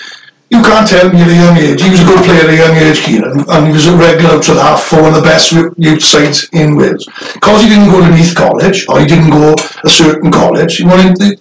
you 0.51 0.61
can't 0.61 0.89
tell 0.89 1.09
me 1.09 1.23
at 1.23 1.29
a 1.29 1.35
young 1.35 1.57
age. 1.57 1.81
He 1.81 1.91
was 1.91 2.01
a 2.01 2.05
good 2.05 2.25
player 2.25 2.43
at 2.43 2.51
a 2.51 2.57
young 2.57 2.75
age, 2.75 2.99
Kieran, 3.07 3.45
and 3.49 3.67
he 3.69 3.73
was 3.73 3.87
a 3.87 3.97
regular 3.97 4.43
to 4.43 4.55
the 4.55 4.61
half 4.61 4.83
for 4.83 5.01
one 5.03 5.15
of 5.15 5.23
the 5.23 5.29
best 5.29 5.53
youth 5.53 6.03
sides 6.03 6.49
in 6.53 6.75
Wales. 6.75 7.07
Because 7.35 7.63
he 7.63 7.69
didn't 7.69 7.91
go 7.91 8.01
to 8.01 8.11
Neath 8.11 8.35
College, 8.35 8.87
or 8.89 8.99
he 8.99 9.07
didn't 9.07 9.31
go 9.31 9.55
a 9.85 9.89
certain 9.89 10.33
college, 10.33 10.83
well, 10.83 11.15
they, 11.15 11.37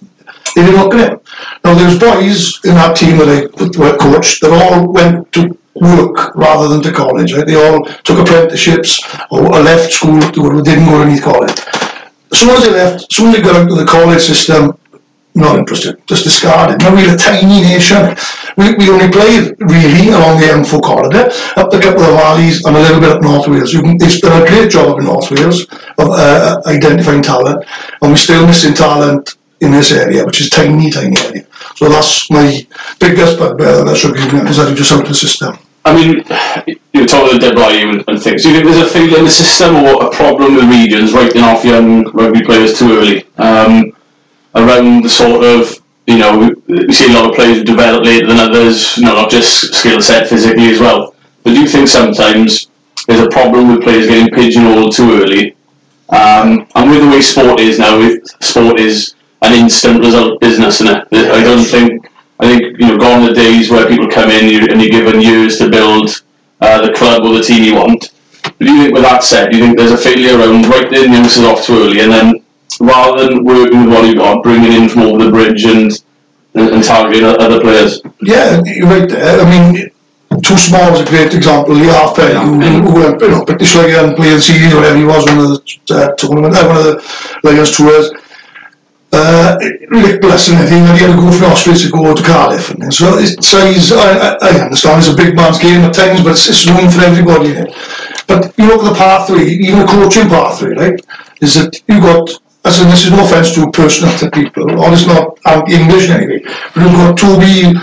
they 0.54 0.62
didn't 0.62 0.78
look 0.78 0.94
at 0.94 1.10
him. 1.10 1.20
Now, 1.64 1.74
there's 1.74 1.98
boys 1.98 2.60
in 2.64 2.74
that 2.78 2.94
team 2.96 3.18
that 3.18 3.26
I 3.26 3.40
were 3.76 3.98
coached 3.98 4.40
that 4.42 4.52
all 4.52 4.86
went 4.92 5.32
to 5.32 5.58
work 5.74 6.34
rather 6.34 6.68
than 6.68 6.82
to 6.82 6.92
college. 6.92 7.32
Right? 7.32 7.46
They 7.46 7.54
all 7.56 7.84
took 8.04 8.18
apprenticeships 8.18 9.02
or 9.30 9.42
left 9.42 9.92
school, 9.92 10.16
or 10.16 10.62
didn't 10.62 10.86
go 10.86 11.04
to 11.04 11.10
Neath 11.10 11.22
College. 11.22 11.58
As 12.32 12.38
soon 12.38 12.50
as 12.50 12.62
they 12.64 12.70
left, 12.70 13.06
as 13.10 13.16
soon 13.16 13.28
as 13.28 13.36
they 13.36 13.42
got 13.42 13.60
into 13.60 13.74
the 13.74 13.86
college 13.86 14.22
system, 14.22 14.78
not 15.34 15.58
interested, 15.58 15.96
just 16.06 16.24
discarded. 16.24 16.80
Now 16.80 16.94
we're 16.94 17.14
a 17.14 17.16
tiny 17.16 17.60
nation. 17.60 18.16
We, 18.56 18.74
we 18.74 18.90
only 18.90 19.10
played 19.10 19.54
really 19.60 20.08
along 20.08 20.40
the 20.40 20.46
M4 20.46 20.82
corridor, 20.82 21.30
up 21.56 21.70
the 21.70 21.80
couple 21.80 22.02
of 22.02 22.14
valleys 22.18 22.64
and 22.64 22.76
a 22.76 22.80
little 22.80 23.00
bit 23.00 23.10
up 23.10 23.22
North 23.22 23.46
Wales. 23.46 23.72
You 23.72 23.82
can, 23.82 23.96
they've 23.96 24.20
done 24.20 24.42
a 24.42 24.46
great 24.46 24.70
job 24.70 24.88
up 24.88 24.98
in 24.98 25.04
North 25.04 25.30
Wales 25.30 25.66
of 25.98 26.08
uh, 26.10 26.60
identifying 26.66 27.22
talent, 27.22 27.64
and 28.02 28.10
we're 28.10 28.16
still 28.16 28.46
missing 28.46 28.74
talent 28.74 29.36
in 29.60 29.72
this 29.72 29.92
area, 29.92 30.24
which 30.24 30.40
is 30.40 30.50
tiny, 30.50 30.90
tiny 30.90 31.16
area. 31.18 31.46
So 31.76 31.88
that's 31.88 32.30
my 32.30 32.66
biggest 32.98 33.38
bugbear 33.38 33.84
that 33.84 33.96
should 33.96 34.14
be 34.14 34.20
is 34.20 34.56
that 34.56 34.70
you 34.70 34.76
just 34.76 34.92
out 34.92 35.06
the 35.06 35.14
system. 35.14 35.58
I 35.84 35.94
mean, 35.94 36.24
you 36.92 37.00
were 37.00 37.06
talking 37.06 37.38
about 37.38 37.56
WRU 37.56 37.90
and, 37.90 38.04
and 38.08 38.22
things. 38.22 38.42
Do 38.42 38.50
you 38.50 38.56
think 38.56 38.66
there's 38.66 38.86
a 38.86 38.92
failure 38.92 39.18
in 39.18 39.24
the 39.24 39.30
system 39.30 39.76
or 39.76 40.04
a 40.04 40.10
problem 40.10 40.56
with 40.56 40.68
regions 40.68 41.12
writing 41.12 41.42
off 41.42 41.64
young 41.64 42.04
rugby 42.12 42.42
players 42.42 42.78
too 42.78 42.92
early? 42.92 43.26
Um, 43.38 43.96
around 44.54 45.04
the 45.04 45.08
sort 45.08 45.44
of, 45.44 45.80
you 46.06 46.18
know, 46.18 46.52
we, 46.66 46.92
see 46.92 47.10
a 47.10 47.14
lot 47.14 47.30
of 47.30 47.34
players 47.36 47.62
develop 47.62 48.04
later 48.04 48.26
than 48.26 48.38
others, 48.38 48.96
you 48.96 49.04
know, 49.04 49.14
not 49.14 49.30
just 49.30 49.74
skill 49.74 50.02
set 50.02 50.28
physically 50.28 50.70
as 50.70 50.80
well. 50.80 51.14
But 51.44 51.54
do 51.54 51.60
you 51.60 51.68
think 51.68 51.88
sometimes 51.88 52.68
there's 53.06 53.20
a 53.20 53.28
problem 53.28 53.68
with 53.68 53.82
players 53.82 54.06
getting 54.06 54.34
pigeonholed 54.34 54.94
too 54.94 55.22
early? 55.22 55.56
Um, 56.10 56.66
and 56.74 56.90
with 56.90 57.02
the 57.02 57.08
way 57.08 57.20
sport 57.20 57.60
is 57.60 57.78
now, 57.78 58.14
sport 58.40 58.80
is 58.80 59.14
an 59.42 59.54
instant 59.54 60.00
result 60.00 60.40
business, 60.40 60.80
and 60.80 60.90
I 60.90 61.42
don't 61.42 61.64
think 61.64 62.10
I 62.38 62.46
think 62.46 62.78
you 62.78 62.88
know 62.88 62.98
gone 62.98 63.24
the 63.24 63.34
days 63.34 63.70
where 63.70 63.88
people 63.88 64.08
come 64.08 64.30
in 64.30 64.48
you, 64.48 64.66
and 64.70 64.80
you're 64.80 64.90
given 64.90 65.20
years 65.20 65.58
to 65.58 65.70
build 65.70 66.22
uh, 66.60 66.86
the 66.86 66.92
club 66.92 67.22
or 67.22 67.34
the 67.34 67.42
team 67.42 67.62
you 67.64 67.74
want. 67.74 68.12
But 68.42 68.58
do 68.58 68.72
you 68.72 68.82
think, 68.82 68.94
with 68.94 69.02
that 69.02 69.22
said, 69.24 69.50
do 69.50 69.58
you 69.58 69.64
think 69.64 69.78
there's 69.78 69.92
a 69.92 69.98
failure 69.98 70.38
around 70.38 70.66
writing 70.66 71.12
youngsters 71.12 71.44
off 71.44 71.64
too 71.64 71.74
early, 71.74 72.00
and 72.00 72.12
then 72.12 72.44
rather 72.80 73.26
than 73.26 73.44
working 73.44 73.84
with 73.84 73.94
what 73.94 74.06
you 74.06 74.14
got, 74.14 74.42
bringing 74.42 74.72
in 74.72 74.88
from 74.88 75.02
over 75.02 75.24
the 75.24 75.30
bridge 75.30 75.64
and 75.64 75.92
and, 76.54 76.68
and 76.70 76.84
targeting 76.84 77.24
other 77.24 77.60
players? 77.60 78.02
Yeah, 78.20 78.62
you're 78.64 78.86
right 78.86 79.08
there. 79.08 79.40
I 79.40 79.44
mean, 79.48 79.90
Too 80.42 80.56
Small 80.56 80.94
is 80.94 81.00
a 81.00 81.04
great 81.04 81.34
example. 81.34 81.74
The 81.74 81.84
half 81.84 82.14
player 82.14 82.38
who, 82.38 82.60
who 82.60 82.94
went, 82.94 83.20
you 83.20 83.28
know, 83.28 83.44
British 83.44 83.74
Lion 83.76 84.14
playing 84.14 84.40
series, 84.40 84.74
whatever 84.74 84.96
he 84.96 85.04
was, 85.04 85.26
one 85.26 85.38
of 85.38 85.48
the 85.48 85.94
uh, 85.94 86.14
tournament, 86.16 86.54
uh, 86.54 86.66
one 86.66 86.76
of 86.76 86.84
the 86.84 87.40
Lions 87.44 87.76
tours. 87.76 88.10
Ridiculous 89.90 90.48
and 90.48 90.58
everything, 90.58 90.84
and 90.84 90.98
he 90.98 91.04
had 91.04 91.14
to 91.14 91.20
go 91.20 91.30
from 91.30 91.50
Austria 91.52 91.76
to 91.76 91.90
go 91.90 92.14
to 92.14 92.22
Cardiff. 92.22 92.70
And 92.70 92.92
so 92.92 93.18
it's 93.18 93.34
size, 93.46 93.92
I, 93.92 93.96
I, 93.96 94.38
I 94.40 94.50
understand 94.64 94.98
it's 94.98 95.08
a 95.08 95.16
big 95.16 95.36
man's 95.36 95.58
game 95.58 95.82
at 95.82 95.94
times, 95.94 96.22
but 96.22 96.32
it's, 96.32 96.48
it's 96.48 96.66
room 96.66 96.88
for 96.90 97.02
everybody 97.02 97.50
in 97.50 97.66
it. 97.66 97.74
But 98.26 98.56
you 98.56 98.68
look 98.68 98.84
at 98.84 98.92
the 98.92 98.98
pathway, 98.98 99.44
even 99.44 99.80
a 99.80 99.86
coaching 99.86 100.28
pathway, 100.28 100.70
right? 100.74 101.00
Is 101.40 101.54
that 101.54 101.76
you've 101.88 102.02
got, 102.02 102.30
I 102.64 102.70
said 102.70 102.86
this 102.92 103.04
is 103.04 103.10
no 103.10 103.24
offence 103.24 103.54
to 103.54 103.70
personal 103.70 104.16
to 104.18 104.30
people, 104.30 104.70
or 104.80 104.92
it's 104.92 105.06
not 105.06 105.38
anti-English 105.44 106.08
anyway, 106.08 106.40
but 106.74 106.80
you've 106.82 106.92
got 106.92 107.18
Toby, 107.18 107.74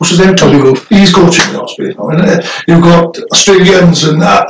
what's 0.00 0.12
his 0.12 0.20
name? 0.20 0.34
Toby 0.34 0.62
Wolf. 0.62 0.88
He's 0.88 1.12
coaching 1.12 1.52
the 1.52 1.60
uh, 1.60 2.62
you've 2.66 2.82
got 2.82 3.18
Australians 3.32 4.04
and 4.04 4.22
uh, 4.22 4.46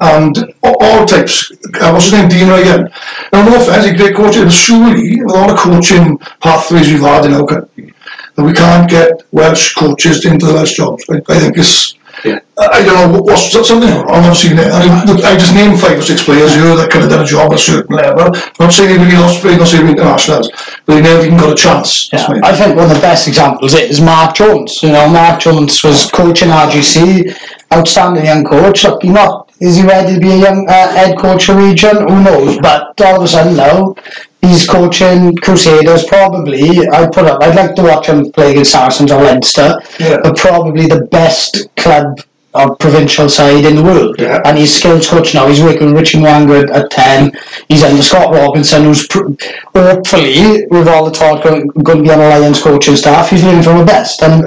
and 0.00 0.54
all, 0.62 1.04
types. 1.04 1.52
Uh, 1.52 1.90
what's 1.92 2.06
his 2.06 2.14
name? 2.14 2.28
Dean 2.30 2.48
Ryan. 2.48 2.88
Now, 3.30 3.44
no 3.44 3.60
offence, 3.60 3.84
he's 3.84 3.92
a 3.92 3.96
great 3.96 4.16
coach, 4.16 4.36
And 4.36 4.50
surely 4.50 5.22
with 5.22 5.36
all 5.36 5.48
the 5.48 5.54
coaching 5.54 6.16
pathways 6.40 6.90
we've 6.90 7.00
had 7.00 7.26
in 7.26 7.34
our 7.34 7.46
country, 7.46 7.92
that 8.34 8.42
we 8.42 8.54
can't 8.54 8.88
get 8.88 9.12
Welsh 9.30 9.74
coaches 9.74 10.24
into 10.24 10.46
the 10.46 10.54
Welsh 10.54 10.74
jobs. 10.76 11.04
I, 11.10 11.20
I 11.28 11.38
think 11.38 11.58
it's. 11.58 11.96
Yeah. 12.24 12.38
I 12.58 12.66
I 12.78 12.82
don't 12.84 12.96
know 13.12 13.18
what- 13.18 13.24
what's 13.26 13.68
something 13.68 13.90
wrong. 13.90 14.10
I'm 14.10 14.22
not 14.22 14.36
seeing 14.36 14.58
it. 14.58 14.72
I, 14.72 14.80
mean, 14.80 15.06
look, 15.06 15.24
I 15.24 15.36
just 15.36 15.54
named 15.54 15.78
five 15.80 15.98
or 15.98 16.02
six 16.02 16.22
players 16.22 16.54
here 16.54 16.74
that 16.76 16.90
could 16.90 17.02
have 17.02 17.10
done 17.10 17.22
a 17.22 17.26
job 17.26 17.52
at 17.52 17.58
a 17.58 17.62
certain 17.62 17.96
level. 17.96 18.26
I'm 18.26 18.66
not 18.66 18.72
saying 18.72 18.90
anybody 18.90 19.16
else 19.16 19.36
Ospreys, 19.36 19.58
not 19.58 19.68
saying 19.68 19.88
internationals, 19.88 20.50
but 20.86 20.94
they 20.94 21.02
never 21.02 21.24
even 21.26 21.38
got 21.38 21.52
a 21.52 21.54
chance. 21.54 22.08
Yeah, 22.12 22.40
I 22.42 22.52
think 22.56 22.76
one 22.76 22.88
of 22.90 22.94
the 22.96 23.00
best 23.00 23.28
examples 23.28 23.74
is 23.74 24.00
Mark 24.00 24.34
Jones. 24.36 24.82
You 24.82 24.92
know, 24.92 25.08
Mark 25.08 25.40
Jones 25.40 25.82
was 25.84 26.10
coaching 26.10 26.48
RGC, 26.48 27.34
outstanding 27.72 28.24
young 28.24 28.44
coach. 28.44 28.84
Look, 28.84 29.02
he 29.02 29.10
not 29.10 29.44
is 29.60 29.76
he 29.76 29.82
ready 29.82 30.14
to 30.14 30.20
be 30.20 30.30
a 30.30 30.36
young 30.36 30.68
uh, 30.68 30.88
head 30.92 31.16
coach 31.18 31.48
of 31.48 31.56
region? 31.56 31.96
Who 32.08 32.22
knows? 32.22 32.58
But 32.58 33.00
all 33.00 33.16
of 33.16 33.22
a 33.22 33.28
sudden 33.28 33.56
now, 33.56 33.94
he's 34.46 34.66
coaching 34.66 35.36
Crusaders. 35.36 36.04
Probably, 36.04 36.88
I 36.88 37.06
put 37.06 37.24
up. 37.24 37.42
I'd 37.42 37.56
like 37.56 37.74
to 37.76 37.82
watch 37.82 38.06
him 38.06 38.30
play 38.32 38.52
against 38.52 38.72
Saracens 38.72 39.10
or 39.10 39.22
Leinster. 39.22 39.80
Yeah. 39.98 40.18
But 40.22 40.36
probably 40.36 40.86
the 40.86 41.06
best 41.10 41.68
club 41.76 42.20
or 42.54 42.76
provincial 42.76 43.28
side 43.28 43.64
in 43.64 43.76
the 43.76 43.82
world. 43.82 44.16
Yeah. 44.18 44.40
And 44.44 44.56
he's 44.56 44.74
skills 44.76 45.08
coach 45.08 45.34
now. 45.34 45.48
He's 45.48 45.60
working 45.60 45.88
with 45.88 45.96
Richie 45.96 46.18
Mo'unga 46.18 46.70
at 46.70 46.90
10. 46.90 47.32
He's 47.68 47.82
under 47.82 48.02
Scott 48.02 48.32
Robertson, 48.32 48.84
who's 48.84 49.06
pr- 49.08 49.32
hopefully, 49.74 50.64
with 50.70 50.86
all 50.86 51.04
the 51.04 51.10
talk, 51.10 51.42
going, 51.42 51.66
going 51.68 51.98
to 51.98 52.04
be 52.04 52.10
on 52.10 52.18
the 52.18 52.28
Lions 52.28 52.62
coaching 52.62 52.94
staff. 52.94 53.30
He's 53.30 53.42
learning 53.42 53.64
from 53.64 53.78
the 53.78 53.84
best. 53.84 54.22
And, 54.22 54.44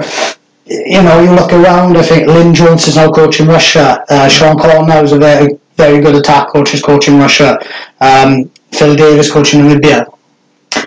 you 0.66 1.02
know, 1.02 1.20
you 1.22 1.32
look 1.32 1.52
around, 1.52 1.98
I 1.98 2.02
think 2.02 2.28
Lynn 2.28 2.54
Jones 2.54 2.88
is 2.88 2.96
now 2.96 3.10
coaching 3.10 3.46
Russia. 3.46 4.02
Uh, 4.08 4.28
Sean 4.28 4.56
Cornell 4.56 5.04
is 5.04 5.12
a 5.12 5.18
very, 5.18 5.58
very 5.76 6.00
good 6.00 6.14
attack 6.14 6.48
coach, 6.48 6.72
is 6.72 6.82
coaching 6.82 7.18
Russia. 7.18 7.58
Um, 8.00 8.50
Phil 8.72 8.94
Davis 8.96 9.30
coaching 9.32 9.60
Namibia. 9.60 10.06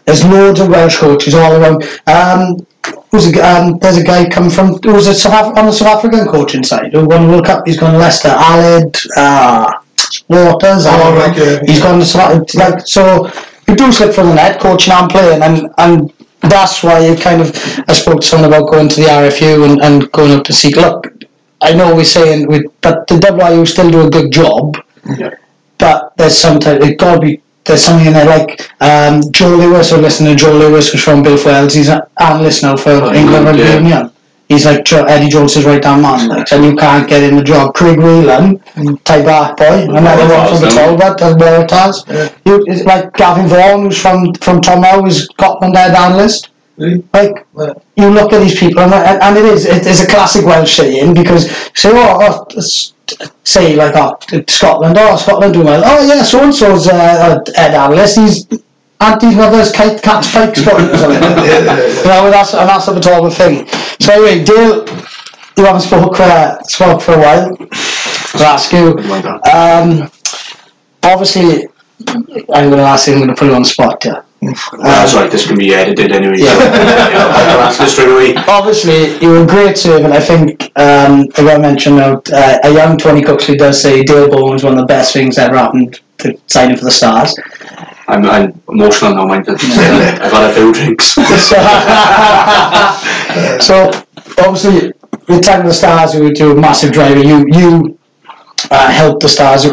There's 0.06 0.24
loads 0.26 0.60
of 0.60 0.70
Welsh 0.70 0.98
coaches 0.98 1.34
all 1.34 1.54
around. 1.54 1.84
Um, 2.08 2.66
who's 3.12 3.28
a, 3.28 3.42
um, 3.42 3.78
there's 3.80 3.98
a 3.98 4.04
guy 4.04 4.30
coming 4.30 4.50
from 4.50 4.80
who's 4.84 5.08
a 5.08 5.14
South 5.14 5.52
Af- 5.52 5.58
on 5.58 5.66
the 5.66 5.72
South 5.72 5.98
African 5.98 6.26
coaching 6.28 6.64
side 6.64 6.94
who 6.94 7.06
won 7.06 7.28
the 7.28 7.34
World 7.34 7.46
Cup. 7.46 7.64
He's 7.66 7.80
gone 7.80 7.94
to 7.94 7.98
Leicester. 8.00 8.30
Aled 8.30 8.96
uh, 9.18 9.72
Walters. 10.30 10.86
Oh, 10.88 11.16
right, 11.18 11.36
yeah. 11.38 11.60
He's 11.66 11.82
gone 11.82 12.00
to 12.00 12.06
South 12.06 12.54
like 12.56 12.86
so. 12.88 13.30
You 13.68 13.76
do 13.76 13.92
slip 13.92 14.14
from 14.14 14.28
the 14.30 14.36
net, 14.36 14.60
coaching 14.60 14.94
and 14.94 15.10
playing, 15.10 15.42
and 15.42 15.70
and 15.78 16.14
that's 16.42 16.84
why 16.84 17.00
you 17.06 17.16
kind 17.16 17.42
of. 17.42 17.50
I 17.88 17.94
spoke 17.94 18.22
to 18.22 18.28
someone 18.28 18.50
about 18.52 18.70
going 18.72 18.90
to 18.90 18.96
the 19.02 19.08
RFU 19.08 19.70
and, 19.70 19.82
and 19.82 20.12
going 20.12 20.32
up 20.38 20.44
to 20.46 20.54
seek. 20.54 20.76
Look, 20.76 21.08
I 21.62 21.74
know 21.74 21.96
we're 21.96 22.04
saying 22.04 22.48
we, 22.48 22.66
but 22.82 23.08
the 23.08 23.16
WRU 23.16 23.68
still 23.68 23.90
do 23.92 24.08
a 24.08 24.10
good 24.10 24.32
job 24.32 24.78
Yeah. 25.06 25.36
but 25.78 26.14
there's 26.18 26.38
sometimes 26.38 26.84
it 26.84 26.98
got 26.98 27.16
to 27.16 27.20
be 27.22 27.42
there's 27.66 27.84
something 27.84 28.08
in 28.08 28.14
there 28.14 28.26
like 28.26 28.70
um, 28.82 29.22
Joe 29.32 29.56
Lewis 29.56 29.92
or 29.92 29.98
listening 29.98 30.36
to 30.36 30.44
Joe 30.44 30.54
Lewis 30.58 30.92
who's 30.92 31.04
from 31.04 31.24
Builth 31.24 31.46
Wells 31.46 31.74
he's 31.74 31.90
an 31.90 32.02
analyst 32.20 32.64
now 32.64 32.76
for 32.76 32.90
Oh, 32.92 33.14
England 33.14 33.46
Rugby 33.46 33.62
yeah. 33.62 33.76
Union. 33.80 34.12
He's 34.50 34.66
like 34.66 34.92
Eddie 34.92 35.30
Jones's 35.30 35.64
right 35.64 35.82
hand 35.82 36.02
man 36.02 36.28
like, 36.28 36.52
and 36.52 36.66
you 36.66 36.76
can't 36.76 37.08
get 37.08 37.24
in 37.24 37.38
the 37.38 37.44
job. 37.44 37.74
Craig 37.74 37.98
Whelan 37.98 38.58
Taibach 39.08 39.56
boy 39.56 39.84
another 39.96 40.28
one 40.28 40.48
from 40.50 40.60
the 40.62 40.68
Talbot 40.76 41.22
as 41.22 41.36
Waratahs. 41.36 42.08
Yeah. 42.10 42.30
you, 42.46 42.64
it's 42.68 42.84
like 42.84 43.14
Gavin 43.14 43.48
Vaughan 43.48 43.84
who's 43.86 43.98
from 44.02 44.34
from 44.36 44.60
Tom 44.60 44.84
Howe 44.84 45.02
who's 45.04 45.24
Scotland 45.24 45.78
head 45.78 45.96
analyst 45.96 46.50
Really? 46.78 47.04
like 47.14 47.46
you 47.96 48.10
look 48.10 48.34
at 48.34 48.40
these 48.40 48.58
people 48.60 48.82
and, 48.82 48.94
and, 48.94 49.22
and 49.22 49.38
it 49.38 49.46
is 49.46 49.66
it 49.66 49.86
is 49.86 50.02
a 50.02 50.08
classic 50.08 50.46
Welsh 50.46 50.78
saying 50.78 51.14
because 51.14 51.52
say 51.76 51.92
oh, 51.94 52.18
oh 52.22 52.62
say 53.44 53.76
like 53.76 53.94
oh 53.96 54.18
Scotland 54.48 54.96
oh 54.98 55.18
Scotland 55.18 55.54
doing 55.54 55.66
well 55.66 55.82
oh 55.84 56.08
yeah 56.08 56.24
so 56.24 56.44
and 56.44 56.56
so's 56.56 56.88
uh, 56.88 57.38
Ed 57.56 57.76
analyst 57.76 58.18
he's 58.18 58.48
Auntie's 59.02 59.36
mother's 59.36 59.72
kite 59.72 60.02
catch 60.04 60.28
fake 60.28 60.56
spotting 60.56 60.90
or 60.90 60.98
something. 60.98 61.24
you 61.24 62.06
know, 62.06 62.30
that's, 62.30 62.54
and 62.54 62.70
that's 62.70 62.86
the 62.86 63.00
Talbot 63.00 63.34
thing. 63.34 63.68
So 64.00 64.14
anyway, 64.14 64.44
Dale, 64.44 64.86
you 65.58 65.66
haven't 65.66 65.82
spoke, 65.82 66.20
uh, 66.20 66.62
spoke 66.64 67.02
for 67.02 67.16
a 67.16 67.18
while. 67.18 67.58
I'll 68.36 68.44
ask 68.44 68.72
you. 68.72 69.00
Um, 69.52 70.12
obviously, 71.02 71.68
I'm 72.54 72.70
going 72.70 72.78
to 72.78 72.84
ask 72.84 73.08
you, 73.08 73.14
I'm 73.14 73.20
going 73.22 73.30
to 73.30 73.36
put 73.36 73.48
you 73.48 73.56
on 73.56 73.64
the 73.64 73.68
spot 73.68 74.04
here. 74.04 74.24
That's 74.42 75.14
right, 75.14 75.30
this 75.30 75.46
can 75.46 75.58
be 75.58 75.74
edited 75.74 76.12
anyway. 76.12 76.38
Yeah. 76.38 76.58
So, 76.58 76.64
yeah, 76.64 77.28
I'll 77.30 77.68
answer 77.68 77.84
this. 77.84 78.00
Obviously, 78.48 79.24
you 79.24 79.30
were 79.30 79.44
a 79.44 79.48
great 79.48 79.78
servant. 79.78 80.14
I 80.14 80.20
think, 80.20 80.64
um, 80.78 81.28
I 81.38 81.44
got 81.44 81.58
to 81.58 81.60
mention 81.60 82.00
uh, 82.00 82.20
a 82.64 82.74
young 82.74 82.98
Tony 82.98 83.22
Cooksley 83.22 83.56
does 83.56 83.80
say 83.80 84.04
Dale 84.04 84.30
Bowen 84.30 84.54
was 84.54 84.64
one 84.64 84.74
of 84.74 84.80
the 84.80 84.86
best 84.86 85.14
things 85.14 85.36
that 85.36 85.50
ever 85.50 85.58
happened 85.58 86.00
to 86.20 86.40
signing 86.48 86.76
for 86.76 86.86
the 86.86 86.92
Stars. 86.92 87.38
I'm, 88.08 88.26
I'm 88.26 88.60
emotional 88.68 89.14
now, 89.14 89.26
mind. 89.26 89.46
I've 89.48 89.62
had 89.62 90.50
a 90.50 90.54
few 90.54 90.74
drinks. 90.74 91.14
so 93.66 93.92
obviously, 94.40 94.92
with 95.30 95.44
time 95.44 95.62
of 95.62 95.68
the 95.68 95.74
stars, 95.74 96.14
you 96.14 96.24
were 96.24 96.34
you 96.34 96.46
were 96.48 96.58
a 96.58 96.62
massive 96.62 96.92
driver. 96.92 97.24
You 97.24 97.46
you 97.48 97.98
uh, 98.70 98.92
helped 98.92 99.22
the 99.22 99.30
stars 99.30 99.66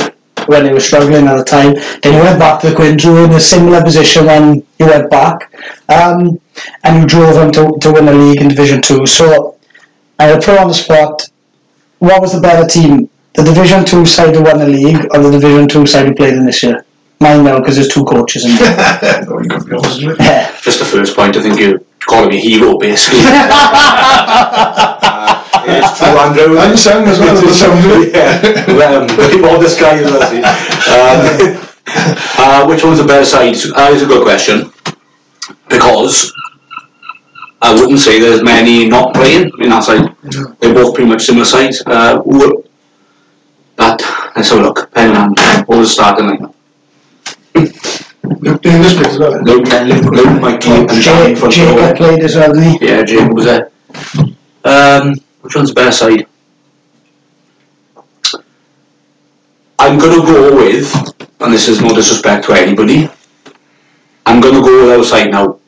when 0.49 0.64
they 0.64 0.72
were 0.72 0.80
struggling 0.80 1.26
at 1.26 1.36
the 1.36 1.44
time. 1.44 1.74
Then 2.03 2.14
you 2.14 2.20
went 2.20 2.38
back 2.38 2.61
to 2.61 2.70
the 2.70 2.76
Quins. 2.76 3.05
You 3.05 3.16
in 3.24 3.30
a 3.30 3.40
similar 3.40 3.82
position 3.82 4.26
when 4.26 4.66
you 4.78 4.86
went 4.86 5.11
back, 5.11 5.53
um, 5.88 6.40
and 6.84 7.03
you 7.03 7.07
drove 7.07 7.34
them 7.34 7.53
to, 7.53 7.78
to 7.80 7.92
win 7.92 8.07
the 8.07 8.14
league 8.14 8.40
in 8.40 8.49
Division 8.49 8.82
Two. 8.82 9.07
So 9.07 9.57
I 10.18 10.32
will 10.32 10.40
put 10.40 10.59
on 10.59 10.68
the 10.68 10.74
spot. 10.74 11.30
What 11.99 12.20
was 12.20 12.32
the 12.32 12.40
better 12.40 12.66
team? 12.66 13.11
The 13.34 13.44
Division 13.44 13.84
Two 13.84 14.05
side 14.05 14.34
who 14.34 14.42
won 14.42 14.59
the 14.59 14.66
league, 14.66 15.07
or 15.12 15.22
the 15.22 15.30
Division 15.30 15.68
Two 15.68 15.86
side 15.86 16.07
who 16.07 16.14
played 16.14 16.34
in 16.34 16.46
this 16.46 16.62
year? 16.62 16.84
Mine 17.20 17.42
now, 17.44 17.59
because 17.59 17.74
there's 17.74 17.88
two 17.88 18.05
coaches 18.05 18.44
in 18.44 18.55
there. 18.57 19.24
no, 19.28 19.40
you 19.40 19.49
could 19.49 19.66
be 19.66 19.74
honest 19.74 20.05
with 20.05 20.20
Yeah. 20.20 20.57
Just 20.62 20.78
the 20.78 20.84
first 20.84 21.16
point, 21.16 21.36
I 21.36 21.42
think 21.42 21.59
you're 21.59 21.80
calling 22.01 22.28
me 22.30 22.38
hero, 22.38 22.78
basically. 22.78 23.18
It's 25.71 25.99
true, 25.99 26.09
Andrew. 26.09 26.59
Understand 26.59 27.09
as 27.09 27.19
well, 27.19 27.37
sound 27.53 27.85
yeah. 28.14 28.41
Um, 28.89 29.09
very 29.09 29.39
modest 29.39 29.79
guy 29.79 29.99
as 29.99 30.11
well. 30.11 30.23
Um, 30.89 31.69
uh, 32.39 32.66
which 32.66 32.85
one's 32.85 32.99
the 32.99 33.05
better 33.07 33.25
side? 33.25 33.55
Uh, 33.55 33.91
it's 33.93 34.03
a 34.03 34.07
good 34.07 34.23
question. 34.23 34.73
Because 35.69 36.33
I 37.61 37.75
wouldn't 37.75 37.99
say 37.99 38.21
there's 38.21 38.43
many 38.43 38.89
not 38.89 39.14
playing 39.14 39.51
in 39.59 39.71
that 39.71 39.85
side. 39.85 40.14
They're 40.61 40.75
both 40.75 40.95
pretty 40.95 41.11
much 41.11 41.23
similar 41.23 41.45
sides. 41.45 41.83
Uh, 41.87 42.23
that, 43.77 44.33
let's 44.37 44.51
have 44.51 44.59
a 44.59 44.62
look. 44.62 44.91
Pen 44.93 45.11
in 45.11 45.16
hand. 45.16 45.39
What 45.66 45.79
was 45.79 45.89
the 45.89 45.95
starting 45.95 46.27
lineup? 46.27 46.55
Luke 48.41 48.62
Davis 48.62 48.95
plays 48.95 49.07
as 49.09 49.19
well. 49.19 49.43
Luke, 49.43 49.66
Luke, 49.66 50.05
Luke 50.14 50.41
Mikey, 50.41 50.71
and 50.71 50.89
Jake, 50.91 51.37
Jake 51.51 51.97
played 51.97 52.23
as 52.25 52.37
well, 52.37 52.53
didn't 52.53 52.81
he? 52.81 52.87
Yeah, 52.87 53.03
Jim 53.03 53.35
was 53.35 53.45
there. 53.45 53.71
Um, 54.64 55.14
which 55.49 55.57
one's 55.57 55.70
the 55.70 55.74
better 55.74 55.90
side? 55.90 56.26
I'm 59.78 59.99
gonna 59.99 60.20
go 60.20 60.55
with, 60.55 60.94
and 61.40 61.51
this 61.51 61.68
is 61.68 61.80
no 61.80 61.88
disrespect 61.94 62.44
to 62.44 62.53
anybody. 62.53 63.09
I'm 64.26 64.42
gonna 64.42 64.61
go 64.61 64.84
with 64.84 64.99
outside 64.99 65.30
now. 65.30 65.59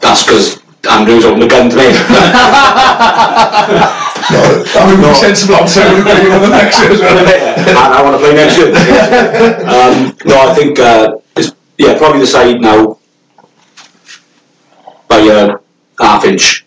That's 0.00 0.22
because 0.22 0.62
Andrew's 0.88 1.26
on 1.26 1.38
the 1.38 1.46
gun 1.46 1.68
today. 1.68 1.92
No, 4.28 4.40
I 4.74 4.86
would 4.90 4.96
be 4.96 5.14
sensible 5.14 5.56
playing 5.66 6.32
on 6.32 6.40
the 6.40 6.48
next 6.48 6.80
year 6.80 6.90
as 6.92 7.00
well. 7.00 7.18
and 7.18 7.78
I 7.78 8.02
want 8.02 8.16
to 8.16 8.18
play 8.18 8.34
next 8.34 8.56
year. 8.56 8.68
um, 9.68 10.16
no, 10.24 10.50
I 10.50 10.54
think 10.54 10.80
uh, 10.80 11.18
it's, 11.36 11.52
yeah, 11.78 11.96
probably 11.96 12.22
the 12.22 12.26
side 12.26 12.60
now 12.60 12.98
by 15.08 15.18
a 15.18 15.58
half 16.00 16.24
inch. 16.24 16.65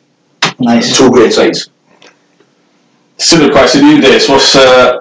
Nice. 0.60 0.98
Two 0.98 1.10
great 1.10 1.34
sides. 1.34 1.70
Similar 3.18 3.52
question 3.52 3.82
to 3.82 3.88
you, 3.88 4.02
Dace. 4.02 4.30
What's 4.30 4.56
uh, 4.56 5.00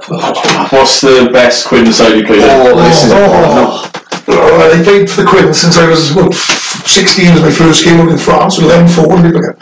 what's 0.71 1.01
the 1.01 1.31
best 1.33 1.67
Quinn 1.69 1.93
side 1.93 2.17
you 2.17 2.27
played 2.27 2.43
in? 2.43 2.49
Oh, 2.51 2.77
this 2.83 3.05
is 3.05 3.11
Oh. 3.15 3.91
Well, 4.27 4.81
I 4.81 4.83
played 4.83 5.09
for 5.09 5.23
the 5.23 5.29
Quins 5.29 5.61
since 5.61 5.79
I 5.79 5.89
was 5.89 6.13
what, 6.15 6.35
16 6.35 7.33
was 7.33 7.43
my 7.43 7.51
first 7.51 7.85
game 7.85 8.01
out 8.01 8.11
in 8.11 8.19
France 8.19 8.59
with 8.59 8.69
them 8.69 8.87
four 8.89 9.17
people 9.23 9.39
again. 9.39 9.57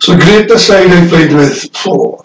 So 0.00 0.14
the 0.14 0.24
greatest 0.24 0.66
side 0.66 0.90
I 0.90 1.08
played 1.08 1.32
with, 1.32 1.76
four. 1.76 2.18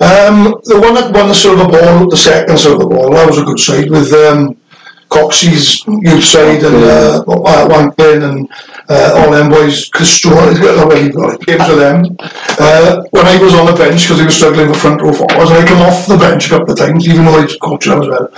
um, 0.00 0.60
the 0.64 0.78
one 0.80 0.94
that 0.94 1.12
won 1.14 1.28
the 1.28 1.34
silver 1.34 1.64
ball, 1.68 2.10
the 2.10 2.16
second 2.16 2.58
silver 2.58 2.86
ball, 2.86 3.10
that 3.12 3.26
was 3.26 3.38
a 3.38 3.44
good 3.44 3.58
side 3.58 3.88
with 3.90 4.12
um, 4.12 4.56
Coxey's 5.10 5.84
youth 5.86 6.24
side 6.24 6.62
and 6.62 6.76
uh, 6.76 7.24
uh, 7.26 7.68
Wanklin 7.68 8.22
and 8.30 8.48
uh, 8.88 9.18
all 9.18 9.30
them 9.30 9.50
boys, 9.50 9.90
Castro, 9.90 10.30
well, 10.36 10.90
he 10.90 11.10
games 11.10 11.68
with 11.68 11.78
them. 11.78 12.16
Uh, 12.58 13.02
when 13.10 13.26
I 13.26 13.38
was 13.42 13.54
on 13.54 13.66
the 13.66 13.74
bench, 13.74 14.06
because 14.06 14.20
he 14.20 14.24
was 14.24 14.36
struggling 14.36 14.68
with 14.68 14.80
front 14.80 15.02
row 15.02 15.12
forwards, 15.12 15.50
I 15.50 15.66
come 15.66 15.82
off 15.82 16.06
the 16.06 16.16
bench 16.16 16.46
a 16.46 16.50
couple 16.50 16.72
of 16.72 16.78
times, 16.78 17.08
even 17.08 17.24
though 17.24 17.38
I 17.38 17.44
was 17.44 17.56
coaching 17.56 17.92
as 17.92 18.06
well. 18.06 18.30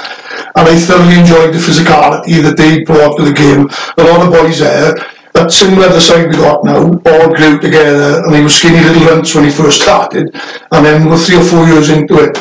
And 0.56 0.68
I 0.68 0.76
thoroughly 0.76 1.20
enjoyed 1.20 1.52
the 1.54 1.60
physicality 1.60 2.42
that 2.42 2.56
they 2.56 2.84
brought 2.84 3.16
to 3.16 3.24
the 3.24 3.32
game. 3.32 3.68
A 3.96 4.04
lot 4.04 4.24
of 4.24 4.32
boys 4.32 4.58
there, 4.58 4.96
but 5.32 5.52
similar 5.52 5.88
the 5.88 6.00
side 6.00 6.28
we 6.28 6.36
got 6.36 6.64
now, 6.64 6.88
all 6.88 7.34
grew 7.34 7.58
together, 7.60 8.22
and 8.24 8.32
they 8.32 8.42
were 8.42 8.48
skinny 8.48 8.80
little 8.80 9.12
runts 9.12 9.34
when 9.34 9.44
he 9.44 9.50
first 9.50 9.82
started, 9.82 10.28
and 10.72 10.84
then 10.84 11.08
with 11.08 11.26
three 11.26 11.36
or 11.36 11.44
four 11.44 11.66
years 11.66 11.88
into 11.88 12.16
it, 12.16 12.36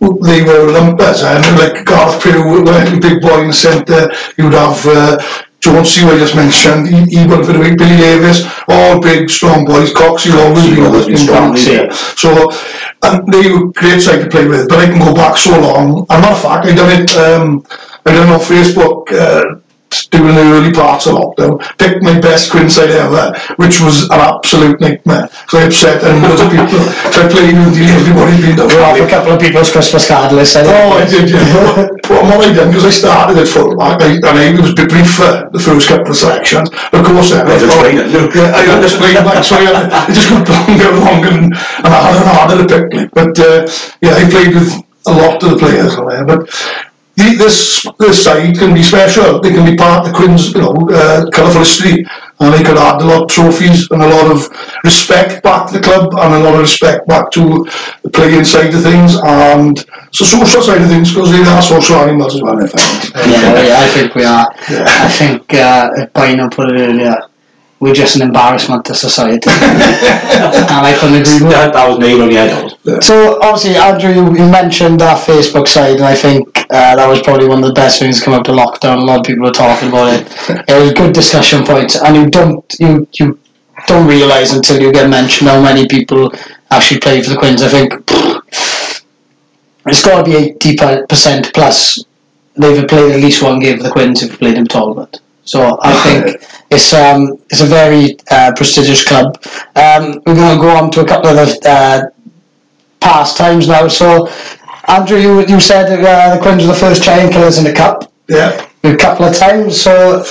they 0.00 0.42
were 0.42 0.70
lumpers 0.70 1.22
and 1.22 1.44
like 1.58 1.84
Garth 1.84 2.22
Pugh, 2.22 2.66
a 2.68 3.00
big 3.00 3.20
boy 3.20 3.42
in 3.42 3.48
the 3.48 3.52
centre, 3.52 4.10
you'd 4.36 4.54
have 4.54 4.86
uh, 4.86 5.18
Jonesy, 5.60 6.02
who 6.02 6.10
I 6.10 6.18
just 6.18 6.36
mentioned, 6.36 6.88
he, 6.88 7.18
he 7.18 7.26
went 7.26 7.44
for 7.44 7.52
the 7.52 7.58
week, 7.58 7.78
Billy 7.78 7.96
Davis, 7.96 8.46
all 8.68 9.00
big, 9.00 9.28
strong 9.28 9.64
boys, 9.64 9.92
Coxey 9.92 10.30
always 10.30 10.70
been 10.70 10.84
always 10.84 11.06
been 11.06 11.16
strong, 11.16 11.56
yeah. 11.56 11.90
So, 12.14 12.50
and 13.02 13.26
they 13.32 13.50
were 13.50 13.72
great 13.72 14.00
side 14.00 14.22
to 14.22 14.30
play 14.30 14.46
with, 14.46 14.68
but 14.68 14.78
I 14.78 14.86
can 14.86 15.00
go 15.00 15.12
back 15.12 15.36
so 15.36 15.58
long, 15.58 16.06
and 16.08 16.22
matter 16.22 16.34
of 16.34 16.42
fact, 16.42 16.66
I 16.66 16.74
done 16.74 17.02
it, 17.02 17.10
um, 17.16 17.66
I 18.06 18.12
done 18.12 18.28
it 18.28 18.32
on 18.32 18.40
Facebook, 18.40 19.12
uh, 19.12 19.60
during 20.10 20.34
the 20.34 20.46
early 20.52 20.72
parts 20.72 21.06
of 21.06 21.14
lockdown, 21.14 21.58
picked 21.78 22.02
my 22.02 22.18
best 22.20 22.50
Quinn 22.50 22.68
side 22.70 22.90
ever, 22.90 23.32
which 23.56 23.80
was 23.80 24.04
an 24.10 24.20
absolute 24.20 24.80
nightmare. 24.80 25.28
So 25.48 25.58
I 25.58 25.66
upset 25.66 26.02
and 26.04 26.22
loads 26.22 26.40
of 26.40 26.50
people, 26.50 26.80
so 27.12 27.24
I 27.24 27.28
played 27.28 27.56
with 27.56 27.76
everybody 27.78 28.36
beat 28.42 28.58
up. 28.60 28.68
We're 28.72 28.84
off 28.84 29.00
a 29.00 29.08
couple 29.08 29.32
of 29.32 29.40
people's 29.40 29.70
Christmas 29.72 30.06
card 30.08 30.32
list. 30.32 30.56
I 30.56 30.62
think. 30.64 30.74
Oh, 30.76 30.98
I 30.98 31.04
did, 31.08 31.30
yeah. 31.30 31.88
But 32.08 32.24
what 32.24 32.40
I 32.46 32.52
done, 32.52 32.68
because 32.68 32.86
I 32.86 32.90
started 32.90 33.36
at 33.38 33.48
fullback, 33.48 34.00
I, 34.02 34.16
and 34.16 34.36
I 34.36 34.60
was 34.60 34.72
a 34.72 34.74
bit 34.74 34.88
brief 34.88 35.10
for 35.14 35.48
the 35.52 35.60
first 35.60 35.88
couple 35.88 36.10
of 36.10 36.16
selections. 36.16 36.70
Of 36.92 37.04
course, 37.04 37.30
then, 37.30 37.46
I 37.46 37.58
just 37.58 37.72
thought, 37.72 37.84
played 37.84 37.98
it, 38.00 38.08
yeah, 38.34 38.52
I 38.56 38.80
just 38.80 38.96
played 38.96 39.16
back, 39.16 39.44
so 39.44 39.56
I, 39.56 39.64
had- 39.68 40.10
it 40.10 40.14
just 40.14 40.28
got 40.30 40.48
longer 40.48 40.88
and 40.88 41.00
longer, 41.04 41.28
and, 41.28 41.44
and 41.52 41.92
harder 41.92 42.18
and 42.18 42.28
harder 42.28 42.56
to 42.60 42.66
pick. 42.68 42.86
Like. 42.92 43.10
But 43.12 43.38
uh, 43.38 43.68
yeah, 44.00 44.14
I 44.16 44.24
played 44.30 44.54
with 44.54 44.72
a 45.06 45.12
lot 45.12 45.42
of 45.42 45.50
the 45.50 45.56
players 45.56 45.94
on 45.96 46.08
there. 46.08 46.24
But 46.24 46.48
the, 47.18 47.36
this 47.36 47.86
this 47.98 48.24
side 48.24 48.56
can 48.56 48.72
be 48.74 48.82
special. 48.82 49.40
They 49.40 49.50
can 49.50 49.66
be 49.66 49.76
part 49.76 50.06
of 50.06 50.12
the 50.12 50.16
Quins, 50.16 50.52
you 50.54 50.60
know, 50.60 50.74
uh, 50.90 51.28
colourful 51.30 51.60
history, 51.60 52.06
and 52.40 52.54
they 52.54 52.62
could 52.62 52.78
add 52.78 53.02
a 53.02 53.04
lot 53.04 53.22
of 53.22 53.28
trophies 53.28 53.90
and 53.90 54.02
a 54.02 54.08
lot 54.08 54.30
of 54.30 54.48
respect 54.84 55.42
back 55.42 55.66
to 55.68 55.72
the 55.74 55.82
club 55.82 56.14
and 56.14 56.34
a 56.34 56.38
lot 56.38 56.54
of 56.54 56.60
respect 56.60 57.06
back 57.08 57.30
to 57.32 57.66
the 58.02 58.10
playing 58.10 58.44
side 58.44 58.72
of 58.72 58.82
things 58.82 59.16
and 59.16 59.84
so 60.12 60.24
social 60.24 60.62
side 60.62 60.80
of 60.80 60.88
things 60.88 61.10
because 61.12 61.30
they 61.30 61.42
are 61.42 61.62
social 61.62 61.96
animals 61.96 62.36
as 62.36 62.42
well. 62.42 62.62
I 62.62 62.66
think. 62.66 63.14
Yeah, 63.14 63.66
yeah, 63.66 63.80
I 63.80 63.88
think 63.88 64.14
we 64.14 64.24
are. 64.24 64.46
I 65.06 65.08
think 65.18 65.54
uh, 65.54 66.06
Bino 66.14 66.48
put 66.48 66.70
it 66.70 66.80
earlier. 66.80 67.27
We're 67.80 67.94
just 67.94 68.16
an 68.16 68.22
embarrassment 68.22 68.84
to 68.86 68.94
society, 68.94 69.50
and 69.50 70.82
I 70.82 70.96
couldn't 70.98 71.22
agree 71.22 71.38
more. 71.40 71.52
That, 71.52 71.72
that 71.74 71.88
was 71.88 71.98
nailed 71.98 72.22
on 72.22 72.28
the 72.28 72.34
head. 72.34 73.04
So 73.04 73.38
obviously, 73.40 73.76
Andrew, 73.76 74.10
you, 74.10 74.24
you 74.36 74.50
mentioned 74.50 74.98
that 74.98 75.24
Facebook 75.24 75.68
side, 75.68 75.96
and 75.96 76.04
I 76.04 76.16
think 76.16 76.58
uh, 76.70 76.96
that 76.96 77.06
was 77.08 77.22
probably 77.22 77.46
one 77.46 77.62
of 77.62 77.68
the 77.68 77.74
best 77.74 78.00
things 78.00 78.18
to 78.18 78.24
come 78.24 78.34
out 78.34 78.48
of 78.48 78.56
lockdown. 78.56 79.02
A 79.02 79.04
lot 79.04 79.20
of 79.20 79.26
people 79.26 79.44
were 79.44 79.52
talking 79.52 79.90
about 79.90 80.12
it. 80.12 80.26
It 80.68 80.82
was 80.82 80.92
good 80.92 81.14
discussion 81.14 81.64
points, 81.64 81.94
and 81.94 82.16
you 82.16 82.26
don't 82.28 82.64
you 82.80 83.06
you 83.14 83.38
don't 83.86 84.08
realise 84.08 84.52
until 84.52 84.82
you 84.82 84.92
get 84.92 85.08
mentioned 85.08 85.48
how 85.48 85.62
many 85.62 85.86
people 85.86 86.32
actually 86.70 87.00
play 87.00 87.22
for 87.22 87.30
the 87.30 87.36
Quins. 87.36 87.62
I 87.62 87.68
think 87.68 87.94
it's 89.86 90.04
got 90.04 90.24
to 90.24 90.30
be 90.30 90.36
eighty 90.36 90.76
percent 91.08 91.54
plus. 91.54 92.04
They've 92.56 92.88
played 92.88 93.12
at 93.12 93.20
least 93.20 93.40
one 93.40 93.60
game 93.60 93.76
for 93.76 93.84
the 93.84 93.90
Quins 93.90 94.22
if 94.22 94.32
they 94.32 94.36
played 94.36 94.58
in 94.58 94.66
Talbot. 94.66 95.20
So 95.44 95.78
I 95.80 95.92
think 96.02 96.42
it's 96.70 96.92
um 96.92 97.38
it's 97.50 97.60
a 97.60 97.66
very 97.66 98.16
uh, 98.30 98.52
prestigious 98.56 99.06
club. 99.06 99.36
Um, 99.76 100.20
we're 100.26 100.34
going 100.34 100.56
to 100.56 100.60
go 100.60 100.70
on 100.76 100.90
to 100.92 101.00
a 101.00 101.06
couple 101.06 101.30
of 101.30 101.36
the 101.36 101.68
uh, 101.68 102.02
past 103.00 103.36
times 103.36 103.68
now. 103.68 103.88
So, 103.88 104.28
Andrew, 104.88 105.18
you, 105.18 105.46
you 105.46 105.60
said 105.60 105.86
uh, 105.92 106.36
the 106.36 106.42
Quins 106.42 106.62
were 106.62 106.72
the 106.72 106.78
first 106.78 107.02
giant 107.02 107.32
killers 107.32 107.58
in 107.58 107.64
the 107.64 107.72
cup 107.72 108.10
Yeah, 108.28 108.66
a 108.84 108.96
couple 108.96 109.26
of 109.26 109.36
times. 109.36 109.80
So, 109.80 110.22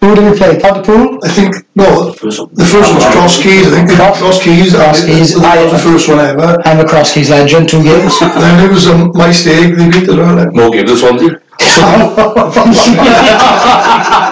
who 0.00 0.14
did 0.14 0.30
we 0.30 0.36
play? 0.36 0.58
Pontypool? 0.60 1.18
I 1.24 1.28
think 1.28 1.54
no. 1.74 2.12
First. 2.12 2.40
The 2.54 2.64
first 2.64 2.90
one 2.92 2.96
was 3.00 3.12
Cross 3.12 3.42
Keys. 3.42 3.66
I 3.66 3.70
think 3.70 3.88
they 3.88 3.96
Cross- 3.96 4.18
Cross 4.18 4.42
Keys. 4.42 4.74
Cross 4.74 5.00
and 5.02 5.10
Keys, 5.10 5.34
That 5.40 5.64
was 5.64 5.72
I- 5.72 5.76
the 5.76 5.82
first 5.82 6.08
one 6.08 6.18
ever. 6.20 6.60
I'm 6.66 6.80
a 6.80 6.88
Cross 6.88 7.12
Keys 7.14 7.30
legend, 7.30 7.68
two 7.68 7.82
games. 7.82 8.18
then 8.20 8.64
it 8.64 8.70
was 8.72 8.86
a 8.88 8.94
um, 8.94 9.12
Maesteg. 9.12 9.76
They 9.76 9.88
beat 9.90 10.06
the 10.06 10.16
well. 10.16 10.50
More 10.52 10.70
games 10.70 10.90
this 10.90 11.02
one, 11.02 11.16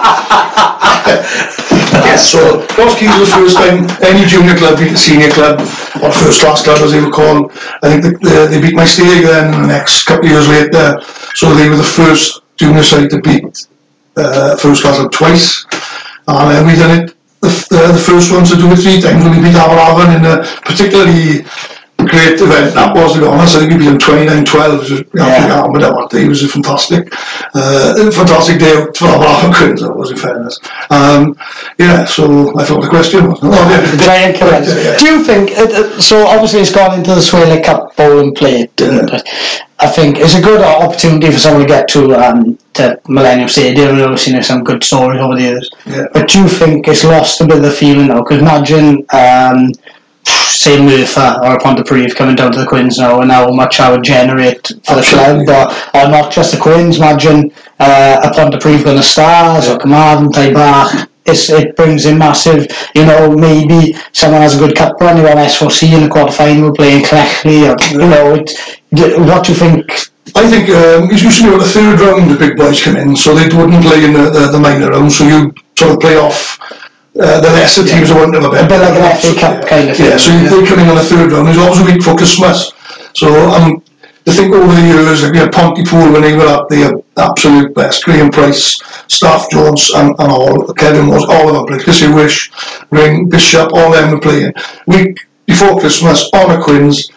yes, 2.07 2.31
so 2.31 2.39
was 2.77 2.97
the 2.97 3.35
first 3.35 3.57
time 3.57 3.89
any 4.01 4.25
junior 4.27 4.55
club 4.55 4.79
beat 4.79 4.91
a 4.91 4.97
senior 4.97 5.29
club, 5.29 5.59
or 6.03 6.11
first 6.11 6.41
class 6.41 6.63
club 6.63 6.79
as 6.81 6.91
they 6.91 7.01
were 7.01 7.11
called. 7.11 7.51
I 7.83 7.99
think 7.99 8.21
they, 8.21 8.61
beat 8.61 8.75
Maesteg 8.75 9.23
then 9.23 9.51
the 9.51 9.67
next 9.67 10.05
couple 10.05 10.25
of 10.25 10.31
years 10.31 10.47
later. 10.47 11.01
So 11.35 11.53
they 11.53 11.69
were 11.69 11.77
the 11.77 11.83
first 11.83 12.41
junior 12.57 12.83
side 12.83 13.09
to 13.09 13.21
beat 13.21 13.67
uh, 14.17 14.55
first 14.57 14.81
class 14.83 14.97
club 14.97 15.11
twice. 15.11 15.65
And 16.27 16.57
uh, 16.57 16.63
we 16.65 16.77
done 16.77 17.03
it 17.03 17.15
the, 17.41 17.49
the, 17.69 17.93
the 17.93 17.99
first 17.99 18.31
ones 18.31 18.51
to 18.51 18.55
do 18.55 18.71
it 18.71 18.77
three 18.77 19.01
times 19.01 19.23
when 19.23 19.33
we 19.35 19.49
beat 19.49 19.57
Aberavon 19.57 20.15
in 20.15 20.25
a 20.25 20.45
particularly 20.61 21.41
great 22.05 22.39
event 22.41 22.73
that 22.75 22.95
was 22.95 23.13
to 23.13 23.19
be 23.19 23.25
honest 23.25 23.55
I 23.55 23.59
think 23.67 23.79
beat 23.79 23.85
them 23.85 23.97
29-12 23.97 24.89
you 24.89 24.95
know, 25.13 25.27
Yeah. 25.27 25.67
but 25.71 25.79
that 25.81 26.09
day 26.09 26.27
was 26.27 26.43
a 26.43 26.47
fantastic 26.47 27.13
uh, 27.53 27.95
a 27.97 28.11
fantastic 28.11 28.59
day 28.59 28.73
for 28.95 29.07
Aberavon 29.07 29.53
Quins 29.55 29.81
that 29.81 29.95
was 29.95 30.11
in 30.11 30.17
fairness 30.17 30.59
um, 30.89 31.35
yeah 31.77 32.05
so 32.05 32.57
I 32.57 32.65
thought 32.65 32.81
the 32.81 32.89
question 32.89 33.29
was 33.29 33.39
oh, 33.41 33.49
yeah. 33.69 33.97
Giant 34.05 34.37
correct. 34.37 34.67
Yeah, 34.67 34.75
yeah. 34.91 34.97
Do 34.97 35.05
you 35.05 35.23
think, 35.23 35.51
uh, 35.51 35.63
uh, 35.63 36.01
so 36.01 36.25
obviously 36.27 36.59
it's 36.61 36.73
gone 36.73 36.97
into 36.97 37.11
the 37.15 37.21
Swalec 37.21 37.63
Cup 37.63 37.95
bowling 37.95 38.33
plate, 38.33 38.79
and 38.81 39.11
I 39.79 39.87
think 39.87 40.17
it's 40.19 40.35
a 40.35 40.41
good 40.41 40.61
opportunity 40.61 41.31
for 41.31 41.39
someone 41.39 41.61
to 41.63 41.67
get 41.67 41.87
to, 41.89 42.13
um, 42.15 42.57
to 42.73 42.99
Millennium 43.07 43.49
Stadium, 43.49 43.89
and 43.95 44.01
obviously 44.01 44.33
there's 44.33 44.47
some 44.47 44.63
good 44.63 44.83
stories 44.83 45.19
over 45.21 45.35
the 45.35 45.41
years. 45.41 45.69
Yeah. 45.85 46.07
But 46.13 46.29
do 46.29 46.41
you 46.41 46.47
think 46.47 46.87
it's 46.87 47.03
lost 47.03 47.41
a 47.41 47.45
bit 47.45 47.57
of 47.57 47.63
the 47.63 47.71
feeling 47.71 48.07
now? 48.07 48.21
Because 48.21 48.41
imagine, 48.41 49.05
um, 49.13 49.71
say 50.25 50.79
Merthyr 50.79 51.39
or 51.43 51.57
Pontypridd 51.57 52.15
coming 52.15 52.35
down 52.35 52.51
to 52.51 52.59
the 52.59 52.65
Quins 52.67 52.99
now, 52.99 53.21
and 53.21 53.31
how 53.31 53.51
much 53.51 53.79
I 53.79 53.91
would 53.91 54.03
generate 54.03 54.67
for 54.85 54.95
the 54.95 55.01
club, 55.01 55.49
or, 55.49 55.99
or 55.99 56.09
not 56.09 56.31
just 56.31 56.53
the 56.53 56.59
Quins, 56.59 56.97
imagine 56.97 57.51
uh, 57.79 58.21
a 58.23 58.29
Pontypridd 58.29 58.83
going 58.83 58.97
to 58.97 59.03
Stars 59.03 59.67
or 59.67 59.77
Carmarthen, 59.79 60.29
Taibach. 60.29 61.07
It's, 61.25 61.49
it 61.49 61.75
brings 61.75 62.05
in 62.05 62.17
massive, 62.17 62.67
you 62.95 63.05
know, 63.05 63.35
maybe 63.35 63.95
someone 64.11 64.41
has 64.41 64.55
a 64.55 64.59
good 64.59 64.75
cup 64.75 64.99
run, 64.99 65.17
you 65.17 65.23
want 65.23 65.37
S4C 65.37 65.93
in 65.93 66.03
the 66.03 66.09
quarter 66.09 66.31
final 66.31 66.73
playing 66.73 67.05
Clechley, 67.05 67.69
or, 67.69 67.77
you 67.91 68.09
know, 68.09 68.35
it, 68.35 69.19
what 69.19 69.45
do 69.45 69.53
you 69.53 69.57
think? 69.57 69.91
I 70.35 70.49
think 70.49 70.69
um, 70.69 71.09
it's 71.11 71.23
usually 71.23 71.53
on 71.53 71.59
the 71.59 71.65
third 71.65 71.99
round 71.99 72.29
the 72.31 72.37
big 72.37 72.57
boys 72.57 72.81
come 72.81 72.97
in, 72.97 73.15
so 73.15 73.35
they 73.35 73.55
wouldn't 73.55 73.83
play 73.83 74.03
in 74.03 74.13
the, 74.13 74.29
the, 74.29 74.47
the 74.51 74.59
minor 74.59 74.89
round, 74.89 75.11
so 75.11 75.27
you 75.27 75.53
sort 75.77 75.93
of 75.93 75.99
play 75.99 76.17
off 76.17 76.59
uh, 77.19 77.41
the 77.41 77.49
lesser 77.49 77.85
teams 77.85 78.09
that 78.09 78.15
wouldn't 78.15 78.35
have 78.35 78.45
a 78.45 78.63
A 78.63 78.67
bit 78.67 78.79
like 78.79 78.95
an 78.95 79.17
FA 79.19 79.39
Cup 79.39 79.67
kind 79.67 79.89
of 79.89 79.97
thing. 79.97 80.11
Yeah, 80.11 80.17
so 80.17 80.31
you, 80.31 80.47
they 80.47 80.67
come 80.67 80.79
in 80.79 80.87
on 80.87 80.95
the 80.95 81.03
third 81.03 81.31
round. 81.31 81.47
There's 81.47 81.57
always 81.57 81.79
a 81.81 81.85
week 81.85 82.03
for 82.03 82.15
Christmas. 82.15 82.71
So 83.13 83.27
um, 83.51 83.83
I 84.27 84.31
think 84.31 84.53
over 84.53 84.73
the 84.73 84.87
years, 84.87 85.23
like, 85.23 85.33
you 85.33 85.39
know, 85.39 85.49
Pontypool 85.49 86.13
when 86.13 86.21
they 86.21 86.35
were 86.35 86.45
up, 86.45 86.69
they 86.69 86.79
had 86.79 86.95
absolute 87.17 87.73
best. 87.75 88.05
Graham 88.05 88.29
Price, 88.31 88.79
Staff 89.07 89.49
Jones, 89.51 89.91
and, 89.95 90.15
and 90.19 90.31
all. 90.31 90.73
Kevin 90.73 91.07
was 91.07 91.25
all 91.25 91.49
of 91.49 91.55
them 91.55 91.65
played. 91.65 91.81
Chrissy 91.81 92.07
Wish, 92.07 92.51
Ring, 92.91 93.27
Bishop, 93.27 93.73
all 93.73 93.91
them 93.91 94.11
were 94.11 94.19
playing. 94.19 94.53
Week 94.87 95.19
before 95.45 95.79
Christmas, 95.79 96.29
on 96.33 96.51
a 96.51 96.63
Quins, 96.63 97.09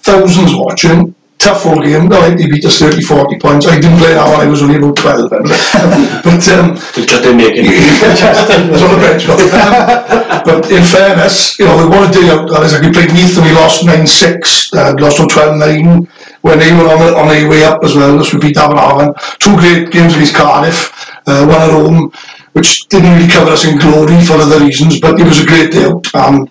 thousands 0.00 0.54
watching. 0.54 1.14
Tough 1.42 1.66
all 1.66 1.82
game. 1.82 2.06
No, 2.06 2.22
they 2.30 2.46
beat 2.46 2.64
us 2.64 2.78
30, 2.78 3.02
40 3.02 3.38
points. 3.42 3.66
I 3.66 3.74
didn't 3.80 3.98
play 3.98 4.14
that 4.14 4.30
one. 4.30 4.46
I 4.46 4.48
was 4.48 4.62
only 4.62 4.78
about 4.78 4.94
12. 4.94 5.26
but 6.22 6.42
um, 6.54 6.78
Just 6.94 7.18
didn't 7.18 7.36
make 7.36 7.58
it. 7.58 7.66
it 7.66 8.70
was 8.70 8.78
on 8.78 8.94
the 8.94 9.02
bench. 9.02 9.26
But, 9.26 10.46
but 10.46 10.70
in 10.70 10.86
fairness, 10.86 11.58
you 11.58 11.66
know, 11.66 11.82
we 11.82 11.90
won 11.90 12.06
a 12.06 12.12
day 12.14 12.30
out. 12.30 12.46
That 12.46 12.62
is, 12.62 12.78
like 12.78 12.86
we 12.86 12.94
played 12.94 13.10
Neath 13.10 13.34
and 13.34 13.42
we 13.42 13.50
lost 13.58 13.82
9 13.82 14.06
6, 14.06 14.70
uh, 14.70 14.94
lost 15.02 15.18
on 15.18 15.26
12 15.26 15.58
9 15.58 16.06
when 16.46 16.62
they 16.62 16.70
were 16.78 16.86
on, 16.86 17.02
the, 17.02 17.10
on 17.18 17.26
their 17.26 17.50
way 17.50 17.66
up 17.66 17.82
as 17.82 17.98
well. 17.98 18.14
We 18.14 18.38
beat 18.38 18.54
Aberavon. 18.54 19.10
Two 19.42 19.58
great 19.58 19.90
games 19.90 20.14
against 20.14 20.38
Cardiff, 20.38 20.94
uh, 21.26 21.42
one 21.42 21.58
at 21.58 21.74
home, 21.74 22.14
which 22.54 22.86
didn't 22.86 23.18
really 23.18 23.26
cover 23.26 23.50
us 23.50 23.66
in 23.66 23.82
glory 23.82 24.14
for 24.22 24.38
other 24.38 24.62
reasons, 24.62 25.02
but 25.02 25.18
it 25.18 25.26
was 25.26 25.42
a 25.42 25.46
great 25.46 25.74
day 25.74 25.90
out. 25.90 26.06
And 26.14 26.46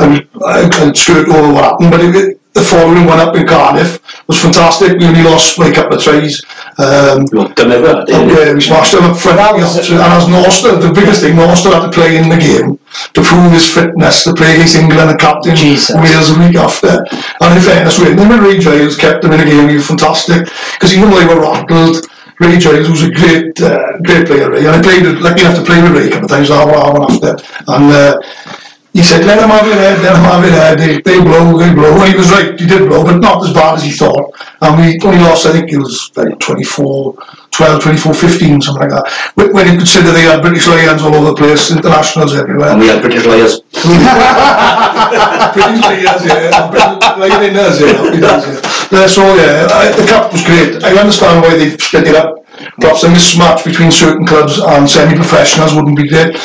I, 0.00 0.24
I 0.40 0.68
can't 0.72 0.96
skirt 0.96 1.28
over 1.28 1.52
what 1.52 1.68
happened, 1.68 1.90
but 1.92 2.00
it, 2.00 2.40
the 2.54 2.60
following 2.60 3.06
one 3.06 3.18
up 3.18 3.34
in 3.34 3.46
Cardiff 3.46 3.98
was 4.28 4.38
fantastic. 4.40 4.98
We 4.98 5.06
only 5.06 5.22
lost 5.22 5.56
by 5.56 5.68
a 5.68 5.74
couple 5.74 5.96
of 5.96 6.02
tries. 6.04 6.42
Um, 6.78 7.24
We 7.32 7.38
won't 7.38 7.56
deliver, 7.56 8.04
Oh, 8.08 8.26
yeah, 8.28 8.52
we 8.52 8.60
smashed 8.60 8.94
him 8.94 9.04
up 9.04 9.16
front. 9.16 9.38
That 9.38 9.56
you 9.56 9.62
was- 9.62 9.90
know, 9.90 10.02
and 10.02 10.12
as 10.12 10.24
Norster, 10.28 10.80
the 10.80 10.92
biggest 10.92 11.22
thing, 11.22 11.34
Norster 11.36 11.72
had 11.72 11.82
to 11.82 11.90
play 11.90 12.16
in 12.16 12.28
the 12.28 12.36
game 12.36 12.78
to 13.14 13.20
prove 13.22 13.52
his 13.52 13.66
fitness 13.68 14.24
to 14.24 14.34
play 14.34 14.54
against 14.54 14.76
England 14.76 15.10
and 15.10 15.18
captain 15.18 15.56
Jesus. 15.56 15.96
Wales 15.96 16.30
a 16.30 16.38
week 16.38 16.56
after. 16.56 17.02
And 17.40 17.56
in 17.56 17.62
fairness, 17.62 17.98
we 17.98 18.06
him 18.10 18.30
and 18.30 18.42
Ray 18.42 18.58
Giles 18.58 18.96
kept 18.96 19.24
him 19.24 19.32
in 19.32 19.40
the 19.40 19.46
game. 19.46 19.68
He 19.68 19.76
was 19.76 19.86
fantastic 19.86 20.44
because 20.74 20.94
even 20.94 21.10
though 21.10 21.20
they 21.20 21.34
were 21.34 21.40
rattled, 21.40 22.06
Ray 22.38 22.58
Giles 22.58 22.88
was 22.90 23.02
a 23.02 23.10
great, 23.10 23.60
uh, 23.62 23.78
great 24.02 24.26
player. 24.26 24.50
Ray, 24.50 24.66
and 24.66 24.76
I 24.76 24.82
played 24.82 25.04
with- 25.06 25.20
lucky 25.20 25.40
enough 25.42 25.56
to 25.56 25.62
play 25.62 25.80
with 25.82 25.92
Ray 25.92 26.08
a 26.08 26.10
couple 26.10 26.26
of 26.26 26.30
times. 26.30 26.50
I 26.50 26.64
one 26.64 27.10
after, 27.10 27.36
and. 27.68 27.92
Uh, 27.92 28.16
he 28.92 29.02
said, 29.02 29.24
let 29.24 29.42
him 29.42 29.48
have 29.48 29.66
it 29.66 29.72
head, 29.72 30.02
let 30.02 30.12
them 30.12 30.24
have 30.24 30.44
it 30.44 30.52
head, 30.52 30.76
uh, 30.76 30.84
they, 30.84 31.00
they 31.00 31.18
blow, 31.18 31.56
they 31.56 31.72
blow. 31.72 31.96
And 31.96 32.12
he 32.12 32.16
was 32.16 32.30
right, 32.30 32.60
he 32.60 32.66
did 32.66 32.88
blow, 32.88 33.02
but 33.02 33.18
not 33.18 33.42
as 33.42 33.54
bad 33.54 33.76
as 33.76 33.84
he 33.84 33.90
thought. 33.90 34.36
And 34.60 34.76
we 34.76 35.00
only 35.00 35.18
lost, 35.24 35.46
I 35.46 35.52
think 35.52 35.72
it 35.72 35.78
was 35.78 36.12
like 36.14 36.38
24, 36.38 37.16
12, 37.52 37.82
24, 37.82 38.14
15, 38.14 38.60
something 38.60 38.82
like 38.82 38.90
that. 38.92 39.32
When 39.34 39.52
when 39.54 39.72
you 39.72 39.78
consider 39.78 40.12
they 40.12 40.28
had 40.28 40.42
British 40.42 40.68
Lions 40.68 41.00
all 41.00 41.14
over 41.14 41.32
the 41.32 41.36
place, 41.36 41.70
internationals 41.72 42.34
everywhere. 42.36 42.68
And 42.76 42.80
we 42.80 42.88
had 42.88 43.00
British 43.00 43.24
Liars. 43.24 43.60
British 45.56 45.80
Lions, 45.88 46.22
yeah. 46.28 46.68
British 46.68 47.16
Lioners, 47.16 47.80
yeah. 47.80 47.96
he 48.12 48.20
yeah. 48.20 48.44
Yeah, 48.92 49.06
So, 49.08 49.24
yeah, 49.40 49.72
I, 49.72 49.88
the 49.96 50.04
cup 50.04 50.32
was 50.32 50.44
great. 50.44 50.84
I 50.84 50.92
understand 51.00 51.40
why 51.40 51.56
they've 51.56 51.80
split 51.80 52.08
it 52.08 52.14
up. 52.14 52.44
Perhaps 52.78 53.04
a 53.04 53.08
mismatch 53.08 53.64
between 53.64 53.90
certain 53.90 54.26
clubs 54.26 54.58
and 54.60 54.88
semi-professionals 54.88 55.74
wouldn't 55.74 55.96
be 55.96 56.08
great. 56.08 56.36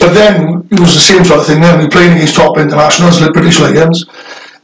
But 0.00 0.14
then, 0.14 0.66
it 0.70 0.80
was 0.80 0.94
the 0.94 1.04
same 1.04 1.24
sort 1.24 1.40
of 1.40 1.46
thing 1.46 1.60
then. 1.60 1.78
We 1.78 1.84
were 1.84 1.90
playing 1.90 2.16
against 2.16 2.34
top 2.34 2.56
internationals 2.56 3.20
like 3.20 3.32
British 3.32 3.60
Lions. 3.60 4.06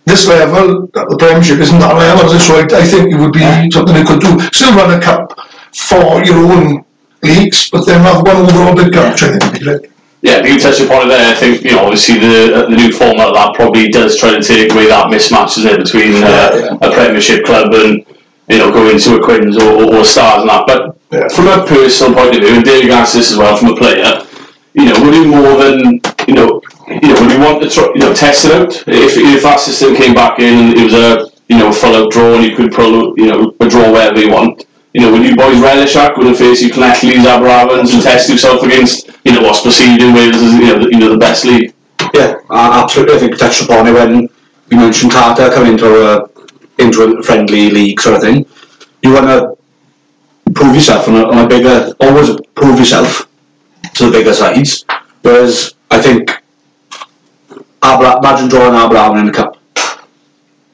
This 0.07 0.27
level, 0.27 0.87
the 0.95 1.17
Premiership, 1.19 1.59
isn't 1.59 1.79
that 1.79 1.95
level, 1.95 2.25
is 2.31 2.41
it? 2.41 2.45
So 2.47 2.57
I, 2.57 2.85
think 2.87 3.13
it 3.13 3.19
would 3.19 3.33
be 3.35 3.45
something 3.71 3.93
they 3.95 4.05
could 4.05 4.21
do. 4.21 4.41
Still 4.51 4.73
run 4.75 4.97
a 4.97 5.03
cup 5.03 5.37
for 5.75 6.25
your 6.25 6.41
own 6.41 6.85
leagues, 7.23 7.69
but 7.71 7.85
then 7.85 8.01
have 8.01 8.23
one 8.25 8.37
overall 8.49 8.75
big 8.75 8.93
cup, 8.93 9.13
which 9.13 9.23
I 9.25 9.31
think 9.31 9.43
would 9.45 9.53
be 9.53 9.65
great. 9.65 9.91
Yeah, 10.23 10.43
you 10.43 10.59
touched 10.59 10.81
upon 10.81 11.07
it 11.07 11.11
there. 11.11 11.31
I 11.31 11.35
think 11.35 11.63
you 11.63 11.73
know, 11.73 11.85
obviously 11.85 12.19
the 12.19 12.67
the 12.71 12.77
new 12.77 12.91
format 12.91 13.35
that 13.35 13.55
probably 13.55 13.89
does 13.89 14.17
try 14.19 14.31
to 14.31 14.43
take 14.43 14.73
away 14.73 14.87
that 14.89 15.07
mismatch, 15.07 15.59
isn't 15.59 15.71
it, 15.71 15.79
between 15.85 16.23
uh, 16.25 16.79
a 16.81 16.91
Premiership 16.91 17.45
club 17.45 17.75
and 17.75 18.05
you 18.49 18.59
know 18.59 18.73
going 18.73 18.99
to 18.99 19.17
a 19.17 19.23
Quins 19.23 19.57
or, 19.59 19.71
or, 19.85 19.97
or 19.97 20.05
Stars 20.05 20.41
and 20.43 20.51
that. 20.51 20.65
But 20.67 20.97
Yeah. 21.13 21.29
from 21.29 21.47
a 21.47 21.63
personal 21.67 22.15
point 22.15 22.35
of 22.35 22.43
view, 22.43 22.57
and 22.57 22.65
David 22.65 22.91
asked 22.91 23.15
this 23.15 23.31
as 23.31 23.39
well 23.39 23.57
from 23.57 23.69
a 23.71 23.77
player, 23.77 24.26
you 24.77 24.85
know, 24.85 24.95
would 25.03 25.15
you 25.15 25.27
more 25.27 25.57
than 25.57 26.01
you 26.29 26.35
know, 26.35 26.61
you 26.87 27.09
know, 27.09 27.21
would 27.21 27.33
you 27.33 27.41
want 27.41 27.63
to 27.63 27.69
try, 27.69 27.89
you 27.95 28.01
know 28.01 28.13
test 28.13 28.45
it 28.45 28.53
out 28.53 28.73
if 28.87 29.17
if 29.17 29.43
that 29.43 29.59
system 29.59 29.97
came 29.97 30.15
back 30.15 30.39
in 30.39 30.69
and 30.69 30.79
it 30.79 30.85
was 30.85 30.95
a 30.95 31.31
you 31.49 31.59
know 31.59 31.73
full 31.73 31.97
out 31.97 32.13
draw 32.13 32.35
and 32.35 32.45
you 32.45 32.55
could 32.55 32.71
pull 32.73 33.19
you 33.19 33.27
know 33.27 33.57
a 33.61 33.69
draw 33.69 33.91
wherever 33.91 34.21
you 34.21 34.31
want. 34.31 34.67
You 34.93 35.03
know, 35.03 35.13
would 35.13 35.25
you 35.25 35.37
boys 35.37 35.59
relish 35.61 35.95
that? 35.95 36.15
Going 36.15 36.33
to 36.33 36.39
face 36.39 36.63
you 36.63 36.71
Connectleys, 36.71 37.25
Aberavons 37.25 37.93
and 37.93 38.03
test 38.03 38.31
yourself 38.31 38.63
against, 38.63 39.11
you 39.25 39.33
know, 39.33 39.43
what's 39.43 39.61
perceived 39.61 40.01
in 40.01 40.15
Wales 40.15 40.37
as, 40.37 40.55
you 40.55 40.61
know, 40.61 40.79
the, 40.79 40.89
you 40.91 40.99
know, 40.99 41.11
the 41.11 41.19
best 41.19 41.45
league? 41.45 41.75
Yeah, 42.15 42.41
uh, 42.49 42.81
absolutely. 42.83 43.17
I 43.17 43.19
think 43.19 43.33
we 43.33 43.37
touched 43.37 43.61
upon 43.61 43.87
it 43.89 43.93
when 43.93 44.29
we 44.71 44.77
mentioned 44.79 45.13
Carter 45.13 45.51
coming 45.51 45.73
into 45.73 45.89
a 46.01 46.31
into 46.79 47.03
a 47.03 47.23
friendly 47.23 47.69
league 47.69 48.01
sort 48.01 48.17
of 48.17 48.23
thing. 48.23 48.47
You 49.03 49.13
want 49.13 49.27
to 49.27 50.53
prove 50.55 50.75
yourself 50.75 51.09
on 51.09 51.17
a, 51.17 51.29
on 51.29 51.45
a 51.45 51.47
bigger, 51.47 51.93
always 52.01 52.31
prove 52.55 52.79
yourself 52.79 53.26
to 53.97 54.07
the 54.07 54.11
bigger 54.11 54.35
sides. 54.35 54.85
Whereas 55.23 55.75
I 55.91 56.01
think 56.01 56.31
Abra, 57.83 58.19
imagine 58.19 58.49
drawing 58.49 58.75
Aberavon 58.75 59.21
in 59.21 59.27
the 59.27 59.33
cup. 59.33 59.57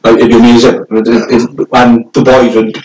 Like, 0.04 0.16
it'd 0.16 0.30
be 0.30 0.36
amazing. 0.36 0.84
And 0.90 2.12
the 2.12 2.22
boys 2.24 2.54
would 2.56 2.76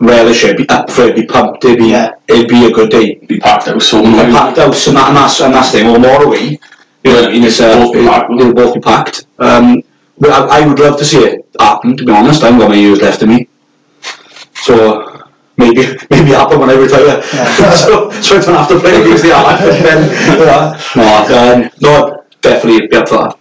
relish 0.00 0.44
it, 0.44 0.56
be 0.56 0.68
up 0.68 0.90
for 0.90 1.02
it, 1.02 1.16
be 1.16 1.26
pumped. 1.26 1.64
It'd 1.64 1.78
be, 1.78 1.86
Yeah. 1.88 2.12
it'd 2.28 2.48
be 2.48 2.66
a 2.66 2.70
good 2.70 2.90
day. 2.90 3.14
Be 3.26 3.38
packed 3.40 3.68
out 3.68 3.82
so 3.82 4.00
We've 4.02 4.12
much. 4.12 4.30
packed 4.32 4.58
out, 4.58 4.86
and, 4.86 4.96
that, 4.96 5.08
and 5.08 5.16
that's 5.16 5.40
and 5.40 5.54
that's 5.54 5.72
the 5.72 5.78
thing. 5.78 5.88
Or 5.88 5.98
more 5.98 6.22
away, 6.24 6.58
you 7.04 7.12
know, 7.12 7.28
in 7.30 7.42
this, 7.42 7.60
uh, 7.60 7.76
Both 7.78 7.94
be 7.94 8.06
packed. 8.06 8.30
they'll 8.38 8.52
both 8.54 8.74
be 8.74 8.80
packed. 8.80 9.26
Um, 9.38 9.82
but 10.18 10.30
I, 10.30 10.60
I 10.62 10.66
would 10.66 10.78
love 10.78 10.98
to 10.98 11.04
see 11.04 11.18
it 11.18 11.48
happen. 11.58 11.96
To 11.96 12.04
be 12.04 12.12
honest, 12.12 12.42
I've 12.44 12.58
got 12.58 12.68
my 12.70 12.76
years 12.76 13.00
left 13.00 13.22
of 13.22 13.28
me, 13.28 13.48
so 14.54 15.17
maybe 15.58 15.98
maybe 16.10 16.30
happen 16.30 16.58
when 16.60 16.70
I 16.70 16.74
retire. 16.74 17.22
so, 17.76 18.10
so 18.22 18.36
I 18.36 18.40
don't 18.40 18.54
have 18.54 18.68
to 18.68 18.80
play 18.80 19.02
against 19.02 19.24
the 19.24 19.32
Art. 19.34 19.60
then, 19.60 20.08
yeah. 20.38 20.80
No, 20.96 21.64
um, 21.64 21.70
no, 21.82 22.24
definitely 22.40 22.86
be 22.86 22.96
up 22.96 23.08
for 23.08 23.18
that. 23.18 23.38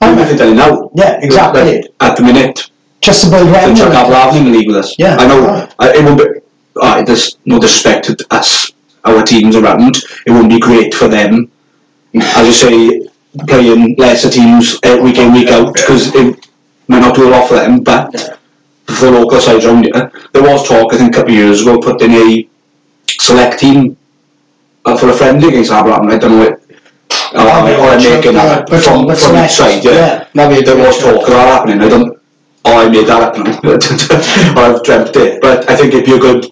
I'm 0.00 0.36
telling 0.36 0.56
now. 0.56 0.90
Yeah, 0.94 1.18
exactly. 1.22 1.62
Like, 1.62 1.84
at 2.00 2.16
the 2.16 2.22
minute, 2.22 2.70
Just 3.00 3.24
to 3.24 3.30
build 3.30 3.50
revenue. 3.50 3.76
Chuck 3.76 3.92
Aberavon 3.92 4.38
in 4.38 4.44
the 4.44 4.50
league 4.50 4.68
with 4.68 4.76
us. 4.76 4.98
Yeah. 4.98 5.16
I 5.16 5.26
know. 5.26 5.46
Right. 5.46 5.74
I, 5.78 5.96
it 5.96 6.04
won't 6.04 6.18
be. 6.18 6.24
Uh, 6.78 7.02
there's 7.02 7.38
no 7.46 7.58
disrespect 7.58 8.04
to 8.06 8.26
us, 8.30 8.72
our 9.04 9.22
teams 9.22 9.56
around. 9.56 9.96
It 10.26 10.30
won't 10.30 10.50
be 10.50 10.60
great 10.60 10.92
for 10.94 11.08
them, 11.08 11.50
as 12.14 12.46
you 12.46 12.52
say, 12.52 13.08
playing 13.46 13.96
lesser 13.96 14.28
teams 14.28 14.78
uh, 14.84 14.98
week 15.02 15.16
in 15.16 15.32
week 15.32 15.48
out 15.48 15.72
because 15.72 16.14
it 16.14 16.46
might 16.88 17.00
not 17.00 17.14
do 17.14 17.28
a 17.28 17.30
lot 17.30 17.48
for 17.48 17.54
them. 17.54 17.80
But 17.82 18.12
for 18.12 18.36
the 18.86 19.10
local 19.10 19.40
sides 19.40 19.64
round 19.66 19.84
here. 19.84 20.10
There 20.32 20.42
was 20.42 20.66
talk, 20.66 20.92
I 20.94 20.98
think, 20.98 21.14
a 21.14 21.18
couple 21.18 21.32
of 21.32 21.38
years 21.38 21.62
ago, 21.62 21.78
putting 21.78 22.12
a 22.12 22.48
select 23.08 23.58
team 23.60 23.96
uh, 24.84 24.96
for 24.96 25.10
a 25.10 25.12
friendly 25.12 25.48
against 25.48 25.70
Aberavon. 25.70 26.12
I 26.12 26.18
don't 26.18 26.30
know 26.38 26.42
it. 26.42 26.62
Uh, 27.34 27.76
or 27.80 27.88
I'm 27.90 28.02
making 28.02 28.34
Yeah, 28.34 28.46
that 28.46 28.70
but 28.70 28.82
from, 28.82 29.06
but 29.06 29.18
from 29.18 29.30
select, 29.30 29.50
each 29.50 29.56
side, 29.56 29.84
yeah. 29.84 29.92
yeah, 29.92 30.28
maybe 30.34 30.60
a 30.60 30.64
there 30.64 30.76
was 30.78 30.98
talk 30.98 31.22
of 31.22 31.26
that 31.26 31.48
happening. 31.48 31.80
I 31.82 31.88
don't. 31.88 32.18
Oh, 32.64 32.78
I 32.78 32.88
made 32.88 33.06
that 33.06 33.20
happen. 33.22 33.46
or 34.56 34.74
I've 34.74 34.82
dreamt 34.82 35.14
it. 35.16 35.40
But 35.40 35.68
I 35.70 35.76
think 35.76 35.94
it'd 35.94 36.04
be 36.06 36.14
a 36.14 36.18
good, 36.18 36.46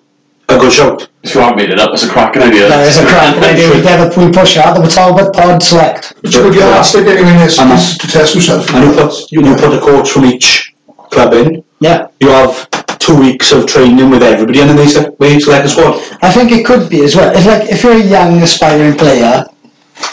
a 0.49 0.59
good 0.59 0.72
shout. 0.72 1.09
If 1.22 1.35
you 1.35 1.41
haven't 1.41 1.57
made 1.57 1.70
it 1.70 1.80
up, 1.80 1.91
it's 1.93 2.05
a 2.05 2.09
cracking 2.09 2.43
idea. 2.43 2.68
That 2.68 2.87
is 2.87 2.99
a 2.99 3.07
crap 3.07 3.35
idea. 3.43 3.70
We 3.70 3.82
never 3.82 4.07
we 4.20 4.30
push 4.30 4.57
out 4.57 4.76
the 4.80 4.87
Talbot 4.89 5.32
Pod 5.32 5.62
Select. 5.62 6.12
It's 6.22 6.37
a 6.37 6.43
good 6.43 6.55
yardstick 6.55 7.07
anyway, 7.07 7.32
this, 7.39 7.59
And 7.59 7.70
this 7.70 7.99
to 7.99 8.07
test 8.07 8.35
yourself. 8.35 8.68
And 8.74 8.85
you 8.85 8.93
put 8.95 9.32
you 9.32 9.41
put 9.57 9.74
a 9.74 9.80
coach 9.80 10.11
from 10.11 10.26
each 10.26 10.74
club 11.11 11.35
in. 11.35 11.64
Yeah, 11.87 12.09
You 12.20 12.28
have 12.30 12.53
two 12.99 13.16
weeks 13.26 13.53
of 13.53 13.66
training 13.66 14.09
with 14.11 14.22
everybody, 14.22 14.61
and 14.61 14.70
then 14.70 14.76
they 14.82 14.89
se- 14.89 15.12
they 15.20 15.39
select 15.39 15.66
a 15.66 15.68
squad. 15.68 15.95
I 16.22 16.32
think 16.32 16.51
it 16.57 16.64
could 16.64 16.89
be 16.89 17.05
as 17.05 17.12
well. 17.16 17.30
If 17.37 17.45
like 17.45 17.64
if 17.74 17.82
you're 17.82 17.99
a 18.01 18.07
young 18.16 18.41
aspiring 18.41 18.97
player, 18.97 19.45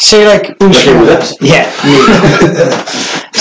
say 0.09 0.27
like 0.27 0.57
Bruce 0.59 0.85
Like 0.85 0.85
you 0.87 0.99
with 0.99 1.09
Willis- 1.09 1.31
us? 1.31 1.41
yeah, 1.53 1.65
yeah. 1.87 2.05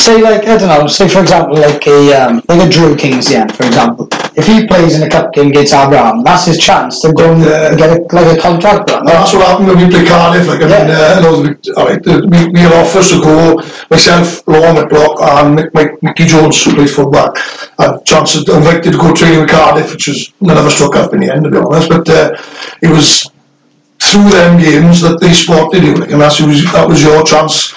say 0.04 0.22
like 0.22 0.42
I 0.46 0.56
don't 0.58 0.68
know. 0.68 0.86
Say 0.86 1.08
for 1.08 1.20
example, 1.26 1.56
like 1.58 1.84
a 1.88 1.98
um, 2.22 2.32
like 2.48 2.62
a 2.66 2.70
Drew 2.70 2.94
Kingsyan, 2.94 3.50
for 3.56 3.64
example. 3.66 4.06
If 4.40 4.46
he 4.46 4.66
plays 4.66 4.96
in 4.96 5.02
a 5.02 5.10
cup 5.10 5.34
game 5.34 5.48
against 5.48 5.74
Aberavon, 5.74 6.24
that's 6.24 6.46
his 6.46 6.58
chance 6.58 7.02
to 7.02 7.12
go 7.12 7.32
and 7.32 7.42
Yeah. 7.44 7.74
get 7.74 7.90
a, 7.90 8.16
like 8.16 8.38
a 8.38 8.40
contract. 8.40 8.90
And 8.90 9.06
that's 9.06 9.32
what 9.34 9.46
happened 9.46 9.68
when 9.68 9.78
we 9.82 9.86
played 9.94 10.08
Cardiff. 10.08 10.46
Like, 10.48 10.62
I 10.62 10.68
mean, 10.72 10.88
Yeah. 10.88 10.98
uh, 10.98 11.16
I 11.16 11.20
know 11.20 11.34
the, 11.42 11.74
all 11.76 11.86
right, 11.88 12.04
we, 12.32 12.38
we 12.54 12.60
had 12.60 12.72
offers 12.72 13.10
to 13.10 13.20
go, 13.20 13.60
myself, 13.90 14.26
Law 14.48 14.72
McBlock, 14.76 15.14
and 15.30 15.58
Mick, 15.58 15.70
Mick, 15.72 15.90
Mickey 16.02 16.24
Jones, 16.24 16.62
who 16.62 16.74
plays 16.74 16.94
football. 16.94 17.34
Had 17.78 18.04
chances 18.06 18.48
invited 18.48 18.92
to 18.92 18.98
go 18.98 19.12
training 19.12 19.40
with 19.40 19.50
Cardiff, 19.50 19.92
which 19.92 20.08
was 20.08 20.32
none 20.40 20.56
of 20.56 20.64
us 20.64 20.78
took 20.78 20.96
up 20.96 21.12
in 21.12 21.20
the 21.20 21.30
end, 21.30 21.44
to 21.44 21.50
be 21.50 21.58
honest. 21.58 21.88
But 21.90 22.08
uh, 22.08 22.30
it 22.80 22.88
was 22.88 23.30
through 23.98 24.30
them 24.30 24.58
games 24.58 25.02
that 25.02 25.20
they 25.20 25.32
spotted 25.34 25.82
you, 25.84 25.94
like, 25.96 26.12
and 26.12 26.20
that's, 26.22 26.40
was, 26.40 26.64
that 26.72 26.88
was 26.88 27.02
your 27.02 27.22
chance 27.24 27.74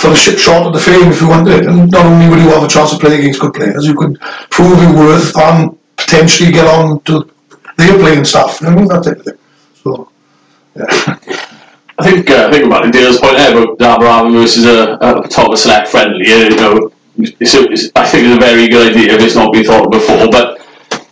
for 0.00 0.10
a 0.10 0.14
shit 0.14 0.38
shot 0.38 0.66
at 0.66 0.72
the 0.74 0.80
fame 0.80 1.08
if 1.10 1.20
you 1.22 1.28
wanted 1.28 1.60
it. 1.60 1.66
And 1.66 1.90
not 1.90 2.04
only 2.04 2.28
would 2.28 2.40
you 2.44 2.50
have 2.50 2.64
a 2.64 2.68
chance 2.68 2.90
to 2.90 2.98
play 2.98 3.18
against 3.20 3.40
good 3.40 3.54
players, 3.54 3.86
you 3.86 3.94
could 3.94 4.20
prove 4.50 4.76
your 4.82 4.92
worth 4.92 5.34
and 5.38 5.78
potentially 5.96 6.52
get 6.52 6.66
on 6.66 7.00
to 7.02 7.30
the 7.76 7.96
playing 7.98 8.24
stuff. 8.24 8.60
you 8.60 8.70
know, 8.70 8.86
that 8.88 9.04
type 9.04 9.18
of 9.18 9.24
thing. 9.24 9.38
So, 9.82 10.08
yeah. 10.76 11.18
I 11.96 12.10
think 12.10 12.28
uh, 12.28 12.48
I 12.48 12.50
think 12.50 12.66
about 12.66 12.84
the 12.84 12.90
Dale's 12.90 13.20
point 13.20 13.36
there 13.36 13.56
about 13.56 13.78
Aberavon 13.78 14.32
versus 14.32 14.64
a, 14.64 14.98
a 15.00 15.28
top 15.28 15.52
of 15.52 15.58
select 15.58 15.88
friendly. 15.88 16.26
You 16.26 16.50
know, 16.50 16.92
it's 17.16 17.54
a, 17.54 17.70
it's, 17.70 17.90
I 17.94 18.06
think 18.06 18.26
it's 18.26 18.36
a 18.36 18.40
very 18.40 18.68
good 18.68 18.90
idea 18.90 19.14
if 19.14 19.22
it's 19.22 19.36
not 19.36 19.52
been 19.52 19.64
thought 19.64 19.86
of 19.86 19.92
before. 19.92 20.28
But 20.30 20.60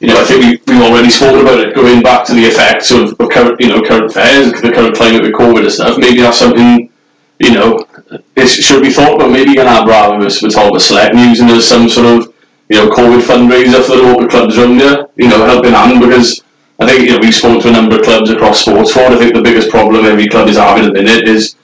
you 0.01 0.09
know, 0.09 0.21
I 0.21 0.25
think 0.25 0.67
we 0.67 0.75
we've 0.75 0.83
already 0.83 1.11
spoken 1.11 1.43
about 1.43 1.61
it 1.61 1.75
going 1.77 2.03
back 2.03 2.27
to 2.27 2.35
the 2.35 2.43
effects 2.43 2.91
of, 2.91 3.15
of 3.21 3.31
current 3.31 3.61
you 3.61 3.69
know 3.69 3.83
current 3.83 4.11
affairs, 4.11 4.51
the 4.61 4.73
current 4.73 4.97
climate 4.97 5.23
with 5.23 5.35
COVID 5.35 5.63
and 5.63 5.73
stuff. 5.73 5.99
Maybe 5.99 6.19
that's 6.19 6.39
something 6.39 6.91
you 7.39 7.55
know 7.55 7.87
it 8.35 8.49
should 8.49 8.83
be 8.83 8.91
thought 8.91 9.15
about. 9.15 9.31
Maybe 9.31 9.61
an 9.61 9.69
Aberavon 9.69 10.21
versus 10.21 10.55
top 10.55 10.75
of 10.75 10.83
select 10.83 11.15
and 11.15 11.31
using 11.31 11.49
as 11.51 11.69
some 11.69 11.89
sort 11.89 12.07
of 12.07 12.32
you 12.69 12.77
know 12.77 12.89
COVID 12.91 13.21
fundraiser 13.23 13.85
for 13.85 13.97
the 13.97 14.03
local 14.03 14.29
clubs 14.29 14.59
around 14.59 14.79
here. 14.79 15.07
You 15.17 15.29
know, 15.29 15.45
helping 15.47 15.73
hand 15.73 16.01
because. 16.01 16.43
I 16.81 16.87
think 16.87 17.03
you 17.03 17.11
know 17.13 17.19
we've 17.21 17.35
spoken 17.35 17.61
to 17.61 17.69
a 17.69 17.73
number 17.73 17.97
of 17.97 18.03
clubs 18.03 18.31
across 18.31 18.63
sports 18.63 18.91
for. 18.91 19.01
I 19.01 19.17
think 19.17 19.35
the 19.35 19.43
biggest 19.43 19.71
problem 19.71 20.05
every 20.05 20.27
club 20.27 20.49
is 20.49 20.57
having 20.57 20.85
at 20.87 20.95
the 20.95 21.03
minute 21.03 21.29
is 21.29 21.55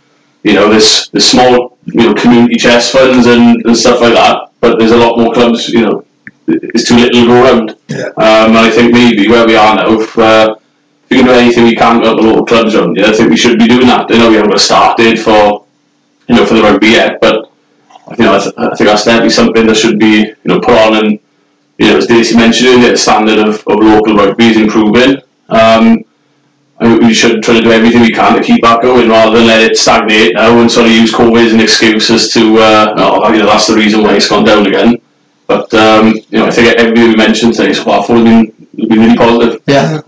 you 0.44 0.54
know 0.54 0.68
this 0.70 1.08
this 1.08 1.30
small 1.30 1.76
you 1.86 2.04
know 2.04 2.14
community 2.14 2.56
chess 2.56 2.92
funds 2.92 3.26
and, 3.26 3.64
and 3.66 3.76
stuff 3.76 4.00
like 4.00 4.14
that. 4.14 4.50
But 4.60 4.78
there's 4.78 4.92
a 4.92 4.96
lot 4.96 5.18
more 5.18 5.32
clubs. 5.32 5.68
You 5.68 5.80
know, 5.80 6.04
it's 6.46 6.88
too 6.88 6.96
little 6.96 7.22
to 7.22 7.26
go 7.26 7.42
around. 7.42 7.76
Yeah. 7.88 8.06
Um, 8.16 8.56
and 8.56 8.58
I 8.58 8.70
think 8.70 8.92
maybe 8.92 9.28
where 9.28 9.46
we 9.46 9.56
are 9.56 9.76
now, 9.76 10.00
if, 10.00 10.18
uh, 10.18 10.56
if 11.04 11.10
we 11.10 11.16
can 11.18 11.26
do 11.26 11.32
anything 11.32 11.64
we 11.64 11.76
can 11.76 12.00
to 12.00 12.06
help 12.06 12.20
the 12.20 12.26
local 12.26 12.46
clubs 12.46 12.74
around 12.74 12.96
here, 12.96 13.06
I 13.06 13.12
think 13.12 13.30
we 13.30 13.36
should 13.36 13.58
be 13.58 13.68
doing 13.68 13.86
that. 13.86 14.10
I 14.10 14.18
know 14.18 14.30
we 14.30 14.36
haven't 14.36 14.50
got 14.50 14.58
a 14.58 14.62
start 14.62 14.96
date 14.96 15.18
for 15.18 15.64
you 16.28 16.36
know 16.36 16.46
for 16.46 16.54
the 16.54 16.62
rugby 16.62 16.88
yet, 16.88 17.20
but 17.20 17.47
you 18.16 18.24
know 18.24 18.36
I, 18.36 18.38
th- 18.38 18.54
I 18.56 18.74
think 18.74 18.88
that's 18.88 19.04
definitely 19.04 19.30
something 19.30 19.66
that 19.66 19.76
should 19.76 19.98
be 19.98 20.20
you 20.20 20.36
know 20.44 20.60
put 20.60 20.78
on 20.78 21.04
and 21.04 21.20
you 21.78 21.86
know, 21.86 21.98
as 21.98 22.06
Daisy 22.06 22.36
mentioned 22.36 22.68
earlier, 22.68 22.90
the 22.90 22.98
standard 22.98 23.38
of, 23.38 23.56
of 23.68 23.78
local 23.78 24.16
rugby 24.16 24.46
is 24.48 24.56
improving. 24.56 25.22
Um, 25.48 26.04
I 26.80 26.88
think 26.88 27.02
we 27.02 27.14
should 27.14 27.42
try 27.42 27.54
to 27.54 27.60
do 27.60 27.72
everything 27.72 28.02
we 28.02 28.10
can 28.10 28.36
to 28.36 28.42
keep 28.42 28.62
that 28.62 28.82
going 28.82 29.08
rather 29.08 29.38
than 29.38 29.46
let 29.46 29.62
it 29.62 29.76
stagnate 29.76 30.34
now 30.34 30.60
and 30.60 30.70
sort 30.70 30.86
of 30.86 30.92
use 30.92 31.12
COVID 31.12 31.46
as 31.46 31.52
an 31.52 31.60
excuse 31.60 32.10
as 32.10 32.32
to, 32.32 32.58
uh, 32.58 32.94
oh, 32.96 33.32
you 33.32 33.38
know, 33.40 33.46
that's 33.46 33.66
the 33.66 33.74
reason 33.74 34.02
why 34.02 34.14
it's 34.16 34.28
gone 34.28 34.44
down 34.44 34.66
again. 34.66 35.00
But, 35.46 35.72
um, 35.74 36.14
you 36.30 36.38
know, 36.38 36.46
I 36.46 36.50
think 36.50 36.76
everything 36.76 37.10
we 37.10 37.16
mentioned 37.16 37.54
today 37.54 37.72
so 37.72 37.84
far 37.84 38.02
has 38.02 38.08
been, 38.08 38.52
been 38.76 38.98
really 38.98 39.16
positive. 39.16 39.62
Yeah. 39.66 40.00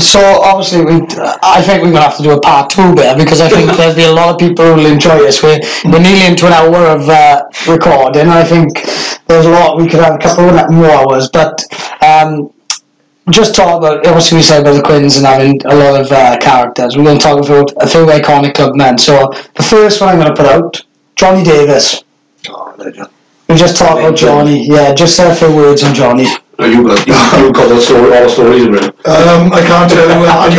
So 0.00 0.20
obviously, 0.42 0.84
we 0.84 1.06
I 1.42 1.62
think 1.62 1.82
we're 1.82 1.92
gonna 1.92 2.08
have 2.08 2.16
to 2.16 2.22
do 2.22 2.30
a 2.32 2.40
part 2.40 2.70
two 2.70 2.94
there 2.94 3.16
because 3.16 3.40
I 3.40 3.48
think 3.48 3.70
there'll 3.76 3.94
be 3.94 4.04
a 4.04 4.12
lot 4.12 4.30
of 4.30 4.38
people 4.38 4.64
who'll 4.64 4.86
enjoy 4.86 5.18
this. 5.18 5.42
We're 5.42 5.60
we're 5.84 6.00
nearly 6.00 6.26
into 6.26 6.46
an 6.46 6.52
hour 6.52 6.86
of 6.86 7.08
uh, 7.08 7.42
recording. 7.68 8.28
I 8.28 8.44
think 8.44 8.82
there's 9.26 9.46
a 9.46 9.50
lot 9.50 9.78
we 9.78 9.88
could 9.88 10.00
have 10.00 10.14
a 10.14 10.18
couple 10.18 10.48
of 10.48 10.70
more 10.70 10.90
hours, 10.90 11.28
but 11.28 11.62
um, 12.02 12.52
just 13.30 13.54
talk 13.54 13.78
about 13.78 14.06
obviously 14.06 14.36
we 14.38 14.42
said 14.42 14.62
about 14.62 14.74
the 14.74 14.82
Quins 14.82 15.16
and 15.16 15.26
having 15.26 15.60
a 15.66 15.74
lot 15.74 16.00
of 16.00 16.10
uh, 16.10 16.36
characters. 16.38 16.96
We're 16.96 17.04
going 17.04 17.18
to 17.18 17.22
talk 17.22 17.44
about 17.44 17.72
a 17.82 17.86
few 17.86 18.06
iconic 18.06 18.54
club 18.54 18.74
men. 18.74 18.98
So 18.98 19.28
the 19.54 19.62
first 19.62 20.00
one 20.00 20.10
I'm 20.10 20.18
going 20.18 20.34
to 20.34 20.42
put 20.42 20.50
out, 20.50 20.84
Johnny 21.16 21.44
Davis. 21.44 22.02
Oh, 22.48 22.74
legend. 22.78 23.08
We 23.48 23.56
just 23.56 23.76
talk 23.76 23.98
about 23.98 24.16
Johnny. 24.16 24.66
Yeah, 24.66 24.94
just 24.94 25.16
say 25.16 25.30
a 25.30 25.34
few 25.34 25.54
words 25.54 25.82
on 25.82 25.94
Johnny. 25.94 26.26
No, 26.60 26.66
you 26.66 26.84
got 26.84 27.06
you, 27.06 27.14
you 27.14 27.52
got 27.52 27.68
the 27.70 27.80
story, 27.80 28.12
all 28.12 28.24
the 28.24 28.28
stories 28.28 28.64
in 28.66 28.74
it. 28.74 28.84
Um, 29.08 29.48
I 29.50 29.64
can't 29.64 29.90
tell 29.90 30.04
you 30.04 30.26
that 30.28 30.52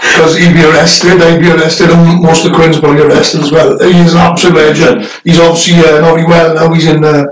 because 0.00 0.36
he'd 0.38 0.54
be 0.54 0.64
arrested. 0.64 1.20
I'd 1.20 1.38
be 1.38 1.50
arrested, 1.52 1.90
and 1.90 2.22
most 2.22 2.46
of 2.46 2.52
the 2.52 2.56
Quins 2.56 2.80
will 2.80 2.94
be 2.94 3.02
arrested 3.02 3.42
as 3.42 3.52
well. 3.52 3.78
He's 3.78 4.14
an 4.14 4.20
absolute 4.20 4.56
legend. 4.56 5.04
He's 5.22 5.38
obviously 5.38 5.84
uh, 5.84 6.00
not 6.00 6.14
very 6.16 6.24
well 6.24 6.54
now. 6.54 6.72
He's 6.72 6.86
in 6.86 7.04
uh, 7.04 7.26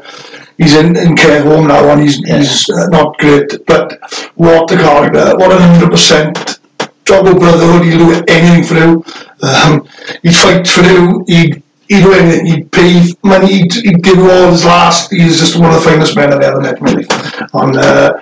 he's 0.59 0.75
in, 0.77 0.95
in 0.99 1.17
care 1.17 1.43
home 1.43 1.69
now, 1.69 1.89
and 1.89 2.03
he's 2.03 2.17
he's 2.17 2.69
uh, 2.69 2.89
not 2.89 3.17
great. 3.17 3.65
But 3.67 3.99
what 4.35 4.71
a 4.71 4.77
character! 4.77 5.39
What 5.39 5.53
an 5.53 5.63
hundred 5.63 5.91
percent 5.91 6.61
Joggo 7.07 7.39
brotherhood. 7.39 7.83
He'd 7.83 7.97
do 7.97 8.13
anything 8.29 8.65
for 8.69 8.75
you. 8.75 9.05
Um, 9.41 9.89
he'd 10.23 10.37
fight 10.37 10.69
for 10.69 10.85
you. 10.85 11.25
He'd 11.27 11.63
he'd 11.89 12.05
anything. 12.05 12.47
He'd 12.47 12.73
pay 12.73 13.13
money. 13.23 13.47
He'd, 13.47 13.73
he'd 13.73 14.03
give 14.03 14.19
all 14.19 14.51
his 14.51 14.65
last. 14.65 15.11
He's 15.11 15.39
just 15.39 15.59
one 15.59 15.73
of 15.73 15.83
the 15.83 15.89
finest 15.89 16.17
men 16.17 16.33
I've 16.33 16.43
ever 16.43 16.61
met, 16.61 16.81
really. 16.81 17.07
And 17.55 17.77
uh, 17.77 18.13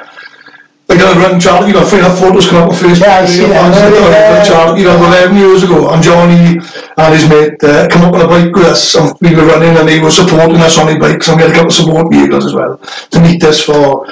I 0.88 0.96
got 0.98 1.16
a 1.16 1.20
run 1.20 1.40
Charlie, 1.40 1.68
you 1.68 1.74
know, 1.74 1.84
three 1.84 2.00
photos 2.00 2.46
come 2.46 2.64
up 2.64 2.70
on 2.70 2.76
Facebook. 2.76 3.00
Yeah, 3.00 3.20
I 3.20 3.26
see 3.26 3.46
that. 3.46 3.72
Yeah, 3.72 4.44
Charlie, 4.44 4.80
you 4.80 4.86
know, 4.86 4.96
11 4.96 5.36
years 5.36 5.62
ago, 5.62 5.88
and 5.88 6.02
Johnny 6.02 6.60
and 6.96 7.14
his 7.14 7.28
mate 7.28 7.56
uh, 7.64 7.88
come 7.88 8.02
up 8.02 8.14
on 8.14 8.20
a 8.20 8.28
bike 8.28 8.54
with 8.54 8.66
us, 8.66 8.94
and 8.94 9.16
we 9.22 9.34
were 9.34 9.46
running, 9.46 9.76
and 9.76 9.88
they 9.88 9.98
were 9.98 10.10
supporting 10.10 10.60
us 10.60 10.76
on 10.76 10.92
the 10.92 10.98
bikes, 10.98 11.28
and 11.28 11.38
we 11.38 11.42
had 11.42 11.52
a 11.52 11.54
couple 11.54 11.68
of 11.68 11.74
support 11.74 12.12
vehicles 12.12 12.44
as 12.44 12.54
well 12.54 12.76
to 12.76 13.20
meet 13.20 13.42
us 13.44 13.62
for 13.62 14.06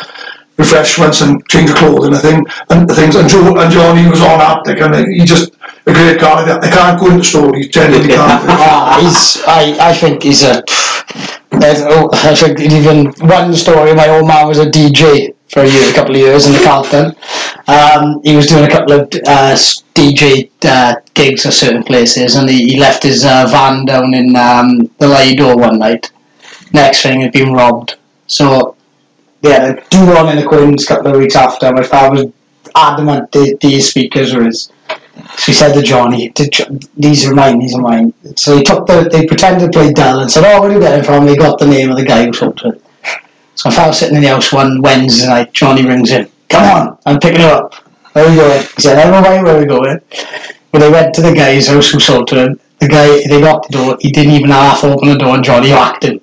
refreshments 0.58 1.20
and 1.22 1.46
change 1.48 1.70
of 1.70 1.76
clothing, 1.76 2.14
I 2.14 2.18
think, 2.18 2.48
and 2.70 2.88
things. 2.90 3.16
And 3.16 3.28
Joe 3.28 3.56
and 3.56 3.72
Johnny 3.72 4.08
was 4.08 4.20
on 4.20 4.38
like, 4.66 4.80
and 4.80 5.12
he 5.14 5.24
just 5.24 5.52
a 5.86 5.92
great 5.92 6.20
guy. 6.20 6.58
I 6.58 6.70
can't 6.70 7.00
go 7.00 7.10
into 7.10 7.24
stories, 7.24 7.68
genuinely 7.68 8.14
can't. 8.14 8.44
Ah, 8.48 8.98
he's, 9.02 9.42
I, 9.46 9.90
I 9.90 9.94
think 9.94 10.22
he's 10.22 10.42
a. 10.42 10.62
there's- 11.50 11.82
oh, 11.86 12.08
I 12.12 12.34
think 12.34 12.60
even 12.60 13.12
one 13.28 13.54
story. 13.54 13.94
My 13.94 14.08
old 14.08 14.26
man 14.26 14.46
was 14.48 14.58
a 14.58 14.66
DJ 14.70 15.34
for 15.48 15.60
a 15.60 15.68
year, 15.68 15.90
a 15.90 15.94
couple 15.94 16.14
of 16.14 16.20
years 16.20 16.46
in 16.46 16.52
the 16.52 16.62
Carlton. 16.64 17.14
Um, 17.68 18.20
he 18.24 18.34
was 18.36 18.46
doing 18.46 18.64
a 18.64 18.70
couple 18.70 18.92
of 18.94 19.00
uh, 19.26 19.54
DJ 19.94 20.50
uh, 20.64 20.96
gigs 21.14 21.44
at 21.46 21.52
certain 21.52 21.82
places, 21.82 22.36
and 22.36 22.48
he, 22.48 22.72
he 22.72 22.80
left 22.80 23.02
his 23.02 23.24
uh, 23.24 23.46
van 23.50 23.84
down 23.84 24.14
in 24.14 24.34
um, 24.36 24.90
the 24.98 25.08
Lido 25.08 25.56
one 25.56 25.78
night. 25.78 26.10
Next 26.72 27.02
thing, 27.02 27.20
he'd 27.20 27.32
been 27.32 27.52
robbed. 27.52 27.96
So, 28.26 28.76
yeah, 29.42 29.72
the 29.72 29.82
do 29.90 30.06
one 30.06 30.28
in 30.28 30.36
the 30.36 30.46
Quins 30.46 30.84
a 30.84 30.86
couple 30.86 31.12
of 31.12 31.18
weeks 31.18 31.36
after. 31.36 31.72
My 31.72 31.82
father 31.82 32.24
was 32.24 32.32
adamant 32.74 33.32
that 33.32 33.58
these 33.60 33.90
speakers 33.90 34.34
were 34.34 34.44
his. 34.44 34.70
So 35.36 35.46
he 35.46 35.52
said 35.52 35.74
to 35.74 35.82
Johnny, 35.82 36.32
"These 36.96 37.26
are 37.26 37.34
mine. 37.34 37.58
These 37.58 37.74
are 37.74 37.82
mine." 37.82 38.14
So 38.36 38.56
he 38.56 38.62
took 38.62 38.86
the. 38.86 39.08
They 39.10 39.26
pretended 39.26 39.72
to 39.72 39.78
play 39.78 39.92
Dell 39.92 40.20
and 40.20 40.30
said, 40.30 40.44
"Oh, 40.46 40.60
where 40.60 40.70
do 40.70 40.76
you 40.76 40.80
get 40.80 40.98
it 40.98 41.04
from?" 41.04 41.26
They 41.26 41.36
got 41.36 41.58
the 41.58 41.66
name 41.66 41.90
of 41.90 41.96
the 41.96 42.04
guy 42.04 42.24
who 42.24 42.32
sold 42.32 42.56
to 42.58 42.68
it. 42.68 42.82
So 43.54 43.70
my 43.70 43.86
was 43.88 43.98
sitting 43.98 44.16
in 44.16 44.22
the 44.22 44.28
house 44.28 44.52
one 44.52 44.80
Wednesday 44.80 45.28
night, 45.28 45.52
Johnny 45.52 45.84
rings 45.86 46.10
in. 46.10 46.28
Come 46.48 46.64
on, 46.64 46.98
I'm 47.04 47.20
picking 47.20 47.42
you 47.42 47.46
up. 47.46 47.74
Where 48.12 48.26
are 48.26 48.30
we 48.30 48.36
going? 48.36 48.60
He 48.60 48.82
said, 48.82 48.98
I 48.98 49.10
don't 49.10 49.22
know 49.22 49.42
where 49.42 49.56
we're 49.58 49.66
going. 49.66 50.00
But 50.70 50.78
they 50.78 50.90
went 50.90 51.14
to 51.14 51.22
the 51.22 51.34
guy's 51.34 51.68
house 51.68 51.90
who 51.90 52.00
sold 52.00 52.28
to 52.28 52.44
him. 52.44 52.60
The 52.78 52.88
guy, 52.88 53.22
they 53.28 53.40
knocked 53.40 53.70
the 53.70 53.78
door. 53.78 53.96
He 54.00 54.10
didn't 54.10 54.32
even 54.32 54.50
half 54.50 54.82
open 54.84 55.08
the 55.08 55.16
door, 55.16 55.34
and 55.34 55.44
Johnny 55.44 55.70
whacked 55.70 56.04
him. 56.04 56.20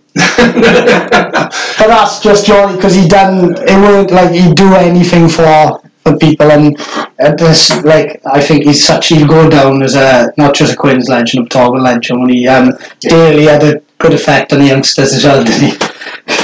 But 1.80 1.88
that's 1.88 2.20
just 2.20 2.46
Johnny 2.46 2.76
because 2.76 2.96
he 2.96 3.08
done. 3.08 3.56
It 3.58 3.78
weren't 3.82 4.12
like 4.12 4.32
he'd 4.32 4.56
do 4.56 4.74
anything 4.74 5.30
for 5.30 5.82
for 6.04 6.18
people, 6.18 6.52
and 6.52 6.80
uh, 7.20 7.36
this 7.36 7.84
like 7.84 8.22
I 8.26 8.42
think 8.42 8.66
he's 8.66 8.86
such. 8.86 9.08
He'll 9.08 9.28
go 9.28 9.50
down 9.50 9.82
as 9.84 9.96
a 9.96 10.34
not 10.38 10.56
just 10.56 10.74
a 10.74 10.76
Queen's 10.76 11.10
legend, 11.10 11.50
but 11.50 11.60
all 11.60 11.80
legend. 11.80 12.22
When 12.22 12.30
he 12.30 12.48
um, 12.48 12.78
really 13.06 13.46
had 13.46 13.64
a 13.64 13.82
good 13.98 14.14
effect 14.14 14.54
on 14.54 14.60
the 14.60 14.68
youngsters 14.68 15.14
as 15.14 15.24
well, 15.24 15.44
didn't 15.44 15.72
he? 15.72 15.78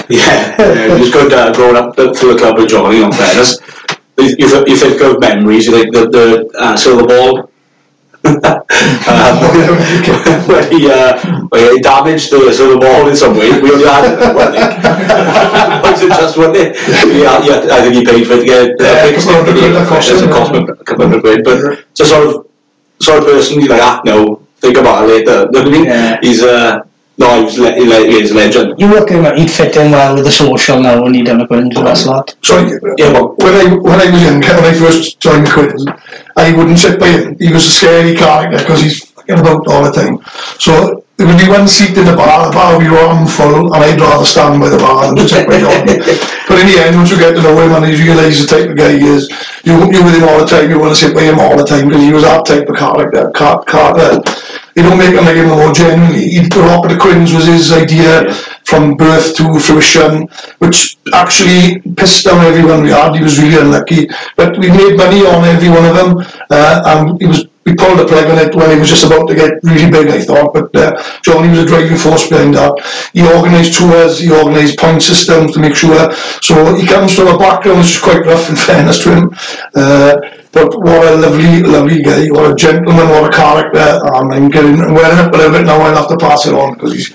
Yeah, 0.09 0.55
yeah, 0.59 0.99
was 0.99 1.11
good 1.11 1.33
uh, 1.33 1.53
growing 1.53 1.75
up 1.75 1.95
through 1.95 2.33
the 2.33 2.37
club 2.37 2.57
with 2.57 2.69
Johnny, 2.69 3.03
on 3.03 3.11
fairness. 3.11 3.59
You, 4.17 4.35
you, 4.39 4.49
th- 4.49 4.67
you 4.67 4.77
think 4.77 5.01
of 5.01 5.19
memories, 5.19 5.65
you 5.65 5.73
think 5.73 5.93
the, 5.93 6.09
the 6.09 6.49
uh, 6.57 6.75
silver 6.77 7.05
ball. 7.05 7.51
Um, 8.25 9.37
when 10.47 10.63
he, 10.71 10.89
uh, 10.89 11.13
when 11.49 11.75
he 11.75 11.81
damaged 11.81 12.31
the 12.31 12.51
silver 12.53 12.79
ball 12.79 13.07
in 13.07 13.15
some 13.15 13.33
way, 13.37 13.51
we 13.61 13.71
only 13.71 13.85
had 13.85 14.33
one 14.35 14.51
nick. 14.51 14.83
Was 15.83 16.01
it 16.01 16.09
just 16.09 16.37
one 16.37 16.51
nick? 16.53 16.75
Yeah, 16.75 17.41
yeah, 17.43 17.73
I 17.75 17.81
think 17.81 17.95
he 17.95 18.05
paid 18.05 18.25
for 18.27 18.33
it 18.33 18.39
to 18.41 18.45
get 18.45 18.61
it 18.69 18.75
Yeah, 18.81 19.05
fixed. 19.05 19.27
couple 19.27 19.45
hundred 19.45 19.55
didn't 19.55 19.63
he? 19.63 19.73
quid 19.73 19.75
that 19.75 19.87
cost 19.87 20.09
It 20.11 20.31
cost 20.31 20.53
him 20.53 20.63
a 20.69 20.75
couple 20.83 21.05
hundred 21.07 21.21
quid, 21.21 21.43
but 21.43 21.57
it's 21.91 21.99
a 22.01 22.05
sort 22.05 22.27
of 22.27 22.47
sort 22.99 23.19
of 23.19 23.25
person 23.25 23.61
you 23.61 23.67
like, 23.67 23.81
ah, 23.81 24.01
no, 24.05 24.41
think 24.57 24.77
about 24.77 25.03
it 25.03 25.07
later. 25.07 25.45
You 25.45 25.51
know 25.51 25.59
what 25.59 25.67
I 25.67 25.71
mean? 25.71 25.85
Yeah. 25.85 26.17
He's 26.21 26.41
uh, 26.43 26.79
no, 27.17 27.37
he 27.39 27.43
was 27.45 27.57
le- 27.57 27.73
he, 27.73 27.85
le- 27.85 28.05
he 28.07 28.19
is 28.21 28.31
a 28.31 28.35
legend. 28.35 28.79
You 28.79 28.93
reckon 28.93 29.23
that 29.23 29.37
he'd 29.37 29.49
fit 29.49 29.75
in 29.77 29.91
well 29.91 30.15
with 30.15 30.25
the 30.25 30.31
social 30.31 30.81
now 30.81 31.01
when 31.01 31.13
he 31.13 31.23
done 31.23 31.41
a 31.41 31.47
Quins 31.47 31.75
with 31.75 31.85
us 31.87 32.05
lot? 32.05 32.35
So 32.43 32.59
Yeah, 32.97 33.13
well, 33.13 33.35
when 33.37 33.53
I 33.53 33.73
when 33.75 33.99
I 34.01 34.11
was 34.11 34.21
younger, 34.21 34.53
when 34.55 34.65
I 34.65 34.73
first 34.73 35.19
joined 35.19 35.47
the 35.47 35.51
Quins, 35.51 35.85
I 36.35 36.55
wouldn't 36.55 36.77
sit 36.79 36.99
by 36.99 37.07
him. 37.07 37.37
He 37.39 37.53
was 37.53 37.65
a 37.65 37.69
scary 37.69 38.15
character 38.15 38.57
because 38.57 38.81
he's 38.81 39.05
fucking 39.11 39.39
about 39.39 39.67
all 39.67 39.83
the 39.83 39.91
time. 39.91 40.19
So 40.59 41.05
there 41.17 41.25
would 41.25 41.39
be 41.39 41.47
one 41.47 41.65
seat 41.65 41.97
in 41.97 42.03
the 42.03 42.15
bar, 42.15 42.47
the 42.47 42.51
bar 42.51 42.75
would 42.75 42.83
be 42.83 42.91
arm 42.91 43.25
full, 43.25 43.73
and 43.73 43.79
I'd 43.81 43.99
rather 44.01 44.25
stand 44.25 44.59
by 44.59 44.67
the 44.67 44.77
bar 44.77 45.07
than 45.07 45.15
to 45.15 45.29
sit 45.29 45.47
by 45.47 45.59
John. 45.63 45.85
but 46.49 46.59
in 46.59 46.67
the 46.67 46.75
end, 46.83 46.97
once 46.97 47.09
you 47.11 47.17
get 47.17 47.35
to 47.35 47.41
know 47.41 47.55
him 47.55 47.71
and 47.71 47.87
you 47.87 48.03
realise 48.03 48.41
the 48.43 48.47
type 48.51 48.69
of 48.69 48.75
guy 48.75 48.91
he 48.99 49.07
is, 49.07 49.31
you 49.63 49.79
you 49.87 50.03
with 50.03 50.19
him 50.19 50.27
all 50.27 50.39
the 50.43 50.45
time, 50.51 50.69
you 50.69 50.77
want 50.77 50.91
to 50.91 50.99
sit 50.99 51.15
by 51.15 51.23
him 51.23 51.39
all 51.39 51.55
the 51.55 51.63
time 51.63 51.87
because 51.87 52.03
he 52.03 52.11
was 52.11 52.23
that 52.23 52.45
type 52.45 52.67
of 52.67 52.75
character. 52.75 53.31
Car- 53.31 53.63
character. 53.63 54.19
They 54.75 54.81
don't 54.81 54.97
make 54.97 55.15
him 55.15 55.23
like 55.23 55.37
him 55.37 55.47
more 55.47 55.71
genuinely. 55.71 56.27
He 56.29 56.49
grew 56.49 56.63
up 56.63 56.83
at 56.85 56.91
the 56.91 56.97
Quins 56.97 57.33
was 57.33 57.45
his 57.45 57.71
idea 57.71 58.33
from 58.65 58.95
birth 58.95 59.35
to 59.37 59.57
fruition, 59.57 60.27
which 60.59 60.97
actually 61.13 61.79
pissed 61.95 62.25
down 62.25 62.45
everyone 62.45 62.83
we 62.83 62.89
had. 62.89 63.15
He 63.15 63.23
was 63.23 63.39
really 63.39 63.57
unlucky, 63.57 64.09
but 64.35 64.57
we 64.57 64.69
made 64.69 64.97
money 64.97 65.25
on 65.25 65.45
every 65.45 65.69
one 65.69 65.85
of 65.85 65.95
them, 65.95 66.17
uh, 66.49 66.83
and 66.85 67.21
he 67.21 67.27
was. 67.27 67.47
We 67.65 67.73
pulled 67.73 67.97
the 67.97 68.05
plug 68.05 68.29
on 68.29 68.37
it 68.37 68.53
when 68.53 68.69
it 68.69 68.79
was 68.79 68.91
just 68.91 69.05
about 69.05 69.27
to 69.27 69.33
get 69.33 69.53
really 69.63 69.89
big, 69.89 70.07
I 70.09 70.21
thought. 70.21 70.53
But 70.53 70.75
uh, 70.75 71.01
Johnny 71.23 71.49
was 71.49 71.63
a 71.63 71.65
driving 71.65 71.97
force 71.97 72.29
behind 72.29 72.53
that. 72.53 72.77
He 73.11 73.25
organised 73.25 73.79
tours, 73.79 74.19
he 74.19 74.31
organised 74.31 74.77
point 74.77 75.01
systems 75.01 75.53
to 75.53 75.59
make 75.59 75.73
sure. 75.73 76.13
So 76.43 76.75
he 76.75 76.85
comes 76.85 77.15
from 77.15 77.25
a 77.25 77.39
background 77.39 77.79
which 77.79 77.95
is 77.95 77.99
quite 77.99 78.23
rough, 78.23 78.47
in 78.51 78.55
fairness 78.55 79.01
to 79.01 79.15
him. 79.15 79.35
Uh, 79.73 80.15
but 80.55 80.73
what 80.79 81.05
a 81.05 81.17
lovely, 81.17 81.61
lovely 81.63 82.01
guy, 82.01 82.27
what 82.31 82.49
a 82.49 82.55
gentleman, 82.55 83.09
what 83.09 83.27
a 83.27 83.35
character. 83.35 83.99
Um, 84.07 84.31
I'm 84.31 84.49
getting 84.49 84.79
wearing 84.93 85.19
up 85.19 85.33
a 85.33 85.37
little 85.37 85.51
bit 85.51 85.65
now, 85.65 85.81
I'll 85.81 85.95
have 85.95 86.07
to 86.07 86.17
pass 86.17 86.47
it 86.47 86.53
on 86.53 86.75
because 86.75 86.93
he's. 86.93 87.13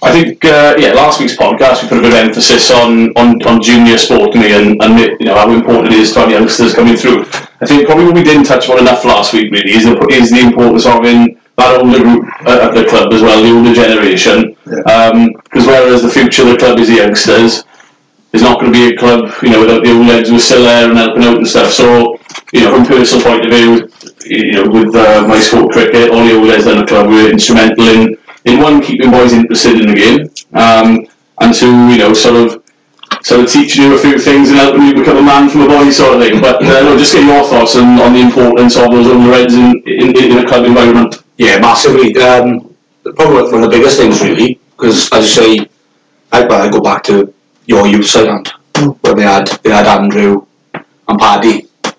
I 0.00 0.12
think, 0.12 0.44
uh, 0.44 0.76
yeah, 0.78 0.92
last 0.92 1.18
week's 1.20 1.36
podcast 1.36 1.82
we 1.82 1.88
put 1.88 1.98
a 1.98 2.02
bit 2.02 2.12
of 2.12 2.18
emphasis 2.18 2.70
on, 2.70 3.08
on, 3.16 3.42
on 3.42 3.60
junior 3.60 3.96
me 4.38 4.52
and, 4.54 4.80
and 4.80 4.98
you 5.18 5.26
know 5.26 5.34
how 5.34 5.50
important 5.50 5.92
it 5.92 5.98
is 5.98 6.12
to 6.12 6.20
have 6.20 6.30
youngsters 6.30 6.74
coming 6.74 6.96
through. 6.96 7.22
I 7.60 7.66
think 7.66 7.86
probably 7.86 8.04
what 8.04 8.14
we 8.14 8.22
didn't 8.22 8.44
touch 8.44 8.68
on 8.68 8.78
enough 8.78 9.04
last 9.04 9.32
week 9.32 9.50
really 9.50 9.72
is 9.72 9.84
the, 9.84 9.96
is 10.12 10.30
the 10.30 10.38
importance 10.40 10.86
of 10.86 10.92
having 10.92 11.40
that 11.56 11.80
older 11.80 11.98
group 11.98 12.24
at, 12.46 12.74
the 12.74 12.84
club 12.84 13.12
as 13.12 13.22
well, 13.22 13.42
the 13.42 13.50
older 13.50 13.74
generation. 13.74 14.54
Because 14.64 15.66
whereas 15.66 16.02
the 16.02 16.10
future 16.10 16.42
of 16.42 16.48
the 16.50 16.58
club 16.58 16.78
is 16.78 16.88
the 16.88 16.96
youngsters, 16.96 17.64
there's 18.30 18.42
not 18.42 18.60
going 18.60 18.72
to 18.72 18.78
be 18.78 18.94
a 18.94 18.96
club, 18.96 19.32
you 19.42 19.50
know, 19.50 19.60
without 19.60 19.82
the 19.82 19.92
old 19.92 20.06
lads 20.06 20.28
who 20.28 20.36
are 20.36 20.40
still 20.40 20.64
there 20.64 20.88
and 20.88 20.98
helping 20.98 21.24
out 21.24 21.38
and 21.38 21.48
stuff. 21.48 21.72
So, 21.72 22.18
you 22.52 22.60
know, 22.60 22.74
from 22.74 22.84
a 22.84 22.88
personal 22.88 23.24
point 23.24 23.46
of 23.46 23.52
view, 23.52 23.88
you 24.26 24.52
know, 24.52 24.68
with 24.68 24.94
uh, 24.94 25.26
my 25.26 25.40
sport 25.40 25.72
cricket, 25.72 26.10
all 26.10 26.24
the 26.24 26.36
old 26.36 26.48
lads 26.48 26.66
in 26.66 26.78
the 26.78 26.86
club 26.86 27.08
were 27.08 27.30
instrumental 27.30 27.88
in, 27.88 28.16
in 28.44 28.60
one, 28.60 28.82
keeping 28.82 29.10
boys 29.10 29.32
interested 29.32 29.80
in 29.80 29.88
the 29.88 29.94
game, 29.94 30.20
um, 30.52 31.06
and 31.40 31.54
two, 31.54 31.88
you 31.88 31.98
know, 31.98 32.12
sort 32.12 32.36
of 32.36 32.62
sort 33.22 33.40
of 33.40 33.50
teaching 33.50 33.84
you 33.84 33.94
a 33.94 33.98
few 33.98 34.18
things 34.18 34.50
and 34.50 34.58
helping 34.58 34.82
you 34.82 34.94
become 34.94 35.16
a 35.16 35.22
man 35.22 35.48
from 35.48 35.62
a 35.62 35.66
boy 35.66 35.90
sort 35.90 36.16
of 36.16 36.22
thing. 36.22 36.40
But 36.40 36.62
uh, 36.62 36.82
no, 36.84 36.98
just 36.98 37.14
get 37.14 37.24
your 37.24 37.44
thoughts 37.44 37.76
on, 37.76 37.98
on 37.98 38.12
the 38.12 38.20
importance 38.20 38.76
of 38.76 38.90
those 38.90 39.06
older 39.06 39.30
reds 39.30 39.54
in, 39.54 39.82
in, 39.86 40.16
in 40.16 40.38
a 40.38 40.46
club 40.46 40.64
environment. 40.66 41.22
Yeah, 41.38 41.58
massively. 41.58 42.14
Um, 42.18 42.74
probably 43.16 43.50
one 43.50 43.62
of 43.62 43.70
the 43.70 43.76
biggest 43.76 43.98
things, 43.98 44.20
really, 44.20 44.60
because 44.76 45.10
as 45.12 45.24
you 45.24 45.42
say, 45.42 45.70
I, 46.32 46.44
I 46.44 46.68
go 46.68 46.80
back 46.80 47.02
to 47.04 47.32
your 47.68 47.86
youth 47.86 48.06
side 48.06 48.48
when 49.02 49.16
they 49.16 49.22
had 49.22 49.46
they 49.62 49.70
had 49.70 49.86
Andrew 49.86 50.44
and 50.74 51.18
Paddy. 51.18 51.68
You 51.84 51.92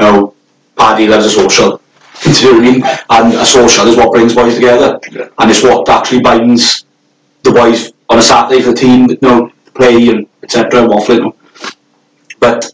know, 0.00 0.34
Paddy 0.76 1.08
loves 1.08 1.26
a 1.26 1.30
social. 1.30 1.82
Do 2.22 2.30
you 2.30 2.52
know 2.52 2.58
what 2.58 2.66
I 2.66 2.70
mean? 2.70 2.82
And 3.10 3.34
a 3.34 3.44
social 3.44 3.86
is 3.88 3.96
what 3.96 4.12
brings 4.12 4.34
boys 4.34 4.54
together, 4.54 4.98
and 5.38 5.50
it's 5.50 5.62
what 5.62 5.86
actually 5.88 6.22
binds 6.22 6.86
the 7.42 7.50
boys 7.50 7.92
on 8.08 8.18
a 8.18 8.22
Saturday 8.22 8.62
for 8.62 8.70
the 8.70 8.76
team. 8.76 9.10
You 9.10 9.18
know, 9.20 9.52
play 9.74 10.08
and 10.08 10.26
etc. 10.42 10.82
And 10.82 10.92
waffling. 10.92 11.34
But 12.38 12.72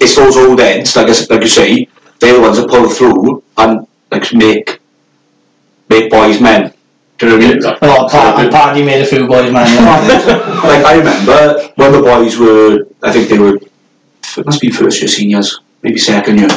it's 0.00 0.16
those 0.16 0.36
old 0.36 0.58
ends, 0.60 0.96
like 0.96 1.08
I 1.08 1.34
like 1.34 1.42
you 1.42 1.48
say, 1.48 1.88
they're 2.18 2.34
the 2.34 2.40
ones 2.40 2.56
that 2.56 2.68
pull 2.68 2.88
through 2.88 3.42
and 3.58 3.86
like 4.10 4.32
make 4.32 4.80
make 5.88 6.10
boys 6.10 6.40
men. 6.40 6.72
Do 7.22 7.28
you 7.28 7.38
know 7.38 7.46
what 7.46 7.78
I 7.78 7.78
mean? 7.78 7.78
Oh, 7.82 8.08
Pa- 8.10 8.34
and 8.36 8.50
Paddy 8.50 8.82
made 8.82 9.00
a 9.00 9.06
few 9.06 9.28
boys, 9.28 9.52
man. 9.52 9.62
like 10.66 10.84
I 10.84 10.98
remember 10.98 11.70
when 11.76 11.92
the 11.92 12.02
boys 12.02 12.36
were, 12.36 12.84
I 13.00 13.12
think 13.12 13.28
they 13.28 13.38
were, 13.38 13.58
it 14.36 14.44
must 14.44 14.60
be 14.60 14.70
first 14.70 15.00
year 15.00 15.06
seniors, 15.06 15.60
maybe 15.82 15.98
second 15.98 16.38
year. 16.38 16.48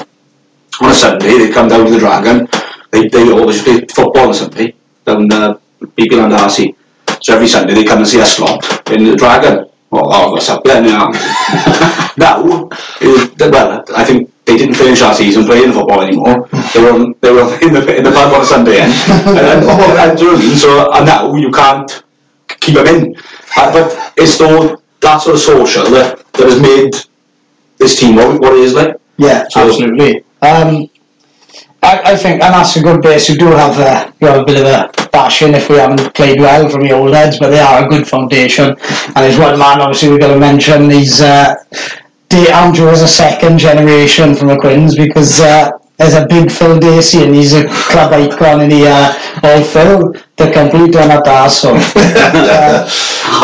On 0.81 0.89
a 0.89 0.93
Sunday, 0.95 1.37
they 1.37 1.51
come 1.51 1.67
down 1.67 1.85
to 1.85 1.91
the 1.91 1.99
Dragon. 1.99 2.47
They 2.89 3.07
they 3.09 3.31
always 3.31 3.61
play 3.61 3.85
football 3.85 4.23
on 4.23 4.29
a 4.31 4.33
Sunday 4.33 4.73
down 5.05 5.31
uh, 5.31 5.59
Beacon 5.95 6.21
and 6.21 6.31
Darcy. 6.31 6.75
So 7.21 7.35
every 7.35 7.47
Sunday 7.47 7.75
they 7.75 7.83
come 7.83 7.99
and 7.99 8.07
see 8.07 8.19
us 8.19 8.35
slot 8.35 8.89
in 8.89 9.03
the 9.03 9.15
Dragon. 9.15 9.69
Well, 9.91 10.09
oh, 10.11 10.31
what's 10.31 10.49
up 10.49 10.63
then? 10.63 10.85
Yeah. 10.85 11.11
now, 12.17 12.69
it, 12.99 13.51
well, 13.51 13.85
I 13.95 14.03
think 14.03 14.33
they 14.45 14.57
didn't 14.57 14.75
finish 14.75 15.01
our 15.01 15.13
season 15.13 15.45
playing 15.45 15.71
football 15.73 16.01
anymore. 16.01 16.47
They 16.73 16.81
were 16.81 16.91
on, 16.91 17.15
they 17.21 17.31
were 17.31 17.47
in 17.61 17.73
the 17.73 17.97
in 17.97 18.03
the 18.03 18.11
pub 18.11 18.33
on 18.33 18.41
a 18.41 18.45
Sunday 18.45 18.79
end. 18.81 18.93
and, 19.27 19.65
and, 19.65 19.99
and, 19.99 20.17
do 20.17 20.25
you 20.25 20.31
know 20.31 20.37
what 20.37 20.43
I 20.43 20.47
mean? 20.47 20.57
So 20.57 20.91
and 20.93 21.05
now 21.05 21.35
you 21.35 21.51
can't 21.51 22.03
keep 22.59 22.75
them 22.75 22.87
in. 22.87 23.15
Uh, 23.57 23.71
but 23.73 24.13
it's 24.17 24.39
all 24.41 24.81
that 25.01 25.17
sort 25.21 25.35
of 25.35 25.41
social 25.41 25.83
that, 25.91 26.17
that 26.33 26.45
has 26.49 26.59
made 26.61 26.93
this 27.77 27.99
team 27.99 28.15
what, 28.15 28.39
what 28.41 28.53
it 28.53 28.59
is 28.59 28.73
like. 28.73 28.95
Yeah, 29.17 29.47
So- 29.49 29.67
absolutely. 29.67 30.23
Um, 30.41 30.89
I, 31.81 32.01
I 32.13 32.15
think, 32.17 32.41
and 32.41 32.53
that's 32.53 32.75
a 32.77 32.81
good 32.81 33.01
base. 33.01 33.29
You 33.29 33.37
do 33.37 33.45
have 33.47 33.77
a, 33.79 34.11
you 34.19 34.27
have 34.27 34.41
a 34.41 34.45
bit 34.45 34.57
of 34.61 34.65
a 34.65 35.07
bashing 35.09 35.53
if 35.53 35.69
we 35.69 35.75
haven't 35.77 36.13
played 36.15 36.39
well 36.39 36.67
from 36.67 36.81
the 36.81 36.91
old 36.91 37.13
heads, 37.13 37.37
but 37.37 37.49
they 37.51 37.59
are 37.59 37.85
a 37.85 37.87
good 37.87 38.07
foundation. 38.07 38.69
And 38.69 39.15
there's 39.15 39.37
one 39.37 39.57
man, 39.59 39.81
obviously, 39.81 40.09
we've 40.09 40.19
got 40.19 40.33
to 40.33 40.39
mention. 40.39 40.89
He's 40.89 41.21
uh, 41.21 41.53
Da- 42.29 42.51
Andrew 42.53 42.89
is 42.89 43.01
a 43.01 43.07
second 43.07 43.57
generation 43.57 44.35
from 44.35 44.47
the 44.49 44.57
Quins 44.57 44.95
because 44.95 45.39
uh, 45.39 45.69
there's 45.97 46.13
a 46.15 46.25
big 46.27 46.51
Phil 46.51 46.77
Dacey 46.79 47.23
and 47.23 47.33
he's 47.33 47.53
a 47.53 47.65
club 47.67 48.11
icon 48.13 48.61
and 48.61 48.71
he 48.71 48.85
uh, 48.85 49.13
all 49.43 49.63
Phil 49.63 50.13
the 50.37 50.51
complete 50.51 50.93
one 50.95 51.11
at 51.11 51.23
that 51.29 51.47
so 51.51 51.71
uh, 51.75 52.89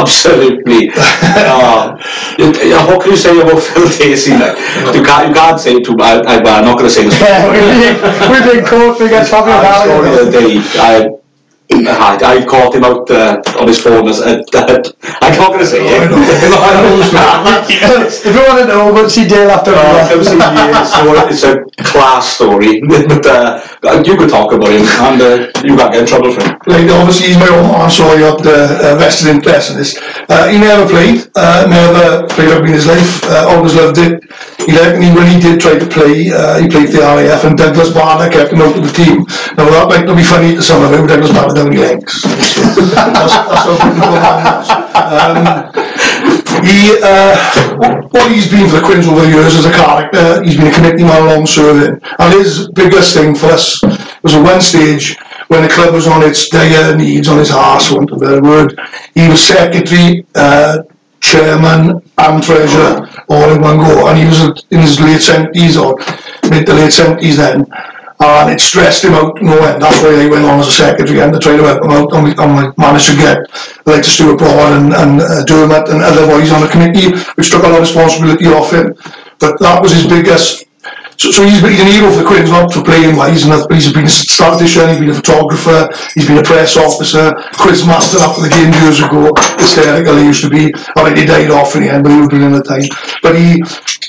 Absolutely. 0.01 0.91
uh, 0.93 1.95
you- 2.37 2.51
what 2.87 3.01
can 3.01 3.11
you 3.11 3.17
say 3.17 3.39
about 3.39 3.61
Phil 3.61 3.87
Dacey? 3.87 4.31
Like, 4.37 4.57
you 4.95 5.03
can't 5.03 5.29
you 5.29 5.33
can't 5.33 5.59
say 5.59 5.79
too 5.79 5.95
bad. 5.95 6.25
I, 6.25 6.37
I'm 6.39 6.65
not 6.65 6.77
going 6.77 6.89
to 6.89 6.93
say 6.93 7.05
this. 7.05 7.19
yeah, 7.21 7.47
we've 8.31 8.43
been 8.51 8.65
caught 8.65 8.99
we 8.99 9.07
talking 9.29 9.53
about 9.53 9.83
story 9.83 10.09
of 10.09 10.15
it 10.15 10.25
the 10.25 10.31
day. 10.31 10.61
I, 10.75 11.20
I, 11.87 12.19
I 12.21 12.45
caught 12.45 12.75
him 12.75 12.83
out 12.83 13.09
uh, 13.09 13.41
on 13.59 13.67
his 13.67 13.79
phone. 13.79 14.07
As, 14.07 14.19
uh, 14.19 14.43
that, 14.51 14.91
I'm 15.21 15.37
not 15.39 15.49
going 15.49 15.59
to 15.59 15.65
say 15.65 15.79
it. 15.81 16.11
if 17.71 18.35
you 18.35 18.43
want 18.43 18.59
to 18.59 18.67
know 18.67 18.93
but 18.93 19.09
see 19.09 19.27
Dale 19.27 19.49
after 19.51 19.71
Uh, 19.71 20.09
was 20.17 20.27
years, 20.27 20.91
so 20.91 21.15
it's 21.31 21.43
a 21.43 21.63
class 21.83 22.27
story, 22.35 22.81
but 22.87 23.25
uh, 23.25 23.61
you 24.05 24.17
could 24.17 24.29
talk 24.29 24.51
about 24.53 24.69
him, 24.69 24.85
and 25.07 25.21
uh, 25.21 25.51
you 25.63 25.75
get 25.77 25.95
in 25.95 26.05
trouble 26.05 26.31
for 26.31 26.43
him. 26.43 26.57
like 26.67 26.89
obviously 26.91 27.27
he's 27.27 27.37
my 27.37 27.47
own 27.49 27.71
man, 27.71 27.89
so 27.89 28.03
I 28.05 28.19
got 28.19 28.45
uh, 28.45 28.51
uh, 28.51 28.95
vested 28.99 29.27
interest 29.27 29.71
in 29.71 29.77
this. 29.77 29.97
Uh, 30.29 30.47
he 30.47 30.57
never 30.59 30.87
played, 30.87 31.23
uh, 31.35 31.65
never 31.69 32.27
played 32.27 32.51
rugby 32.51 32.69
in 32.69 32.75
his 32.75 32.87
life, 32.87 33.23
uh, 33.25 33.47
always 33.49 33.75
loved 33.75 33.97
it. 33.97 34.21
He 34.59 34.73
he, 34.77 35.09
when 35.15 35.27
he 35.27 35.39
did 35.39 35.59
try 35.59 35.77
to 35.79 35.87
play, 35.87 36.31
uh, 36.31 36.59
he 36.61 36.67
played 36.67 36.89
for 36.89 37.01
the 37.01 37.07
RAF 37.07 37.43
and 37.45 37.57
Douglas 37.57 37.89
Barner 37.89 38.31
kept 38.31 38.53
him 38.53 38.61
out 38.61 38.75
of 38.77 38.83
the 38.83 38.93
team. 38.93 39.25
Now 39.57 39.65
that 39.69 39.89
might 39.89 40.05
not 40.05 40.17
be 40.17 40.23
funny 40.23 40.55
to 40.55 40.61
some 40.61 40.83
of 40.83 40.91
you, 40.91 41.07
Douglas 41.07 41.31
Barner 41.31 41.55
legs. 41.69 42.21
that's, 42.23 43.33
that's. 43.33 44.69
Um, 44.95 45.71
he, 46.63 46.97
uh, 47.03 48.07
what 48.09 48.31
he's 48.31 48.49
been 48.49 48.69
for 48.69 48.77
the 48.77 48.81
Quins 48.85 49.07
over 49.07 49.21
the 49.21 49.29
years 49.29 49.55
as 49.55 49.65
a 49.65 49.71
character, 49.71 50.43
he's 50.43 50.57
been 50.57 50.67
a 50.67 50.73
committee 50.73 51.03
man 51.03 51.25
long 51.25 51.45
serving. 51.45 51.99
And 52.19 52.33
his 52.33 52.69
biggest 52.69 53.15
thing 53.15 53.35
for 53.35 53.47
us 53.47 53.81
was 54.23 54.33
at 54.35 54.43
one 54.43 54.61
stage 54.61 55.17
when 55.47 55.63
the 55.63 55.69
club 55.69 55.93
was 55.93 56.07
on 56.07 56.23
its 56.23 56.49
dire 56.49 56.95
needs, 56.95 57.27
on 57.27 57.39
its 57.39 57.51
arse, 57.51 57.91
want 57.91 58.11
of 58.11 58.21
a 58.21 58.39
word, 58.39 58.79
he 59.13 59.27
was 59.27 59.43
secretary, 59.43 60.25
uh, 60.35 60.79
chairman 61.21 62.01
and 62.17 62.43
treasurer 62.43 63.07
all 63.29 63.51
in 63.51 63.61
one 63.61 63.77
go. 63.77 64.07
And 64.07 64.17
he 64.17 64.25
was 64.25 64.65
in 64.71 64.79
his 64.79 64.99
late 64.99 65.21
70s 65.21 65.81
or 65.81 65.97
mid 66.49 66.65
to 66.65 66.73
late 66.73 66.91
70s 66.91 67.35
then. 67.37 67.65
And 68.21 68.51
it 68.51 68.61
stressed 68.61 69.03
him 69.03 69.13
out 69.13 69.41
no 69.41 69.57
end. 69.65 69.81
That's 69.81 70.01
why 70.01 70.13
I 70.13 70.29
went 70.29 70.45
on 70.45 70.59
as 70.59 70.67
a 70.67 70.71
secretary 70.71 71.21
and 71.21 71.33
to 71.33 71.39
try 71.39 71.57
to 71.57 71.63
help 71.63 71.83
him 71.83 71.91
out, 71.91 72.13
and 72.13 72.23
we, 72.23 72.31
and 72.37 72.55
we 72.55 72.63
managed 72.77 73.09
to 73.09 73.15
get 73.17 73.39
like 73.85 74.03
Stuart 74.03 74.37
Broad 74.37 74.73
and, 74.73 74.93
and 74.93 75.21
uh, 75.21 75.43
Dermot 75.45 75.89
and 75.89 76.01
other 76.01 76.27
boys 76.27 76.51
on 76.51 76.61
the 76.61 76.69
committee, 76.69 77.11
which 77.35 77.49
took 77.49 77.63
a 77.63 77.67
lot 77.67 77.81
of 77.81 77.87
responsibility 77.87 78.45
off 78.45 78.71
him. 78.71 78.93
But 79.39 79.59
that 79.59 79.81
was 79.81 79.91
his 79.91 80.05
biggest 80.05 80.65
so, 81.21 81.29
so 81.29 81.45
he's, 81.45 81.61
he's 81.61 81.79
an 81.79 81.85
hero 81.85 82.09
for 82.09 82.17
the 82.17 82.25
Quins, 82.25 82.49
not 82.49 82.73
for 82.73 82.81
playing 82.81 83.15
wise, 83.15 83.45
and 83.45 83.53
he's 83.69 83.93
been 83.93 84.05
a 84.05 84.09
statistician, 84.09 84.89
he's 84.89 84.99
been 84.99 85.11
a 85.11 85.13
photographer, 85.13 85.87
he's 86.15 86.25
been 86.25 86.39
a 86.39 86.43
press 86.43 86.77
officer, 86.77 87.29
quiz 87.61 87.85
master 87.85 88.17
after 88.17 88.41
the 88.41 88.49
game 88.49 88.73
years 88.81 88.97
ago, 89.05 89.29
hysterical 89.61 90.17
he 90.17 90.25
used 90.25 90.41
to 90.41 90.49
be, 90.49 90.73
I 90.97 91.05
mean, 91.05 91.15
he 91.15 91.25
died 91.25 91.51
off 91.51 91.75
in 91.75 91.83
the 91.83 91.93
end, 91.93 92.01
but 92.01 92.11
he 92.11 92.17
was 92.17 92.27
brilliant 92.27 92.55
at 92.55 92.63
the 92.65 92.69
time. 92.73 92.89
But 93.21 93.37
he, 93.37 93.61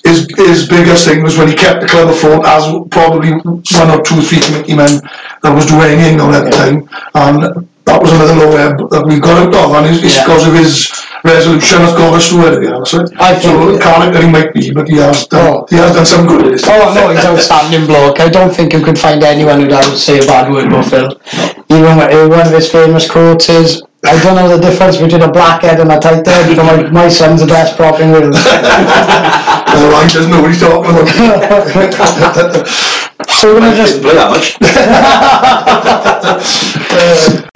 his, 0.05 0.26
his 0.36 0.68
biggest 0.68 1.07
thing 1.07 1.22
was 1.22 1.36
when 1.38 1.48
he 1.48 1.55
kept 1.55 1.80
the 1.80 1.86
club 1.88 2.09
afloat 2.09 2.44
as 2.44 2.64
probably 2.90 3.32
one 3.32 3.90
or 3.90 4.03
two 4.03 4.18
or 4.18 4.22
three 4.22 4.40
committee 4.40 4.74
men 4.74 5.00
that 5.42 5.55
was 5.55 5.66
doing 5.66 5.82
anything 5.98 6.20
on 6.20 6.34
at 6.34 6.44
the 6.44 6.50
time, 6.50 6.88
and 7.14 7.68
that 7.84 8.00
was 8.00 8.12
another 8.12 8.34
low 8.34 8.57
ebb 8.57 8.78
that 8.90 9.05
we 9.07 9.18
got 9.20 9.42
out 9.42 9.55
of, 9.55 9.74
and 9.76 9.86
it's, 9.94 10.03
it's 10.05 10.16
Yeah. 10.16 10.24
because 10.24 10.46
of 10.46 10.55
his 10.55 10.90
resolution 11.24 11.78
got 11.98 12.14
us 12.14 12.30
to 12.30 12.36
where 12.38 12.50
to 12.55 12.61
be 12.61 12.66
honest. 12.66 12.94
I 13.18 13.38
so 13.38 13.50
think- 13.70 13.82
character 13.82 14.22
he 14.22 14.30
might 14.30 14.53
be, 14.55 14.72
but 14.72 14.88
he 14.88 14.96
has 14.96 15.26
done, 15.26 15.46
Oh. 15.46 15.66
he 15.70 15.76
has 15.76 15.94
done 15.94 16.07
some 16.07 16.26
good. 16.26 16.61
Oh 16.66 16.92
no, 16.94 17.09
he's 17.14 17.24
outstanding 17.24 17.86
bloke. 17.86 18.18
I 18.20 18.28
don't 18.28 18.55
think 18.55 18.72
you 18.72 18.80
could 18.80 18.98
find 18.98 19.22
anyone 19.22 19.61
who 19.61 19.68
doesn't 19.68 19.96
say 19.98 20.18
a 20.18 20.26
bad 20.26 20.50
word 20.53 20.66
about 20.66 20.86
Phil. 20.86 21.11
Even 21.70 21.98
uh, 21.98 22.26
one 22.28 22.40
of 22.46 22.53
his 22.53 22.70
famous 22.70 23.09
quotes 23.11 23.48
is, 23.48 23.82
"I 24.05 24.18
don't 24.22 24.36
know 24.36 24.48
the 24.48 24.59
difference 24.59 24.96
between 24.96 25.22
a 25.22 25.30
black 25.30 25.62
head 25.62 25.78
and 25.80 25.90
a 25.92 25.98
tight 25.98 26.26
head, 26.26 26.57
but 26.57 26.64
my, 26.64 26.82
my 26.90 27.09
son's 27.09 27.40
the 27.40 27.46
best 27.46 27.76
prop 27.76 28.00
in 28.00 28.11
Wales." 28.12 28.36
Otherwise, 29.72 30.12
he 30.12 30.18
doesn't 30.18 30.30
know 30.30 30.42
what 30.42 30.50
he's 30.50 30.61
talking 30.61 30.90
about. 30.90 31.09
so 33.28 33.55
we're 33.55 33.61
gonna 33.61 33.74
Didn't 33.74 33.86
just 33.86 34.03
play 34.03 34.14
that 34.14 34.30
much. 34.30 34.59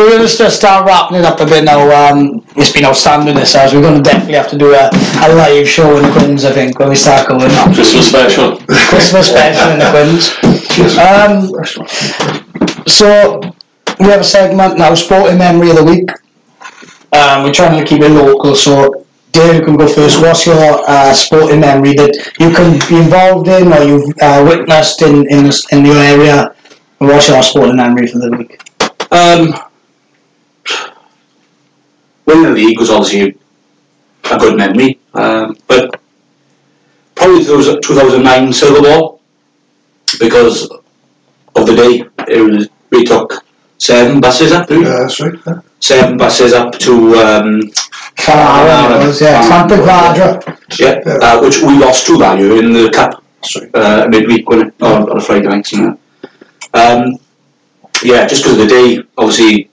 So 0.00 0.06
we're 0.06 0.18
just 0.18 0.38
to 0.38 0.50
start 0.50 0.86
wrapping 0.86 1.18
it 1.18 1.26
up 1.26 1.40
a 1.40 1.44
bit 1.44 1.64
now. 1.64 1.84
Um, 1.92 2.42
it's 2.56 2.72
been 2.72 2.86
outstanding 2.86 3.34
this 3.34 3.54
hours. 3.54 3.74
We're 3.74 3.82
going 3.82 4.02
to 4.02 4.10
definitely 4.10 4.32
have 4.32 4.48
to 4.48 4.56
do 4.56 4.72
a, 4.72 4.88
a 4.88 5.28
live 5.34 5.68
show 5.68 5.94
in 5.98 6.04
the 6.04 6.10
Quins, 6.12 6.42
I 6.46 6.52
think, 6.52 6.78
when 6.78 6.88
we 6.88 6.94
start 6.94 7.28
going. 7.28 7.50
Christmas 7.74 8.08
special. 8.08 8.56
Christmas 8.88 9.28
special 9.28 9.72
in 9.72 9.78
the 9.78 9.90
Quins. 9.92 10.30
Um, 10.96 11.52
so 12.86 13.42
we 14.00 14.06
have 14.06 14.22
a 14.22 14.24
segment 14.24 14.78
now, 14.78 14.94
sporting 14.94 15.36
memory 15.36 15.68
of 15.68 15.76
the 15.76 15.84
week. 15.84 16.08
Um, 17.12 17.44
we're 17.44 17.52
trying 17.52 17.78
to 17.78 17.84
keep 17.84 18.00
it 18.00 18.08
local, 18.08 18.56
so 18.56 19.04
Dave, 19.32 19.56
you 19.56 19.64
can 19.66 19.76
go 19.76 19.86
first. 19.86 20.22
What's 20.22 20.46
your 20.46 20.82
uh, 20.88 21.12
sporting 21.12 21.60
memory 21.60 21.92
that 21.92 22.16
you 22.40 22.48
can 22.54 22.78
be 22.88 23.04
involved 23.04 23.48
in 23.48 23.70
or 23.70 23.82
you've 23.82 24.14
uh, 24.22 24.46
witnessed 24.48 25.02
in 25.02 25.28
in, 25.28 25.44
this, 25.44 25.70
in 25.70 25.84
your 25.84 25.98
area? 25.98 26.56
What's 26.96 27.28
your 27.28 27.42
sporting 27.42 27.76
memory 27.76 28.06
for 28.06 28.20
the 28.20 28.30
week? 28.30 28.62
Um, 29.12 29.69
winning 32.26 32.44
the 32.44 32.50
league 32.50 32.78
was 32.78 32.90
obviously 32.90 33.36
a 34.30 34.38
good 34.38 34.56
memory, 34.56 35.00
um, 35.14 35.56
but 35.66 36.00
probably 37.14 37.42
there 37.44 37.56
was 37.56 37.66
2009 37.66 38.52
Silver 38.52 38.82
Ball 38.82 39.20
because 40.18 40.70
of 41.56 41.66
the 41.66 41.74
day. 41.74 42.04
It 42.28 42.40
was, 42.40 42.68
we 42.90 43.04
took 43.04 43.44
seven 43.78 44.20
buses 44.20 44.52
up. 44.52 44.70
Yeah, 44.70 44.82
that's 44.82 45.20
right. 45.20 45.34
yeah. 45.46 45.60
seven 45.80 46.16
buses 46.16 46.52
up 46.52 46.78
to 46.78 47.14
um, 47.16 47.60
Carrara, 48.16 49.06
was, 49.06 49.20
yeah, 49.20 49.42
Santa 49.42 49.82
Quadra. 49.82 50.58
yeah, 50.78 51.00
uh, 51.22 51.40
which 51.40 51.60
we 51.62 51.78
lost 51.78 52.06
to 52.06 52.18
value 52.18 52.58
in 52.58 52.72
the 52.72 52.90
cup 52.90 53.22
uh, 53.74 54.06
midweek 54.08 54.48
when 54.48 54.68
it, 54.68 54.74
on, 54.82 55.10
on 55.10 55.16
a 55.16 55.20
Friday 55.20 55.48
night. 55.48 55.72
Um, 56.72 57.16
yeah, 58.02 58.26
just 58.26 58.42
because 58.42 58.58
of 58.58 58.58
the 58.58 58.66
day, 58.66 59.02
obviously, 59.18 59.69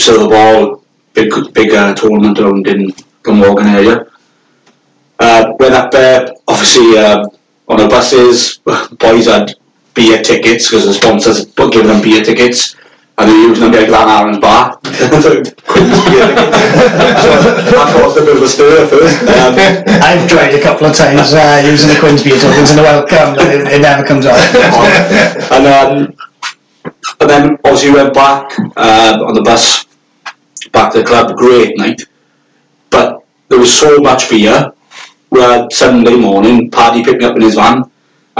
Silver 0.00 0.28
Ball, 0.28 0.82
big 1.12 1.30
big 1.52 1.72
uh, 1.72 1.94
tournament 1.94 2.38
around 2.38 2.66
in 2.66 2.92
Glamorgan 3.22 3.66
area. 3.66 4.06
Uh, 5.18 5.52
went 5.58 5.74
up 5.74 5.90
there, 5.90 6.32
obviously, 6.48 6.96
uh, 6.96 7.26
on 7.68 7.76
the 7.76 7.88
buses, 7.88 8.58
boys 8.98 9.26
had 9.26 9.54
beer 9.94 10.22
tickets 10.22 10.70
because 10.70 10.86
the 10.86 10.94
sponsors 10.94 11.46
were 11.58 11.68
giving 11.68 11.88
them 11.88 12.02
beer 12.02 12.24
tickets. 12.24 12.76
And 13.18 13.28
they 13.28 13.34
were 13.34 13.48
using 13.52 13.64
them 13.64 13.72
like 13.72 13.88
Glen 13.88 14.08
Aaron's 14.08 14.38
bar. 14.38 14.78
Quins 14.80 16.00
beer 16.08 16.24
tickets. 16.24 16.56
so 17.20 17.28
that 17.76 17.92
caused 17.92 18.16
a 18.16 18.24
bit 18.24 18.36
of 18.36 18.42
a 18.42 18.48
stir 18.48 18.84
at 18.84 18.88
first. 18.88 19.20
Um, 19.28 19.52
I've 20.00 20.26
tried 20.26 20.54
a 20.54 20.62
couple 20.62 20.86
of 20.86 20.96
times 20.96 21.34
uh, 21.34 21.60
using 21.62 21.90
the 21.90 22.00
Quins 22.00 22.24
beer 22.24 22.40
tokens 22.40 22.70
in 22.70 22.76
the 22.76 22.82
welcome, 22.82 23.36
but 23.36 23.52
it, 23.52 23.68
it 23.68 23.82
never 23.82 24.06
comes 24.06 24.24
out. 24.24 24.40
and 25.52 25.66
um, 25.68 26.16
and 27.20 27.28
then 27.28 27.58
obviously 27.64 27.90
went 27.90 28.14
back 28.14 28.58
um, 28.58 29.20
on 29.20 29.34
the 29.34 29.42
bus 29.42 29.84
back 30.72 30.92
to 30.92 30.98
the 30.98 31.04
club. 31.04 31.36
Great 31.36 31.76
night, 31.78 32.02
but 32.90 33.24
there 33.48 33.58
was 33.58 33.72
so 33.72 33.98
much 33.98 34.28
beer. 34.30 34.72
Had 35.32 35.72
Sunday 35.72 36.16
morning, 36.16 36.70
Paddy 36.70 37.04
picked 37.04 37.20
me 37.20 37.24
up 37.24 37.36
in 37.36 37.42
his 37.42 37.54
van. 37.54 37.90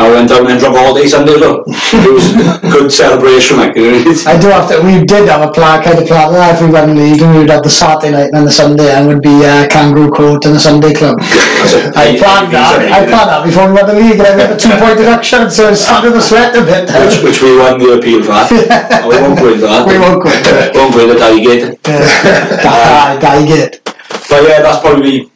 And 0.00 0.08
we 0.08 0.16
went 0.16 0.30
down 0.32 0.48
and 0.48 0.64
all 0.80 0.94
day 0.94 1.06
Sunday 1.06 1.36
though. 1.38 1.60
It 1.68 2.08
was 2.08 2.32
a 2.32 2.56
good 2.72 2.88
celebration, 2.90 3.58
like. 3.58 3.76
I 3.76 4.40
do 4.40 4.48
have 4.48 4.64
to. 4.72 4.80
We 4.80 5.04
did 5.04 5.28
have 5.28 5.44
a 5.44 5.52
plaque. 5.52 5.84
I 5.86 5.92
had 5.92 6.02
a 6.02 6.06
plaque 6.06 6.32
there 6.32 6.54
if 6.54 6.60
we 6.62 6.72
won 6.72 6.88
the 6.88 6.96
league, 6.96 7.20
and 7.20 7.36
we'd 7.36 7.50
have 7.50 7.62
the 7.62 7.68
Saturday 7.68 8.12
night 8.16 8.32
and 8.32 8.40
then 8.40 8.44
the 8.46 8.50
Sunday, 8.50 8.88
and 8.96 9.08
would 9.08 9.20
be 9.20 9.44
uh, 9.44 9.68
Kangaroo 9.68 10.08
Court 10.08 10.40
and 10.46 10.54
the 10.56 10.60
Sunday 10.60 10.94
Club. 10.94 11.18
I 11.20 12.16
planned 12.16 12.48
that. 12.56 12.80
I 12.88 13.04
planned 13.04 13.28
that 13.28 13.44
before 13.44 13.68
we 13.68 13.72
won 13.76 13.86
the 13.86 13.92
league, 14.00 14.16
and 14.16 14.24
I 14.24 14.36
made 14.40 14.50
a 14.50 14.56
two-point 14.56 14.96
deduction, 14.96 15.50
so 15.50 15.68
it's 15.68 15.84
under 15.86 16.08
the 16.08 16.20
sweat 16.22 16.56
a 16.56 16.64
bit. 16.64 16.88
Which, 16.88 17.20
which 17.20 17.42
we 17.42 17.58
won 17.60 17.76
the 17.78 18.00
appeal 18.00 18.24
for. 18.24 18.32
And 18.90 19.04
we 19.04 19.20
won't 19.20 19.36
go 19.38 19.52
into 19.52 19.66
that. 19.68 19.84
We 19.86 19.98
won't 20.00 20.22
go. 20.24 20.30
Won't 20.80 20.94
go 20.94 21.00
into 21.04 21.20
Dygate. 21.20 21.82
Die, 21.82 23.18
die, 23.20 23.46
get. 23.46 23.84
But 23.84 24.48
yeah, 24.48 24.62
that's 24.62 24.80
probably 24.80 25.30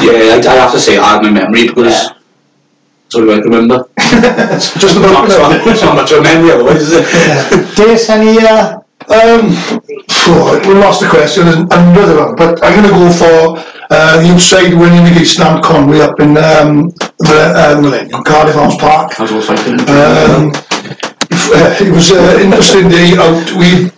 yeah. 0.00 0.34
I, 0.34 0.42
I 0.42 0.54
have 0.58 0.72
to 0.72 0.80
say 0.80 0.98
I 0.98 1.04
have 1.14 1.22
my 1.22 1.30
memory 1.30 1.68
because 1.68 1.92
Yeah. 1.92 2.21
That's 3.12 3.28
all 3.28 3.30
I 3.30 3.40
can 3.42 3.50
remember. 3.50 3.84
Just 4.80 4.96
about 4.96 5.12
not, 5.12 5.24
it's 5.28 5.36
not, 5.36 5.66
it's 5.68 5.82
not 5.82 5.96
much 5.96 6.12
of 6.12 6.20
a 6.20 6.22
memory 6.22 6.52
otherwise, 6.52 6.80
is 6.80 6.92
it? 6.96 7.76
Dace, 7.76 8.08
any 8.08 8.38
uh, 8.40 8.80
Um, 9.12 9.52
phew, 10.08 10.60
we 10.64 10.80
lost 10.80 11.02
the 11.02 11.08
question. 11.10 11.44
There's 11.44 11.56
another 11.58 12.16
one, 12.24 12.36
but 12.36 12.64
I'm 12.64 12.72
going 12.72 12.88
to 12.88 12.96
go 12.96 13.12
for 13.12 13.60
uh, 13.90 14.22
the 14.22 14.32
outside 14.32 14.72
winning 14.72 15.12
against 15.12 15.38
Nant 15.38 15.62
Conwy 15.62 16.00
up 16.00 16.20
in 16.20 16.38
um, 16.38 16.88
the 17.18 17.52
uh, 17.52 17.80
Millennium, 17.82 18.24
Cardiff 18.24 18.56
Arms 18.56 18.76
Park. 18.76 19.20
I 19.20 19.22
was 19.24 19.32
always 19.32 19.46
fighting. 19.46 19.76
Um, 19.92 20.52
it 21.84 21.92
was 21.92 22.12
an 22.12 22.40
interesting 22.48 22.88
day 22.88 23.12
out. 23.20 23.44
We 23.60 23.92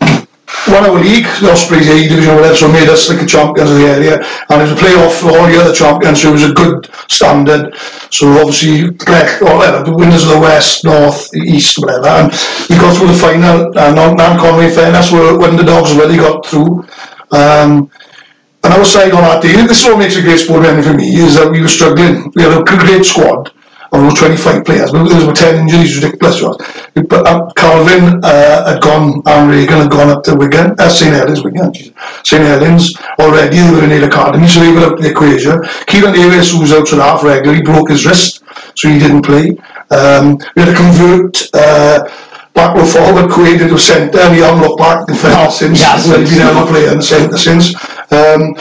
won 0.68 0.84
our 0.86 0.98
league, 0.98 1.26
the 1.40 1.50
Ospreys 1.50 1.88
A 1.88 2.08
division 2.08 2.34
whatever, 2.34 2.56
so 2.56 2.70
made 2.70 2.88
us 2.88 3.08
like 3.08 3.20
the 3.20 3.26
champions 3.26 3.70
of 3.70 3.78
the 3.78 3.86
area. 3.86 4.14
And 4.48 4.62
it 4.62 4.70
was 4.70 4.72
a 4.72 4.80
playoff 4.80 5.20
for 5.20 5.34
all 5.34 5.46
the 5.46 5.60
other 5.60 5.74
champions, 5.74 6.22
so 6.22 6.30
it 6.30 6.32
was 6.32 6.48
a 6.48 6.54
good 6.54 6.88
standard. 7.08 7.76
So 8.10 8.28
obviously, 8.38 8.90
like, 9.10 9.42
or 9.42 9.56
whatever, 9.58 9.84
the 9.84 9.96
winners 9.96 10.24
of 10.24 10.30
the 10.30 10.40
West, 10.40 10.84
North, 10.84 11.34
East, 11.34 11.78
whatever. 11.78 12.08
And 12.08 12.32
we 12.68 12.76
got 12.76 12.96
through 12.96 13.08
the 13.08 13.20
final, 13.20 13.66
and 13.76 13.98
uh, 13.98 14.14
Nant 14.14 14.40
Conwy, 14.40 14.74
fairness, 14.74 15.10
were 15.10 15.38
dogs 15.64 15.94
really 15.94 16.16
got 16.16 16.46
through. 16.46 16.86
Um, 17.32 17.90
and 18.62 18.72
was 18.78 18.92
saying 18.92 19.12
on 19.12 19.22
that 19.22 19.42
day, 19.42 19.52
this 19.66 19.80
is 19.80 19.84
what 19.84 19.98
makes 19.98 20.16
a 20.16 20.22
great 20.22 20.38
sport 20.38 20.64
for 20.64 20.94
me, 20.94 21.08
is 21.16 21.34
that 21.34 21.50
we 21.50 21.60
were 21.60 21.68
struggling. 21.68 22.32
We 22.34 22.42
had 22.42 22.56
a 22.56 22.64
great 22.64 23.04
squad 23.04 23.52
of 23.94 24.00
about 24.02 24.16
25 24.16 24.64
players, 24.64 24.90
but 24.90 25.08
there 25.08 25.26
was 25.26 25.38
10 25.38 25.60
injuries, 25.60 26.02
ridiculous. 26.02 26.42
was. 26.42 26.56
But 26.94 27.26
uh, 27.26 27.50
Calvin 27.56 28.20
uh, 28.22 28.72
had 28.72 28.82
gone, 28.82 29.22
and 29.26 29.50
Reagan 29.50 29.78
had 29.78 29.90
gone 29.90 30.10
up 30.10 30.24
to 30.24 30.34
Wigan, 30.34 30.74
uh, 30.78 30.88
St 30.88 31.14
Helens, 31.14 31.42
Wigan, 31.44 31.72
St 32.24 32.42
Helens 32.42 32.96
already, 33.18 33.56
they 33.56 33.70
were 33.70 33.84
in 33.84 33.90
the 33.90 34.06
academy, 34.06 34.48
so 34.48 34.60
they 34.60 34.72
were 34.72 34.92
up 34.92 34.98
the 34.98 35.10
equation. 35.10 35.62
Kieran 35.86 36.12
Davis, 36.12 36.52
who 36.52 36.60
was 36.60 36.72
out 36.72 36.88
for 36.88 36.96
half 36.96 37.22
regularly, 37.22 37.62
broke 37.62 37.90
his 37.90 38.04
wrist, 38.06 38.42
so 38.74 38.88
he 38.88 38.98
didn't 38.98 39.22
play. 39.22 39.50
Um, 39.90 40.38
we 40.56 40.62
had 40.62 40.70
to 40.70 40.76
convert 40.76 41.48
uh, 41.54 42.08
backward 42.54 42.86
forward, 42.86 43.30
Quaid 43.30 43.60
into 43.60 43.78
centre, 43.78 44.18
and 44.20 44.34
he 44.34 44.40
hasn't 44.40 44.62
looked 44.62 44.78
back 44.78 45.08
in 45.08 45.14
fact 45.14 45.52
since. 45.52 45.80
yeah, 45.80 45.96
he's 45.96 46.36
been 46.36 46.48
able 46.48 46.66
to 46.66 46.72
play 46.72 46.88
in 46.88 46.98
the 46.98 47.02
centre 47.02 47.38
since. 47.38 47.74
Um, 48.10 48.54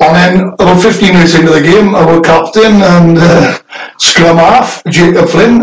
and 0.00 0.16
then 0.16 0.48
about 0.58 0.82
15 0.82 1.12
minutes 1.12 1.34
into 1.34 1.52
the 1.52 1.60
game, 1.60 1.94
our 1.94 2.20
captain 2.20 2.80
and 2.80 3.18
uh, 3.18 3.58
scrum 3.98 4.36
half, 4.36 4.82
Jacob 4.88 5.28
Flynn, 5.28 5.60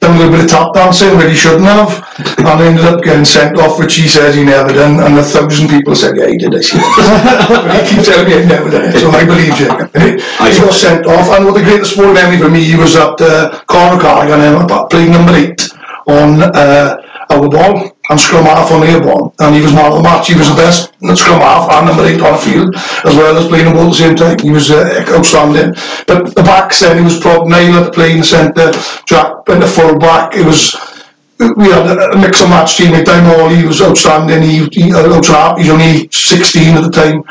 done 0.00 0.16
a 0.16 0.18
little 0.18 0.32
bit 0.32 0.44
of 0.44 0.50
tap 0.50 0.74
dancing 0.74 1.16
where 1.16 1.28
he 1.28 1.36
shouldn't 1.36 1.64
have, 1.64 2.02
and 2.38 2.60
ended 2.60 2.84
up 2.84 3.02
getting 3.02 3.24
sent 3.24 3.58
off, 3.58 3.78
which 3.78 3.94
he 3.94 4.08
says 4.08 4.34
he 4.34 4.44
never 4.44 4.72
done, 4.72 4.98
and 4.98 5.18
a 5.18 5.22
thousand 5.22 5.68
people 5.68 5.94
said, 5.94 6.16
yeah, 6.16 6.26
he 6.26 6.38
did, 6.38 6.54
I 6.54 6.60
see 6.60 6.78
that. 6.78 7.46
but 7.48 7.86
he 7.86 7.94
keeps 7.94 8.08
telling 8.08 8.26
me 8.26 8.40
he'd 8.40 8.48
never 8.48 8.70
done 8.70 8.88
it, 8.88 8.98
so 8.98 9.10
I 9.10 9.24
believe 9.24 9.54
Jacob. 9.54 9.92
He 9.94 10.58
got 10.58 10.74
sent 10.74 11.06
off, 11.06 11.28
and 11.36 11.44
what 11.44 11.54
the 11.54 11.62
greatest 11.62 11.92
sport 11.92 12.14
memory 12.14 12.38
for 12.38 12.48
me, 12.50 12.64
he 12.64 12.76
was 12.76 12.96
at 12.96 13.20
uh, 13.20 13.60
Conor 13.68 14.00
Carrigan, 14.00 14.40
and 14.40 14.90
playing 14.90 15.12
number 15.12 15.36
eight 15.36 15.60
on 16.08 16.42
uh, 16.42 16.96
our 17.30 17.48
ball, 17.48 17.92
and 18.10 18.18
scrum 18.20 18.44
half 18.44 18.70
on 18.72 18.82
Airborne, 18.82 19.30
and 19.38 19.54
he 19.54 19.62
was 19.62 19.72
man 19.72 19.86
of 19.86 19.98
the 19.98 20.02
match. 20.02 20.26
He 20.26 20.34
was 20.34 20.50
the 20.50 20.56
best 20.56 20.92
scrum 21.16 21.40
half 21.40 21.70
and 21.70 21.86
number 21.86 22.04
eight 22.04 22.20
on 22.20 22.34
the 22.34 22.42
field, 22.42 22.74
as 23.06 23.14
well 23.14 23.38
as 23.38 23.46
playing 23.46 23.66
them 23.66 23.78
all 23.78 23.86
at 23.86 23.90
the 23.90 24.02
same 24.02 24.16
time. 24.16 24.38
He 24.38 24.50
was 24.50 24.70
uh, 24.70 25.06
outstanding. 25.14 25.74
But 26.06 26.34
the 26.34 26.42
backs 26.42 26.80
then, 26.80 26.98
he 26.98 27.04
was 27.04 27.20
probably 27.20 27.50
Niall 27.50 27.84
at 27.86 27.94
the 27.94 28.22
centre, 28.24 28.72
Jack 29.06 29.46
in 29.48 29.60
the 29.60 29.66
full 29.66 29.96
back. 29.98 30.34
It 30.34 30.44
was 30.44 30.74
we 31.56 31.70
had 31.72 31.86
a 31.86 32.18
mix 32.18 32.42
and 32.42 32.50
match 32.50 32.76
team 32.76 32.92
at 32.92 33.06
time 33.06 33.24
all 33.32 33.48
he 33.48 33.64
was 33.64 33.80
outstanding 33.80 34.42
he, 34.42 34.68
he 34.72 34.92
uh, 34.92 35.08
outstanding. 35.08 35.64
he's 35.64 35.72
only 35.72 36.06
16 36.12 36.76
at 36.76 36.82
the 36.84 36.90
time 36.90 37.24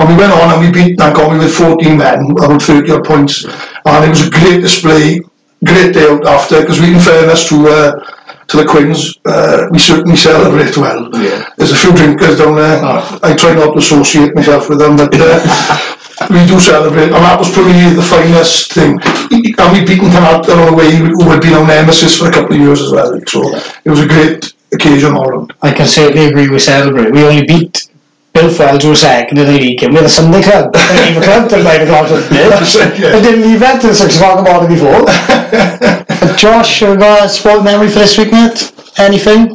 and 0.00 0.08
we 0.08 0.16
went 0.16 0.32
on 0.32 0.50
and 0.50 0.60
we 0.66 0.72
beat 0.72 0.98
Nagomi 0.98 1.38
with 1.38 1.54
14 1.54 1.96
men 1.96 2.32
around 2.40 2.60
30 2.60 2.90
odd 2.90 3.04
points 3.04 3.44
and 3.44 4.04
it 4.04 4.08
was 4.08 4.26
a 4.26 4.30
great 4.30 4.62
display 4.62 5.20
great 5.64 5.94
day 5.94 6.08
out 6.10 6.26
after 6.26 6.60
because 6.60 6.80
we 6.80 6.92
in 6.92 6.98
fairness 6.98 7.48
to 7.48 7.68
uh, 7.68 7.92
to 8.52 8.58
the 8.58 8.66
Quins 8.68 9.18
uh, 9.24 9.66
we 9.72 9.78
certainly 9.78 10.16
celebrate 10.16 10.76
well. 10.76 11.08
Yeah. 11.16 11.48
there's 11.56 11.72
a 11.72 11.76
few 11.76 11.92
drinkers 11.96 12.38
down 12.38 12.56
there. 12.56 12.78
I 13.24 13.34
try 13.34 13.54
not 13.54 13.72
to 13.72 13.78
associate 13.78 14.34
myself 14.34 14.68
with 14.68 14.78
them 14.78 14.96
but 14.96 15.12
uh, 15.16 15.40
we 16.30 16.44
do 16.46 16.60
celebrate. 16.60 17.10
And 17.10 17.24
that 17.24 17.38
was 17.38 17.50
probably 17.50 17.96
the 17.96 18.04
finest 18.04 18.72
thing. 18.72 19.00
And 19.58 19.68
we 19.72 19.84
beaten 19.84 20.12
Canada 20.12 20.52
on 20.52 20.70
the 20.70 20.76
way. 20.76 20.94
Who 20.94 21.24
had 21.30 21.40
been 21.40 21.54
our 21.54 21.66
nemesis 21.66 22.16
for 22.16 22.28
a 22.28 22.32
couple 22.32 22.54
of 22.54 22.60
years 22.60 22.82
as 22.82 22.92
well 22.92 23.18
so 23.26 23.40
it 23.84 23.90
was 23.90 24.00
a 24.00 24.06
great 24.06 24.52
occasion 24.72 25.14
all 25.14 25.28
round. 25.28 25.54
I 25.62 25.72
can 25.72 25.86
certainly 25.86 26.26
agree 26.26 26.48
with 26.48 26.62
Celebrate. 26.62 27.12
We 27.12 27.24
only 27.24 27.46
beat 27.46 27.88
Bill 28.32 28.50
Fell 28.50 28.78
to 28.78 28.90
a 28.92 28.96
second 28.96 29.38
in 29.38 29.46
the 29.46 29.52
league 29.52 29.78
game 29.78 29.92
with 29.92 30.04
a 30.04 30.08
Sunday 30.08 30.42
club. 30.42 30.72
They 30.72 30.80
didn't 30.80 31.04
leave 31.06 31.14
the 31.16 31.22
club 31.22 31.48
till 31.50 31.62
9 31.64 31.80
o'clock 31.82 32.06
at 32.10 32.30
That's 32.30 32.74
it, 32.74 32.78
night. 32.88 32.98
yeah. 32.98 33.10
They 33.12 33.22
didn't 33.22 33.42
leave 33.42 33.60
that 33.60 33.80
till 33.82 33.94
6 33.94 34.16
o'clock 34.16 34.38
in 34.38 34.44
the 34.44 34.50
morning 34.50 34.70
before. 34.72 35.04
But 35.04 36.36
Josh, 36.38 36.80
have 36.80 36.94
you 36.94 36.98
got 36.98 37.26
a 37.26 37.28
sport 37.28 37.62
memory 37.62 37.88
for 37.88 37.98
this 38.00 38.16
week, 38.16 38.32
mate? 38.32 38.72
Anything? 38.98 39.50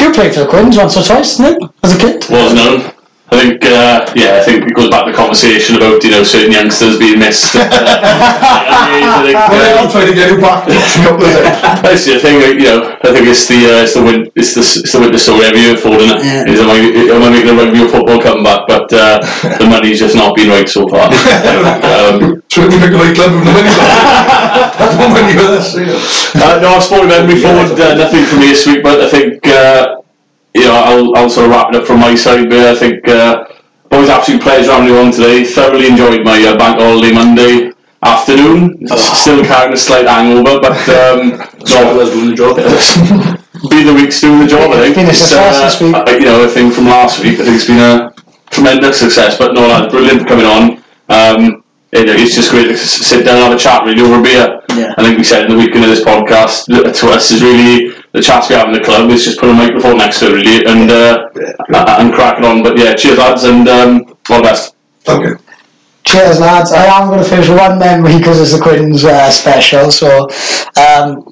You 0.00 0.12
played 0.12 0.32
for 0.34 0.40
the 0.40 0.46
Quins 0.48 0.76
once 0.76 0.96
or 0.96 1.02
twice, 1.04 1.36
didn't 1.36 1.60
you? 1.60 1.68
As 1.82 1.94
a 1.94 1.98
kid? 1.98 2.24
was 2.30 2.54
known. 2.54 2.93
I 3.34 3.42
think, 3.42 3.64
uh, 3.66 4.06
yeah, 4.14 4.38
I 4.38 4.42
think 4.46 4.70
it 4.70 4.74
goes 4.74 4.90
back 4.90 5.04
to 5.06 5.10
the 5.10 5.16
conversation 5.16 5.74
about, 5.74 6.02
you 6.06 6.10
know, 6.14 6.22
certain 6.22 6.52
youngsters 6.54 6.98
being 6.98 7.18
missed. 7.18 7.56
uh, 7.58 7.66
at 7.66 8.86
the 8.86 8.94
age, 8.94 9.10
I 9.10 9.22
think, 9.26 9.38
well, 9.50 9.58
uh, 9.58 9.80
I'll 9.82 9.90
try 9.90 10.06
to 10.06 10.14
get 10.14 10.30
you 10.30 10.38
back 10.38 10.62
That's 11.82 12.06
the 12.06 12.18
thing, 12.22 12.38
you 12.58 12.70
know, 12.70 12.94
I 13.02 13.10
think 13.10 13.26
it's 13.26 13.46
the 13.50 13.58
uh, 13.66 13.82
it's 13.82 13.94
the 13.94 14.02
win 14.02 14.30
it's 14.38 14.54
the 14.54 14.62
it's 14.62 14.92
the 14.92 15.00
winter 15.00 15.18
story 15.18 15.44
every 15.50 15.60
year 15.66 15.76
for 15.76 15.92
isn't 15.98 16.14
it? 16.14 16.24
Yeah. 16.24 16.48
Is 16.48 16.60
am 16.62 16.70
I 16.70 16.78
am 16.78 17.22
I 17.22 17.28
making 17.30 17.50
a 17.50 17.56
rugby 17.58 17.82
or 17.82 17.88
football 17.90 18.20
comeback? 18.22 18.70
But 18.70 18.88
uh, 18.92 19.18
the 19.58 19.66
money's 19.66 19.98
just 19.98 20.14
not 20.14 20.34
been 20.36 20.48
right 20.48 20.68
so 20.68 20.86
far. 20.88 21.10
um, 21.10 22.42
certainly 22.48 22.78
make 22.78 22.94
a 22.94 23.00
right 23.02 23.14
club 23.14 23.34
with 23.34 23.44
the 23.44 23.52
money 23.52 23.72
that's 24.78 24.96
no 24.96 25.08
money 25.10 25.34
with 25.34 25.58
us 25.58 25.74
uh, 25.74 26.60
no, 26.60 26.76
I've 26.76 26.82
spoken 26.82 27.06
about 27.06 27.26
memory 27.26 27.40
forward. 27.40 27.78
Uh, 27.78 27.94
nothing 27.94 28.24
for 28.26 28.36
me 28.36 28.48
this 28.48 28.66
week, 28.66 28.82
but 28.82 29.00
I 29.00 29.08
think 29.08 29.46
uh, 29.46 29.93
you 30.54 30.62
know 30.64 30.74
I'll 30.74 31.16
I'll 31.16 31.30
sort 31.30 31.46
of 31.46 31.52
wrap 31.52 31.68
it 31.70 31.76
up 31.76 31.86
from 31.86 32.00
my 32.00 32.14
side. 32.14 32.48
But 32.50 32.66
I 32.66 32.74
think 32.74 33.06
uh, 33.08 33.44
always 33.90 34.08
absolute 34.08 34.42
pleasure 34.42 34.72
having 34.72 34.88
you 34.88 34.98
on 34.98 35.10
today. 35.12 35.44
Thoroughly 35.44 35.88
enjoyed 35.88 36.24
my 36.24 36.38
uh, 36.44 36.56
bank 36.56 36.78
holiday 36.80 37.12
Monday 37.12 37.72
afternoon. 38.02 38.86
Still 38.96 39.44
carrying 39.44 39.72
a 39.74 39.76
slight 39.76 40.06
hangover, 40.06 40.60
but 40.60 40.76
um, 40.88 41.40
So 41.66 41.78
I 41.78 41.84
no, 41.84 41.96
was 41.96 42.10
doing 42.10 42.30
the 42.30 42.36
job. 42.36 42.56
be 43.70 43.82
the 43.82 43.94
week's 43.94 44.20
doing 44.20 44.40
the 44.40 44.46
job. 44.46 44.70
I 44.72 44.82
think. 44.82 44.96
Been 44.96 45.06
a 45.06 45.10
It's, 45.10 45.18
success 45.18 45.56
uh, 45.56 45.64
this 45.64 45.80
week. 45.80 45.94
I- 45.94 46.16
you 46.18 46.26
know, 46.26 46.44
I 46.44 46.48
think 46.48 46.72
from 46.74 46.86
last 46.86 47.22
week, 47.22 47.40
I 47.40 47.44
think 47.44 47.56
it's 47.56 47.66
been 47.66 47.78
a 47.80 48.12
tremendous 48.50 48.98
success. 49.00 49.38
But 49.38 49.54
no, 49.54 49.66
lad, 49.66 49.90
brilliant 49.90 50.22
for 50.22 50.28
coming 50.28 50.46
on. 50.46 50.62
Um, 51.08 51.64
it, 51.92 52.08
it's 52.08 52.34
just 52.34 52.50
great 52.50 52.68
to 52.68 52.76
sit 52.76 53.24
down 53.24 53.36
and 53.36 53.44
have 53.44 53.52
a 53.54 53.58
chat 53.58 53.84
really 53.84 54.02
over 54.02 54.18
a 54.18 54.22
beer. 54.22 54.60
Yeah. 54.76 54.94
I 54.98 55.02
think 55.04 55.16
we 55.16 55.24
said 55.24 55.44
in 55.46 55.52
the 55.52 55.58
weekend 55.58 55.84
of 55.84 55.90
this 55.90 56.02
podcast 56.04 56.66
that 56.66 56.94
to 56.96 57.06
us 57.08 57.30
is 57.30 57.40
really 57.42 57.94
the 58.14 58.22
chats 58.22 58.48
we 58.48 58.54
have 58.54 58.68
in 58.68 58.74
the 58.74 58.80
club 58.80 59.10
is 59.10 59.24
just 59.24 59.38
put 59.40 59.50
a 59.50 59.52
microphone 59.52 59.98
next 59.98 60.20
to 60.20 60.26
it 60.30 60.32
really 60.38 60.64
and 60.66 60.90
uh, 60.90 61.28
a- 61.74 62.00
and 62.00 62.12
cracking 62.14 62.44
on. 62.44 62.62
But 62.62 62.78
yeah, 62.78 62.94
cheers 62.94 63.18
lads 63.18 63.42
and 63.44 63.68
um, 63.68 64.16
all 64.30 64.38
the 64.38 64.42
best. 64.48 64.74
okay 65.08 65.34
Cheers, 66.04 66.38
lads. 66.38 66.70
I 66.70 66.84
am 66.84 67.08
going 67.08 67.22
to 67.22 67.28
finish 67.28 67.48
with 67.48 67.58
one 67.58 67.78
memory 67.78 68.18
because 68.18 68.38
it's 68.38 68.52
the 68.56 68.62
Quins 68.62 69.04
uh, 69.06 69.30
special. 69.30 69.90
So, 69.90 70.28
um, 70.76 71.24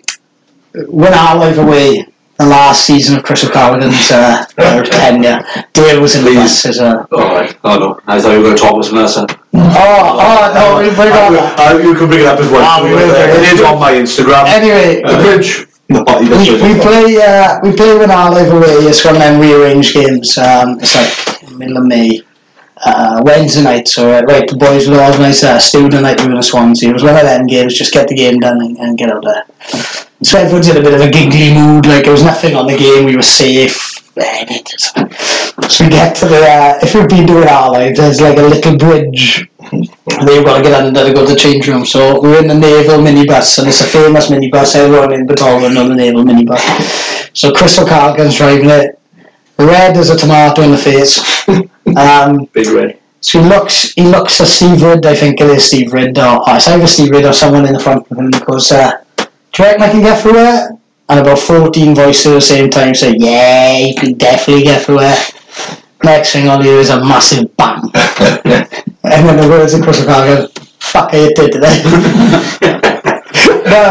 when 0.88 1.12
I 1.12 1.36
live 1.38 1.59
away 1.59 2.06
the 2.38 2.46
last 2.46 2.86
season 2.86 3.18
of 3.18 3.22
Chris 3.22 3.44
O'Callaghan's 3.44 4.10
uh, 4.10 4.46
uh, 4.56 4.82
tenure, 4.82 5.44
Dale 5.74 6.00
was 6.00 6.16
in 6.16 6.24
the 6.24 6.32
bus 6.34 6.64
as 6.64 6.78
a. 6.80 7.06
Alright, 7.12 7.54
oh 7.64 7.78
no, 7.78 8.00
I 8.06 8.18
thought 8.18 8.32
you 8.32 8.38
were 8.38 8.44
going 8.44 8.56
to 8.56 8.62
talk 8.62 8.76
with 8.78 8.88
Vanessa. 8.88 9.26
Oh, 9.52 10.18
oh 10.24 10.52
no, 10.56 10.80
we 10.80 10.88
bring 10.96 11.12
on 11.12 11.34
that. 11.34 11.52
Uh, 11.60 11.76
you 11.76 11.94
can 11.94 12.09
bring 12.09 12.20
it 12.20 12.26
up 12.26 12.40
as 12.40 12.50
well. 12.50 12.64
Ah, 12.64 12.80
we 12.82 12.90
will 12.96 13.12
bring 13.12 13.28
it 13.28 13.44
it 13.44 13.52
is 13.52 13.60
on 13.60 13.78
my 13.78 13.92
Instagram. 13.92 14.46
Anyway, 14.48 15.02
the 15.02 15.18
bridge 15.20 15.66
We, 15.93 16.74
we 16.74 16.81
play 16.81 17.16
uh, 17.23 17.60
we 17.62 17.73
play 17.77 17.97
when 17.98 18.10
I 18.10 18.28
live 18.31 18.52
away. 18.52 18.89
It's 18.89 19.05
one 19.05 19.16
of 19.16 19.20
them 19.20 19.40
rearranged 19.40 19.94
games. 19.94 20.39
Um, 20.39 20.78
it's 20.81 20.94
like 20.94 21.12
middle 21.52 21.78
of 21.78 21.86
May. 21.86 22.23
Uh, 22.85 23.23
Wednesday 23.24 23.62
night, 23.62 23.86
so 23.86 24.10
uh, 24.10 24.23
right, 24.23 24.48
the 24.48 24.56
boys 24.56 24.89
will 24.89 24.98
organise 24.98 25.44
a 25.44 25.60
student 25.60 26.02
night 26.02 26.20
with 26.20 26.35
the 26.35 26.43
Swansea. 26.43 26.90
It 26.90 26.93
was 26.93 27.05
one 27.05 27.14
of 27.14 27.23
them 27.23 27.47
games, 27.47 27.74
just 27.74 27.93
get 27.93 28.09
the 28.09 28.16
game 28.16 28.40
done 28.40 28.60
and, 28.60 28.77
and 28.77 28.98
get 28.98 29.09
out 29.09 29.23
there. 29.23 29.44
So 30.24 30.36
everyone's 30.40 30.66
in 30.66 30.78
a 30.78 30.82
bit 30.82 30.93
of 30.93 31.01
a 31.01 31.09
giggly 31.09 31.55
mood, 31.55 31.86
like 31.86 32.02
there 32.02 32.12
was 32.12 32.24
nothing 32.24 32.56
on 32.56 32.66
the 32.66 32.77
game, 32.77 33.05
we 33.05 33.14
were 33.14 33.23
safe. 33.23 34.02
So 35.70 35.85
we 35.85 35.90
get 35.90 36.16
to 36.16 36.27
the, 36.27 36.43
uh, 36.43 36.78
if 36.82 36.93
you've 36.93 37.09
been 37.09 37.24
doing 37.24 37.47
our 37.47 37.70
life, 37.70 37.94
there's 37.97 38.20
like 38.20 38.39
a 38.39 38.43
little 38.43 38.77
bridge 38.77 39.48
that 40.06 40.34
you've 40.34 40.44
got 40.44 40.58
to 40.58 40.62
get 40.62 40.72
under 40.72 41.04
to 41.04 41.12
go 41.12 41.24
to 41.26 41.32
the 41.32 41.38
change 41.38 41.68
room. 41.68 41.86
So 41.86 42.20
we're 42.20 42.40
in 42.40 42.48
the 42.48 42.54
naval 42.54 42.98
minibus, 42.98 43.58
and 43.58 43.68
it's 43.68 43.80
a 43.80 43.86
famous 43.86 44.28
minibus, 44.28 44.74
everyone 44.74 45.12
in 45.12 45.26
Batolman 45.26 45.80
on 45.80 45.88
the 45.88 45.94
naval 45.94 46.24
minibus. 46.24 46.60
So 47.36 47.52
Chris 47.52 47.78
O'Callaghan's 47.78 48.36
driving 48.36 48.70
it, 48.70 48.98
red 49.58 49.96
as 49.96 50.10
a 50.10 50.16
tomato 50.16 50.62
in 50.62 50.72
the 50.72 50.78
face. 50.78 51.20
Um, 51.84 52.46
Big 52.52 52.68
red. 52.68 52.98
so 53.20 53.42
he 53.42 53.48
looks, 53.48 53.92
he 53.94 54.02
looks 54.02 54.40
at 54.40 54.46
Steve 54.46 54.80
Ridd, 54.80 55.04
I 55.04 55.14
think 55.14 55.40
it 55.40 55.50
is 55.50 55.64
Steve 55.64 55.92
Ridd, 55.92 56.16
or 56.16 56.40
oh, 56.46 56.56
it's 56.56 56.68
either 56.68 56.86
Steve 56.86 57.10
Ridd 57.10 57.24
or 57.26 57.32
someone 57.32 57.66
in 57.66 57.74
the 57.74 57.80
front 57.80 58.08
of 58.10 58.16
him, 58.16 58.30
goes, 58.30 58.70
uh, 58.70 59.02
do 59.16 59.26
you 59.58 59.64
reckon 59.64 59.82
I 59.82 59.90
can 59.90 60.00
get 60.00 60.22
through 60.22 60.38
it? 60.38 60.78
And 61.08 61.20
about 61.20 61.38
14 61.40 61.94
voices 61.94 62.26
at 62.26 62.34
the 62.34 62.40
same 62.40 62.70
time 62.70 62.94
say, 62.94 63.14
yeah, 63.18 63.76
you 63.76 63.94
can 63.94 64.14
definitely 64.14 64.62
get 64.62 64.86
through 64.86 65.00
it. 65.00 65.34
Next 66.02 66.32
thing 66.32 66.48
I'll 66.48 66.62
hear 66.62 66.78
is 66.78 66.88
a 66.88 67.00
massive 67.04 67.54
bang. 67.56 67.82
and 69.12 69.28
then 69.28 69.36
the 69.36 69.48
words 69.48 69.74
Chris 69.82 70.01
O'Callaghan, 70.02 70.48
fuck, 70.80 71.10
I 71.12 71.28
did 71.36 71.52
today. 71.52 71.76
no, 73.68 73.84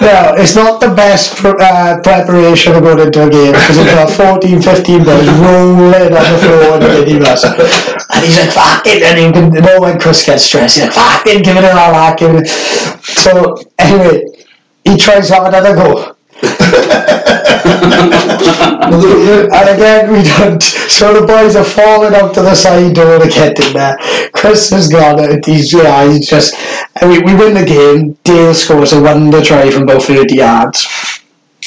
no, 0.00 0.34
it's 0.40 0.56
not 0.56 0.80
the 0.80 0.92
best 0.96 1.36
pr- 1.36 1.60
uh, 1.60 2.00
preparation 2.02 2.72
going 2.80 2.98
into 2.98 3.26
a 3.26 3.30
game 3.30 3.52
because 3.52 3.76
it's 3.78 3.92
got 3.92 4.10
14, 4.10 4.62
15 4.62 5.04
boys 5.04 5.28
rolling 5.44 6.12
on 6.16 6.24
the 6.32 6.38
floor 6.40 6.76
in 6.76 6.80
the 6.80 6.90
minibus. 6.96 7.44
And 8.14 8.24
he's 8.24 8.38
like, 8.40 8.52
fucking, 8.52 9.02
and 9.02 9.20
you 9.20 9.32
can 9.32 9.52
know 9.62 9.80
when 9.80 9.98
Chris 10.00 10.24
gets 10.24 10.44
stressed, 10.44 10.76
he's 10.76 10.84
like, 10.84 10.92
fuck 10.92 11.24
fucking, 11.24 11.42
giving 11.42 11.64
it 11.64 11.72
all 11.76 11.92
that, 11.92 12.18
giving 12.18 12.40
it. 12.40 12.48
So, 12.48 13.56
anyway, 13.78 14.24
he 14.84 14.96
tries 14.96 15.28
to 15.28 15.34
have 15.34 15.46
another 15.46 15.74
go. 15.74 16.13
and 19.54 19.68
again, 19.68 20.12
we 20.12 20.22
don't. 20.22 20.62
So 20.62 21.12
the 21.18 21.26
boys 21.26 21.56
are 21.56 21.64
falling 21.64 22.14
out 22.14 22.34
to 22.34 22.42
the 22.42 22.54
side 22.54 22.94
door 22.94 23.18
to 23.18 23.28
get 23.28 23.58
in 23.64 23.72
there. 23.72 23.96
Chris 24.32 24.70
has 24.70 24.88
gone 24.88 25.20
out. 25.20 25.44
He's, 25.44 25.72
yeah, 25.72 26.06
he's 26.10 26.28
just. 26.28 26.54
And 27.00 27.10
we, 27.10 27.20
we 27.20 27.34
win 27.34 27.54
the 27.54 27.64
game. 27.64 28.16
Dale 28.24 28.54
scores 28.54 28.92
a 28.92 29.00
wonder 29.00 29.42
try 29.42 29.70
from 29.70 29.84
about 29.84 30.02
30 30.02 30.34
yards. 30.36 30.86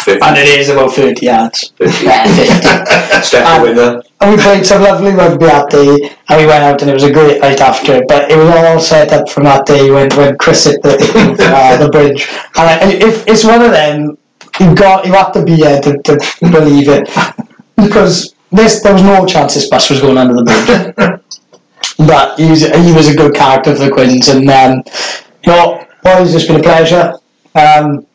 And 0.07 0.37
it 0.37 0.59
is 0.59 0.69
about 0.69 0.93
30 0.93 1.25
yards. 1.25 1.73
Yeah, 1.79 2.23
50. 2.27 3.23
Step 3.27 3.45
Um, 3.45 3.61
winner. 3.63 4.01
And 4.21 4.31
we 4.31 4.41
played 4.41 4.65
some 4.65 4.83
lovely 4.83 5.11
rugby 5.11 5.45
that 5.45 5.69
day, 5.69 6.15
and 6.29 6.39
we 6.41 6.45
went 6.45 6.63
out, 6.63 6.81
and 6.81 6.89
it 6.89 6.93
was 6.93 7.03
a 7.03 7.11
great 7.11 7.41
night 7.41 7.59
after 7.61 7.95
it. 7.95 8.07
But 8.07 8.31
it 8.31 8.37
was 8.37 8.47
all 8.47 8.79
set 8.79 9.11
up 9.11 9.27
from 9.29 9.43
that 9.43 9.65
day 9.65 9.89
when, 9.91 10.09
when 10.15 10.37
Chris 10.37 10.65
hit 10.65 10.81
the 10.81 10.97
uh, 11.39 11.77
the 11.77 11.89
bridge. 11.89 12.27
And 12.55 12.69
I, 12.69 12.93
if 12.93 13.27
it's 13.27 13.43
one 13.43 13.61
of 13.61 13.71
them, 13.71 14.17
you 14.59 14.75
got 14.75 15.05
you 15.05 15.13
have 15.13 15.31
to 15.33 15.43
be 15.43 15.55
here 15.55 15.79
to, 15.81 15.97
to 16.03 16.17
believe 16.41 16.87
it, 16.89 17.09
because 17.75 18.33
this 18.51 18.81
there 18.81 18.93
was 18.93 19.03
no 19.03 19.25
chance 19.25 19.53
this 19.53 19.69
bus 19.69 19.89
was 19.89 19.99
going 20.01 20.17
under 20.17 20.33
the 20.35 20.43
bridge. 20.43 21.21
but 22.07 22.39
he 22.39 22.49
was 22.49 22.61
he 22.61 22.93
was 22.93 23.07
a 23.07 23.15
good 23.15 23.33
character 23.35 23.75
for 23.75 23.85
the 23.85 23.91
Quins, 23.91 24.27
and 24.29 24.49
um, 24.49 24.83
you 25.43 25.51
know, 25.51 25.85
boys, 26.03 26.33
it's 26.33 26.45
been 26.45 26.59
a 26.59 26.63
pleasure. 26.63 27.13
Um, 27.55 28.05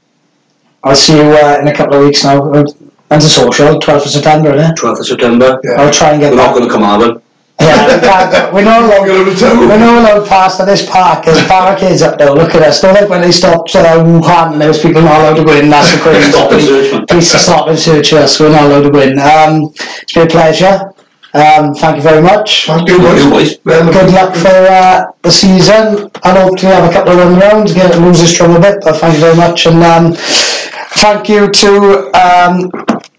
I'll 0.85 0.94
see 0.94 1.16
you 1.16 1.23
uh, 1.23 1.59
in 1.60 1.69
a 1.69 1.74
couple 1.74 1.97
of 1.98 2.05
weeks 2.05 2.24
now. 2.24 2.43
When's 2.43 2.74
the 3.09 3.20
social? 3.20 3.78
12th 3.78 4.06
of 4.06 4.10
September, 4.10 4.55
isn't 4.55 4.73
it? 4.73 4.77
12th 4.78 5.01
of 5.01 5.06
September. 5.06 5.60
Yeah. 5.62 5.73
I'll 5.73 5.93
try 5.93 6.12
and 6.12 6.20
get 6.20 6.31
We're 6.31 6.39
not 6.39 6.55
that. 6.55 6.59
going 6.59 6.69
to 6.69 6.74
come 6.74 6.82
Alban. 6.82 7.23
Yeah, 7.63 7.95
we 7.95 8.01
can't, 8.03 8.55
we're 8.55 8.65
not 8.65 8.83
allowed, 8.83 9.07
Get 9.07 9.17
out 9.17 9.29
of 9.29 9.39
town. 9.39 9.59
we're 9.61 9.79
not 9.79 9.99
allowed 10.03 10.29
past 10.29 10.61
at 10.61 10.67
this 10.67 10.89
park. 10.89 11.25
There's 11.25 11.47
barricades 11.49 12.03
up 12.03 12.19
there. 12.19 12.31
Look 12.31 12.55
at 12.55 12.63
us. 12.63 12.81
Don't 12.81 12.95
like 12.95 13.09
when 13.09 13.21
they 13.21 13.33
stopped 13.33 13.75
uh, 13.75 14.03
Wuhan 14.03 14.53
and 14.53 14.61
there 14.61 14.69
was 14.69 14.83
people 14.83 15.03
not 15.03 15.21
allowed 15.21 15.37
to 15.37 15.45
go 15.45 15.55
in. 15.57 15.71
That's 15.71 15.95
the 15.95 16.01
crazy 16.01 16.31
Stop 16.31 16.53
and 16.53 16.63
search, 16.63 16.93
man. 16.93 17.07
Police 17.07 17.33
to 17.33 17.39
stop 17.39 17.69
and 17.69 17.79
search 17.79 18.13
us. 18.13 18.41
We're 18.41 18.51
not 18.51 18.65
allowed 18.65 18.83
to 18.83 18.91
go 18.91 19.01
in. 19.01 19.19
Um, 19.19 19.73
it's 20.03 20.13
been 20.13 20.27
a 20.27 20.31
pleasure. 20.31 20.93
Um, 21.35 21.73
thank 21.75 21.97
you 21.97 22.03
very 22.03 22.21
much. 22.21 22.67
thank 22.67 22.87
you 22.89 22.99
boys, 22.99 23.25
boys. 23.25 23.57
Good 23.65 24.13
luck 24.13 24.35
for 24.37 24.49
uh, 24.49 25.13
the 25.23 25.31
season. 25.31 26.11
I 26.23 26.39
hope 26.39 26.59
to 26.59 26.67
have 26.67 26.91
a 26.91 26.93
couple 26.93 27.13
of 27.13 27.19
run 27.19 27.41
rounds, 27.41 27.73
get 27.73 27.97
lose 27.99 28.21
the 28.21 28.27
strum 28.27 28.55
a 28.55 28.61
bit, 28.61 28.83
but 28.85 28.97
thank 28.97 29.15
you 29.15 29.21
very 29.21 29.37
much. 29.37 29.65
And 29.67 29.83
um, 29.83 30.13
thank 31.01 31.31
you 31.31 31.51
to 31.51 32.13
um, 32.13 32.71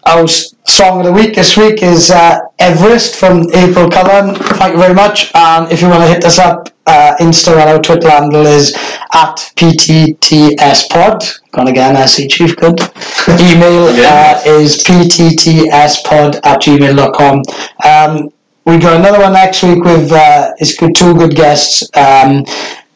our 0.06 0.26
song 0.28 1.00
of 1.00 1.06
the 1.06 1.12
week 1.12 1.34
this 1.34 1.56
week 1.56 1.82
is 1.82 2.10
uh, 2.10 2.38
Everest 2.58 3.16
from 3.16 3.42
Apryl 3.48 3.90
Cullen. 3.90 4.34
Thank 4.34 4.74
you 4.74 4.80
very 4.80 4.94
much. 4.94 5.30
And 5.34 5.70
if 5.72 5.80
you 5.80 5.88
want 5.88 6.02
to 6.02 6.08
hit 6.08 6.24
us 6.24 6.38
up, 6.38 6.68
uh, 6.86 7.14
Insta 7.20 7.52
and 7.52 7.70
our 7.70 7.80
Twitter 7.80 8.10
handle 8.10 8.46
is 8.46 8.74
at 9.12 9.36
PTTSPod. 9.56 11.40
Gone 11.52 11.68
again, 11.68 11.96
SE 11.96 12.28
Chief, 12.28 12.54
good. 12.56 12.78
Email 13.28 13.88
uh, 13.88 14.42
is 14.44 14.82
PTTSPod 14.84 16.40
at 16.44 16.60
gmail.com. 16.60 17.42
Um, 17.84 18.30
we 18.66 18.78
got 18.78 18.98
another 18.98 19.20
one 19.20 19.32
next 19.32 19.62
week 19.62 19.82
with 19.84 20.10
uh, 20.12 20.52
it's 20.58 20.76
good, 20.76 20.94
two 20.94 21.14
good 21.14 21.34
guests. 21.34 21.82
Um, 21.96 22.44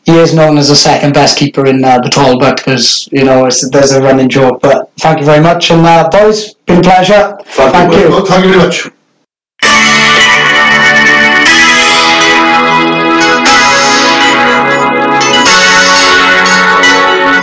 he 0.09 0.17
is 0.17 0.33
known 0.35 0.57
as 0.57 0.69
the 0.69 0.75
second 0.75 1.13
best 1.13 1.37
keeper 1.37 1.67
in 1.67 1.85
uh, 1.85 1.99
the 2.01 2.09
tall 2.09 2.39
book 2.39 2.57
because 2.57 3.09
you 3.13 3.25
know 3.25 3.45
it's, 3.45 3.69
there's 3.71 3.93
a 3.93 4.01
running 4.01 4.31
joke. 4.31 4.61
But 4.63 4.91
thank 4.97 5.21
you 5.21 5.27
very 5.27 5.43
much, 5.43 5.71
and 5.71 5.85
uh, 5.85 6.09
boys, 6.09 6.55
been 6.67 6.79
a 6.79 6.83
pleasure. 6.83 7.37
Thank 7.45 7.93
you. 7.93 8.01
Thank 8.01 8.15
you. 8.15 8.27
Thank 8.27 8.45
you 8.47 8.53
very 8.53 8.65
much. 8.67 8.98